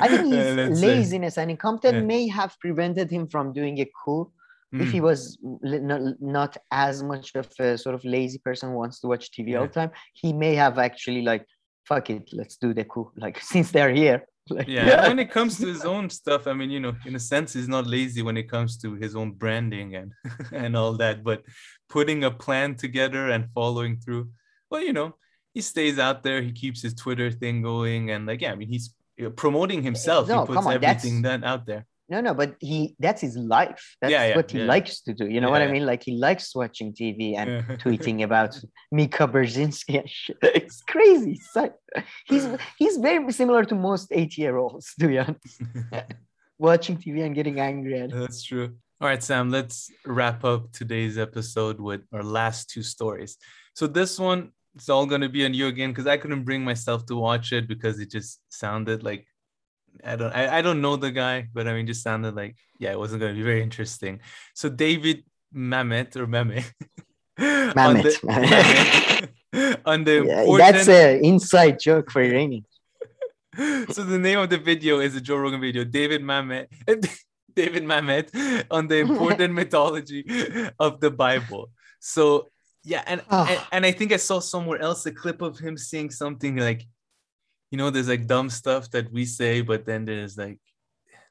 i 0.00 0.08
think 0.08 0.32
his 0.34 0.80
laziness 0.82 1.34
say. 1.36 1.42
and 1.42 1.50
incompetence 1.52 2.00
yeah. 2.00 2.14
may 2.14 2.26
have 2.26 2.52
prevented 2.58 3.08
him 3.16 3.28
from 3.28 3.52
doing 3.52 3.78
a 3.80 3.88
coup 4.04 4.28
mm. 4.74 4.80
if 4.82 4.90
he 4.90 4.98
mm. 4.98 5.08
was 5.10 5.38
not, 5.62 6.00
not 6.20 6.56
as 6.72 7.02
much 7.02 7.36
of 7.36 7.48
a 7.60 7.78
sort 7.78 7.94
of 7.94 8.04
lazy 8.04 8.38
person 8.38 8.70
who 8.70 8.76
wants 8.76 8.98
to 9.00 9.06
watch 9.06 9.30
tv 9.30 9.50
yeah. 9.50 9.58
all 9.58 9.68
the 9.68 9.72
time 9.80 9.92
he 10.14 10.32
may 10.32 10.54
have 10.54 10.78
actually 10.78 11.22
like 11.22 11.46
fuck 11.86 12.10
it 12.10 12.28
let's 12.32 12.56
do 12.56 12.74
the 12.74 12.84
coup 12.84 13.08
like 13.16 13.38
since 13.52 13.70
they're 13.70 13.94
here 14.04 14.20
like, 14.50 14.68
yeah, 14.68 15.08
when 15.08 15.18
it 15.18 15.30
comes 15.30 15.58
to 15.58 15.66
his 15.66 15.84
own 15.84 16.10
stuff, 16.10 16.46
I 16.46 16.52
mean, 16.52 16.70
you 16.70 16.80
know, 16.80 16.94
in 17.06 17.14
a 17.14 17.20
sense, 17.20 17.52
he's 17.52 17.68
not 17.68 17.86
lazy 17.86 18.22
when 18.22 18.36
it 18.36 18.50
comes 18.50 18.76
to 18.78 18.94
his 18.94 19.16
own 19.16 19.32
branding 19.32 19.96
and 19.96 20.12
and 20.52 20.76
all 20.76 20.94
that. 20.94 21.22
But 21.24 21.42
putting 21.88 22.24
a 22.24 22.30
plan 22.30 22.74
together 22.74 23.30
and 23.30 23.48
following 23.54 23.98
through, 23.98 24.30
well, 24.70 24.82
you 24.82 24.92
know, 24.92 25.16
he 25.54 25.60
stays 25.60 25.98
out 25.98 26.22
there. 26.22 26.42
He 26.42 26.52
keeps 26.52 26.82
his 26.82 26.94
Twitter 26.94 27.30
thing 27.30 27.62
going, 27.62 28.10
and 28.10 28.26
like, 28.26 28.40
yeah, 28.40 28.52
I 28.52 28.56
mean, 28.56 28.68
he's 28.68 28.94
promoting 29.36 29.82
himself. 29.82 30.28
No, 30.28 30.42
he 30.42 30.46
puts 30.46 30.66
on, 30.66 30.72
everything 30.72 31.22
that 31.22 31.44
out 31.44 31.66
there 31.66 31.86
no 32.10 32.20
no 32.20 32.34
but 32.34 32.56
he 32.60 32.96
that's 32.98 33.20
his 33.20 33.36
life. 33.36 33.96
That's 34.00 34.10
yeah, 34.10 34.26
yeah, 34.28 34.36
what 34.36 34.50
he 34.50 34.58
yeah. 34.58 34.64
likes 34.64 35.00
to 35.02 35.14
do. 35.14 35.26
You 35.28 35.40
know 35.40 35.50
what 35.50 35.62
i 35.62 35.68
mean? 35.68 35.86
like 35.86 36.02
he 36.02 36.16
likes 36.16 36.54
watching 36.54 36.92
tv 36.92 37.36
and 37.36 37.50
tweeting 37.82 38.22
about 38.22 38.58
mika 38.92 39.26
shit. 39.46 40.10
it's 40.42 40.82
crazy. 40.82 41.36
So 41.52 41.72
he's 42.26 42.46
he's 42.78 42.96
very 42.96 43.32
similar 43.32 43.64
to 43.64 43.74
most 43.74 44.08
eight 44.10 44.36
year 44.36 44.56
olds 44.56 44.92
to 44.98 45.06
be 45.06 45.18
honest. 45.18 45.62
Watching 46.58 46.98
tv 46.98 47.24
and 47.24 47.34
getting 47.34 47.58
angry 47.58 48.00
at 48.00 48.10
that's 48.10 48.42
true. 48.42 48.76
All 49.00 49.08
right 49.08 49.22
sam 49.22 49.48
let's 49.50 49.90
wrap 50.04 50.44
up 50.44 50.72
today's 50.72 51.16
episode 51.16 51.80
with 51.80 52.02
our 52.12 52.22
last 52.22 52.68
two 52.68 52.82
stories. 52.82 53.38
So 53.74 53.86
this 53.86 54.18
one 54.18 54.52
it's 54.74 54.88
all 54.88 55.06
going 55.06 55.20
to 55.20 55.28
be 55.28 55.44
on 55.44 55.52
you 55.52 55.66
again 55.66 55.90
because 55.90 56.06
i 56.06 56.16
couldn't 56.16 56.44
bring 56.44 56.62
myself 56.62 57.04
to 57.04 57.16
watch 57.16 57.52
it 57.52 57.66
because 57.66 57.98
it 57.98 58.08
just 58.08 58.38
sounded 58.50 59.02
like 59.02 59.26
I 60.04 60.16
don't 60.16 60.32
I, 60.32 60.58
I 60.58 60.62
don't 60.62 60.80
know 60.80 60.96
the 60.96 61.10
guy, 61.10 61.48
but 61.52 61.66
I 61.68 61.74
mean 61.74 61.86
just 61.86 62.02
sounded 62.02 62.34
like 62.34 62.56
yeah, 62.78 62.92
it 62.92 62.98
wasn't 62.98 63.20
gonna 63.20 63.34
be 63.34 63.42
very 63.42 63.62
interesting. 63.62 64.20
So 64.54 64.68
David 64.68 65.24
Mamet 65.54 66.16
or. 66.16 66.26
Mamet. 66.26 66.64
on 67.76 67.94
the, 67.94 69.28
on 69.86 70.04
the 70.04 70.24
yeah, 70.26 70.40
important... 70.40 70.58
that's 70.58 70.88
an 70.88 71.24
inside 71.24 71.78
joke 71.80 72.10
for 72.10 72.20
Iranian. 72.20 72.64
so 73.90 74.04
the 74.04 74.18
name 74.18 74.38
of 74.38 74.50
the 74.50 74.58
video 74.58 75.00
is 75.00 75.16
a 75.16 75.20
Joe 75.20 75.36
Rogan 75.36 75.60
video. 75.60 75.84
David 75.84 76.22
Mamet 76.22 76.66
David 77.54 77.84
Mamet 77.84 78.64
on 78.70 78.86
the 78.86 78.98
important 78.98 79.54
mythology 79.54 80.24
of 80.78 81.00
the 81.00 81.10
Bible. 81.10 81.70
So 81.98 82.48
yeah, 82.84 83.02
and, 83.06 83.22
oh. 83.30 83.46
and 83.48 83.60
and 83.72 83.86
I 83.86 83.92
think 83.92 84.12
I 84.12 84.16
saw 84.16 84.40
somewhere 84.40 84.80
else 84.80 85.04
a 85.06 85.12
clip 85.12 85.42
of 85.42 85.58
him 85.58 85.76
saying 85.76 86.10
something 86.10 86.56
like 86.56 86.86
you 87.70 87.78
know, 87.78 87.90
there's 87.90 88.08
like 88.08 88.26
dumb 88.26 88.50
stuff 88.50 88.90
that 88.90 89.12
we 89.12 89.24
say, 89.24 89.60
but 89.60 89.86
then 89.86 90.04
there's 90.04 90.36
like 90.36 90.58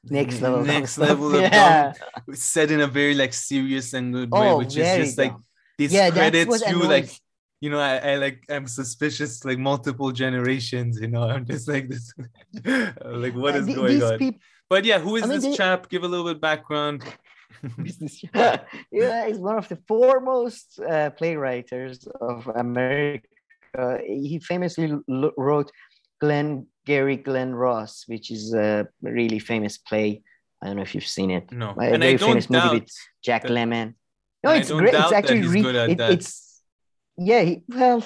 next 0.04 0.40
level, 0.40 0.64
next 0.64 0.98
level 0.98 1.34
of 1.34 1.40
yeah. 1.52 1.92
dumb, 1.92 2.34
said 2.34 2.70
in 2.70 2.80
a 2.80 2.86
very 2.86 3.14
like 3.14 3.34
serious 3.34 3.92
and 3.92 4.12
good 4.12 4.30
way, 4.30 4.50
oh, 4.50 4.58
which 4.58 4.76
is 4.76 5.06
just 5.06 5.16
dumb. 5.16 5.26
like 5.28 5.36
discredits 5.78 6.62
yeah, 6.62 6.70
you, 6.70 6.82
like 6.84 7.10
you 7.60 7.68
know, 7.68 7.78
I, 7.78 7.96
I 7.96 8.14
like 8.16 8.44
I'm 8.48 8.66
suspicious 8.66 9.44
like 9.44 9.58
multiple 9.58 10.12
generations. 10.12 10.98
You 11.00 11.08
know, 11.08 11.22
I'm 11.28 11.44
just 11.44 11.68
like 11.68 11.88
this, 11.88 12.12
like 13.04 13.34
what 13.34 13.56
is 13.56 13.66
going 13.66 14.02
on? 14.02 14.18
People, 14.18 14.40
but 14.68 14.84
yeah, 14.84 14.98
who 14.98 15.16
is 15.16 15.24
I 15.24 15.26
mean, 15.26 15.40
this 15.40 15.44
they, 15.44 15.56
chap? 15.56 15.88
Give 15.88 16.04
a 16.04 16.08
little 16.08 16.26
bit 16.26 16.40
background. 16.40 17.04
yeah, 18.92 19.26
he's 19.26 19.38
one 19.38 19.58
of 19.58 19.68
the 19.68 19.78
foremost 19.86 20.80
uh, 20.80 21.10
playwriters 21.10 22.06
of 22.20 22.46
America. 22.46 23.26
Uh, 23.76 23.98
he 23.98 24.38
famously 24.40 24.90
l- 24.90 25.32
wrote 25.36 25.70
Glenn 26.20 26.66
Gary 26.84 27.16
Glen 27.16 27.54
Ross, 27.54 28.04
which 28.06 28.30
is 28.30 28.54
a 28.54 28.88
really 29.02 29.38
famous 29.38 29.78
play. 29.78 30.22
I 30.62 30.66
don't 30.66 30.76
know 30.76 30.82
if 30.82 30.94
you've 30.94 31.06
seen 31.06 31.30
it. 31.30 31.50
No, 31.52 31.74
a 31.78 31.82
and 31.82 32.02
very 32.02 32.18
famous 32.18 32.50
movie 32.50 32.80
with 32.80 32.88
Jack 33.22 33.42
that, 33.42 33.50
Lemmon. 33.50 33.94
No, 34.44 34.52
it's 34.52 34.70
great. 34.70 34.94
It's 34.94 35.12
actually 35.12 35.46
re- 35.46 35.92
it, 35.92 36.00
it's 36.00 36.62
yeah. 37.16 37.42
He, 37.42 37.62
well, 37.68 38.04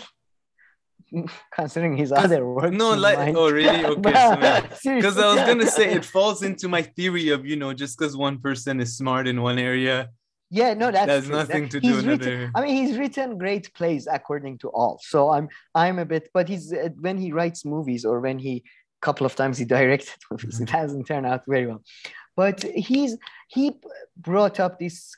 considering 1.54 1.96
his 1.96 2.12
other 2.12 2.46
work. 2.46 2.72
No, 2.72 2.94
like 2.94 3.34
oh 3.36 3.50
really? 3.50 3.84
Okay, 3.92 4.62
because 4.84 5.18
I 5.24 5.34
was 5.34 5.42
gonna 5.46 5.66
say 5.66 5.92
it 5.92 6.04
falls 6.04 6.42
into 6.42 6.68
my 6.68 6.82
theory 6.82 7.30
of 7.30 7.46
you 7.46 7.56
know 7.56 7.72
just 7.72 7.98
because 7.98 8.16
one 8.16 8.38
person 8.38 8.80
is 8.80 8.96
smart 8.96 9.26
in 9.28 9.42
one 9.42 9.58
area 9.58 10.10
yeah, 10.54 10.72
no, 10.72 10.92
that's 10.92 11.10
has 11.10 11.28
nothing 11.28 11.68
to 11.70 11.80
do 11.80 11.96
with 11.96 12.22
it. 12.22 12.50
I 12.54 12.60
mean, 12.62 12.76
he's 12.76 12.96
written 12.96 13.38
great 13.38 13.74
plays 13.74 14.06
according 14.10 14.58
to 14.58 14.68
all. 14.68 15.00
So 15.02 15.32
I'm 15.32 15.48
I'm 15.74 15.98
a 15.98 16.04
bit, 16.04 16.28
but 16.32 16.48
he's 16.48 16.72
uh, 16.72 16.90
when 17.00 17.18
he 17.18 17.32
writes 17.32 17.64
movies 17.64 18.04
or 18.04 18.20
when 18.20 18.38
he 18.38 18.62
couple 19.02 19.26
of 19.26 19.34
times 19.34 19.58
he 19.58 19.64
directed 19.76 20.14
movies, 20.30 20.60
it 20.60 20.70
hasn't 20.70 21.08
turned 21.08 21.26
out 21.26 21.42
very 21.48 21.66
well. 21.66 21.82
But 22.36 22.62
he's 22.62 23.16
he 23.48 23.72
brought 24.16 24.60
up 24.60 24.78
this, 24.78 25.16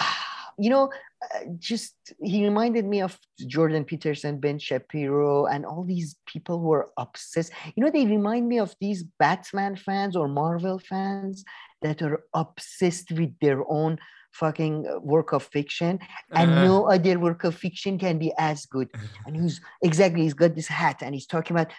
you 0.58 0.70
know, 0.70 0.90
uh, 1.22 1.44
just 1.58 1.94
he 2.20 2.44
reminded 2.44 2.84
me 2.84 3.00
of 3.00 3.16
Jordan 3.46 3.84
Peterson, 3.84 4.40
Ben 4.40 4.58
Shapiro, 4.58 5.46
and 5.46 5.64
all 5.64 5.84
these 5.84 6.16
people 6.26 6.58
who 6.58 6.72
are 6.72 6.90
obsessed. 6.98 7.52
You 7.76 7.84
know, 7.84 7.92
they 7.92 8.06
remind 8.06 8.48
me 8.48 8.58
of 8.58 8.74
these 8.80 9.04
Batman 9.20 9.76
fans 9.76 10.16
or 10.16 10.26
Marvel 10.26 10.80
fans 10.80 11.44
that 11.84 12.02
are 12.02 12.24
obsessed 12.32 13.12
with 13.12 13.38
their 13.40 13.62
own 13.70 13.98
fucking 14.32 14.84
uh, 14.88 14.98
work 14.98 15.32
of 15.32 15.44
fiction 15.44 16.00
and 16.32 16.50
uh-huh. 16.50 16.64
no 16.64 16.90
other 16.90 17.20
work 17.20 17.44
of 17.44 17.54
fiction 17.54 17.96
can 17.98 18.18
be 18.18 18.32
as 18.36 18.66
good 18.66 18.88
and 19.26 19.36
he's 19.36 19.60
exactly 19.82 20.22
he's 20.22 20.34
got 20.34 20.56
this 20.56 20.66
hat 20.66 20.98
and 21.02 21.14
he's 21.14 21.26
talking 21.26 21.54
about 21.54 21.70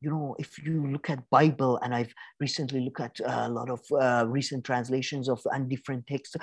you 0.00 0.10
know, 0.10 0.36
if 0.38 0.58
you 0.64 0.86
look 0.86 1.08
at 1.08 1.28
Bible, 1.30 1.78
and 1.82 1.94
I've 1.94 2.12
recently 2.38 2.80
looked 2.80 3.00
at 3.00 3.18
a 3.24 3.48
lot 3.48 3.70
of 3.70 3.80
uh, 3.92 4.26
recent 4.26 4.64
translations 4.64 5.28
of 5.28 5.40
and 5.52 5.68
different 5.68 6.06
texts, 6.06 6.36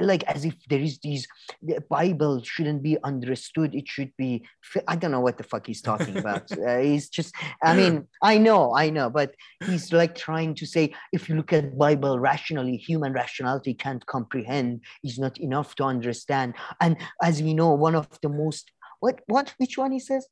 like 0.00 0.24
as 0.24 0.44
if 0.44 0.54
there 0.68 0.80
is 0.80 0.98
these, 0.98 1.26
the 1.62 1.80
Bible 1.88 2.42
shouldn't 2.42 2.82
be 2.82 2.98
understood. 3.04 3.74
It 3.74 3.86
should 3.86 4.12
be, 4.16 4.44
I 4.88 4.96
don't 4.96 5.12
know 5.12 5.20
what 5.20 5.38
the 5.38 5.44
fuck 5.44 5.66
he's 5.66 5.82
talking 5.82 6.16
about. 6.22 6.50
uh, 6.52 6.78
he's 6.78 7.08
just, 7.08 7.34
I 7.62 7.76
mean, 7.76 8.08
I 8.22 8.38
know, 8.38 8.74
I 8.74 8.90
know, 8.90 9.08
but 9.08 9.34
he's 9.64 9.92
like 9.92 10.16
trying 10.16 10.54
to 10.56 10.66
say, 10.66 10.92
if 11.12 11.28
you 11.28 11.36
look 11.36 11.52
at 11.52 11.78
Bible 11.78 12.18
rationally, 12.18 12.76
human 12.76 13.12
rationality 13.12 13.74
can't 13.74 14.04
comprehend, 14.06 14.80
is 15.04 15.18
not 15.18 15.38
enough 15.38 15.76
to 15.76 15.84
understand. 15.84 16.54
And 16.80 16.96
as 17.22 17.42
we 17.42 17.54
know, 17.54 17.72
one 17.74 17.94
of 17.94 18.08
the 18.20 18.28
most, 18.28 18.72
what, 18.98 19.20
what, 19.26 19.54
which 19.58 19.78
one 19.78 19.92
he 19.92 20.00
says? 20.00 20.26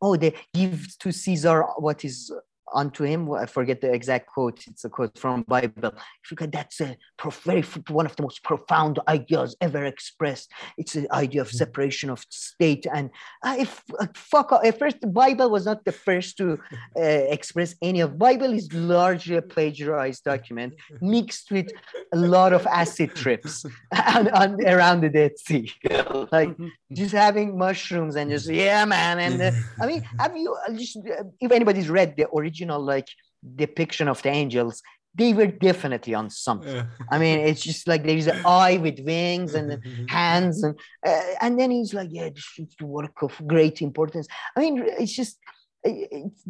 Oh, 0.00 0.16
they 0.16 0.34
give 0.54 0.98
to 0.98 1.12
Caesar 1.12 1.62
what 1.78 2.04
is 2.04 2.32
unto 2.74 3.04
him. 3.04 3.30
I 3.32 3.46
forget 3.46 3.80
the 3.80 3.92
exact 3.92 4.26
quote. 4.28 4.66
It's 4.66 4.84
a 4.84 4.88
quote 4.88 5.18
from 5.18 5.42
Bible. 5.42 5.92
If 6.22 6.30
you 6.30 6.36
look 6.40 6.50
that's 6.52 6.80
a 6.80 6.96
very 7.44 7.62
one 7.88 8.06
of 8.06 8.16
the 8.16 8.22
most 8.22 8.42
profound 8.42 8.98
ideas 9.08 9.56
ever 9.60 9.84
expressed. 9.84 10.50
It's 10.78 10.94
the 10.94 11.12
idea 11.12 11.42
of 11.42 11.48
mm-hmm. 11.48 11.56
separation 11.56 12.10
of 12.10 12.24
state 12.30 12.86
and 12.92 13.10
uh, 13.44 13.56
if 13.58 13.82
uh, 13.98 14.06
fuck 14.14 14.52
off. 14.52 14.62
First, 14.78 15.00
the 15.00 15.06
Bible 15.06 15.50
was 15.50 15.66
not 15.66 15.84
the 15.84 15.92
first 15.92 16.36
to 16.38 16.58
uh, 16.96 17.00
express 17.00 17.74
any 17.82 18.00
of. 18.00 18.18
Bible 18.18 18.52
is 18.52 18.72
largely 18.72 19.36
a 19.36 19.42
plagiarized 19.42 20.24
document 20.24 20.74
mixed 21.00 21.50
with 21.50 21.70
a 22.12 22.16
lot 22.16 22.52
of 22.52 22.66
acid 22.66 23.14
trips 23.14 23.64
on, 24.14 24.28
on, 24.28 24.64
around 24.66 25.00
the 25.02 25.08
Dead 25.08 25.38
Sea, 25.38 25.70
like 26.32 26.56
just 26.92 27.14
having 27.14 27.58
mushrooms 27.58 28.16
and 28.16 28.30
just 28.30 28.48
yeah, 28.48 28.84
man. 28.84 29.18
And 29.18 29.42
uh, 29.42 29.52
I 29.80 29.86
mean, 29.86 30.02
have 30.18 30.36
you 30.36 30.54
uh, 30.68 30.72
just 30.72 30.98
if 31.40 31.50
anybody's 31.52 31.88
read 31.88 32.16
the 32.16 32.26
original 32.34 32.59
original 32.60 32.82
like 32.82 33.08
depiction 33.56 34.08
of 34.08 34.22
the 34.22 34.28
angels 34.28 34.82
they 35.16 35.32
were 35.32 35.48
definitely 35.48 36.14
on 36.14 36.30
something. 36.30 36.86
I 37.10 37.18
mean, 37.18 37.40
it's 37.40 37.60
just 37.60 37.88
like 37.88 38.04
there's 38.04 38.28
an 38.28 38.46
eye 38.46 38.76
with 38.76 39.00
wings 39.00 39.54
and 39.54 39.82
hands, 40.08 40.62
and 40.62 40.78
uh, 41.04 41.22
and 41.40 41.58
then 41.58 41.72
he's 41.72 41.92
like, 41.92 42.10
yeah, 42.12 42.28
this 42.28 42.46
is 42.58 42.76
the 42.78 42.86
work 42.86 43.20
of 43.22 43.32
great 43.44 43.82
importance. 43.82 44.28
I 44.56 44.60
mean, 44.60 44.84
it's 44.86 45.12
just, 45.12 45.36
it's, 45.82 46.44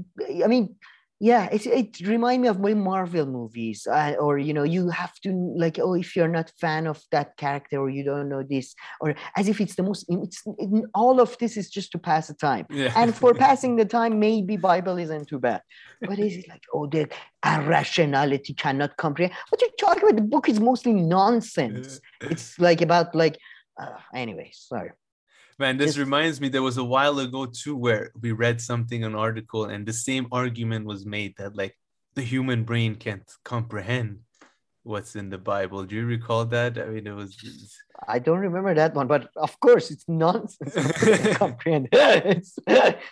I 0.44 0.46
mean, 0.46 0.76
yeah 1.20 1.48
it, 1.52 1.66
it 1.66 2.00
reminds 2.08 2.40
me 2.42 2.48
of 2.48 2.58
my 2.58 2.72
marvel 2.72 3.26
movies 3.26 3.86
uh, 3.86 4.14
or 4.18 4.38
you 4.38 4.54
know 4.54 4.62
you 4.62 4.88
have 4.88 5.12
to 5.20 5.30
like 5.56 5.78
oh 5.78 5.92
if 5.92 6.16
you're 6.16 6.28
not 6.28 6.50
fan 6.58 6.86
of 6.86 7.00
that 7.12 7.36
character 7.36 7.78
or 7.78 7.90
you 7.90 8.02
don't 8.02 8.28
know 8.28 8.42
this 8.42 8.74
or 9.00 9.14
as 9.36 9.46
if 9.46 9.60
it's 9.60 9.74
the 9.74 9.82
most 9.82 10.06
it's 10.08 10.42
it, 10.58 10.84
all 10.94 11.20
of 11.20 11.36
this 11.38 11.58
is 11.58 11.68
just 11.68 11.92
to 11.92 11.98
pass 11.98 12.28
the 12.28 12.34
time. 12.34 12.66
Yeah. 12.70 12.92
and 12.96 13.14
for 13.14 13.34
passing 13.46 13.76
the 13.76 13.84
time 13.84 14.18
maybe 14.18 14.56
bible 14.56 14.96
isn't 14.98 15.28
too 15.28 15.38
bad. 15.38 15.60
But 16.00 16.18
is 16.18 16.38
it 16.38 16.48
like 16.48 16.64
oh 16.72 16.86
the 16.86 17.08
irrationality 17.44 18.54
cannot 18.54 18.96
comprehend? 18.96 19.34
What 19.50 19.60
you're 19.60 19.70
talking 19.78 20.02
about 20.04 20.16
the 20.16 20.22
book 20.22 20.48
is 20.48 20.58
mostly 20.58 20.94
nonsense. 20.94 22.00
It's 22.22 22.58
like 22.58 22.80
about 22.80 23.14
like 23.14 23.38
uh, 23.80 23.98
anyway 24.14 24.50
sorry 24.54 24.92
Man, 25.60 25.76
this 25.76 25.98
reminds 25.98 26.40
me 26.40 26.48
there 26.48 26.62
was 26.62 26.78
a 26.78 26.84
while 26.84 27.18
ago 27.18 27.44
too 27.44 27.76
where 27.76 28.12
we 28.18 28.32
read 28.32 28.62
something, 28.62 29.04
an 29.04 29.14
article, 29.14 29.66
and 29.66 29.84
the 29.84 29.92
same 29.92 30.26
argument 30.32 30.86
was 30.86 31.04
made 31.04 31.36
that 31.36 31.54
like 31.54 31.76
the 32.14 32.22
human 32.22 32.64
brain 32.64 32.94
can't 32.94 33.30
comprehend 33.44 34.20
what's 34.84 35.16
in 35.16 35.28
the 35.28 35.36
Bible. 35.36 35.84
Do 35.84 35.96
you 35.96 36.06
recall 36.06 36.46
that? 36.46 36.78
I 36.78 36.86
mean, 36.86 37.06
it 37.06 37.12
was. 37.12 37.36
I 38.08 38.18
don't 38.18 38.38
remember 38.38 38.72
that 38.72 38.94
one, 38.94 39.06
but 39.06 39.28
of 39.36 39.60
course, 39.60 39.90
it's 39.90 40.08
nonsense. 40.08 40.74
comprehend. 41.36 41.90
It's, 41.92 42.58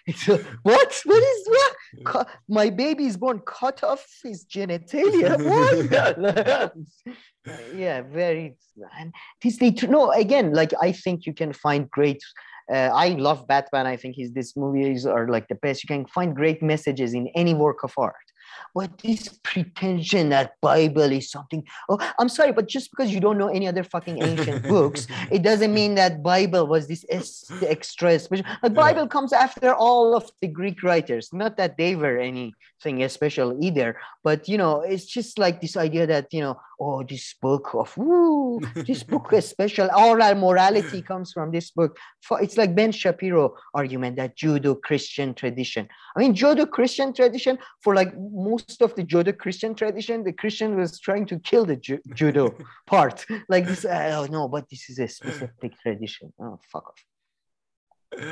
it's 0.07 0.27
what? 0.63 1.03
What 1.05 1.23
is 1.23 1.49
what? 1.49 1.77
My 2.49 2.71
baby 2.71 3.07
is 3.07 3.17
born 3.17 3.41
cut 3.47 3.83
off 3.83 4.07
his 4.23 4.45
genitalia. 4.45 5.39
Yeah, 7.75 8.03
very. 8.03 8.57
And 8.99 9.15
this 9.43 9.59
they 9.59 9.71
no 9.89 10.11
again. 10.13 10.53
Like 10.53 10.73
I 10.81 10.93
think 10.93 11.25
you 11.25 11.33
can 11.33 11.53
find 11.53 11.91
great. 11.91 12.21
Uh, 12.71 12.91
I 12.93 13.09
love 13.11 13.47
Batman. 13.49 13.87
I 13.87 13.97
think 13.97 14.17
his 14.17 14.33
these 14.33 14.55
movies 14.55 15.07
are 15.07 15.29
like 15.29 15.49
the 15.49 15.55
best. 15.55 15.83
You 15.83 15.89
can 15.89 16.05
find 16.07 16.37
great 16.37 16.63
messages 16.63 17.15
in 17.15 17.29
any 17.35 17.55
work 17.55 17.83
of 17.85 17.93
art 17.97 18.28
what 18.73 18.99
this 18.99 19.29
pretension 19.43 20.29
that 20.31 20.55
Bible 20.61 21.11
is 21.13 21.31
something. 21.31 21.65
Oh, 21.89 21.99
I'm 22.19 22.29
sorry, 22.29 22.53
but 22.53 22.69
just 22.69 22.91
because 22.91 23.13
you 23.13 23.21
don't 23.21 23.39
know 23.39 23.49
any 23.49 23.67
other 23.67 23.85
fucking 23.85 24.23
ancient 24.23 24.67
books, 24.69 25.07
it 25.31 25.43
doesn't 25.43 25.73
mean 25.73 25.95
that 25.97 26.23
Bible 26.23 26.67
was 26.67 26.89
this 26.89 27.05
extra 27.63 28.19
special. 28.19 28.45
The 28.63 28.71
Bible 28.71 29.03
yeah. 29.03 29.09
comes 29.09 29.33
after 29.33 29.75
all 29.75 30.17
of 30.17 30.31
the 30.41 30.49
Greek 30.49 30.83
writers. 30.83 31.33
Not 31.33 31.57
that 31.57 31.77
they 31.77 31.97
were 31.97 32.19
anything 32.19 33.09
special 33.09 33.57
either, 33.63 33.97
but 34.23 34.49
you 34.49 34.59
know, 34.59 34.83
it's 34.83 35.07
just 35.07 35.39
like 35.39 35.61
this 35.61 35.77
idea 35.77 36.07
that 36.07 36.33
you 36.33 36.41
know, 36.41 36.61
oh, 36.81 37.03
this 37.03 37.35
book 37.41 37.75
of 37.75 37.97
woo, 37.97 38.61
this 38.75 39.03
book 39.03 39.33
is 39.33 39.49
special. 39.49 39.89
All 39.91 40.21
our 40.23 40.35
morality 40.35 41.03
comes 41.03 41.33
from 41.33 41.51
this 41.51 41.71
book. 41.71 41.97
It's 42.41 42.57
like 42.57 42.75
Ben 42.75 42.93
Shapiro 42.93 43.55
argument 43.75 44.17
that 44.17 44.37
Judo-Christian 44.37 45.35
tradition. 45.35 45.89
I 46.17 46.21
mean, 46.21 46.35
Judo-Christian 46.35 47.13
tradition 47.15 47.59
for 47.83 47.95
like 47.95 48.13
most 48.19 48.83
of 48.83 48.95
the 48.95 49.03
Judo 49.03 49.33
Christian 49.33 49.75
tradition, 49.75 50.25
the 50.25 50.33
Christian 50.33 50.77
was 50.77 51.01
trying 51.01 51.27
to 51.27 51.39
kill 51.41 51.65
the 51.65 51.77
ju- 51.77 52.01
judo 52.15 52.57
part. 52.87 53.25
Like 53.49 53.67
this, 53.67 53.85
oh 53.85 54.27
no, 54.31 54.49
but 54.49 54.69
this 54.71 54.89
is 54.91 54.99
a 54.99 55.09
specific 55.09 55.79
tradition. 55.81 56.33
Oh, 56.41 56.59
fuck 56.73 56.89
off. 56.89 57.05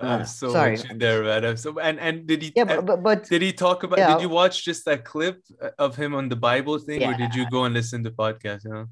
Uh, 0.00 0.24
so 0.24 0.50
sorry. 0.50 0.76
much 0.76 0.90
in 0.90 0.98
there, 0.98 1.28
Adam. 1.28 1.56
So 1.56 1.78
and 1.78 2.00
and 2.00 2.26
did 2.26 2.42
he? 2.42 2.52
Yeah, 2.56 2.64
but, 2.64 2.84
but, 2.84 3.02
but 3.02 3.24
did 3.24 3.42
he 3.42 3.52
talk 3.52 3.84
about? 3.84 3.98
Yeah, 3.98 4.14
did 4.14 4.22
you 4.22 4.28
watch 4.28 4.64
just 4.64 4.84
that 4.86 5.04
clip 5.04 5.40
of 5.78 5.94
him 5.94 6.14
on 6.14 6.28
the 6.28 6.36
Bible 6.36 6.78
thing, 6.78 7.00
yeah. 7.00 7.12
or 7.12 7.14
did 7.16 7.34
you 7.34 7.48
go 7.48 7.64
and 7.64 7.72
listen 7.72 8.02
to 8.02 8.10
podcast? 8.10 8.64
You 8.64 8.70
know? 8.70 8.86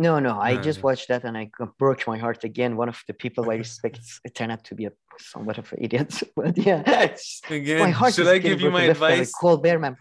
No, 0.00 0.20
no, 0.20 0.38
I 0.38 0.56
just 0.56 0.84
watched 0.84 1.08
that 1.08 1.24
and 1.24 1.36
I 1.36 1.50
broke 1.76 2.06
my 2.06 2.18
heart 2.18 2.44
again. 2.44 2.76
One 2.76 2.88
of 2.88 3.02
the 3.08 3.14
people 3.14 3.50
I 3.50 3.56
respect 3.56 3.98
it 4.24 4.32
turned 4.32 4.52
out 4.52 4.62
to 4.66 4.76
be 4.76 4.86
a 4.86 4.92
somewhat 5.18 5.58
of 5.58 5.72
an 5.72 5.78
idiot. 5.82 6.22
But 6.36 6.56
yeah, 6.56 6.82
again, 7.50 7.80
my 7.80 7.90
heart 7.90 8.14
should 8.14 8.28
I 8.28 8.38
give 8.38 8.60
you 8.60 8.70
my 8.70 8.84
advice? 8.84 9.32
Colbert, 9.32 9.80
man, 9.80 9.96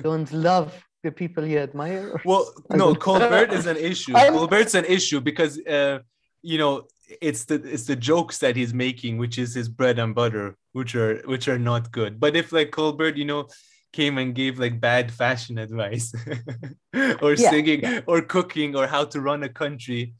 don't 0.00 0.32
love 0.32 0.72
the 1.02 1.12
people 1.12 1.44
you 1.46 1.58
admire. 1.58 2.18
Well, 2.24 2.50
no, 2.70 2.94
Colbert 2.94 3.52
is 3.52 3.66
an 3.66 3.76
issue. 3.76 4.12
Colbert's 4.12 4.74
an 4.74 4.86
issue 4.86 5.20
because 5.20 5.58
uh, 5.66 5.98
you 6.42 6.58
know 6.58 6.86
it's 7.20 7.44
the 7.44 7.54
it's 7.54 7.84
the 7.84 7.96
jokes 7.96 8.38
that 8.38 8.56
he's 8.56 8.74
making, 8.74 9.18
which 9.18 9.38
is 9.38 9.54
his 9.54 9.68
bread 9.68 9.98
and 9.98 10.14
butter, 10.14 10.56
which 10.72 10.94
are 10.94 11.22
which 11.26 11.48
are 11.48 11.58
not 11.58 11.92
good. 11.92 12.18
But 12.18 12.36
if 12.36 12.52
like 12.52 12.70
Colbert, 12.70 13.16
you 13.16 13.24
know, 13.24 13.48
came 13.92 14.18
and 14.18 14.34
gave 14.34 14.58
like 14.58 14.80
bad 14.80 15.12
fashion 15.12 15.58
advice 15.58 16.12
or 17.22 17.34
yeah, 17.34 17.50
singing 17.50 17.80
yeah. 17.82 18.00
or 18.06 18.22
cooking 18.22 18.74
or 18.74 18.86
how 18.86 19.04
to 19.04 19.20
run 19.20 19.42
a 19.42 19.48
country 19.48 20.14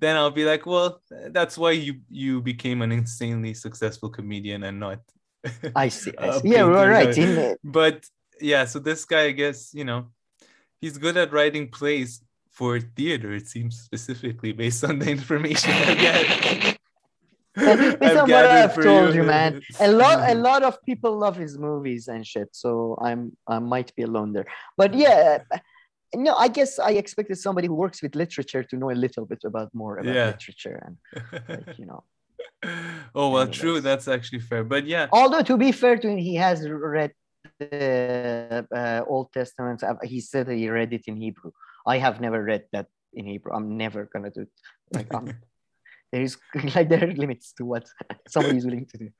then 0.00 0.16
i'll 0.16 0.30
be 0.30 0.44
like 0.44 0.66
well 0.66 1.00
that's 1.30 1.58
why 1.58 1.72
you 1.72 2.00
you 2.08 2.40
became 2.40 2.80
an 2.82 2.92
insanely 2.92 3.54
successful 3.54 4.08
comedian 4.08 4.62
and 4.62 4.78
not 4.78 5.00
i 5.76 5.88
see, 5.88 6.12
I 6.16 6.38
see. 6.38 6.48
yeah 6.50 6.64
we're 6.64 6.90
right 6.90 7.56
but 7.64 8.06
yeah 8.40 8.64
so 8.64 8.78
this 8.78 9.04
guy 9.04 9.24
i 9.24 9.32
guess 9.32 9.74
you 9.74 9.84
know 9.84 10.06
he's 10.80 10.98
good 10.98 11.16
at 11.16 11.32
writing 11.32 11.68
plays 11.68 12.22
for 12.52 12.78
theater 12.78 13.32
it 13.32 13.48
seems 13.48 13.80
specifically 13.80 14.52
based 14.52 14.84
on 14.84 14.98
the 15.00 15.10
information 15.10 15.72
i 15.72 15.94
get 15.94 16.78
Based 17.54 18.16
on 18.16 18.30
what 18.30 18.46
I've 18.46 18.74
told 18.74 19.14
you, 19.14 19.20
you, 19.20 19.26
man. 19.26 19.60
A 19.78 19.92
lot, 20.02 20.30
a 20.30 20.34
lot 20.34 20.62
of 20.62 20.82
people 20.84 21.18
love 21.18 21.36
his 21.36 21.58
movies 21.58 22.08
and 22.08 22.26
shit. 22.26 22.48
So 22.52 22.96
I'm, 22.98 23.36
I 23.46 23.58
might 23.58 23.94
be 23.94 24.04
alone 24.04 24.32
there. 24.32 24.46
But 24.78 24.94
yeah, 24.94 25.42
no, 26.14 26.34
I 26.34 26.48
guess 26.48 26.78
I 26.78 26.92
expected 26.92 27.36
somebody 27.36 27.68
who 27.68 27.74
works 27.74 28.02
with 28.02 28.14
literature 28.14 28.62
to 28.62 28.76
know 28.76 28.90
a 28.90 28.92
little 28.92 29.26
bit 29.26 29.44
about 29.44 29.74
more 29.74 29.98
about 29.98 30.14
yeah. 30.14 30.26
literature 30.26 30.82
and, 30.86 30.96
like, 31.48 31.78
you 31.78 31.86
know. 31.86 32.04
oh 33.14 33.30
well, 33.30 33.42
anyways. 33.42 33.58
true. 33.58 33.80
That's 33.80 34.08
actually 34.08 34.40
fair. 34.40 34.64
But 34.64 34.86
yeah. 34.86 35.08
Although 35.12 35.42
to 35.42 35.56
be 35.56 35.72
fair 35.72 35.96
to 35.98 36.08
him, 36.08 36.18
he 36.18 36.34
has 36.36 36.68
read 36.68 37.12
the 37.58 38.66
uh, 38.74 39.02
Old 39.06 39.32
Testament. 39.32 39.82
He 40.02 40.20
said 40.20 40.48
he 40.48 40.68
read 40.68 40.92
it 40.92 41.04
in 41.06 41.16
Hebrew. 41.16 41.52
I 41.86 41.98
have 41.98 42.20
never 42.20 42.42
read 42.42 42.64
that 42.72 42.86
in 43.12 43.26
Hebrew. 43.26 43.52
I'm 43.52 43.76
never 43.76 44.08
gonna 44.12 44.30
do. 44.30 44.42
It. 44.42 44.48
Like 44.94 45.14
I'm 45.14 45.32
there 46.12 46.22
is 46.22 46.36
like 46.74 46.88
there 46.88 47.02
are 47.04 47.12
limits 47.12 47.52
to 47.54 47.64
what 47.64 47.88
somebody 48.28 48.58
is 48.58 48.64
willing 48.64 48.86
to 48.86 48.98
do. 48.98 49.10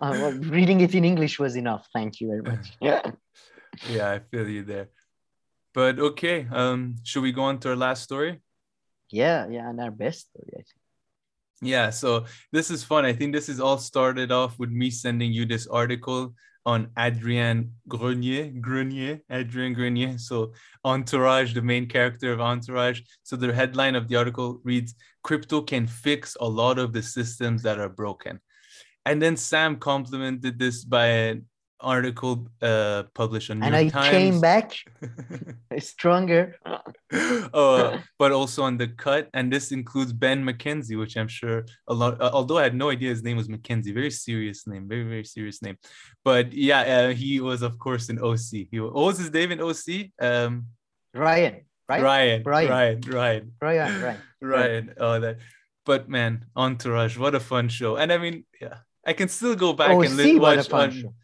Uh, 0.00 0.32
reading 0.42 0.80
it 0.80 0.94
in 0.94 1.04
English 1.04 1.38
was 1.38 1.56
enough. 1.56 1.86
Thank 1.92 2.20
you 2.20 2.28
very 2.28 2.42
much. 2.42 2.72
Yeah. 2.80 3.10
yeah, 3.90 4.10
I 4.10 4.18
feel 4.20 4.48
you 4.48 4.62
there. 4.62 4.88
But 5.74 5.98
okay, 5.98 6.46
um, 6.50 6.96
should 7.02 7.22
we 7.22 7.32
go 7.32 7.42
on 7.42 7.58
to 7.60 7.70
our 7.70 7.76
last 7.76 8.04
story? 8.04 8.40
Yeah, 9.10 9.48
yeah, 9.48 9.68
and 9.68 9.80
our 9.80 9.90
best 9.90 10.30
story, 10.30 10.50
I 10.52 10.62
think. 10.62 10.82
Yeah, 11.60 11.90
so 11.90 12.24
this 12.52 12.70
is 12.70 12.84
fun. 12.84 13.04
I 13.04 13.12
think 13.12 13.32
this 13.32 13.48
is 13.48 13.58
all 13.58 13.78
started 13.78 14.30
off 14.30 14.58
with 14.58 14.70
me 14.70 14.90
sending 14.90 15.32
you 15.32 15.44
this 15.44 15.66
article 15.66 16.34
on 16.68 16.90
Adrian 16.98 17.72
Grenier, 17.88 18.52
Grenier, 18.60 19.20
Adrian 19.30 19.72
Grenier. 19.72 20.18
So 20.18 20.52
Entourage, 20.84 21.54
the 21.54 21.62
main 21.62 21.88
character 21.88 22.30
of 22.30 22.42
Entourage. 22.42 23.00
So 23.22 23.36
the 23.36 23.54
headline 23.54 23.94
of 23.94 24.06
the 24.06 24.16
article 24.16 24.60
reads, 24.64 24.94
crypto 25.22 25.62
can 25.62 25.86
fix 25.86 26.36
a 26.38 26.46
lot 26.46 26.78
of 26.78 26.92
the 26.92 27.02
systems 27.02 27.62
that 27.62 27.78
are 27.80 27.88
broken. 27.88 28.38
And 29.06 29.22
then 29.22 29.38
Sam 29.38 29.76
complemented 29.76 30.58
this 30.58 30.84
by 30.84 31.40
article 31.80 32.48
uh, 32.60 33.04
published 33.14 33.50
on 33.50 33.60
New 33.60 33.66
and 33.66 33.74
York 33.74 33.94
I 33.94 33.98
Times. 33.98 34.10
came 34.10 34.40
back 34.40 34.72
stronger. 35.78 36.56
uh, 37.12 37.98
but 38.18 38.32
also 38.32 38.62
on 38.62 38.76
the 38.76 38.88
cut, 38.88 39.28
and 39.34 39.52
this 39.52 39.72
includes 39.72 40.12
Ben 40.12 40.44
McKenzie, 40.44 40.98
which 40.98 41.16
I'm 41.16 41.28
sure 41.28 41.64
a 41.86 41.94
lot. 41.94 42.20
Uh, 42.20 42.30
although 42.32 42.58
I 42.58 42.64
had 42.64 42.74
no 42.74 42.90
idea 42.90 43.10
his 43.10 43.22
name 43.22 43.36
was 43.36 43.48
McKenzie, 43.48 43.94
very 43.94 44.10
serious 44.10 44.66
name, 44.66 44.88
very 44.88 45.04
very 45.04 45.24
serious 45.24 45.62
name. 45.62 45.76
But 46.24 46.52
yeah, 46.52 46.80
uh, 46.80 47.08
he 47.14 47.40
was 47.40 47.62
of 47.62 47.78
course 47.78 48.08
an 48.08 48.18
OC. 48.18 48.68
He 48.70 48.80
what 48.80 48.94
was 48.94 49.18
his 49.18 49.32
name 49.32 49.52
in 49.52 49.60
OC? 49.60 50.10
Um, 50.20 50.66
Ryan. 51.14 51.62
Right? 51.88 52.02
Ryan. 52.02 52.42
Ryan. 52.44 52.70
Ryan. 52.72 53.00
Ryan. 53.08 53.52
Ryan. 53.62 53.92
Ryan. 54.00 54.22
Ryan. 54.40 54.94
Oh, 54.98 55.20
that. 55.20 55.38
But 55.86 56.06
man, 56.06 56.44
Entourage, 56.54 57.16
what 57.16 57.34
a 57.34 57.40
fun 57.40 57.70
show! 57.70 57.96
And 57.96 58.12
I 58.12 58.18
mean, 58.18 58.44
yeah, 58.60 58.84
I 59.06 59.14
can 59.14 59.28
still 59.28 59.54
go 59.54 59.72
back 59.72 59.88
and 59.88 60.16
li- 60.18 60.38
watch 60.38 60.70
on. 60.70 60.90
Show 60.90 61.14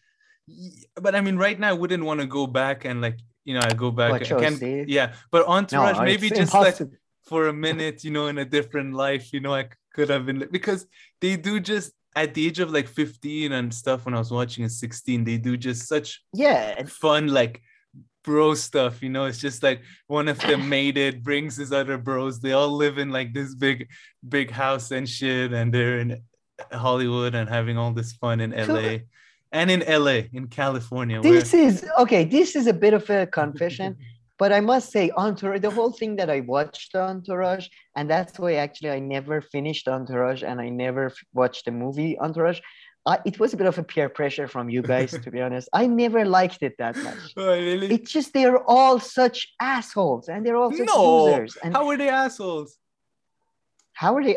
but 0.97 1.15
I 1.15 1.21
mean, 1.21 1.37
right 1.37 1.59
now 1.59 1.71
I 1.71 1.73
wouldn't 1.73 2.05
want 2.05 2.21
to 2.21 2.27
go 2.27 2.47
back 2.47 2.85
and 2.85 3.01
like 3.01 3.19
you 3.45 3.55
know 3.55 3.61
I 3.63 3.73
go 3.73 3.91
back. 3.91 4.13
I 4.13 4.19
can, 4.19 4.85
yeah, 4.89 5.15
but 5.31 5.47
Entourage 5.47 5.97
no, 5.97 6.05
maybe 6.05 6.29
just 6.29 6.55
impossible. 6.55 6.91
like 6.91 7.01
for 7.25 7.49
a 7.49 7.53
minute, 7.53 8.05
you 8.05 8.11
know, 8.11 8.27
in 8.27 8.39
a 8.39 8.45
different 8.45 8.95
life, 8.95 9.33
you 9.33 9.41
know, 9.41 9.55
I 9.55 9.69
could 9.95 10.11
have 10.11 10.27
been 10.27 10.47
because 10.51 10.87
they 11.21 11.37
do 11.37 11.61
just 11.61 11.93
at 12.17 12.35
the 12.35 12.47
age 12.47 12.61
of 12.61 12.71
like 12.71 12.87
15 12.87 13.53
and 13.53 13.75
stuff 13.75 14.05
when 14.05 14.15
I 14.15 14.19
was 14.19 14.31
watching 14.31 14.65
at 14.65 14.71
16, 14.71 15.25
they 15.25 15.37
do 15.37 15.57
just 15.57 15.89
such 15.89 16.23
yeah 16.33 16.85
fun 16.85 17.29
like 17.29 17.61
bro 18.23 18.55
stuff, 18.55 19.03
you 19.03 19.09
know. 19.09 19.25
It's 19.25 19.41
just 19.41 19.63
like 19.63 19.83
one 20.07 20.29
of 20.29 20.39
them 20.41 20.69
made 20.69 20.99
it, 20.99 21.23
brings 21.23 21.57
his 21.57 21.73
other 21.73 21.99
bros. 21.99 22.41
They 22.41 22.53
all 22.53 22.71
live 22.71 22.99
in 22.99 23.11
like 23.11 23.33
this 23.33 23.55
big, 23.55 23.89
big 24.27 24.51
house 24.51 24.91
and 24.91 25.09
shit, 25.09 25.53
and 25.53 25.73
they're 25.73 25.99
in 25.99 26.23
Hollywood 26.73 27.35
and 27.35 27.49
having 27.49 27.79
all 27.79 27.93
this 27.93 28.13
fun 28.13 28.41
in 28.41 28.51
LA 28.51 28.99
and 29.55 29.71
in 29.71 29.81
LA, 29.89 30.23
in 30.33 30.49
California. 30.49 31.23
This 31.23 31.53
where... 31.53 31.63
is 31.63 31.87
okay. 31.99 32.25
This 32.25 32.57
is 32.57 32.67
a 32.67 32.75
bit 32.75 32.93
of 32.93 33.09
a 33.09 33.27
confession, 33.27 33.97
but 34.39 34.53
I 34.53 34.61
must 34.61 34.91
say, 34.91 35.11
Entourage, 35.17 35.61
the 35.61 35.71
whole 35.71 35.93
thing 35.93 36.17
that 36.17 36.29
I 36.29 36.41
watched 36.41 36.95
Entourage, 36.95 37.69
and 37.97 38.11
that's 38.11 38.39
why 38.39 38.55
actually 38.55 38.91
I 38.91 38.99
never 38.99 39.41
finished 39.41 39.87
Entourage 39.89 40.43
and 40.43 40.61
I 40.61 40.69
never 40.69 41.13
watched 41.33 41.65
the 41.67 41.71
movie 41.71 42.19
Entourage. 42.19 42.61
Uh, 43.07 43.19
it 43.25 43.39
was 43.39 43.53
a 43.53 43.57
bit 43.57 43.67
of 43.67 43.79
a 43.79 43.85
peer 43.85 44.09
pressure 44.09 44.49
from 44.49 44.71
you 44.71 44.83
guys, 44.83 45.13
to 45.13 45.31
be 45.31 45.41
honest. 45.41 45.69
I 45.73 45.87
never 45.87 46.25
liked 46.25 46.63
it 46.63 46.75
that 46.79 46.97
much. 46.97 47.19
Oh, 47.37 47.53
really? 47.53 47.95
It's 47.95 48.11
just 48.11 48.33
they're 48.33 48.65
all 48.65 48.99
such 48.99 49.55
assholes 49.61 50.29
and 50.29 50.45
they're 50.45 50.57
all 50.57 50.73
such 50.73 50.89
no. 50.89 51.25
losers. 51.25 51.57
And 51.63 51.75
how 51.75 51.87
are 51.89 51.97
they 51.97 52.09
assholes? 52.09 52.79
How 53.93 54.17
are 54.17 54.25
they? 54.25 54.37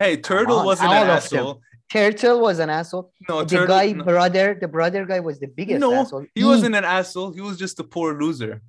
Hey, 0.00 0.16
Turtle 0.16 0.64
wasn't 0.64 0.90
an 0.90 1.10
asshole. 1.10 1.60
Turtle 1.90 2.40
was 2.40 2.58
an 2.58 2.70
asshole. 2.70 3.12
No, 3.28 3.42
the 3.42 3.56
Turtle, 3.56 3.66
guy 3.66 3.92
no. 3.92 4.04
brother, 4.04 4.56
the 4.60 4.68
brother 4.68 5.06
guy 5.06 5.20
was 5.20 5.38
the 5.40 5.46
biggest 5.46 5.80
no, 5.80 5.94
asshole. 5.94 6.22
He, 6.34 6.42
he 6.42 6.44
wasn't 6.44 6.74
an 6.74 6.84
asshole. 6.84 7.32
He 7.32 7.40
was 7.40 7.58
just 7.58 7.80
a 7.80 7.84
poor 7.84 8.18
loser. 8.20 8.60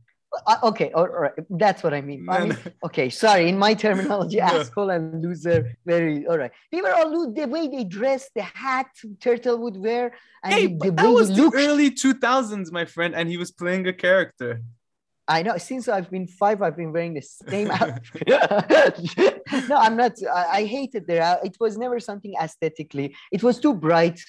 uh, 0.48 0.58
okay, 0.64 0.92
all 0.94 1.08
right, 1.08 1.34
that's 1.50 1.84
what 1.84 1.94
I 1.94 2.02
mean. 2.02 2.30
I 2.30 2.46
mean, 2.46 2.58
okay, 2.86 3.10
sorry. 3.10 3.50
In 3.50 3.58
my 3.58 3.74
terminology, 3.74 4.40
asshole 4.52 4.90
and 4.92 5.22
loser, 5.22 5.76
very 5.86 6.26
all 6.28 6.38
right. 6.38 6.52
They 6.72 6.82
were 6.82 6.94
all 6.94 7.34
the 7.34 7.46
way 7.46 7.68
they 7.68 7.84
dressed, 7.84 8.32
the 8.36 8.44
hat 8.44 8.88
Turtle 9.20 9.58
would 9.58 9.76
wear, 9.76 10.14
and 10.44 10.54
hey, 10.54 10.68
the 10.68 10.92
that 10.92 11.10
was 11.10 11.36
the 11.36 11.52
early 11.54 11.92
two 11.92 12.14
thousands, 12.14 12.72
my 12.72 12.86
friend, 12.86 13.16
and 13.16 13.28
he 13.28 13.38
was 13.38 13.52
playing 13.52 13.88
a 13.88 13.94
character. 13.94 14.62
I 15.30 15.44
know. 15.44 15.58
Since 15.58 15.88
I've 15.88 16.10
been 16.10 16.28
five, 16.28 16.62
I've 16.64 16.76
been 16.76 16.92
wearing 16.92 17.14
the 17.14 17.22
same 17.22 17.70
outfit. 17.80 18.28
no, 19.68 19.76
I'm 19.76 19.96
not. 19.96 20.14
I, 20.24 20.46
I 20.60 20.66
hated 20.66 21.08
there. 21.08 21.40
It 21.44 21.58
was 21.60 21.78
never 21.78 22.00
something 22.00 22.34
aesthetically. 22.42 23.16
It 23.32 23.44
was 23.44 23.60
too 23.60 23.74
bright 23.74 24.20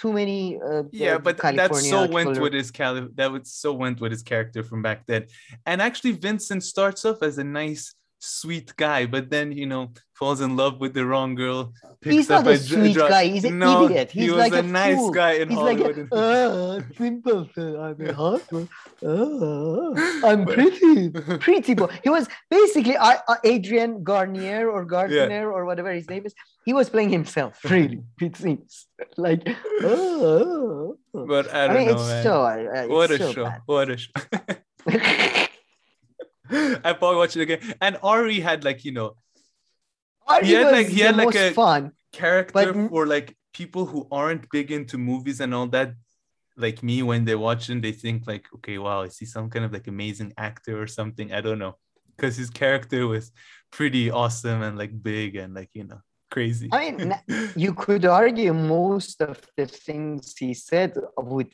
too 0.00 0.12
many. 0.12 0.58
Uh, 0.60 0.84
yeah, 0.92 1.18
but 1.18 1.36
that 1.38 1.74
so 1.76 2.08
went 2.08 2.30
color. 2.30 2.40
with 2.40 2.54
his 2.54 2.70
Cali- 2.70 3.08
that 3.14 3.30
would 3.30 3.46
so 3.46 3.72
went 3.72 4.00
with 4.00 4.12
his 4.12 4.22
character 4.22 4.62
from 4.62 4.82
back 4.82 5.06
then. 5.06 5.26
And 5.66 5.82
actually, 5.82 6.12
Vincent 6.12 6.62
starts 6.64 7.04
off 7.04 7.22
as 7.22 7.38
a 7.38 7.44
nice, 7.44 7.94
sweet 8.20 8.76
guy, 8.76 9.06
but 9.06 9.30
then 9.30 9.50
you 9.50 9.66
know 9.66 9.90
falls 10.14 10.40
in 10.42 10.54
love 10.54 10.78
with 10.78 10.92
the 10.92 11.04
wrong 11.04 11.34
girl. 11.34 11.72
He's 12.02 12.28
not 12.28 12.46
a, 12.46 12.50
a 12.50 12.58
sweet 12.58 12.94
dr- 12.94 13.10
guy. 13.10 13.24
He's 13.26 13.44
an 13.44 13.58
no, 13.58 13.86
idiot. 13.86 14.10
He's 14.10 14.24
he 14.24 14.30
was 14.30 14.38
like 14.38 14.52
a, 14.52 14.58
a 14.58 14.62
nice 14.62 14.96
fool. 14.96 15.10
guy 15.10 15.32
in 15.32 15.48
He's 15.48 15.58
Hollywood. 15.58 15.96
like 15.96 16.12
a, 16.12 16.14
uh, 16.14 16.80
simple. 16.96 17.48
I'm 17.56 18.00
a 18.06 18.12
husband. 18.12 18.68
Uh, 19.02 19.92
I'm 20.28 20.44
pretty, 20.44 21.08
pretty 21.46 21.74
boy. 21.74 21.88
He 22.04 22.10
was 22.10 22.28
basically 22.50 22.96
uh, 22.96 23.16
Adrian 23.44 24.02
Garnier 24.04 24.70
or 24.70 24.84
Gardner 24.84 25.28
yeah. 25.28 25.56
or 25.56 25.64
whatever 25.64 25.90
his 25.90 26.08
name 26.08 26.26
is. 26.26 26.34
He 26.66 26.74
was 26.74 26.90
playing 26.90 27.10
himself, 27.10 27.58
really. 27.64 28.02
it 28.20 28.36
seems 28.36 28.86
like. 29.16 29.48
Uh, 29.82 30.92
but 31.14 31.52
I 31.54 31.66
don't 31.66 31.76
I 31.76 31.78
mean, 31.78 31.86
know, 31.86 31.94
it's 31.94 32.08
man. 32.08 32.22
So, 32.22 32.42
uh, 32.42 32.56
it's 32.74 32.88
what 32.90 33.10
a 33.10 33.18
so 33.18 33.32
show! 33.32 33.44
Bad. 33.44 33.60
What 33.64 33.90
a 33.90 33.96
show! 33.96 35.46
I 36.84 36.92
probably 36.92 37.16
watched 37.16 37.36
it 37.36 37.42
again. 37.42 37.74
And 37.80 37.98
Ari 38.02 38.40
had 38.40 38.64
like 38.64 38.84
you 38.84 38.92
know 38.92 39.16
he 40.42 40.52
had 40.52 40.72
like 40.72 40.86
he 40.88 41.00
had 41.00 41.16
like 41.16 41.34
a 41.34 41.52
fun. 41.52 41.92
character 42.12 42.72
but... 42.72 42.88
for 42.88 43.06
like 43.06 43.36
people 43.52 43.86
who 43.86 44.06
aren't 44.10 44.50
big 44.50 44.70
into 44.70 44.96
movies 44.98 45.40
and 45.40 45.54
all 45.54 45.66
that 45.68 45.94
like 46.56 46.82
me 46.82 47.02
when 47.02 47.24
they 47.24 47.34
watch 47.34 47.68
him 47.70 47.80
they 47.80 47.92
think 47.92 48.26
like 48.26 48.44
okay 48.54 48.78
wow 48.78 49.02
is 49.02 49.18
he 49.18 49.24
some 49.24 49.48
kind 49.48 49.64
of 49.64 49.72
like 49.72 49.86
amazing 49.86 50.32
actor 50.36 50.80
or 50.80 50.86
something? 50.86 51.32
I 51.32 51.40
don't 51.40 51.58
know. 51.58 51.76
Because 52.16 52.36
his 52.36 52.50
character 52.50 53.06
was 53.06 53.32
pretty 53.72 54.10
awesome 54.10 54.62
and 54.62 54.76
like 54.76 55.02
big 55.02 55.36
and 55.36 55.54
like 55.54 55.70
you 55.72 55.84
know 55.84 56.00
crazy. 56.30 56.68
I 56.72 56.90
mean 56.90 57.14
you 57.56 57.74
could 57.74 58.04
argue 58.04 58.52
most 58.52 59.20
of 59.22 59.40
the 59.56 59.66
things 59.66 60.34
he 60.36 60.54
said 60.54 60.96
would 61.16 61.52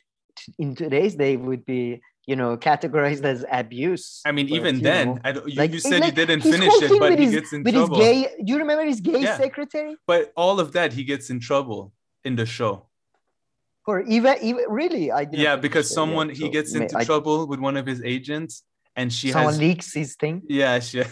in 0.59 0.75
today's 0.75 1.15
day 1.15 1.35
would 1.37 1.65
be 1.65 2.01
you 2.27 2.35
know, 2.35 2.57
categorized 2.57 3.23
as 3.23 3.45
abuse. 3.49 4.21
I 4.25 4.33
mean, 4.33 4.49
even 4.49 4.81
then, 4.81 5.21
I 5.23 5.31
don't, 5.31 5.47
you, 5.47 5.55
like, 5.55 5.71
you 5.71 5.79
said 5.79 6.01
like, 6.01 6.09
you 6.11 6.25
didn't 6.25 6.41
finish 6.41 6.73
it, 6.83 6.99
but 6.99 7.17
he 7.17 7.25
his, 7.25 7.33
gets 7.33 7.53
in 7.53 7.63
with 7.63 7.73
trouble. 7.73 7.97
His 7.97 8.05
gay, 8.05 8.43
do 8.43 8.51
you 8.53 8.59
remember 8.59 8.83
his 8.83 8.99
gay 8.99 9.21
yeah. 9.21 9.37
secretary? 9.37 9.95
But 10.05 10.33
all 10.35 10.59
of 10.59 10.73
that, 10.73 10.91
he 10.91 11.05
gets 11.05 11.29
in 11.29 11.39
trouble 11.39 11.93
in 12.25 12.35
the 12.35 12.45
show. 12.45 12.87
For 13.85 14.01
even, 14.01 14.35
even 14.41 14.65
really, 14.67 15.09
I 15.09 15.25
yeah, 15.31 15.55
because 15.55 15.89
someone 15.89 16.29
he 16.29 16.49
gets 16.49 16.75
into 16.75 16.97
I, 16.97 17.05
trouble 17.05 17.47
with 17.47 17.61
one 17.61 17.77
of 17.77 17.85
his 17.85 18.03
agents, 18.03 18.63
and 18.97 19.11
she 19.11 19.31
someone 19.31 19.53
has, 19.53 19.59
leaks 19.61 19.93
his 19.93 20.15
thing. 20.15 20.43
Yeah, 20.49 20.79
she. 20.87 21.03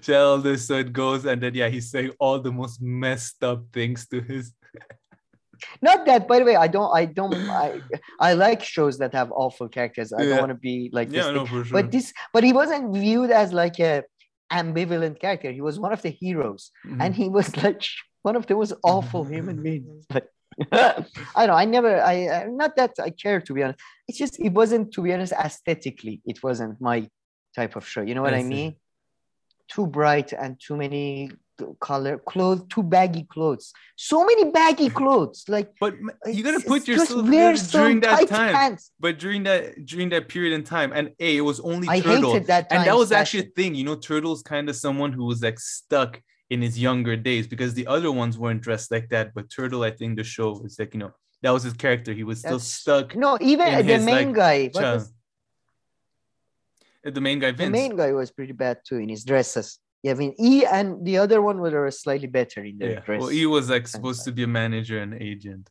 she 0.00 0.14
all 0.14 0.38
this 0.38 0.68
so 0.68 0.76
it 0.76 0.92
goes, 0.92 1.26
and 1.26 1.42
then 1.42 1.54
yeah, 1.54 1.68
he's 1.68 1.90
saying 1.90 2.12
all 2.20 2.38
the 2.38 2.52
most 2.52 2.80
messed 2.80 3.42
up 3.42 3.64
things 3.72 4.06
to 4.06 4.20
his 4.20 4.54
not 5.82 6.06
that 6.06 6.26
by 6.28 6.38
the 6.38 6.44
way 6.44 6.56
i 6.56 6.66
don't 6.66 6.94
i 6.94 7.04
don't 7.04 7.34
i 7.34 7.80
i 8.20 8.32
like 8.32 8.62
shows 8.62 8.98
that 8.98 9.12
have 9.12 9.30
awful 9.32 9.68
characters 9.68 10.12
i 10.12 10.22
yeah. 10.22 10.28
don't 10.30 10.38
want 10.38 10.50
to 10.50 10.54
be 10.54 10.90
like 10.92 11.10
yeah, 11.10 11.30
no, 11.30 11.46
for 11.46 11.64
sure. 11.64 11.82
but 11.82 11.90
this 11.90 12.12
but 12.32 12.44
he 12.44 12.52
wasn't 12.52 12.94
viewed 12.94 13.30
as 13.30 13.52
like 13.52 13.78
a 13.80 14.02
ambivalent 14.52 15.20
character 15.20 15.50
he 15.52 15.60
was 15.60 15.78
one 15.78 15.92
of 15.92 16.02
the 16.02 16.10
heroes 16.10 16.70
mm-hmm. 16.86 17.00
and 17.00 17.14
he 17.14 17.28
was 17.28 17.56
like 17.64 17.82
one 18.22 18.36
of 18.36 18.46
the 18.46 18.54
most 18.54 18.74
awful 18.84 19.24
human 19.24 19.62
beings 19.66 20.04
like 20.12 20.28
I 20.72 21.04
don't 21.36 21.46
know. 21.46 21.54
I 21.54 21.64
never. 21.64 22.00
I 22.02 22.26
uh, 22.26 22.44
not 22.50 22.76
that 22.76 22.92
I 23.00 23.10
care 23.10 23.40
to 23.40 23.54
be 23.54 23.62
honest. 23.62 23.80
It's 24.08 24.18
just 24.18 24.38
it 24.38 24.50
wasn't 24.50 24.92
to 24.92 25.02
be 25.02 25.12
honest 25.12 25.32
aesthetically. 25.32 26.20
It 26.26 26.42
wasn't 26.42 26.80
my 26.80 27.08
type 27.54 27.76
of 27.76 27.86
show. 27.86 28.02
You 28.02 28.14
know 28.14 28.22
what 28.22 28.34
I, 28.34 28.38
I 28.38 28.42
mean? 28.42 28.76
Too 29.68 29.86
bright 29.86 30.32
and 30.32 30.60
too 30.60 30.76
many 30.76 31.30
color 31.80 32.18
clothes, 32.18 32.62
too 32.68 32.82
baggy 32.82 33.24
clothes. 33.24 33.72
So 33.96 34.24
many 34.24 34.50
baggy 34.50 34.88
clothes. 35.00 35.44
Like, 35.48 35.72
but 35.80 35.94
you 36.26 36.42
gotta 36.42 36.60
put 36.60 36.86
yourself 36.88 37.26
there 37.26 37.54
during 37.54 38.00
that 38.00 38.28
time. 38.28 38.54
Pants. 38.54 38.92
But 38.98 39.18
during 39.18 39.42
that 39.44 39.84
during 39.84 40.08
that 40.10 40.28
period 40.28 40.52
in 40.52 40.64
time, 40.64 40.92
and 40.92 41.12
a 41.18 41.36
it 41.36 41.42
was 41.42 41.60
only 41.60 41.88
I 41.88 42.00
Turtle, 42.00 42.32
hated 42.32 42.48
that 42.48 42.66
and 42.70 42.86
that 42.86 42.96
was 42.96 43.12
actually 43.12 43.40
a 43.40 43.50
thing. 43.50 43.74
You 43.74 43.84
know, 43.84 43.96
Turtle's 43.96 44.42
kind 44.42 44.68
of 44.68 44.76
someone 44.76 45.12
who 45.12 45.24
was 45.24 45.42
like 45.42 45.58
stuck 45.58 46.20
in 46.50 46.60
his 46.60 46.78
younger 46.78 47.16
days 47.16 47.46
because 47.46 47.74
the 47.74 47.86
other 47.86 48.10
ones 48.10 48.36
weren't 48.36 48.60
dressed 48.60 48.90
like 48.90 49.08
that. 49.10 49.32
But 49.34 49.50
Turtle, 49.50 49.82
I 49.82 49.90
think 49.90 50.16
the 50.16 50.24
show 50.24 50.50
was 50.52 50.78
like 50.78 50.94
you 50.94 51.00
know 51.00 51.12
that 51.42 51.50
was 51.50 51.62
his 51.62 51.74
character. 51.74 52.12
He 52.12 52.24
was 52.24 52.40
still 52.40 52.58
That's, 52.58 52.64
stuck. 52.64 53.16
No, 53.16 53.38
even 53.40 53.86
the 53.86 53.94
his, 53.94 54.04
main 54.04 54.32
like, 54.32 54.72
guy. 54.74 54.80
Was, 54.80 55.12
the 57.02 57.20
main 57.20 57.38
guy, 57.38 57.52
Vince. 57.52 57.66
The 57.66 57.70
main 57.70 57.96
guy 57.96 58.12
was 58.12 58.30
pretty 58.30 58.52
bad 58.52 58.78
too 58.86 58.96
in 58.96 59.08
his 59.08 59.24
dresses. 59.24 59.78
Yeah, 60.02 60.12
I 60.12 60.14
mean 60.14 60.34
E 60.38 60.64
and 60.64 61.04
the 61.04 61.18
other 61.18 61.42
one 61.42 61.58
were 61.60 61.90
slightly 61.90 62.26
better 62.26 62.64
in 62.64 62.78
their 62.78 62.92
yeah. 62.92 63.00
dress. 63.00 63.20
Well, 63.20 63.32
E 63.32 63.44
was 63.44 63.68
like 63.68 63.86
supposed 63.86 64.24
to 64.24 64.32
be 64.32 64.44
a 64.44 64.46
manager 64.46 64.98
and 64.98 65.14
agent. 65.14 65.68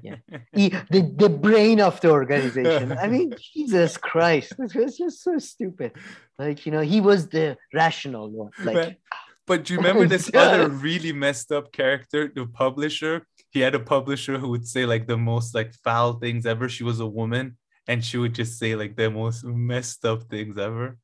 yeah, 0.00 0.16
E, 0.56 0.68
the, 0.90 1.12
the 1.16 1.28
brain 1.28 1.80
of 1.80 2.00
the 2.00 2.10
organization. 2.10 2.92
I 2.92 3.08
mean, 3.08 3.34
Jesus 3.54 3.96
Christ, 3.96 4.54
it 4.58 4.74
was 4.76 4.96
just 4.96 5.24
so 5.24 5.38
stupid. 5.38 5.92
Like 6.38 6.66
you 6.66 6.72
know, 6.72 6.82
he 6.82 7.00
was 7.00 7.28
the 7.28 7.56
rational 7.74 8.30
one. 8.30 8.52
Like, 8.62 8.74
but, 8.74 8.96
but 9.48 9.64
do 9.64 9.74
you 9.74 9.78
remember 9.82 10.06
this 10.06 10.30
other 10.32 10.68
really 10.68 11.12
messed 11.12 11.50
up 11.50 11.72
character, 11.72 12.30
the 12.32 12.46
publisher? 12.46 13.26
He 13.50 13.60
had 13.60 13.74
a 13.74 13.80
publisher 13.80 14.38
who 14.38 14.50
would 14.50 14.68
say 14.68 14.86
like 14.86 15.08
the 15.08 15.16
most 15.16 15.52
like 15.54 15.74
foul 15.82 16.12
things 16.12 16.46
ever. 16.46 16.68
She 16.68 16.84
was 16.84 17.00
a 17.00 17.06
woman, 17.06 17.56
and 17.88 18.04
she 18.04 18.18
would 18.18 18.34
just 18.34 18.56
say 18.56 18.76
like 18.76 18.94
the 18.94 19.10
most 19.10 19.42
messed 19.44 20.04
up 20.04 20.30
things 20.30 20.58
ever. 20.58 20.96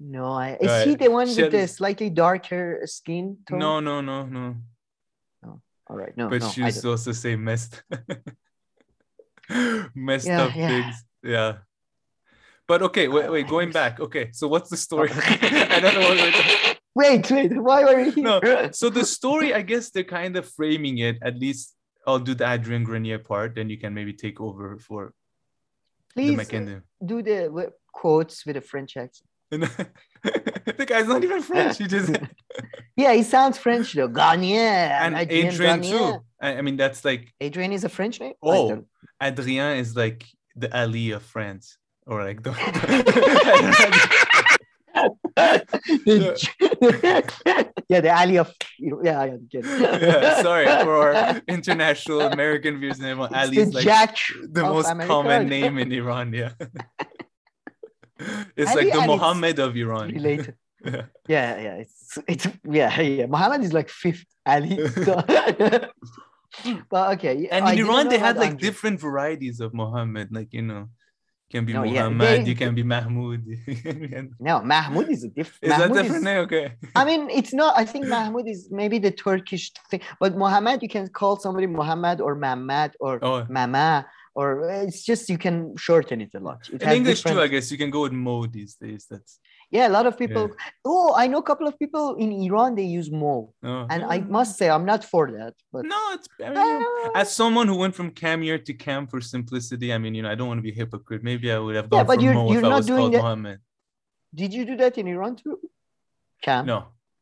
No, 0.00 0.26
I, 0.26 0.56
is 0.60 0.68
right. 0.68 0.86
he 0.86 0.94
the 0.94 1.10
one 1.10 1.26
with 1.26 1.50
the 1.50 1.66
slightly 1.66 2.08
darker 2.08 2.82
skin 2.84 3.38
tone? 3.48 3.58
No, 3.58 3.80
no, 3.80 4.00
no, 4.00 4.26
no. 4.26 4.56
No. 5.42 5.60
All 5.88 5.96
right. 5.96 6.16
No. 6.16 6.28
But 6.28 6.42
no, 6.42 6.48
she 6.50 6.62
used 6.62 6.84
also 6.84 7.12
say 7.12 7.34
messed 7.34 7.82
messed 9.94 10.26
yeah, 10.26 10.42
up 10.42 10.54
yeah. 10.54 10.68
things. 10.68 11.04
Yeah. 11.22 11.56
But 12.68 12.82
okay, 12.82 13.08
wait, 13.08 13.30
wait, 13.30 13.48
going 13.48 13.72
back. 13.72 13.98
Okay, 13.98 14.30
so 14.32 14.46
what's 14.46 14.68
the 14.68 14.76
story? 14.76 15.10
I 15.12 15.80
don't 15.80 15.94
know 15.94 16.74
Wait, 16.94 17.30
wait, 17.30 17.56
why 17.56 17.84
were 17.84 18.00
you 18.00 18.10
here? 18.10 18.24
No, 18.24 18.70
so 18.72 18.90
the 18.90 19.04
story, 19.04 19.54
I 19.54 19.62
guess 19.62 19.90
they're 19.90 20.02
kind 20.02 20.36
of 20.36 20.50
framing 20.50 20.98
it, 20.98 21.16
at 21.22 21.38
least 21.38 21.74
I'll 22.06 22.18
do 22.18 22.34
the 22.34 22.50
Adrian 22.50 22.82
Grenier 22.82 23.20
part, 23.20 23.54
then 23.54 23.70
you 23.70 23.78
can 23.78 23.94
maybe 23.94 24.12
take 24.12 24.40
over 24.40 24.78
for 24.78 25.14
Please 26.12 26.38
uh, 26.38 26.44
the 26.44 26.82
do 27.04 27.22
the 27.22 27.72
quotes 27.92 28.44
with 28.44 28.56
a 28.56 28.60
French 28.60 28.96
accent. 28.96 29.27
the 29.50 30.84
guy's 30.86 31.06
not 31.06 31.24
even 31.24 31.40
French. 31.40 31.78
He 31.78 31.86
just 31.86 32.14
yeah, 32.96 33.14
he 33.14 33.22
sounds 33.22 33.56
French 33.56 33.94
though. 33.94 34.08
Garnier 34.08 34.60
and 34.60 35.16
Adrian, 35.16 35.46
Adrian 35.46 35.82
too. 35.82 36.18
I, 36.40 36.60
mean, 36.60 36.76
that's 36.76 37.04
like 37.04 37.32
Adrian 37.40 37.72
is 37.72 37.84
a 37.84 37.88
French 37.88 38.20
name. 38.20 38.34
Oh, 38.42 38.84
Adrien 39.22 39.78
is 39.78 39.96
like 39.96 40.26
the 40.54 40.76
Ali 40.78 41.12
of 41.12 41.22
France, 41.22 41.78
or 42.06 42.24
like 42.24 42.42
the. 42.42 42.50
yeah, 47.88 48.00
the 48.00 48.14
Ali 48.14 48.36
of 48.36 48.52
yeah, 48.78 49.20
I 49.20 49.38
get 49.48 49.64
yeah, 49.64 50.42
sorry 50.42 50.66
for 50.66 51.14
our 51.14 51.40
international 51.48 52.20
American 52.20 52.80
viewers. 52.80 53.02
Ali 53.02 53.58
is 53.58 53.72
like 53.72 53.84
Jack 53.84 54.16
the 54.42 54.62
most 54.62 54.90
America. 54.90 55.08
common 55.08 55.48
name 55.48 55.78
in 55.78 55.90
Iran. 55.92 56.34
Yeah. 56.34 56.52
It's 58.56 58.74
like 58.74 58.92
the 58.92 59.06
Muhammad 59.06 59.58
of 59.58 59.76
Iran. 59.76 60.08
Related. 60.10 60.54
yeah. 60.84 61.02
yeah, 61.28 61.60
yeah. 61.60 61.74
It's 61.82 62.18
it's 62.26 62.46
yeah, 62.64 63.00
yeah. 63.00 63.26
Muhammad 63.26 63.62
is 63.62 63.72
like 63.72 63.88
fifth 63.88 64.26
Ali. 64.46 64.78
but 66.90 67.04
okay. 67.14 67.48
And 67.50 67.68
in 67.68 67.84
Iran 67.84 68.08
they 68.08 68.18
had 68.18 68.36
like 68.36 68.50
Andrew. 68.50 68.68
different 68.68 69.00
varieties 69.00 69.60
of 69.60 69.74
Muhammad, 69.74 70.28
like 70.32 70.52
you 70.52 70.62
know. 70.62 70.88
You 71.50 71.60
can 71.60 71.64
be 71.64 71.72
no, 71.72 71.82
Muhammad, 71.82 72.28
yeah, 72.28 72.36
they, 72.44 72.50
you 72.50 72.56
can 72.56 72.74
be 72.74 72.82
Mahmoud. 72.82 73.42
no, 74.38 74.60
Mahmoud 74.60 75.08
is 75.08 75.24
a 75.24 75.28
different. 75.28 75.62
Is 75.62 75.70
Mahmoud 75.70 75.96
that 75.96 76.02
different? 76.02 76.28
Is, 76.28 76.44
okay. 76.44 76.72
I 76.94 77.06
mean, 77.06 77.30
it's 77.30 77.54
not. 77.54 77.72
I 77.74 77.86
think 77.86 78.06
Mahmoud 78.06 78.46
is 78.46 78.68
maybe 78.70 78.98
the 78.98 79.10
Turkish 79.10 79.72
thing, 79.90 80.02
but 80.20 80.36
Muhammad, 80.36 80.82
you 80.82 80.90
can 80.90 81.08
call 81.08 81.38
somebody 81.40 81.66
Muhammad 81.66 82.20
or 82.20 82.34
Muhammad 82.34 82.92
or 83.00 83.18
oh. 83.24 83.46
Mama 83.48 84.04
or 84.38 84.48
it's 84.86 85.02
just 85.10 85.28
you 85.32 85.38
can 85.46 85.56
shorten 85.76 86.20
it 86.20 86.32
a 86.40 86.42
lot. 86.48 86.60
It 86.72 86.80
in 86.80 86.88
English 86.98 87.22
different... 87.22 87.38
too, 87.38 87.42
I 87.42 87.48
guess 87.48 87.72
you 87.72 87.78
can 87.82 87.90
go 87.90 88.02
with 88.06 88.12
mo 88.12 88.46
these 88.46 88.74
days. 88.84 89.02
That's 89.10 89.40
yeah, 89.76 89.88
a 89.88 89.92
lot 89.96 90.06
of 90.06 90.14
people. 90.22 90.44
Yeah. 90.48 90.70
Oh, 90.92 91.08
I 91.22 91.26
know 91.26 91.38
a 91.38 91.48
couple 91.50 91.66
of 91.66 91.76
people 91.82 92.04
in 92.22 92.30
Iran. 92.46 92.76
They 92.76 92.88
use 93.00 93.10
mo, 93.10 93.52
oh. 93.64 93.86
and 93.90 94.00
I 94.14 94.20
must 94.20 94.56
say 94.58 94.66
I'm 94.70 94.86
not 94.92 95.02
for 95.12 95.24
that. 95.38 95.54
But 95.72 95.82
no, 95.94 96.00
it's 96.14 96.28
I 96.48 96.50
mean, 96.50 96.82
uh, 97.04 97.20
as 97.22 97.28
someone 97.40 97.66
who 97.66 97.76
went 97.82 97.94
from 97.98 98.08
cam 98.22 98.40
here 98.42 98.60
to 98.68 98.72
Kam 98.84 99.08
for 99.12 99.20
simplicity. 99.20 99.88
I 99.92 99.98
mean, 99.98 100.14
you 100.14 100.22
know, 100.22 100.30
I 100.30 100.36
don't 100.36 100.48
want 100.50 100.58
to 100.58 100.66
be 100.68 100.74
a 100.76 100.78
hypocrite. 100.82 101.22
Maybe 101.30 101.50
I 101.50 101.58
would 101.58 101.74
have 101.74 101.90
gone 101.90 101.98
yeah, 101.98 102.04
but 102.04 102.20
you're, 102.22 102.34
mo 102.34 102.44
you're 102.52 102.58
if 102.58 102.68
not 102.70 102.72
I 102.72 102.76
was 102.76 102.86
doing 102.86 103.00
called 103.00 103.14
that. 103.14 103.22
Muhammad. 103.22 103.58
Did 104.40 104.54
you 104.54 104.64
do 104.70 104.76
that 104.76 104.96
in 104.98 105.08
Iran 105.08 105.34
too? 105.34 105.58
Kam? 106.46 106.66
No, 106.72 106.78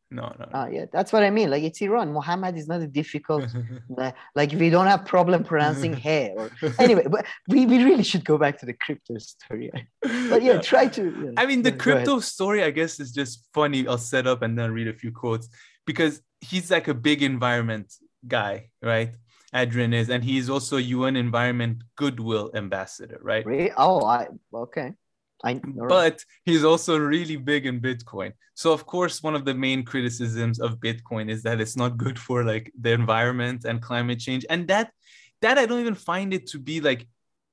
no, 0.09 0.33
no. 0.39 0.47
Ah, 0.53 0.67
yeah, 0.67 0.85
that's 0.91 1.11
what 1.11 1.23
I 1.23 1.29
mean. 1.29 1.49
Like 1.49 1.63
it's 1.63 1.81
Iran. 1.81 2.13
Muhammad 2.13 2.57
is 2.57 2.67
not 2.67 2.81
a 2.81 2.87
difficult. 2.87 3.45
like 4.35 4.51
we 4.53 4.69
don't 4.69 4.87
have 4.87 5.05
problem 5.05 5.43
pronouncing 5.43 5.93
hair. 6.07 6.33
Or, 6.37 6.49
anyway, 6.79 7.05
but 7.09 7.25
we, 7.49 7.65
we 7.65 7.83
really 7.83 8.03
should 8.03 8.23
go 8.23 8.37
back 8.37 8.57
to 8.59 8.65
the 8.65 8.73
crypto 8.73 9.17
story. 9.17 9.69
but 10.01 10.41
yeah, 10.41 10.61
try 10.61 10.87
to. 10.87 11.03
Yeah. 11.23 11.31
I 11.35 11.45
mean, 11.45 11.61
the 11.61 11.71
yeah, 11.71 11.77
crypto 11.77 12.19
story, 12.19 12.63
I 12.63 12.71
guess, 12.71 12.99
is 12.99 13.11
just 13.11 13.47
funny. 13.53 13.85
I'll 13.87 13.97
set 13.97 14.27
up 14.27 14.41
and 14.41 14.57
then 14.57 14.71
read 14.71 14.87
a 14.87 14.93
few 14.93 15.11
quotes 15.11 15.49
because 15.85 16.21
he's 16.39 16.71
like 16.71 16.87
a 16.87 16.93
big 16.93 17.21
environment 17.21 17.93
guy, 18.25 18.69
right? 18.81 19.11
Adrian 19.53 19.93
is, 19.93 20.09
and 20.09 20.23
he's 20.23 20.49
also 20.49 20.77
UN 20.77 21.15
Environment 21.15 21.83
Goodwill 21.95 22.51
Ambassador, 22.53 23.19
right? 23.21 23.45
Really? 23.45 23.71
Oh, 23.77 24.03
I 24.05 24.27
okay. 24.53 24.93
I, 25.43 25.61
but 25.87 26.23
he's 26.45 26.63
also 26.63 26.97
really 26.97 27.35
big 27.35 27.65
in 27.65 27.79
Bitcoin. 27.79 28.33
So 28.55 28.73
of 28.73 28.85
course, 28.85 29.21
one 29.21 29.35
of 29.35 29.45
the 29.45 29.53
main 29.53 29.83
criticisms 29.83 30.59
of 30.59 30.79
Bitcoin 30.79 31.29
is 31.29 31.43
that 31.43 31.61
it's 31.61 31.77
not 31.77 31.97
good 31.97 32.17
for 32.17 32.43
like 32.43 32.71
the 32.79 32.91
environment 32.91 33.65
and 33.65 33.81
climate 33.81 34.19
change. 34.19 34.45
And 34.49 34.67
that 34.67 34.91
that 35.41 35.57
I 35.57 35.65
don't 35.65 35.81
even 35.81 35.95
find 35.95 36.33
it 36.33 36.47
to 36.47 36.59
be 36.59 36.81
like 36.81 37.07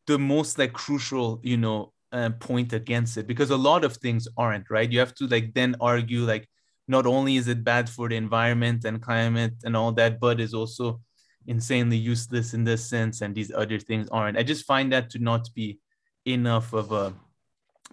the 0.07 0.19
most 0.19 0.59
like 0.59 0.73
crucial, 0.73 1.41
you 1.43 1.59
know, 1.59 1.93
uh, 2.13 2.31
point 2.31 2.73
against 2.73 3.17
it 3.17 3.27
because 3.27 3.51
a 3.51 3.57
lot 3.57 3.85
of 3.85 3.97
things 3.97 4.29
aren't 4.39 4.71
right. 4.71 4.91
You 4.91 5.01
have 5.01 5.15
to 5.17 5.27
like 5.27 5.53
then 5.53 5.77
argue 5.81 6.21
like 6.21 6.49
not 6.89 7.07
only 7.07 7.37
is 7.37 7.49
it 7.49 7.65
bad 7.65 7.89
for 7.89 8.09
the 8.09 8.17
environment 8.17 8.85
and 8.85 9.03
climate 9.03 9.55
and 9.65 9.77
all 9.77 9.93
that, 9.93 10.21
but 10.21 10.41
is 10.41 10.55
also 10.55 11.01
insanely 11.47 11.97
useless 11.97 12.55
in 12.55 12.65
this 12.65 12.89
sense, 12.89 13.21
and 13.21 13.35
these 13.35 13.53
other 13.53 13.79
things 13.79 14.09
aren't. 14.11 14.39
I 14.39 14.43
just 14.43 14.65
find 14.65 14.93
that 14.93 15.11
to 15.11 15.19
not 15.19 15.49
be 15.55 15.79
enough 16.27 16.73
of 16.73 16.93
a 16.93 17.15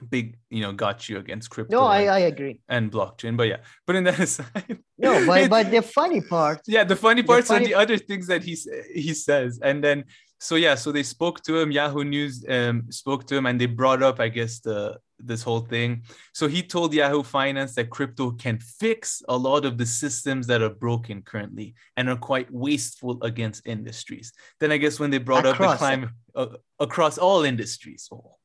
big 0.10 0.38
you 0.50 0.62
know 0.62 0.72
got 0.72 1.08
you 1.08 1.18
against 1.18 1.50
crypto 1.50 1.78
no 1.78 1.84
i, 1.86 2.04
I 2.06 2.20
agree. 2.20 2.60
and 2.70 2.92
blockchain 2.92 3.38
but 3.38 3.48
yeah. 3.48 3.58
But 3.86 3.96
in 3.98 4.04
that 4.06 4.20
aside 4.28 4.80
no 4.98 5.26
but, 5.26 5.50
but 5.50 5.72
the 5.72 5.82
funny 5.82 6.22
part 6.22 6.62
yeah 6.68 6.84
the 6.84 6.96
funny 6.96 7.24
parts 7.24 7.48
the 7.48 7.56
funny... 7.56 7.66
are 7.66 7.68
the 7.68 7.76
other 7.76 7.98
things 7.98 8.28
that 8.28 8.44
he 8.44 8.58
he 8.94 9.14
says 9.14 9.60
and 9.62 9.84
then 9.84 10.06
so 10.40 10.56
yeah 10.56 10.76
so 10.76 10.92
they 10.92 11.04
spoke 11.04 11.44
to 11.44 11.60
him 11.60 11.72
yahoo 11.72 12.04
news 12.04 12.44
um, 12.50 12.84
spoke 12.90 13.28
to 13.28 13.36
him 13.36 13.46
and 13.46 13.60
they 13.62 13.68
brought 13.68 14.02
up 14.02 14.20
i 14.20 14.28
guess 14.28 14.60
the 14.60 14.98
this 15.24 15.44
whole 15.44 15.62
thing. 15.62 16.04
So 16.34 16.48
he 16.48 16.64
told 16.64 16.94
yahoo 16.94 17.24
finance 17.24 17.76
that 17.76 17.90
crypto 17.90 18.32
can 18.32 18.60
fix 18.60 19.22
a 19.28 19.38
lot 19.38 19.66
of 19.66 19.78
the 19.78 19.86
systems 19.86 20.48
that 20.48 20.62
are 20.62 20.70
broken 20.70 21.22
currently 21.22 21.76
and 21.98 22.10
are 22.10 22.16
quite 22.16 22.52
wasteful 22.52 23.22
against 23.24 23.68
industries. 23.68 24.34
Then 24.60 24.72
i 24.72 24.78
guess 24.78 25.00
when 25.00 25.12
they 25.12 25.18
brought 25.18 25.46
across 25.46 25.74
up 25.74 25.80
the 25.80 25.86
climate 25.86 26.10
uh, 26.36 26.48
across 26.80 27.18
all 27.18 27.44
industries. 27.44 28.10
Oh. 28.12 28.36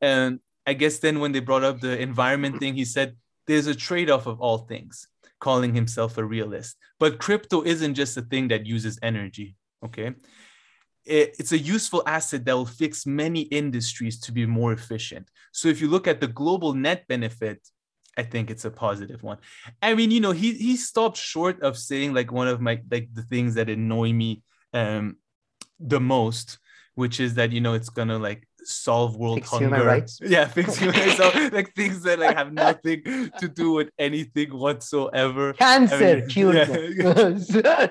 and 0.00 0.40
I 0.66 0.74
guess 0.74 0.98
then 0.98 1.20
when 1.20 1.32
they 1.32 1.40
brought 1.40 1.64
up 1.64 1.80
the 1.80 1.98
environment 2.00 2.58
thing, 2.58 2.74
he 2.74 2.84
said 2.84 3.16
there's 3.46 3.68
a 3.68 3.74
trade-off 3.74 4.26
of 4.26 4.40
all 4.40 4.58
things, 4.58 5.08
calling 5.40 5.74
himself 5.74 6.18
a 6.18 6.24
realist. 6.24 6.76
But 6.98 7.18
crypto 7.18 7.62
isn't 7.62 7.94
just 7.94 8.16
a 8.16 8.22
thing 8.22 8.48
that 8.48 8.66
uses 8.66 8.98
energy. 9.02 9.56
Okay. 9.84 10.14
it's 11.04 11.52
a 11.52 11.58
useful 11.58 12.02
asset 12.06 12.44
that 12.44 12.56
will 12.56 12.66
fix 12.66 13.06
many 13.06 13.42
industries 13.42 14.18
to 14.20 14.32
be 14.32 14.44
more 14.44 14.72
efficient. 14.72 15.30
So 15.52 15.68
if 15.68 15.80
you 15.80 15.88
look 15.88 16.08
at 16.08 16.20
the 16.20 16.26
global 16.26 16.74
net 16.74 17.06
benefit, 17.06 17.60
I 18.16 18.22
think 18.22 18.50
it's 18.50 18.64
a 18.64 18.70
positive 18.70 19.22
one. 19.22 19.38
I 19.82 19.94
mean, 19.94 20.10
you 20.10 20.20
know, 20.20 20.32
he 20.32 20.54
he 20.54 20.76
stopped 20.76 21.16
short 21.18 21.62
of 21.62 21.78
saying 21.78 22.14
like 22.14 22.32
one 22.32 22.48
of 22.48 22.60
my 22.60 22.80
like 22.90 23.08
the 23.12 23.22
things 23.22 23.54
that 23.54 23.68
annoy 23.68 24.12
me 24.12 24.42
um 24.72 25.16
the 25.78 26.00
most, 26.00 26.58
which 26.94 27.20
is 27.20 27.34
that 27.34 27.52
you 27.52 27.60
know 27.60 27.74
it's 27.74 27.90
gonna 27.90 28.18
like 28.18 28.48
solve 28.66 29.16
world 29.16 29.38
fix 29.38 29.50
hunger. 29.50 29.84
rights. 29.84 30.20
Yeah, 30.26 30.46
fix 30.46 30.76
human 30.76 30.98
rights. 30.98 31.16
So, 31.16 31.30
like 31.52 31.74
things 31.74 32.02
that 32.02 32.18
like 32.18 32.36
have 32.36 32.52
nothing 32.52 33.02
to 33.38 33.48
do 33.48 33.72
with 33.72 33.90
anything 33.98 34.50
whatsoever. 34.56 35.52
Cancer 35.54 35.94
I 35.94 36.14
mean, 36.14 36.24
yeah. 37.48 37.88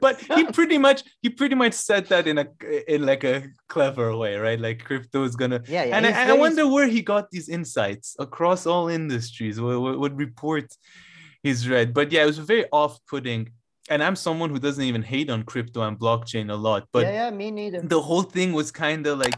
but 0.00 0.20
he 0.20 0.44
pretty 0.46 0.78
much 0.78 1.04
he 1.22 1.30
pretty 1.30 1.54
much 1.54 1.74
said 1.74 2.06
that 2.06 2.26
in 2.26 2.38
a 2.38 2.46
in 2.92 3.06
like 3.06 3.24
a 3.24 3.44
clever 3.68 4.16
way, 4.16 4.36
right? 4.36 4.60
Like 4.60 4.84
crypto 4.84 5.24
is 5.24 5.36
gonna. 5.36 5.62
Yeah, 5.68 5.84
yeah. 5.84 5.96
And, 5.96 6.06
I, 6.06 6.10
and 6.10 6.30
I, 6.30 6.34
wonder 6.34 6.68
where 6.68 6.86
he 6.86 7.02
got 7.02 7.30
these 7.30 7.48
insights 7.48 8.16
across 8.18 8.66
all 8.66 8.88
industries. 8.88 9.60
What, 9.60 9.80
what, 9.80 9.98
what 9.98 10.16
report 10.16 10.72
he's 11.42 11.68
read, 11.68 11.94
but 11.94 12.10
yeah, 12.12 12.24
it 12.24 12.26
was 12.26 12.38
very 12.38 12.66
off-putting 12.72 13.50
and 13.88 14.02
I'm 14.02 14.16
someone 14.16 14.50
who 14.50 14.58
doesn't 14.58 14.82
even 14.82 15.02
hate 15.02 15.30
on 15.30 15.44
crypto 15.44 15.82
and 15.82 15.98
blockchain 15.98 16.50
a 16.50 16.54
lot, 16.54 16.88
but 16.92 17.04
yeah, 17.06 17.26
yeah 17.26 17.30
me 17.30 17.50
neither. 17.50 17.80
The 17.80 18.00
whole 18.00 18.22
thing 18.22 18.52
was 18.52 18.70
kind 18.70 19.06
of 19.06 19.18
like 19.18 19.36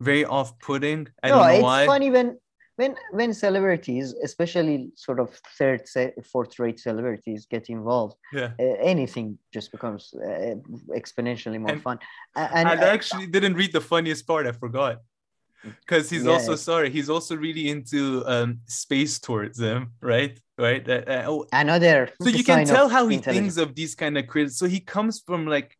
very 0.00 0.24
off-putting. 0.24 1.08
I 1.22 1.28
no, 1.28 1.34
don't 1.34 1.46
know 1.46 1.54
it's 1.54 1.62
why. 1.62 1.86
funny 1.86 2.10
when 2.10 2.38
when 2.76 2.94
when 3.10 3.34
celebrities, 3.34 4.14
especially 4.22 4.90
sort 4.94 5.18
of 5.18 5.30
third, 5.58 5.82
fourth 6.24 6.58
rate 6.58 6.78
celebrities, 6.78 7.46
get 7.46 7.68
involved. 7.68 8.16
Yeah. 8.32 8.52
Uh, 8.58 8.76
anything 8.80 9.38
just 9.52 9.72
becomes 9.72 10.14
uh, 10.14 10.54
exponentially 10.96 11.58
more 11.58 11.72
and, 11.72 11.82
fun. 11.82 11.98
And, 12.36 12.68
and 12.68 12.80
I 12.80 12.88
actually 12.88 13.26
didn't 13.26 13.54
read 13.54 13.72
the 13.72 13.80
funniest 13.80 14.26
part. 14.26 14.46
I 14.46 14.52
forgot. 14.52 15.00
Because 15.64 16.08
he's 16.08 16.24
yeah. 16.24 16.30
also 16.30 16.54
sorry, 16.54 16.88
he's 16.88 17.10
also 17.10 17.36
really 17.36 17.68
into 17.68 18.22
um, 18.26 18.60
space 18.66 19.18
tourism, 19.18 19.90
right? 20.00 20.38
Right. 20.56 20.88
Uh 20.88 21.24
oh. 21.26 21.46
Another. 21.52 22.10
So 22.22 22.28
you 22.28 22.44
can 22.44 22.64
tell 22.64 22.88
how 22.88 23.08
he 23.08 23.18
thinks 23.18 23.56
of 23.56 23.74
these 23.74 23.96
kind 23.96 24.16
of 24.16 24.28
critics. 24.28 24.56
So 24.56 24.66
he 24.66 24.78
comes 24.78 25.20
from 25.26 25.46
like 25.46 25.76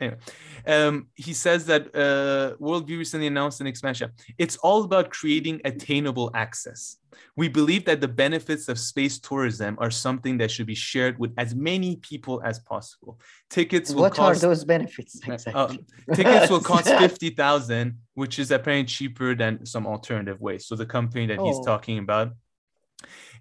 anyway, 0.00 0.18
um, 0.66 1.08
he 1.14 1.32
says 1.32 1.66
that 1.66 1.86
uh, 1.94 2.56
Worldview 2.60 2.98
recently 2.98 3.26
announced 3.26 3.60
an 3.60 3.66
expansion. 3.66 4.10
It's 4.38 4.56
all 4.56 4.84
about 4.84 5.10
creating 5.10 5.60
attainable 5.64 6.30
access. 6.34 6.98
We 7.36 7.48
believe 7.48 7.84
that 7.86 8.00
the 8.00 8.08
benefits 8.08 8.68
of 8.68 8.78
space 8.78 9.18
tourism 9.18 9.76
are 9.80 9.90
something 9.90 10.38
that 10.38 10.50
should 10.50 10.66
be 10.66 10.74
shared 10.74 11.18
with 11.18 11.32
as 11.38 11.54
many 11.54 11.96
people 11.96 12.40
as 12.44 12.58
possible. 12.58 13.18
Tickets 13.50 13.92
will 13.92 14.02
what 14.02 14.14
cost, 14.14 14.44
are 14.44 14.48
those 14.48 14.64
benefits 14.64 15.20
uh, 15.26 15.32
exactly? 15.32 15.84
Uh, 16.10 16.14
tickets 16.14 16.50
will 16.50 16.60
cost 16.72 16.88
fifty 16.88 17.30
thousand, 17.30 17.98
which 18.14 18.38
is 18.38 18.50
apparently 18.50 18.86
cheaper 18.86 19.34
than 19.34 19.64
some 19.66 19.86
alternative 19.86 20.40
ways. 20.40 20.66
So 20.66 20.76
the 20.76 20.86
company 20.86 21.26
that 21.26 21.38
oh. 21.38 21.46
he's 21.46 21.64
talking 21.64 21.98
about. 21.98 22.32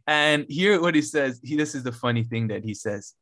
And 0.09 0.45
here, 0.47 0.79
what 0.79 0.95
he 0.95 1.01
says, 1.01 1.41
he 1.43 1.57
this 1.57 1.75
is 1.75 1.84
the 1.84 1.91
funny 1.91 2.23
thing 2.23 2.47
that 2.47 2.63
he 2.63 2.73
says 2.73 3.13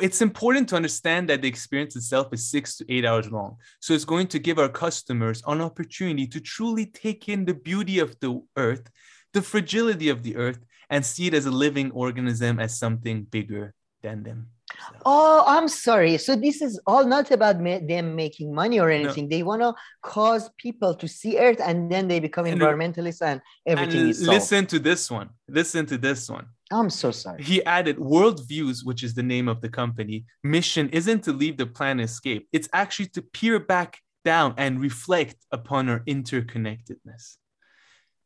it's 0.00 0.20
important 0.22 0.68
to 0.70 0.76
understand 0.76 1.28
that 1.28 1.42
the 1.42 1.48
experience 1.48 1.96
itself 1.96 2.28
is 2.32 2.50
six 2.50 2.76
to 2.76 2.84
eight 2.92 3.04
hours 3.04 3.30
long. 3.30 3.56
So 3.80 3.94
it's 3.94 4.04
going 4.04 4.28
to 4.28 4.38
give 4.38 4.58
our 4.58 4.68
customers 4.68 5.42
an 5.46 5.60
opportunity 5.60 6.26
to 6.28 6.40
truly 6.40 6.86
take 6.86 7.28
in 7.28 7.44
the 7.44 7.54
beauty 7.54 7.98
of 7.98 8.18
the 8.20 8.40
earth, 8.56 8.90
the 9.32 9.42
fragility 9.42 10.08
of 10.08 10.22
the 10.22 10.36
earth, 10.36 10.60
and 10.90 11.04
see 11.04 11.26
it 11.26 11.34
as 11.34 11.46
a 11.46 11.50
living 11.50 11.90
organism 11.92 12.60
as 12.60 12.78
something 12.78 13.24
bigger 13.24 13.74
than 14.02 14.22
them. 14.22 14.48
So. 14.72 14.96
Oh, 15.04 15.44
I'm 15.46 15.68
sorry. 15.68 16.18
So 16.18 16.34
this 16.34 16.62
is 16.62 16.80
all 16.86 17.06
not 17.06 17.30
about 17.30 17.60
ma- 17.60 17.80
them 17.86 18.16
making 18.16 18.54
money 18.54 18.80
or 18.80 18.90
anything. 18.90 19.28
No. 19.28 19.36
They 19.36 19.42
want 19.42 19.62
to 19.62 19.74
cause 20.02 20.50
people 20.58 20.94
to 20.94 21.06
see 21.08 21.38
Earth, 21.38 21.60
and 21.60 21.90
then 21.90 22.08
they 22.08 22.20
become 22.20 22.46
and 22.46 22.60
environmentalists, 22.60 23.22
and 23.22 23.40
everything 23.66 24.00
and 24.00 24.10
is 24.10 24.18
solved. 24.18 24.32
Listen 24.32 24.66
to 24.66 24.78
this 24.78 25.10
one. 25.10 25.30
Listen 25.48 25.86
to 25.86 25.98
this 25.98 26.28
one. 26.28 26.46
I'm 26.72 26.90
so 26.90 27.10
sorry. 27.10 27.42
He 27.42 27.64
added 27.64 27.96
Worldviews, 27.98 28.84
which 28.84 29.02
is 29.02 29.14
the 29.14 29.22
name 29.22 29.48
of 29.48 29.60
the 29.60 29.68
company. 29.68 30.24
Mission 30.42 30.88
isn't 30.90 31.22
to 31.24 31.32
leave 31.32 31.56
the 31.56 31.66
planet 31.66 32.04
escape, 32.04 32.48
it's 32.52 32.68
actually 32.72 33.06
to 33.10 33.22
peer 33.22 33.58
back 33.60 33.98
down 34.24 34.54
and 34.56 34.80
reflect 34.80 35.36
upon 35.50 35.88
our 35.88 36.00
interconnectedness. 36.00 37.36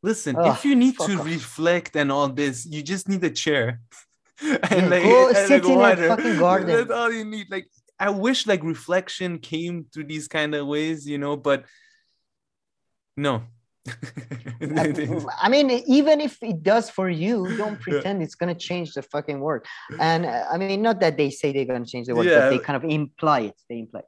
Listen, 0.03 0.35
oh, 0.37 0.51
if 0.51 0.63
you 0.63 0.75
need 0.75 0.97
to 0.99 1.19
off. 1.19 1.25
reflect 1.25 1.95
and 1.95 2.11
all 2.11 2.29
this, 2.29 2.65
you 2.65 2.83
just 2.83 3.09
need 3.09 3.23
a 3.23 3.29
chair. 3.29 3.81
and 4.41 4.89
like, 4.89 5.03
go 5.03 5.27
and 5.29 5.37
sit 5.37 5.63
like 5.65 5.71
in 5.71 5.77
water. 5.77 6.07
fucking 6.09 6.37
garden. 6.37 6.67
That's 6.67 6.91
all 6.91 7.11
you 7.11 7.25
need. 7.25 7.47
Like, 7.49 7.67
I 7.99 8.11
wish 8.11 8.45
like 8.45 8.63
reflection 8.63 9.39
came 9.39 9.87
through 9.91 10.05
these 10.05 10.27
kind 10.27 10.53
of 10.53 10.67
ways, 10.67 11.07
you 11.07 11.17
know, 11.17 11.35
but 11.35 11.65
no, 13.15 13.43
I 15.41 15.49
mean, 15.49 15.71
even 15.87 16.21
if 16.21 16.41
it 16.41 16.63
does 16.63 16.89
for 16.89 17.09
you, 17.09 17.55
don't 17.57 17.79
pretend 17.79 18.21
it's 18.23 18.35
gonna 18.35 18.55
change 18.55 18.93
the 18.93 19.01
fucking 19.01 19.39
world. 19.39 19.65
And 19.99 20.25
uh, 20.25 20.45
I 20.51 20.57
mean, 20.57 20.81
not 20.81 20.99
that 21.01 21.17
they 21.17 21.29
say 21.29 21.53
they're 21.53 21.65
gonna 21.65 21.85
change 21.85 22.07
the 22.07 22.15
world, 22.15 22.27
yeah. 22.27 22.39
but 22.39 22.49
they 22.49 22.59
kind 22.59 22.77
of 22.83 22.89
imply 22.89 23.41
it. 23.41 23.55
They 23.69 23.79
imply. 23.79 24.01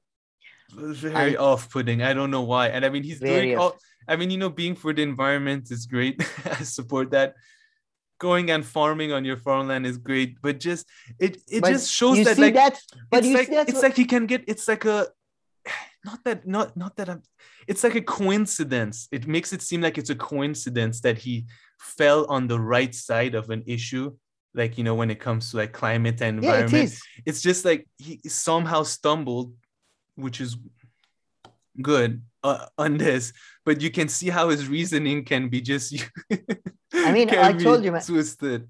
Very 0.72 1.36
off-putting. 1.36 2.02
I 2.02 2.14
don't 2.14 2.32
know 2.32 2.44
why. 2.44 2.68
And 2.68 2.86
I 2.86 2.90
mean, 2.90 3.04
he's 3.04 3.20
doing 3.20 3.58
all. 3.58 3.76
I 4.08 4.16
mean, 4.16 4.32
you 4.32 4.38
know, 4.38 4.50
being 4.50 4.76
for 4.76 4.94
the 4.94 5.02
environment 5.02 5.72
is 5.72 5.86
great. 5.86 6.22
I 6.46 6.64
support 6.64 7.12
that. 7.12 7.36
Going 8.20 8.52
and 8.52 8.66
farming 8.66 9.14
on 9.14 9.24
your 9.24 9.38
farmland 9.38 9.86
is 9.86 9.98
great, 9.98 10.36
but 10.42 10.60
just 10.60 10.86
it 11.20 11.42
it 11.48 11.62
but 11.62 11.72
just 11.72 11.90
shows 11.90 12.22
that 12.26 12.38
like 12.38 12.54
that, 12.54 12.78
but 13.10 13.24
it's 13.24 13.34
like 13.34 13.50
it's 13.50 13.74
what... 13.76 13.84
like 13.84 13.96
he 13.96 14.04
can 14.04 14.26
get 14.26 14.44
it's 14.46 14.68
like 14.68 14.84
a 14.84 15.08
not 16.06 16.24
that 16.24 16.48
not 16.48 16.76
not 16.78 16.96
that 16.98 17.10
I'm 17.10 17.22
it's 17.68 17.84
like 17.84 17.96
a 17.96 18.02
coincidence. 18.02 19.08
It 19.12 19.28
makes 19.28 19.54
it 19.54 19.62
seem 19.62 19.82
like 19.82 19.98
it's 19.98 20.10
a 20.10 20.16
coincidence 20.16 21.02
that 21.02 21.18
he 21.18 21.46
fell 21.80 22.26
on 22.26 22.48
the 22.48 22.60
right 22.60 22.94
side 22.94 23.36
of 23.36 23.50
an 23.50 23.64
issue 23.66 24.12
like 24.56 24.78
you 24.78 24.84
know 24.84 24.96
when 24.96 25.12
it 25.12 25.20
comes 25.20 25.52
to 25.52 25.58
like 25.58 25.72
climate 25.72 26.22
and 26.22 26.40
environment 26.40 26.74
yeah, 26.74 26.82
it 26.84 27.24
it's 27.26 27.42
just 27.42 27.64
like 27.64 27.88
he 27.98 28.20
somehow 28.28 28.82
stumbled 28.82 29.54
which 30.16 30.42
is 30.42 30.58
good 31.82 32.22
uh, 32.44 32.66
on 32.78 32.98
this 32.98 33.32
but 33.64 33.80
you 33.80 33.92
can 33.92 34.10
see 34.10 34.28
how 34.28 34.50
his 34.50 34.68
reasoning 34.68 35.24
can 35.24 35.50
be 35.50 35.62
just 35.62 35.94
i 36.94 37.12
mean 37.12 37.30
i 37.30 37.54
told 37.54 37.84
you 37.84 37.92
man, 37.92 38.02
twisted. 38.02 38.68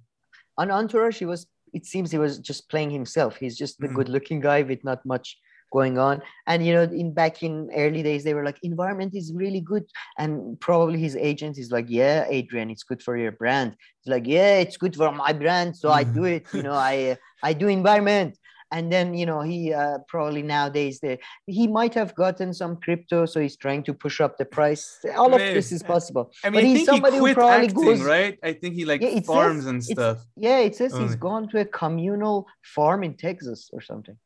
On 0.57 0.69
entourage 0.69 1.17
he 1.17 1.25
was 1.25 1.47
it 1.73 1.85
seems 1.85 2.11
he 2.11 2.17
was 2.17 2.39
just 2.39 2.69
playing 2.69 2.89
himself. 2.89 3.37
He's 3.37 3.57
just 3.57 3.79
the 3.79 3.87
mm. 3.87 3.95
good 3.95 4.09
looking 4.09 4.39
guy 4.39 4.61
with 4.63 4.83
not 4.83 5.05
much 5.05 5.37
going 5.71 5.97
on. 5.97 6.21
And 6.47 6.65
you 6.65 6.73
know 6.73 6.83
in 6.83 7.13
back 7.13 7.43
in 7.43 7.69
early 7.75 8.03
days 8.03 8.23
they 8.23 8.33
were 8.33 8.45
like 8.45 8.59
environment 8.63 9.15
is 9.15 9.33
really 9.33 9.61
good. 9.61 9.85
And 10.17 10.59
probably 10.59 10.99
his 10.99 11.15
agent 11.15 11.57
is 11.57 11.71
like 11.71 11.85
yeah 11.89 12.25
adrian 12.29 12.69
it's 12.69 12.83
good 12.83 13.01
for 13.01 13.17
your 13.17 13.31
brand. 13.31 13.75
It's 13.99 14.07
like 14.07 14.27
yeah 14.27 14.57
it's 14.57 14.77
good 14.77 14.95
for 14.95 15.11
my 15.11 15.33
brand 15.33 15.75
so 15.75 15.91
i 15.91 16.03
do 16.03 16.23
it 16.23 16.45
you 16.53 16.63
know 16.63 16.73
i 16.73 17.17
i 17.43 17.53
do 17.53 17.67
environment. 17.67 18.37
And 18.71 18.93
then 18.93 19.15
you 19.15 19.25
know 19.25 19.41
he 19.41 19.73
uh, 19.73 19.97
probably 20.07 20.43
nowadays 20.43 20.99
the 20.99 21.17
he 21.47 21.65
might 21.65 21.95
have 21.95 22.13
gotten 22.13 22.53
some 22.53 22.77
crypto 22.77 23.25
so 23.25 23.39
he's 23.39 23.57
trying 23.57 23.81
to 23.85 23.95
push 23.95 24.21
up 24.21 24.37
the 24.37 24.45
price. 24.45 24.99
All 25.17 25.29
Maybe. 25.29 25.47
of 25.49 25.53
this 25.55 25.71
is 25.71 25.81
possible. 25.81 26.31
I 26.43 26.51
mean 26.51 26.53
but 26.53 26.63
I 26.63 26.67
he's 26.67 26.85
somebody 26.85 27.15
he 27.15 27.19
who 27.19 27.33
probably 27.33 27.67
acting, 27.67 27.83
goes 27.83 28.01
right? 28.03 28.37
I 28.43 28.53
think 28.53 28.75
he 28.75 28.85
like 28.85 29.01
yeah, 29.01 29.21
farms 29.21 29.63
says, 29.63 29.71
and 29.71 29.83
stuff. 29.83 30.17
yeah 30.37 30.59
it 30.59 30.75
says 30.75 30.93
Only. 30.93 31.07
he's 31.07 31.15
gone 31.15 31.49
to 31.49 31.61
a 31.61 31.65
communal 31.65 32.45
farm 32.61 33.03
in 33.03 33.15
texas 33.15 33.71
or 33.73 33.81
something 33.81 34.17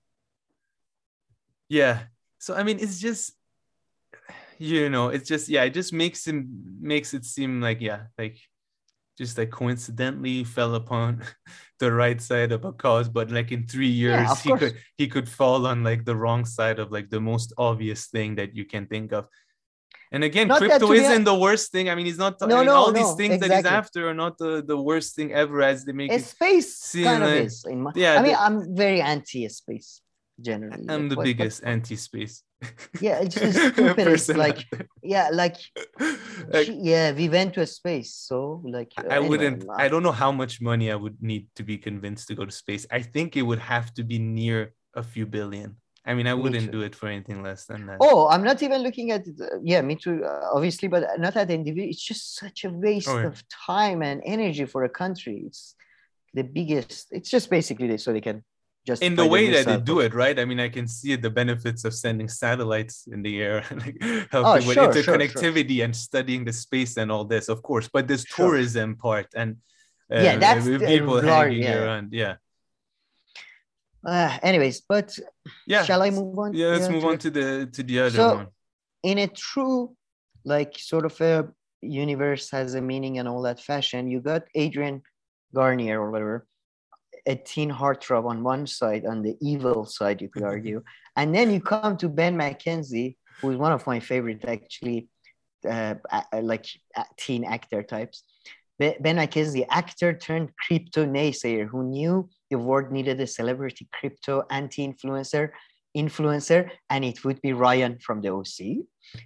yeah. 1.69 1.99
So 2.39 2.55
i 2.55 2.63
mean 2.63 2.79
it's 2.79 2.99
just 2.99 3.33
you 4.59 4.89
know 4.89 5.09
it's 5.09 5.27
just 5.27 5.49
yeah 5.49 5.63
it 5.63 5.73
just 5.73 5.93
makes 5.93 6.25
him 6.27 6.77
makes 6.79 7.13
it 7.13 7.25
seem 7.25 7.61
like 7.61 7.81
yeah 7.81 8.03
like 8.17 8.37
just 9.17 9.37
like 9.37 9.51
coincidentally 9.51 10.43
fell 10.43 10.75
upon 10.75 11.21
the 11.79 11.91
right 11.91 12.21
side 12.21 12.51
of 12.51 12.65
a 12.65 12.71
cause 12.71 13.09
but 13.09 13.29
like 13.29 13.51
in 13.51 13.67
three 13.67 13.87
years 13.87 14.27
yeah, 14.27 14.35
he 14.35 14.49
course. 14.49 14.59
could 14.59 14.77
he 14.97 15.07
could 15.07 15.29
fall 15.29 15.67
on 15.67 15.83
like 15.83 16.05
the 16.05 16.15
wrong 16.15 16.45
side 16.45 16.79
of 16.79 16.91
like 16.91 17.09
the 17.09 17.19
most 17.19 17.53
obvious 17.57 18.07
thing 18.07 18.35
that 18.35 18.55
you 18.55 18.65
can 18.65 18.87
think 18.87 19.11
of. 19.11 19.27
And 20.11 20.23
again 20.23 20.47
not 20.47 20.59
crypto 20.59 20.91
isn't 20.91 21.23
a... 21.23 21.25
the 21.25 21.35
worst 21.35 21.71
thing. 21.71 21.89
I 21.89 21.95
mean 21.95 22.05
he's 22.05 22.17
not 22.17 22.39
no, 22.41 22.45
I 22.45 22.59
mean, 22.59 22.67
no, 22.67 22.75
all 22.75 22.91
no, 22.91 22.99
these 22.99 23.13
things 23.15 23.35
exactly. 23.35 23.49
that 23.49 23.55
he's 23.57 23.65
after 23.65 24.09
are 24.09 24.13
not 24.13 24.37
the, 24.37 24.63
the 24.65 24.77
worst 24.77 25.15
thing 25.15 25.33
ever 25.33 25.61
as 25.61 25.85
they 25.85 25.91
make 25.91 26.11
a 26.11 26.19
space 26.19 26.93
kind 26.93 27.23
like, 27.23 27.39
of 27.39 27.45
is 27.45 27.65
my, 27.65 27.91
yeah 27.95 28.19
i 28.19 28.21
mean 28.21 28.31
the, 28.31 28.41
i'm 28.41 28.75
very 28.75 29.01
anti 29.01 29.47
space 29.49 30.01
generally. 30.41 30.85
I'm 30.89 31.09
the 31.09 31.17
biggest 31.17 31.61
but, 31.61 31.69
anti-space. 31.69 32.43
Yeah, 33.01 33.19
it's 33.19 33.35
just 33.35 33.57
stupid. 33.73 34.07
it's 34.07 34.29
like 34.29 34.65
yeah, 35.01 35.29
like, 35.31 35.57
like, 36.47 36.69
yeah, 36.71 37.11
we 37.11 37.29
went 37.29 37.53
to 37.55 37.61
a 37.61 37.67
space, 37.67 38.15
so 38.15 38.61
like 38.63 38.91
I 38.97 39.17
anyway, 39.17 39.29
wouldn't. 39.29 39.65
I 39.75 39.87
don't 39.89 40.03
know 40.03 40.11
how 40.11 40.31
much 40.31 40.61
money 40.61 40.91
I 40.91 40.95
would 40.95 41.21
need 41.21 41.47
to 41.55 41.63
be 41.63 41.77
convinced 41.77 42.27
to 42.29 42.35
go 42.35 42.45
to 42.45 42.51
space. 42.51 42.85
I 42.89 43.01
think 43.01 43.35
it 43.35 43.41
would 43.41 43.59
have 43.59 43.93
to 43.95 44.03
be 44.03 44.19
near 44.19 44.73
a 44.95 45.03
few 45.03 45.25
billion. 45.25 45.77
I 46.05 46.13
mean, 46.15 46.27
I 46.27 46.33
wouldn't 46.33 46.71
do 46.71 46.81
it 46.81 46.95
for 46.95 47.07
anything 47.07 47.43
less 47.43 47.65
than 47.65 47.85
that. 47.85 47.97
Oh, 48.01 48.27
I'm 48.27 48.43
not 48.43 48.61
even 48.61 48.81
looking 48.81 49.11
at 49.11 49.25
it. 49.25 49.35
Yeah, 49.63 49.81
me 49.81 49.95
too, 49.95 50.25
uh, 50.25 50.49
obviously, 50.51 50.89
but 50.89 51.17
not 51.17 51.37
at 51.37 51.47
the 51.47 51.53
individual. 51.53 51.89
It's 51.89 52.03
just 52.03 52.35
such 52.35 52.65
a 52.65 52.69
waste 52.69 53.07
oh, 53.07 53.19
yeah. 53.19 53.27
of 53.27 53.41
time 53.47 54.01
and 54.01 54.21
energy 54.25 54.65
for 54.65 54.83
a 54.83 54.89
country. 54.89 55.43
It's 55.47 55.75
the 56.33 56.43
biggest. 56.43 57.07
It's 57.11 57.29
just 57.29 57.49
basically 57.49 57.97
so 57.97 58.11
they 58.11 58.19
can 58.19 58.43
just 58.85 59.01
in 59.01 59.15
the 59.15 59.25
way 59.25 59.49
that 59.51 59.65
they 59.65 59.77
do 59.77 59.99
it 59.99 60.13
right? 60.13 60.37
I 60.39 60.45
mean 60.45 60.59
i 60.59 60.69
can 60.69 60.87
see 60.87 61.15
the 61.15 61.29
benefits 61.29 61.85
of 61.85 61.93
sending 61.93 62.27
satellites 62.27 63.07
in 63.11 63.21
the 63.21 63.41
air 63.41 63.63
like 63.71 63.97
helping 64.31 64.63
oh, 64.63 64.67
with 64.67 64.77
interconnectivity 64.77 65.67
sure, 65.67 65.75
sure. 65.77 65.85
and 65.85 65.95
studying 65.95 66.45
the 66.45 66.53
space 66.53 66.97
and 66.97 67.11
all 67.11 67.25
this 67.25 67.49
of 67.49 67.63
course 67.63 67.89
but 67.91 68.07
this 68.07 68.23
tourism 68.23 68.95
part 68.95 69.27
and 69.35 69.57
uh, 70.11 70.19
yeah 70.19 70.37
that's 70.37 70.67
people 70.67 71.21
hanging 71.21 71.63
yeah. 71.63 71.83
around 71.83 72.09
yeah. 72.11 72.35
Uh, 74.05 74.37
anyways 74.43 74.81
but 74.81 75.17
yeah. 75.65 75.83
shall 75.83 76.01
i 76.01 76.09
move 76.09 76.37
on 76.37 76.53
yeah 76.53 76.67
let's 76.67 76.89
move 76.89 77.05
on 77.05 77.17
to 77.17 77.29
the 77.29 77.69
to 77.71 77.83
the 77.83 77.99
other 77.99 78.17
so, 78.17 78.35
one. 78.35 78.47
in 79.03 79.17
a 79.19 79.27
true 79.27 79.95
like 80.43 80.77
sort 80.77 81.05
of 81.05 81.19
a 81.21 81.47
universe 81.81 82.51
has 82.51 82.75
a 82.75 82.81
meaning 82.81 83.17
and 83.19 83.27
all 83.29 83.41
that 83.41 83.61
fashion 83.61 84.09
you 84.09 84.19
got 84.19 84.43
adrian 84.55 85.01
Garnier 85.53 86.01
or 86.01 86.11
whatever 86.11 86.45
a 87.25 87.35
teen 87.35 87.71
heartthrob 87.71 88.25
on 88.25 88.43
one 88.43 88.67
side, 88.67 89.05
on 89.05 89.21
the 89.21 89.35
evil 89.41 89.85
side, 89.85 90.21
you 90.21 90.29
could 90.29 90.43
argue. 90.43 90.83
and 91.15 91.33
then 91.33 91.51
you 91.51 91.61
come 91.61 91.95
to 91.97 92.09
Ben 92.09 92.35
McKenzie, 92.35 93.15
who 93.41 93.51
is 93.51 93.57
one 93.57 93.71
of 93.71 93.85
my 93.87 93.99
favorite, 93.99 94.43
actually, 94.45 95.07
uh, 95.69 95.95
like 96.41 96.65
teen 97.17 97.43
actor 97.43 97.83
types. 97.83 98.23
Ben 98.79 99.17
McKenzie, 99.17 99.65
actor 99.69 100.13
turned 100.13 100.49
crypto 100.57 101.05
naysayer 101.05 101.67
who 101.67 101.83
knew 101.83 102.29
the 102.49 102.57
world 102.57 102.91
needed 102.91 103.19
a 103.21 103.27
celebrity 103.27 103.87
crypto 103.93 104.43
anti-influencer 104.49 105.51
influencer 105.95 106.71
and 106.89 107.05
it 107.05 107.23
would 107.23 107.39
be 107.41 107.53
ryan 107.53 107.99
from 107.99 108.19
the 108.21 108.29
oc 108.29 108.59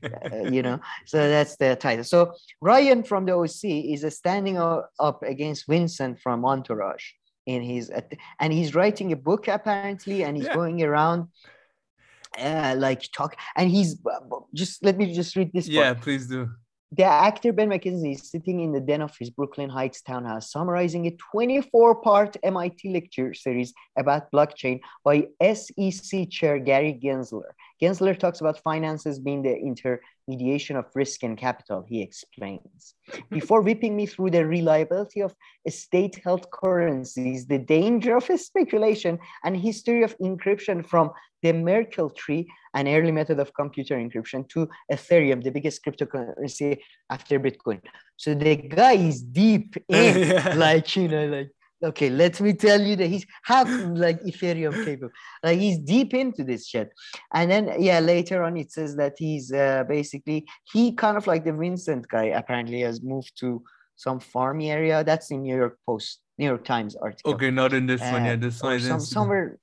uh, 0.04 0.50
you 0.50 0.62
know 0.62 0.80
so 1.06 1.18
that's 1.30 1.56
the 1.58 1.76
title 1.78 2.04
so 2.04 2.34
ryan 2.62 3.04
from 3.04 3.26
the 3.26 3.32
oc 3.32 3.64
is 3.64 4.06
standing 4.16 4.58
up 4.58 5.24
against 5.24 5.66
vincent 5.68 6.20
from 6.20 6.44
entourage 6.46 7.06
in 7.48 7.64
his 7.64 7.92
and 8.40 8.54
he's 8.54 8.76
writing 8.76 9.12
a 9.12 9.16
book 9.16 9.48
apparently 9.48 10.24
and 10.24 10.38
he's 10.38 10.46
yeah. 10.46 10.54
going 10.54 10.84
around 10.84 11.28
uh, 12.40 12.76
like 12.78 13.02
talk 13.12 13.36
and 13.56 13.72
he's 13.72 13.96
just 14.54 14.84
let 14.84 14.98
me 14.98 15.12
just 15.14 15.36
read 15.36 15.52
this 15.54 15.68
yeah 15.68 15.94
part. 15.94 16.04
please 16.04 16.28
do 16.28 16.48
the 16.94 17.04
actor 17.04 17.52
Ben 17.52 17.70
McKenzie 17.70 18.14
is 18.14 18.32
sitting 18.32 18.62
in 18.62 18.72
the 18.72 18.80
den 18.80 19.02
of 19.02 19.14
his 19.18 19.30
Brooklyn 19.30 19.70
Heights 19.70 20.02
townhouse, 20.02 20.54
summarizing 20.54 21.06
a 21.06 21.12
24 21.12 21.96
part 21.96 22.38
MIT 22.44 22.94
lecture 22.94 23.34
series 23.34 23.74
about 23.98 24.32
blockchain 24.32 24.80
by 25.04 25.28
SEC 25.54 26.30
Chair 26.30 26.60
Gary 26.60 26.98
Gensler. 27.04 27.52
Gensler 27.82 28.18
talks 28.18 28.40
about 28.40 28.64
finances 28.64 29.20
being 29.20 29.44
the 29.44 29.54
intermediation 30.28 30.76
of 30.76 30.86
risk 30.94 31.24
and 31.24 31.38
capital, 31.38 31.86
he 31.88 32.02
explains. 32.02 32.96
Before 33.30 33.62
whipping 33.62 33.96
me 33.96 34.06
through 34.06 34.32
the 34.32 34.46
reliability 34.46 35.22
of 35.22 35.36
state 35.70 36.20
held 36.24 36.50
currencies, 36.52 37.48
the 37.48 37.60
danger 37.60 38.18
of 38.18 38.30
speculation, 38.40 39.20
and 39.44 39.56
history 39.56 40.04
of 40.04 40.18
encryption 40.20 40.86
from 40.86 41.12
the 41.44 41.54
Merkle 41.54 42.10
tree, 42.10 42.48
an 42.74 42.88
early 42.88 43.12
method 43.12 43.40
of 43.40 43.54
computer 43.54 43.96
encryption, 43.96 44.48
to 44.50 44.68
Ethereum, 44.92 45.44
the 45.44 45.52
biggest 45.52 45.84
cryptocurrency 45.86 46.80
after 47.10 47.40
Bitcoin. 47.40 47.82
So 48.18 48.34
the 48.34 48.56
guy 48.56 48.94
is 48.94 49.22
deep 49.22 49.76
in, 49.88 50.36
like, 50.58 50.96
you 50.96 51.08
know, 51.08 51.28
like 51.28 51.52
okay, 51.84 52.10
let 52.10 52.40
me 52.42 52.54
tell 52.54 52.82
you 52.82 52.96
that 52.96 53.08
he's 53.08 53.26
half 53.44 53.68
like 53.70 54.22
Ethereum 54.24 54.74
capable. 54.86 55.14
Like 55.44 55.60
he's 55.60 55.80
deep 55.80 56.14
into 56.14 56.44
this 56.44 56.68
shit. 56.68 56.92
And 57.34 57.52
then 57.52 57.76
yeah, 57.80 58.00
later 58.00 58.44
on 58.44 58.58
it 58.58 58.72
says 58.72 58.96
that 58.98 59.16
he's 59.18 59.52
uh, 59.52 59.84
basically 59.88 60.48
he 60.72 60.94
kind 60.94 61.18
of 61.18 61.28
like 61.28 61.46
the 61.46 61.54
Vincent 61.54 62.08
guy 62.08 62.26
apparently 62.26 62.82
has 62.82 63.02
moved 63.02 63.38
to 63.40 63.64
some 63.96 64.20
farmy 64.20 64.70
area. 64.70 65.04
That's 65.04 65.32
in 65.32 65.44
New 65.44 65.56
York 65.56 65.78
Post, 65.86 66.20
New 66.38 66.46
York 66.46 66.64
Times 66.66 66.96
article. 66.96 67.34
Okay, 67.34 67.52
not 67.52 67.74
in 67.74 67.86
this 67.86 68.02
uh, 68.02 68.10
one. 68.12 68.26
Yeah, 68.26 68.36
this 68.36 68.62
one 68.62 68.80
some, 68.80 69.00
somewhere. 69.00 69.60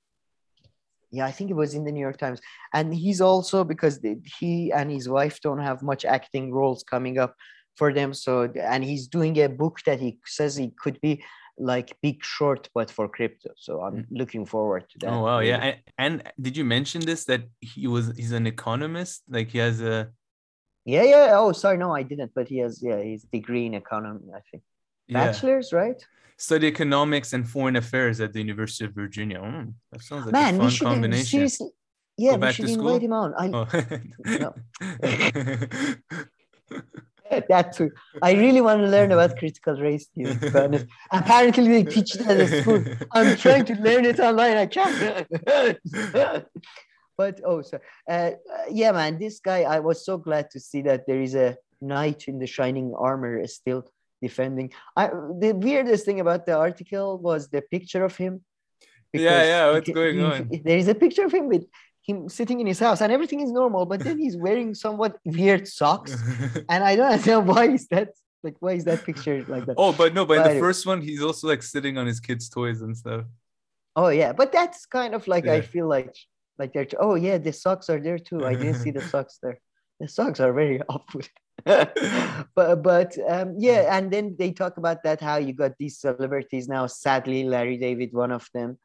Yeah, 1.11 1.25
I 1.25 1.31
think 1.31 1.49
it 1.49 1.55
was 1.55 1.73
in 1.73 1.85
the 1.85 1.91
New 1.91 2.01
York 2.01 2.17
Times. 2.17 2.41
And 2.73 2.93
he's 2.93 3.21
also 3.21 3.63
because 3.63 3.99
he 4.39 4.71
and 4.71 4.91
his 4.91 5.07
wife 5.07 5.39
don't 5.41 5.59
have 5.59 5.81
much 5.81 6.03
acting 6.03 6.53
roles 6.53 6.83
coming 6.83 7.17
up 7.17 7.35
for 7.77 7.93
them. 7.93 8.13
So 8.13 8.51
and 8.59 8.83
he's 8.83 9.07
doing 9.07 9.39
a 9.39 9.47
book 9.47 9.79
that 9.85 9.99
he 9.99 10.17
says 10.25 10.55
he 10.55 10.71
could 10.77 10.99
be 11.01 11.23
like 11.57 11.97
big 12.01 12.23
short 12.23 12.69
but 12.73 12.91
for 12.91 13.07
crypto. 13.07 13.51
So 13.55 13.81
i'm 13.81 13.97
mm. 13.97 14.05
looking 14.11 14.45
forward 14.45 14.89
to 14.89 14.99
that. 14.99 15.11
Oh 15.11 15.23
wow. 15.23 15.39
Yeah. 15.39 15.57
And, 15.57 15.77
and, 15.97 16.23
did 16.39 16.57
you 16.57 16.65
mention 16.65 17.01
this 17.01 17.25
that 17.25 17.43
he 17.59 17.87
was 17.87 18.13
he's 18.15 18.31
an 18.31 18.47
economist? 18.47 19.23
Like 19.29 19.49
he 19.49 19.59
has 19.59 19.81
a 19.81 20.09
yeah 20.85 21.03
yeah. 21.03 21.31
Oh 21.33 21.51
sorry. 21.51 21.77
No 21.77 21.95
i 21.95 22.03
didn't. 22.03 22.31
But 22.35 22.47
he 22.47 22.57
has 22.59 22.81
yeah 22.81 22.97
his 22.97 23.23
degree 23.23 23.65
in 23.65 23.73
economy 23.73 24.31
i 24.35 24.41
think. 24.51 24.63
Bachelor's 25.09 25.71
yeah. 25.71 25.79
right? 25.79 26.07
Study 26.37 26.67
economics 26.67 27.31
and 27.31 27.47
foreign 27.47 27.77
affairs 27.77 28.19
at 28.19 28.33
the 28.33 28.39
university 28.39 28.85
of 28.85 28.93
virginia. 28.93 29.39
Mm, 29.39 29.73
that 29.91 30.01
sounds 30.01 30.25
like 30.25 30.33
Man, 30.33 30.55
a 30.55 30.57
fun 30.57 30.69
should, 30.69 30.87
combination. 30.87 31.25
seriously, 31.25 31.69
yeah 32.17 32.37
Go 32.37 32.47
we 32.47 32.53
should 32.53 32.69
invite 32.69 33.01
him 33.03 33.13
on. 33.13 33.33
I, 33.37 33.51
oh. 33.53 33.65
that 37.49 37.73
too. 37.73 37.91
I 38.21 38.33
really 38.33 38.61
want 38.61 38.81
to 38.81 38.87
learn 38.87 39.11
about 39.11 39.37
critical 39.37 39.75
race 39.75 40.07
theory. 40.07 40.37
But 40.51 40.85
apparently, 41.11 41.67
they 41.67 41.83
teach 41.83 42.13
that 42.13 42.39
at 42.39 42.61
school. 42.61 42.83
I'm 43.11 43.35
trying 43.37 43.65
to 43.65 43.75
learn 43.75 44.05
it 44.05 44.19
online. 44.19 44.57
I 44.57 44.65
can't. 44.67 45.27
but 47.17 47.41
oh, 47.43 47.61
so 47.61 47.79
uh, 48.09 48.31
yeah, 48.69 48.91
man, 48.91 49.17
this 49.17 49.39
guy. 49.39 49.61
I 49.63 49.79
was 49.79 50.05
so 50.05 50.17
glad 50.17 50.51
to 50.51 50.59
see 50.59 50.81
that 50.83 51.07
there 51.07 51.21
is 51.21 51.35
a 51.35 51.57
knight 51.81 52.27
in 52.27 52.39
the 52.39 52.47
shining 52.47 52.93
armor 52.95 53.45
still 53.47 53.85
defending. 54.21 54.71
I, 54.95 55.07
the 55.07 55.53
weirdest 55.55 56.05
thing 56.05 56.19
about 56.19 56.45
the 56.45 56.55
article 56.55 57.17
was 57.17 57.49
the 57.49 57.61
picture 57.61 58.03
of 58.03 58.15
him. 58.15 58.41
Yeah, 59.13 59.43
yeah. 59.43 59.71
What's 59.71 59.89
going 59.89 60.21
on? 60.21 60.49
There 60.63 60.77
is 60.77 60.87
a 60.87 60.95
picture 60.95 61.25
of 61.25 61.33
him 61.33 61.47
with 61.47 61.65
him 62.05 62.29
sitting 62.29 62.59
in 62.59 62.67
his 62.67 62.79
house 62.79 63.01
and 63.01 63.11
everything 63.11 63.39
is 63.39 63.51
normal, 63.51 63.85
but 63.85 63.99
then 64.01 64.19
he's 64.19 64.37
wearing 64.37 64.75
somewhat 64.75 65.17
weird 65.25 65.67
socks. 65.67 66.15
and 66.69 66.83
I 66.83 66.95
don't 66.95 67.11
understand 67.11 67.47
why 67.53 67.69
is 67.69 67.87
that 67.87 68.09
like 68.43 68.55
why 68.59 68.73
is 68.73 68.85
that 68.85 69.03
picture 69.03 69.43
like 69.47 69.65
that? 69.65 69.75
Oh, 69.77 69.91
but 69.91 70.13
no, 70.13 70.25
but, 70.25 70.37
but 70.37 70.47
in 70.47 70.53
the 70.55 70.59
first 70.59 70.85
one, 70.85 71.01
he's 71.01 71.21
also 71.21 71.47
like 71.47 71.63
sitting 71.63 71.97
on 71.97 72.05
his 72.05 72.19
kids' 72.19 72.47
toys 72.47 72.81
and 72.81 72.95
stuff. 72.95 73.25
Oh 73.95 74.09
yeah, 74.09 74.33
but 74.33 74.51
that's 74.51 74.85
kind 74.85 75.15
of 75.15 75.27
like 75.27 75.45
yeah. 75.45 75.53
I 75.53 75.61
feel 75.61 75.87
like 75.87 76.15
like 76.59 76.73
they're 76.73 76.87
oh 76.99 77.15
yeah, 77.15 77.39
the 77.39 77.51
socks 77.51 77.89
are 77.89 77.99
there 77.99 78.19
too. 78.19 78.45
I 78.45 78.53
didn't 78.53 78.75
see 78.75 78.91
the 78.91 79.01
socks 79.13 79.39
there. 79.41 79.59
The 79.99 80.07
socks 80.07 80.39
are 80.39 80.53
very 80.53 80.81
awful. 80.89 81.21
but 81.65 82.83
but 82.83 83.17
um, 83.27 83.55
yeah, 83.57 83.97
and 83.97 84.11
then 84.11 84.35
they 84.37 84.51
talk 84.51 84.77
about 84.77 85.01
that 85.03 85.21
how 85.21 85.37
you 85.37 85.53
got 85.53 85.71
these 85.79 85.97
celebrities 85.97 86.67
now. 86.67 86.85
Sadly, 86.85 87.45
Larry 87.45 87.77
David, 87.77 88.13
one 88.13 88.31
of 88.31 88.47
them, 88.53 88.77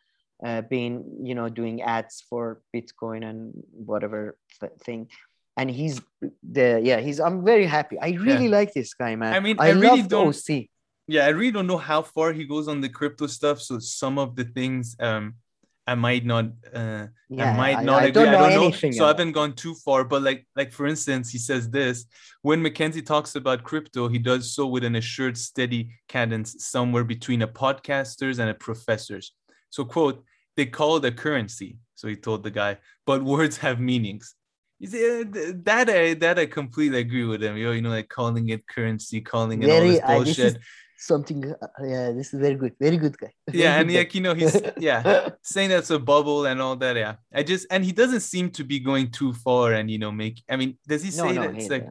uh, 0.45 0.63
being 0.63 1.05
you 1.23 1.35
know 1.35 1.49
doing 1.49 1.83
ads 1.83 2.25
for 2.29 2.61
Bitcoin 2.75 3.29
and 3.29 3.53
whatever 3.73 4.37
th- 4.61 4.73
thing. 4.85 5.09
And 5.57 5.71
he's 5.71 6.01
the 6.43 6.81
yeah 6.83 7.01
he's 7.01 7.21
I'm 7.21 7.45
very 7.45 7.67
happy. 7.67 7.99
I 7.99 8.11
really 8.11 8.47
yeah. 8.47 8.59
like 8.59 8.73
this 8.73 8.95
guy, 8.95 9.17
man. 9.17 9.35
I 9.35 9.41
mean, 9.41 9.57
I, 9.59 9.69
I 9.69 9.71
really 9.73 10.03
don't. 10.03 10.35
see 10.35 10.71
Yeah, 11.07 11.27
I 11.27 11.31
really 11.31 11.53
don't 11.53 11.67
know 11.67 11.79
how 11.79 12.03
far 12.03 12.33
he 12.33 12.45
goes 12.45 12.69
on 12.69 12.81
the 12.81 12.89
crypto 12.89 13.27
stuff. 13.27 13.61
So 13.61 13.79
some 13.79 14.19
of 14.19 14.37
the 14.37 14.45
things 14.45 14.97
um 15.01 15.35
I 15.87 15.95
might 15.97 16.25
not 16.25 16.47
uh 16.73 17.07
yeah, 17.29 17.53
I 17.53 17.57
might 17.57 17.83
not 17.83 18.03
I, 18.03 18.07
agree. 18.07 18.23
I 18.23 18.31
don't, 18.31 18.45
I 18.45 18.55
don't 18.55 18.83
know. 18.83 18.91
So 18.93 19.05
I 19.05 19.09
haven't 19.09 19.33
gone 19.33 19.55
too 19.55 19.75
far. 19.75 20.05
But 20.05 20.23
like 20.23 20.47
like 20.57 20.73
for 20.73 20.87
instance, 20.87 21.31
he 21.31 21.39
says 21.39 21.69
this 21.69 22.07
when 22.43 22.63
McKenzie 22.63 23.05
talks 23.05 23.35
about 23.35 23.65
crypto, 23.65 24.09
he 24.09 24.19
does 24.19 24.55
so 24.55 24.67
with 24.67 24.85
an 24.85 24.97
assured, 24.97 25.37
steady 25.37 25.91
cadence, 26.09 26.65
somewhere 26.65 27.05
between 27.05 27.43
a 27.43 27.49
podcaster's 27.49 28.39
and 28.39 28.49
a 28.49 28.55
professor's. 28.55 29.35
So 29.71 29.85
quote, 29.85 30.25
they 30.57 30.67
call 30.67 30.97
it 30.97 31.05
a 31.05 31.13
currency. 31.13 31.79
So 31.95 32.09
he 32.09 32.17
told 32.17 32.43
the 32.43 32.51
guy, 32.51 32.79
but 33.07 33.23
words 33.23 33.57
have 33.59 33.81
meanings. 33.81 34.35
You 34.79 34.89
see, 34.89 35.23
that 35.25 35.91
I 35.91 36.15
that 36.15 36.39
I 36.39 36.47
completely 36.47 36.99
agree 36.99 37.25
with 37.25 37.43
him. 37.43 37.57
You 37.57 37.67
know, 37.67 37.73
you 37.73 37.83
know, 37.83 37.91
like 37.91 38.09
calling 38.09 38.49
it 38.49 38.67
currency, 38.67 39.21
calling 39.21 39.63
it 39.63 39.67
Very, 39.67 40.01
all 40.01 40.21
this 40.25 40.37
bullshit. 40.37 40.57
Uh, 40.57 40.61
something 41.01 41.51
uh, 41.51 41.67
yeah 41.83 42.13
this 42.13 42.35
is 42.35 42.41
very 42.41 42.55
good 42.55 42.75
very 42.79 42.99
good 42.99 43.17
guy 43.17 43.33
yeah 43.53 43.81
and 43.81 43.91
like 43.93 44.15
you 44.15 44.21
know 44.21 44.35
he's 44.35 44.61
yeah 44.79 45.31
saying 45.43 45.71
that's 45.71 45.89
a 45.89 45.99
bubble 45.99 46.45
and 46.45 46.61
all 46.61 46.77
that 46.77 46.95
yeah 46.95 47.15
i 47.33 47.43
just 47.43 47.67
and 47.71 47.83
he 47.83 47.91
doesn't 47.91 48.21
seem 48.21 48.51
to 48.51 48.63
be 48.65 48.79
going 48.79 49.11
too 49.11 49.33
far 49.33 49.73
and 49.73 49.91
you 49.91 49.99
know 49.99 50.13
make 50.13 50.43
i 50.51 50.57
mean 50.57 50.77
does 50.87 51.03
he 51.03 51.11
say 51.11 51.33
no, 51.33 51.41
that 51.41 51.57
it's 51.57 51.71
like 51.71 51.89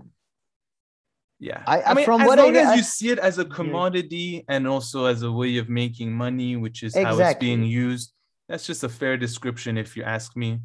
yeah 1.40 1.64
I, 1.66 1.82
I 1.82 1.94
mean 1.96 2.06
from 2.06 2.22
as 2.22 2.28
what 2.28 2.38
long 2.38 2.56
I, 2.56 2.60
as 2.60 2.78
you 2.78 2.84
see 2.84 3.10
it 3.10 3.18
as 3.18 3.40
a 3.40 3.46
commodity 3.46 4.46
yeah. 4.48 4.56
and 4.56 4.68
also 4.68 5.06
as 5.06 5.24
a 5.24 5.32
way 5.32 5.58
of 5.58 5.70
making 5.70 6.12
money 6.14 6.56
which 6.56 6.84
is 6.84 6.96
exactly. 6.96 7.24
how 7.24 7.32
it's 7.32 7.40
being 7.40 7.64
used 7.64 8.14
that's 8.50 8.66
just 8.66 8.84
a 8.84 8.90
fair 8.90 9.16
description 9.16 9.78
if 9.78 9.96
you 9.96 10.04
ask 10.04 10.36
me. 10.36 10.60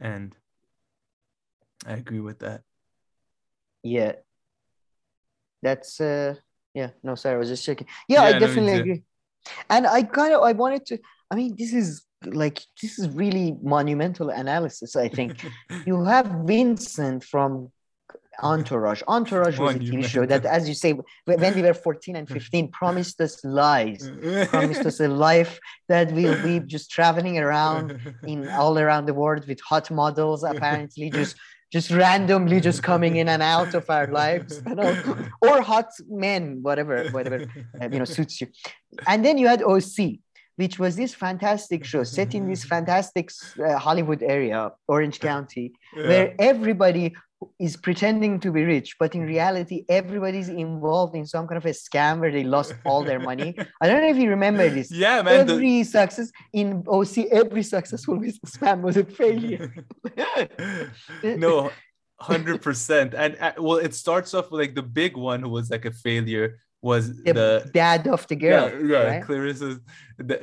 And 0.00 0.34
i 1.84 1.94
agree 1.94 2.20
with 2.20 2.38
that. 2.38 2.62
Yeah. 3.82 4.12
That's 5.62 6.00
uh 6.00 6.36
yeah. 6.74 6.90
No 7.02 7.16
sorry 7.16 7.34
i 7.34 7.38
was 7.38 7.48
just 7.48 7.64
checking. 7.66 7.88
Yeah, 8.08 8.28
yeah 8.28 8.36
i 8.36 8.38
definitely 8.38 8.74
no, 8.74 8.80
agree. 8.80 9.02
And 9.68 9.86
i 9.86 10.02
kind 10.04 10.32
of 10.32 10.42
i 10.42 10.52
wanted 10.52 10.86
to 10.86 10.98
i 11.30 11.34
mean 11.34 11.56
this 11.58 11.72
is 11.72 12.04
like 12.24 12.60
this 12.80 12.98
is 12.98 13.08
really 13.10 13.56
monumental 13.62 14.30
analysis 14.30 14.94
i 14.94 15.08
think. 15.08 15.44
You 15.86 16.04
have 16.04 16.26
vincent 16.44 17.24
from 17.24 17.72
entourage. 18.42 19.02
Entourage 19.08 19.58
was 19.58 19.74
a 19.76 19.78
tv 19.78 20.04
show 20.04 20.24
that 20.26 20.44
as 20.44 20.68
you 20.68 20.74
say 20.74 20.92
when 21.24 21.54
we 21.54 21.62
were 21.62 21.74
14 21.74 22.16
and 22.16 22.28
15 22.38 22.68
promised 22.70 23.20
us 23.20 23.44
lies 23.44 24.10
promised 24.48 24.84
us 24.86 25.00
a 25.00 25.08
life 25.08 25.58
that 25.88 26.12
we'll 26.12 26.40
be 26.42 26.60
just 26.60 26.90
traveling 26.90 27.38
around 27.38 27.98
in 28.26 28.48
all 28.48 28.78
around 28.78 29.06
the 29.06 29.14
world 29.14 29.46
with 29.48 29.60
hot 29.60 29.90
models 29.90 30.44
apparently 30.44 31.10
just 31.10 31.36
just 31.72 31.90
randomly 31.90 32.60
just 32.60 32.82
coming 32.82 33.16
in 33.16 33.28
and 33.28 33.42
out 33.42 33.74
of 33.74 33.88
our 33.90 34.06
lives 34.06 34.62
you 34.66 34.74
know 34.74 35.16
or 35.42 35.60
hot 35.60 35.90
men 36.08 36.62
whatever 36.62 37.08
whatever 37.10 37.46
uh, 37.80 37.88
you 37.92 37.98
know 37.98 38.04
suits 38.04 38.40
you. 38.40 38.46
And 39.06 39.24
then 39.24 39.36
you 39.38 39.48
had 39.48 39.62
oc 39.62 39.98
which 40.56 40.78
was 40.78 40.96
this 40.96 41.14
fantastic 41.14 41.84
show 41.84 42.02
set 42.02 42.34
in 42.34 42.48
this 42.48 42.64
fantastic 42.64 43.30
uh, 43.64 43.78
hollywood 43.78 44.22
area 44.22 44.72
orange 44.88 45.20
county 45.20 45.72
yeah. 45.96 46.08
where 46.08 46.34
everybody 46.38 47.14
is 47.58 47.76
pretending 47.76 48.40
to 48.40 48.50
be 48.50 48.64
rich, 48.64 48.96
but 48.98 49.14
in 49.14 49.22
reality, 49.22 49.84
everybody's 49.88 50.48
involved 50.48 51.14
in 51.14 51.24
some 51.24 51.46
kind 51.46 51.56
of 51.56 51.66
a 51.66 51.70
scam 51.70 52.20
where 52.20 52.32
they 52.32 52.44
lost 52.44 52.74
all 52.84 53.04
their 53.04 53.20
money. 53.20 53.54
I 53.80 53.86
don't 53.86 54.02
know 54.02 54.08
if 54.08 54.16
you 54.16 54.30
remember 54.30 54.68
this. 54.68 54.90
Yeah, 54.98 55.22
man. 55.22 55.48
Every 55.48 55.82
the... 55.82 55.84
success 55.84 56.32
in 56.52 56.84
OC, 56.88 57.18
every 57.30 57.62
successful 57.62 58.16
businessman 58.16 58.82
was 58.82 58.96
a 58.96 59.04
failure. 59.04 59.72
no, 61.22 61.70
hundred 62.20 62.62
percent. 62.62 63.14
And 63.14 63.36
uh, 63.40 63.52
well, 63.58 63.76
it 63.76 63.94
starts 63.94 64.34
off 64.34 64.50
with 64.50 64.60
like 64.60 64.74
the 64.74 64.82
big 64.82 65.16
one 65.16 65.42
who 65.42 65.50
was 65.50 65.70
like 65.70 65.84
a 65.84 65.92
failure 65.92 66.58
was 66.82 67.22
the, 67.22 67.32
the 67.32 67.70
dad 67.72 68.08
of 68.08 68.26
the 68.28 68.36
girl. 68.36 68.68
Yeah, 68.68 68.98
yeah 68.98 69.02
right? 69.04 69.24
Clarissa's 69.24 69.78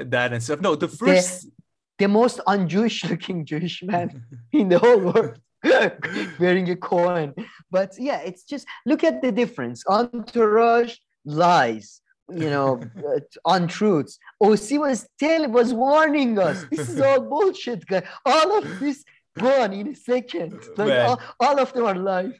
dad 0.10 0.34
and 0.34 0.42
stuff. 0.42 0.62
No, 0.62 0.76
the 0.76 0.88
first. 0.88 1.44
The, 1.44 1.52
the 1.98 2.08
most 2.08 2.42
un-Jewish 2.46 3.06
looking 3.06 3.46
Jewish 3.46 3.82
man 3.84 4.26
in 4.52 4.70
the 4.70 4.80
whole 4.80 5.00
world. 5.00 5.40
wearing 6.40 6.70
a 6.70 6.76
coin. 6.76 7.34
But 7.72 7.94
yeah, 7.98 8.20
it's 8.20 8.44
just 8.44 8.68
look 8.86 9.04
at 9.04 9.22
the 9.22 9.32
difference. 9.32 9.84
Entourage 9.88 10.96
lies, 11.26 12.02
you 12.30 12.50
know, 12.50 12.82
uh, 12.98 13.20
untruths. 13.46 14.20
OC 14.42 14.80
was 14.80 15.08
telling, 15.20 15.52
was 15.52 15.74
warning 15.74 16.38
us. 16.40 16.66
This 16.72 16.90
is 16.90 17.02
all 17.02 17.22
bullshit, 17.34 17.86
guy. 17.86 18.04
All 18.26 18.58
of 18.58 18.80
this 18.80 19.04
gone 19.38 19.74
in 19.74 19.90
a 19.90 19.96
second. 19.96 20.60
Like 20.78 21.08
all, 21.08 21.20
all, 21.40 21.60
of 21.60 21.74
them 21.74 21.86
are 21.86 21.96
lies. 21.96 22.34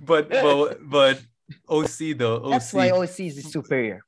but 0.00 0.28
but 0.28 0.78
but 0.88 1.22
OC 1.68 2.16
though. 2.16 2.44
OC. 2.44 2.50
That's 2.50 2.72
why 2.72 2.90
OC 2.90 3.20
is 3.20 3.52
superior. 3.52 4.02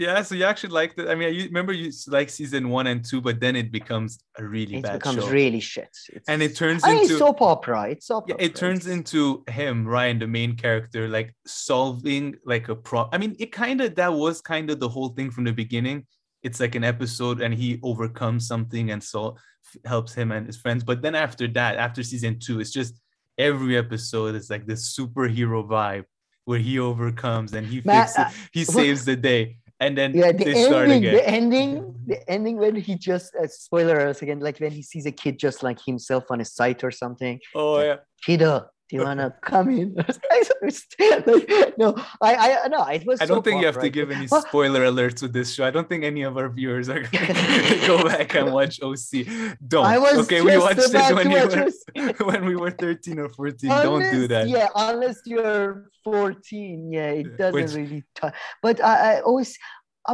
Yeah, 0.00 0.22
so 0.22 0.34
you 0.34 0.44
actually 0.44 0.70
liked 0.70 0.98
it. 0.98 1.08
I 1.08 1.14
mean, 1.14 1.34
you 1.34 1.44
remember 1.44 1.74
you 1.74 1.92
like 2.08 2.30
season 2.30 2.70
one 2.70 2.86
and 2.86 3.04
two, 3.04 3.20
but 3.20 3.38
then 3.38 3.54
it 3.54 3.70
becomes 3.70 4.18
a 4.38 4.42
really 4.42 4.76
it 4.76 4.82
bad 4.82 4.94
It 4.94 4.98
becomes 5.00 5.22
show. 5.22 5.30
really 5.30 5.60
shit. 5.60 5.94
It's, 6.08 6.26
and 6.26 6.40
it 6.40 6.56
turns 6.56 6.82
I 6.84 6.94
mean, 6.94 7.02
into 7.02 7.18
soap 7.18 7.42
opera. 7.42 7.90
It's 7.90 8.06
soap 8.06 8.24
yeah, 8.26 8.36
opera. 8.36 8.46
It 8.46 8.54
turns 8.54 8.86
into 8.86 9.44
him, 9.50 9.86
Ryan, 9.86 10.18
the 10.18 10.26
main 10.26 10.56
character, 10.56 11.06
like 11.06 11.34
solving 11.46 12.36
like 12.46 12.70
a 12.70 12.74
problem. 12.76 13.10
I 13.12 13.18
mean, 13.18 13.36
it 13.38 13.52
kind 13.52 13.82
of 13.82 13.94
that 13.96 14.14
was 14.14 14.40
kind 14.40 14.70
of 14.70 14.80
the 14.80 14.88
whole 14.88 15.10
thing 15.10 15.30
from 15.30 15.44
the 15.44 15.52
beginning. 15.52 16.06
It's 16.42 16.60
like 16.60 16.74
an 16.76 16.84
episode, 16.84 17.42
and 17.42 17.52
he 17.52 17.78
overcomes 17.82 18.46
something, 18.46 18.92
and 18.92 19.04
so 19.04 19.36
helps 19.84 20.14
him 20.14 20.32
and 20.32 20.46
his 20.46 20.56
friends. 20.56 20.82
But 20.82 21.02
then 21.02 21.14
after 21.14 21.46
that, 21.48 21.76
after 21.76 22.02
season 22.02 22.38
two, 22.38 22.58
it's 22.58 22.70
just 22.70 22.94
every 23.36 23.76
episode 23.76 24.34
is 24.34 24.48
like 24.48 24.66
this 24.66 24.96
superhero 24.98 25.62
vibe 25.68 26.04
where 26.44 26.58
he 26.58 26.78
overcomes 26.78 27.52
and 27.52 27.66
he 27.66 27.80
fixes, 27.80 28.18
uh, 28.18 28.30
he 28.52 28.64
saves 28.64 29.04
the 29.04 29.14
day 29.14 29.58
and 29.80 29.96
then 29.96 30.14
yeah, 30.14 30.30
the 30.30 30.46
ending, 30.46 31.02
the 31.02 31.28
ending, 31.28 31.94
the 32.06 32.30
ending 32.30 32.56
when 32.58 32.76
he 32.76 32.96
just 32.96 33.34
uh, 33.34 33.46
spoiler 33.46 33.98
alert 33.98 34.20
again, 34.20 34.38
like 34.38 34.58
when 34.58 34.70
he 34.70 34.82
sees 34.82 35.06
a 35.06 35.12
kid 35.12 35.38
just 35.38 35.62
like 35.62 35.78
himself 35.84 36.24
on 36.30 36.40
a 36.40 36.44
site 36.44 36.84
or 36.84 36.90
something. 36.90 37.40
Oh 37.54 37.72
like, 37.74 37.86
yeah, 37.86 37.96
kiddo, 38.22 38.66
do 38.90 38.96
you 38.96 39.04
wanna 39.04 39.32
come 39.42 39.70
in? 39.70 39.94
no, 41.78 41.94
I, 42.20 42.58
I, 42.64 42.68
no, 42.68 42.84
it 42.86 43.06
was. 43.06 43.20
I 43.20 43.26
don't 43.26 43.44
think 43.44 43.60
you 43.60 43.66
have 43.66 43.76
right? 43.76 43.84
to 43.84 43.90
give 43.90 44.10
any 44.10 44.26
spoiler 44.48 44.80
alerts 44.80 45.22
with 45.22 45.32
this 45.32 45.54
show. 45.54 45.64
I 45.64 45.70
don't 45.70 45.88
think 45.88 46.02
any 46.02 46.22
of 46.22 46.36
our 46.36 46.48
viewers 46.48 46.88
are 46.88 47.02
gonna 47.02 47.86
go 47.86 48.02
back 48.02 48.34
and 48.34 48.52
watch 48.52 48.82
OC. 48.82 49.26
Don't. 49.66 49.86
I 49.86 49.98
was 49.98 50.18
okay. 50.24 50.40
We 50.40 50.58
watched 50.58 50.92
it 50.92 51.14
when, 51.14 51.30
were, 51.30 52.12
when 52.24 52.44
we 52.46 52.56
were 52.56 52.72
thirteen 52.72 53.20
or 53.20 53.28
fourteen. 53.28 53.70
Unless, 53.70 53.84
don't 53.84 54.10
do 54.10 54.26
that. 54.28 54.48
Yeah, 54.48 54.68
unless 54.74 55.20
you're 55.24 55.90
14 56.02 56.90
yeah 56.90 57.10
it 57.10 57.36
doesn't 57.36 57.52
Which, 57.52 57.74
really 57.74 58.04
t- 58.14 58.28
but 58.62 58.82
I, 58.82 59.16
I 59.16 59.20
always 59.20 59.58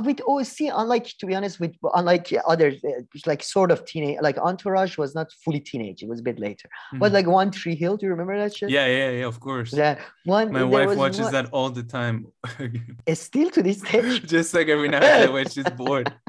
with 0.05 0.21
OC, 0.27 0.73
unlike 0.73 1.07
to 1.19 1.27
be 1.27 1.35
honest, 1.35 1.61
with 1.61 1.75
unlike 1.95 2.33
other 2.47 2.69
uh, 2.85 3.03
like 3.27 3.43
sort 3.43 3.71
of 3.71 3.85
teenage, 3.85 4.19
like 4.21 4.39
Entourage 4.39 4.99
was 4.99 5.15
not 5.15 5.33
fully 5.45 5.61
teenage; 5.61 6.03
it 6.03 6.09
was 6.09 6.21
a 6.21 6.23
bit 6.23 6.39
later. 6.39 6.69
Mm-hmm. 6.69 6.99
But 6.99 7.13
like 7.13 7.27
One 7.27 7.51
Tree 7.51 7.75
Hill, 7.75 7.97
do 7.97 8.07
you 8.07 8.11
remember 8.11 8.37
that 8.39 8.57
shit? 8.57 8.71
Yeah, 8.71 8.87
yeah, 8.87 9.11
yeah. 9.11 9.27
Of 9.27 9.41
course. 9.41 9.73
Yeah, 9.73 9.99
one. 10.25 10.53
My 10.53 10.65
wife 10.65 10.97
watches 10.97 11.21
one, 11.21 11.33
that 11.33 11.47
all 11.53 11.71
the 11.71 11.83
time. 11.83 12.27
still 13.15 13.51
to 13.51 13.63
this 13.63 13.81
day. 13.81 14.19
Just 14.21 14.55
like 14.55 14.69
every 14.69 14.89
now 14.89 14.99
and 14.99 15.23
then 15.25 15.33
when 15.33 15.49
she's 15.49 15.71
bored. 15.71 16.13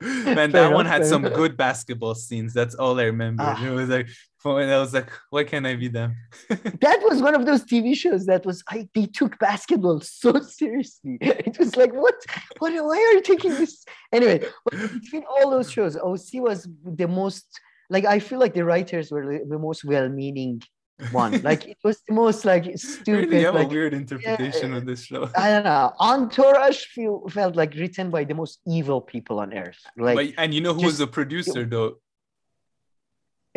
Man, 0.00 0.50
that 0.52 0.72
one 0.72 0.86
had 0.86 1.06
some 1.06 1.22
good 1.22 1.56
basketball 1.56 2.14
scenes. 2.14 2.52
That's 2.52 2.74
all 2.74 2.98
I 2.98 3.04
remember. 3.04 3.44
Ah. 3.44 3.64
It 3.64 3.70
was 3.70 3.88
like 3.88 4.08
and 4.52 4.70
I 4.70 4.78
was 4.78 4.92
like, 4.92 5.10
why 5.30 5.44
can't 5.44 5.66
I 5.66 5.74
be 5.74 5.88
them? 5.88 6.16
that 6.48 7.00
was 7.02 7.22
one 7.22 7.34
of 7.34 7.46
those 7.46 7.64
TV 7.64 7.96
shows 7.96 8.26
that 8.26 8.44
was 8.44 8.62
I 8.68 8.88
they 8.94 9.06
took 9.06 9.38
basketball 9.38 10.00
so 10.02 10.38
seriously. 10.40 11.18
It 11.20 11.58
was 11.58 11.76
like, 11.76 11.92
what? 11.92 12.14
What? 12.58 12.72
Why 12.72 12.96
are 12.96 13.14
you 13.14 13.22
taking 13.22 13.52
this? 13.52 13.84
Anyway, 14.12 14.44
between 14.70 15.24
all 15.24 15.50
those 15.50 15.70
shows, 15.70 15.96
OC 15.96 16.34
was 16.34 16.68
the 16.84 17.08
most 17.08 17.46
like 17.90 18.04
I 18.04 18.18
feel 18.18 18.38
like 18.38 18.54
the 18.54 18.64
writers 18.64 19.10
were 19.10 19.40
the 19.46 19.58
most 19.58 19.84
well-meaning 19.84 20.62
one. 21.10 21.40
Like 21.42 21.66
it 21.66 21.78
was 21.82 22.00
the 22.08 22.14
most 22.14 22.44
like 22.44 22.64
stupid. 22.78 23.30
Really 23.30 23.44
have 23.44 23.54
like, 23.54 23.66
a 23.66 23.70
weird 23.70 23.94
interpretation 23.94 24.72
yeah, 24.72 24.78
of 24.78 24.86
this 24.86 25.04
show. 25.04 25.28
I 25.36 25.50
don't 25.50 25.64
know. 25.64 25.92
Entourage 26.00 26.84
feel, 26.86 27.28
felt 27.28 27.56
like 27.56 27.74
written 27.74 28.10
by 28.10 28.24
the 28.24 28.34
most 28.34 28.60
evil 28.66 29.00
people 29.00 29.40
on 29.40 29.52
earth. 29.52 29.78
Like, 29.96 30.16
but, 30.16 30.26
and 30.38 30.54
you 30.54 30.60
know 30.60 30.72
who 30.74 30.80
just, 30.80 30.86
was 30.86 30.98
the 30.98 31.06
producer 31.06 31.64
though? 31.64 31.98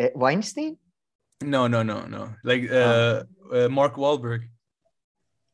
Uh, 0.00 0.08
Weinstein? 0.14 0.78
No, 1.42 1.66
no, 1.66 1.82
no, 1.82 2.06
no. 2.06 2.34
Like 2.44 2.70
uh, 2.70 3.24
oh. 3.52 3.66
uh 3.66 3.68
Mark 3.68 3.94
Wahlberg. 3.94 4.42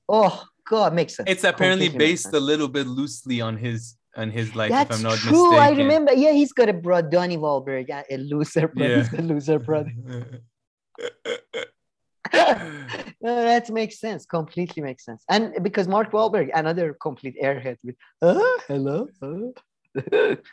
Oh 0.08 0.44
God, 0.68 0.94
makes 0.94 1.16
sense. 1.16 1.28
It's 1.30 1.44
apparently 1.44 1.86
Completely 1.88 2.12
based 2.12 2.32
a 2.32 2.40
little 2.40 2.68
bit 2.68 2.86
loosely 2.86 3.40
on 3.40 3.56
his 3.56 3.96
on 4.16 4.30
his 4.30 4.54
life. 4.54 4.70
That's 4.70 4.90
if 4.90 4.96
I'm 4.96 5.02
not 5.02 5.18
true. 5.18 5.50
Mistaken. 5.50 5.62
I 5.62 5.70
remember. 5.76 6.12
Yeah, 6.14 6.32
he's 6.32 6.52
got 6.52 6.68
a 6.68 6.72
brother, 6.72 7.08
Donnie 7.08 7.36
Wahlberg, 7.36 7.86
yeah, 7.88 8.02
a 8.10 8.16
loser 8.16 8.68
brother. 8.68 8.90
Yeah. 8.90 9.02
He's 9.10 9.18
a 9.18 9.22
loser 9.22 9.58
brother. 9.58 9.92
no, 13.20 13.44
that 13.44 13.70
makes 13.70 13.98
sense. 14.00 14.26
Completely 14.26 14.82
makes 14.82 15.04
sense. 15.04 15.24
And 15.28 15.54
because 15.62 15.88
Mark 15.88 16.12
Wahlberg, 16.12 16.50
another 16.54 16.94
complete 16.94 17.36
airhead 17.42 17.78
with, 17.84 17.96
oh, 18.22 18.60
hello. 18.68 19.08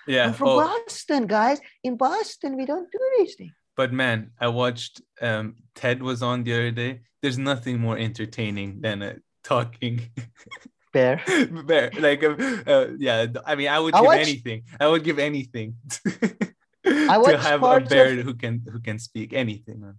yeah. 0.07 0.27
I'm 0.27 0.33
from 0.33 0.49
oh. 0.49 0.59
Boston, 0.67 1.27
guys. 1.27 1.59
In 1.83 1.97
Boston, 1.97 2.55
we 2.55 2.65
don't 2.65 2.91
do 2.91 2.99
these 3.17 3.35
things. 3.35 3.53
But 3.75 3.93
man, 3.93 4.31
I 4.39 4.47
watched 4.47 5.01
um 5.21 5.55
Ted 5.75 6.03
was 6.03 6.21
on 6.21 6.43
the 6.43 6.53
other 6.53 6.71
day. 6.71 7.01
There's 7.21 7.37
nothing 7.37 7.79
more 7.79 7.97
entertaining 7.97 8.81
than 8.81 9.01
a 9.01 9.15
talking 9.43 10.01
bear. 10.93 11.21
bear. 11.65 11.91
Like 11.97 12.23
uh, 12.23 12.35
uh, 12.67 12.87
yeah, 12.97 13.27
I 13.45 13.55
mean 13.55 13.69
I 13.69 13.79
would 13.79 13.95
I 13.95 13.99
give 13.99 14.05
watched... 14.05 14.27
anything. 14.27 14.63
I 14.79 14.87
would 14.87 15.03
give 15.03 15.19
anything. 15.19 15.75
I 16.85 17.21
to 17.23 17.37
have 17.37 17.63
a 17.63 17.79
bear 17.79 18.19
of... 18.19 18.25
who 18.25 18.33
can 18.33 18.63
who 18.71 18.79
can 18.79 18.99
speak 18.99 19.33
anything. 19.33 19.95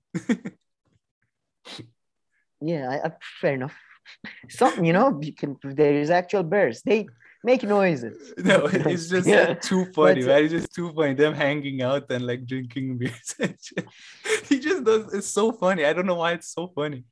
Yeah, 2.62 2.89
I, 2.90 3.09
I, 3.09 3.10
fair 3.40 3.55
enough. 3.55 3.76
Something 4.48 4.84
you 4.84 4.93
know, 4.93 5.18
you 5.22 5.34
can. 5.34 5.56
There 5.62 5.94
is 5.94 6.10
actual 6.10 6.43
bears. 6.43 6.82
They 6.82 7.06
make 7.44 7.62
noises. 7.62 8.32
No, 8.39 8.66
it's 8.66 9.09
just 9.09 9.28
uh, 9.28 9.30
yeah. 9.30 9.48
like, 9.48 9.62
too 9.62 9.86
funny, 9.94 10.24
right? 10.24 10.44
It's 10.44 10.52
just 10.52 10.74
too 10.74 10.93
funny. 10.93 11.14
Them 11.14 11.34
hanging 11.34 11.82
out 11.82 12.10
and 12.10 12.26
like 12.26 12.47
drinking 12.47 12.98
beers. 12.98 13.34
he 14.48 14.59
just 14.59 14.84
does. 14.84 15.12
It's 15.14 15.28
so 15.28 15.52
funny. 15.52 15.84
I 15.84 15.93
don't 15.93 16.06
know 16.06 16.16
why 16.16 16.32
it's 16.32 16.52
so 16.52 16.68
funny. 16.74 17.05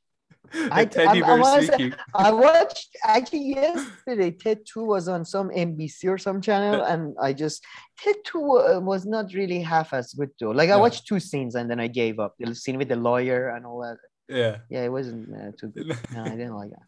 I, 0.53 0.89
I, 0.97 1.63
speaking. 1.63 1.95
I 2.15 2.33
watched 2.33 2.97
actually 3.05 3.51
yesterday. 3.51 4.33
Ted 4.33 4.61
Two 4.67 4.85
was 4.85 5.07
on 5.07 5.25
some 5.25 5.49
NBC 5.51 6.09
or 6.09 6.19
some 6.19 6.41
channel, 6.41 6.83
uh, 6.83 6.87
and 6.87 7.15
I 7.23 7.33
just 7.33 7.65
Ted 7.99 8.17
Two 8.25 8.59
uh, 8.59 8.81
was 8.81 9.07
not 9.07 9.33
really 9.33 9.61
half 9.61 9.93
as 9.93 10.13
good 10.13 10.31
though. 10.41 10.51
Like 10.51 10.71
I 10.71 10.77
watched 10.77 11.07
two 11.07 11.21
scenes 11.21 11.55
and 11.55 11.71
then 11.71 11.79
I 11.79 11.87
gave 11.87 12.19
up. 12.19 12.35
The 12.41 12.55
scene 12.55 12.79
with 12.79 12.89
the 12.89 12.97
lawyer 12.97 13.51
and 13.51 13.65
all 13.65 13.81
that. 13.83 13.99
Yeah. 14.31 14.59
Yeah, 14.69 14.85
it 14.85 14.93
wasn't 14.93 15.35
uh, 15.35 15.53
too 15.59 15.69
good. 15.69 15.97
No, 16.15 16.25
I 16.25 16.31
didn't 16.31 16.55
like 16.55 16.71
that. 16.71 16.87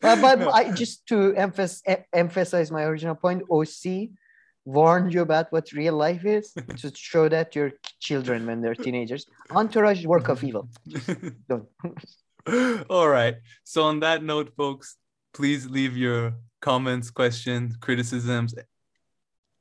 But, 0.00 0.20
but 0.20 0.38
no. 0.40 0.50
I 0.50 0.72
just 0.72 1.06
to 1.08 1.34
emphasize 1.36 1.82
emphasize 2.12 2.70
my 2.70 2.84
original 2.84 3.14
point. 3.14 3.42
OC 3.50 4.10
warned 4.64 5.12
you 5.12 5.22
about 5.22 5.52
what 5.52 5.72
real 5.72 5.94
life 5.94 6.24
is 6.24 6.52
to 6.76 6.92
show 6.94 7.28
that 7.28 7.54
your 7.54 7.72
children 8.00 8.46
when 8.46 8.60
they're 8.62 8.74
teenagers. 8.74 9.26
Entourage 9.50 10.04
work 10.06 10.28
of 10.28 10.42
evil. 10.42 10.68
don't. 11.48 11.68
All 12.88 13.08
right. 13.08 13.36
So 13.64 13.84
on 13.84 14.00
that 14.00 14.22
note, 14.22 14.52
folks, 14.56 14.96
please 15.34 15.68
leave 15.68 15.96
your 15.96 16.34
comments, 16.60 17.10
questions, 17.10 17.76
criticisms, 17.76 18.54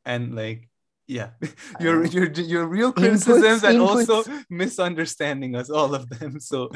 and 0.05 0.35
like 0.35 0.69
yeah 1.11 1.29
your 1.79 2.03
uh, 2.03 2.07
your 2.07 2.31
your 2.31 2.65
real 2.65 2.91
criticisms 2.91 3.61
inputs, 3.61 3.69
and 3.69 3.79
inputs. 3.79 4.09
also 4.09 4.43
misunderstanding 4.49 5.55
us 5.55 5.69
all 5.69 5.93
of 5.93 6.07
them 6.09 6.39
so 6.51 6.69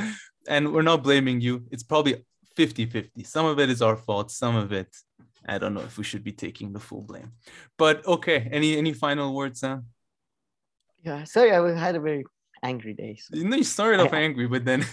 and 0.48 0.72
we're 0.74 0.90
not 0.92 1.04
blaming 1.04 1.40
you 1.42 1.64
it's 1.72 1.84
probably 1.84 2.24
50 2.56 2.86
50 2.86 3.24
some 3.24 3.46
of 3.46 3.60
it 3.60 3.70
is 3.70 3.82
our 3.82 3.98
fault 3.98 4.32
some 4.32 4.56
of 4.56 4.72
it 4.72 4.90
i 5.48 5.58
don't 5.58 5.74
know 5.74 5.88
if 5.92 5.98
we 5.98 6.04
should 6.04 6.24
be 6.24 6.32
taking 6.32 6.74
the 6.74 6.80
full 6.80 7.02
blame 7.02 7.32
but 7.78 8.06
okay 8.06 8.50
any 8.52 8.78
any 8.78 8.94
final 8.94 9.34
words 9.34 9.60
sam 9.62 9.86
yeah 11.04 11.24
sorry 11.24 11.52
i 11.52 11.78
had 11.78 11.96
a 11.96 12.00
very 12.00 12.24
angry 12.64 12.94
day 12.94 13.16
so. 13.16 13.36
you 13.36 13.48
know 13.48 13.58
you 13.58 13.64
started 13.64 14.00
off 14.00 14.14
angry 14.26 14.48
but 14.48 14.66
then 14.66 14.84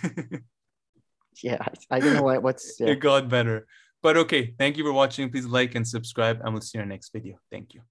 yeah, 1.41 1.59
I, 1.61 1.97
I 1.97 2.01
don't 2.01 2.15
know 2.15 2.23
what, 2.23 2.43
what's. 2.43 2.79
Yeah. 2.79 2.89
It 2.89 3.01
got 3.01 3.29
better. 3.29 3.67
But 4.03 4.17
okay, 4.17 4.55
thank 4.59 4.77
you 4.77 4.85
for 4.85 4.93
watching. 4.93 5.31
Please 5.31 5.47
like 5.47 5.75
and 5.75 5.87
subscribe, 5.87 6.41
and 6.43 6.53
we'll 6.53 6.61
see 6.61 6.79
you 6.79 6.83
in 6.83 6.89
our 6.89 6.95
next 6.95 7.13
video. 7.13 7.37
Thank 7.51 7.75
you. 7.75 7.83